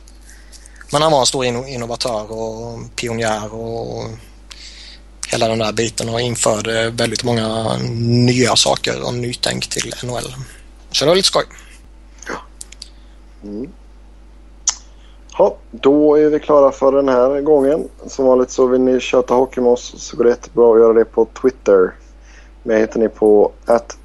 Men 0.93 1.03
han 1.03 1.12
var 1.12 1.20
en 1.20 1.27
stor 1.27 1.45
innovatör 1.45 2.32
och 2.32 2.78
pionjär 2.97 3.55
och 3.55 4.05
hela 5.28 5.49
den 5.49 5.59
där 5.59 5.73
biten 5.73 6.09
och 6.09 6.20
införde 6.20 6.91
väldigt 6.91 7.24
många 7.24 7.77
nya 8.09 8.57
saker 8.57 9.07
och 9.07 9.15
nytänk 9.15 9.69
till 9.69 9.95
NHL. 10.03 10.35
Så 10.91 11.05
det 11.05 11.09
var 11.09 11.16
lite 11.16 11.28
skoj. 11.28 11.45
Mm. 13.45 13.73
Ja, 15.39 15.57
då 15.70 16.15
är 16.19 16.28
vi 16.31 16.41
klara 16.41 16.73
för 16.73 16.93
den 16.93 17.09
här 17.09 17.41
gången. 17.41 17.89
Som 18.07 18.27
vanligt 18.27 18.51
så 18.51 18.66
vill 18.66 18.81
ni 18.81 19.01
köta 19.01 19.35
hockey 19.35 19.61
med 19.61 19.73
oss 19.73 19.95
så 19.97 20.16
går 20.16 20.24
det 20.24 20.31
jättebra 20.31 20.73
att 20.73 20.81
göra 20.81 20.93
det 20.93 21.05
på 21.05 21.28
Twitter. 21.43 21.95
Mig 22.66 22.81
hittar 22.81 23.01
ni 23.01 23.09
på 23.09 23.53
att 23.65 23.97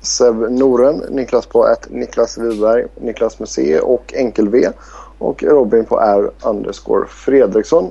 Noren, 0.49 1.03
Niklas 1.09 1.45
på 1.45 1.63
att 1.63 1.89
Niklas 1.89 2.37
Wiberg, 2.37 2.85
Niklas 3.01 3.39
Musee 3.39 3.79
och 3.79 4.13
enkel 4.15 4.49
V 4.49 4.69
och 5.17 5.43
Robin 5.43 5.85
på 5.85 5.99
R 5.99 6.31
underscore 6.43 7.07
Fredriksson. 7.07 7.89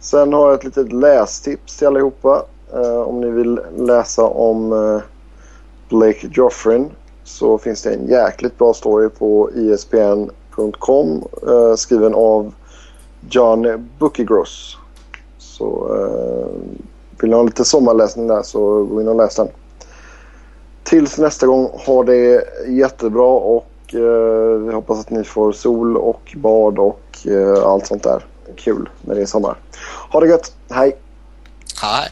Sen 0.00 0.32
har 0.32 0.46
jag 0.46 0.54
ett 0.54 0.64
litet 0.64 0.92
lästips 0.92 1.76
till 1.76 1.86
allihopa. 1.86 2.44
Eh, 2.74 3.00
om 3.00 3.20
ni 3.20 3.30
vill 3.30 3.60
läsa 3.76 4.22
om 4.22 4.72
eh, 4.72 5.02
Blake 5.88 6.28
Joffrin 6.32 6.90
så 7.24 7.58
finns 7.58 7.82
det 7.82 7.94
en 7.94 8.06
jäkligt 8.06 8.58
bra 8.58 8.74
story 8.74 9.08
på 9.08 9.50
ISPN.com 9.54 11.24
eh, 11.48 11.74
skriven 11.76 12.14
av 12.14 12.54
John 13.30 13.88
Buckygross. 13.98 14.76
Så 15.38 15.96
eh, 15.96 16.46
vill 17.20 17.30
ni 17.30 17.36
ha 17.36 17.42
lite 17.42 17.64
sommarläsning 17.64 18.26
där 18.26 18.42
så 18.42 18.84
gå 18.84 19.00
in 19.00 19.08
och 19.08 19.16
läs 19.16 19.36
den. 19.36 19.48
Tills 20.82 21.18
nästa 21.18 21.46
gång, 21.46 21.70
ha 21.86 22.04
det 22.04 22.44
jättebra 22.68 23.28
och 23.28 23.94
eh, 23.94 24.58
vi 24.58 24.72
hoppas 24.72 25.00
att 25.00 25.10
ni 25.10 25.24
får 25.24 25.52
sol 25.52 25.96
och 25.96 26.34
bad 26.36 26.78
och 26.78 27.18
eh, 27.26 27.64
allt 27.64 27.86
sånt 27.86 28.02
där. 28.02 28.24
Kul 28.56 28.88
när 29.02 29.14
det 29.14 29.22
är 29.22 29.26
sommar. 29.26 29.56
Ha 30.10 30.20
det 30.20 30.28
gött, 30.28 30.52
hej! 30.70 30.96
Hej! 31.82 32.08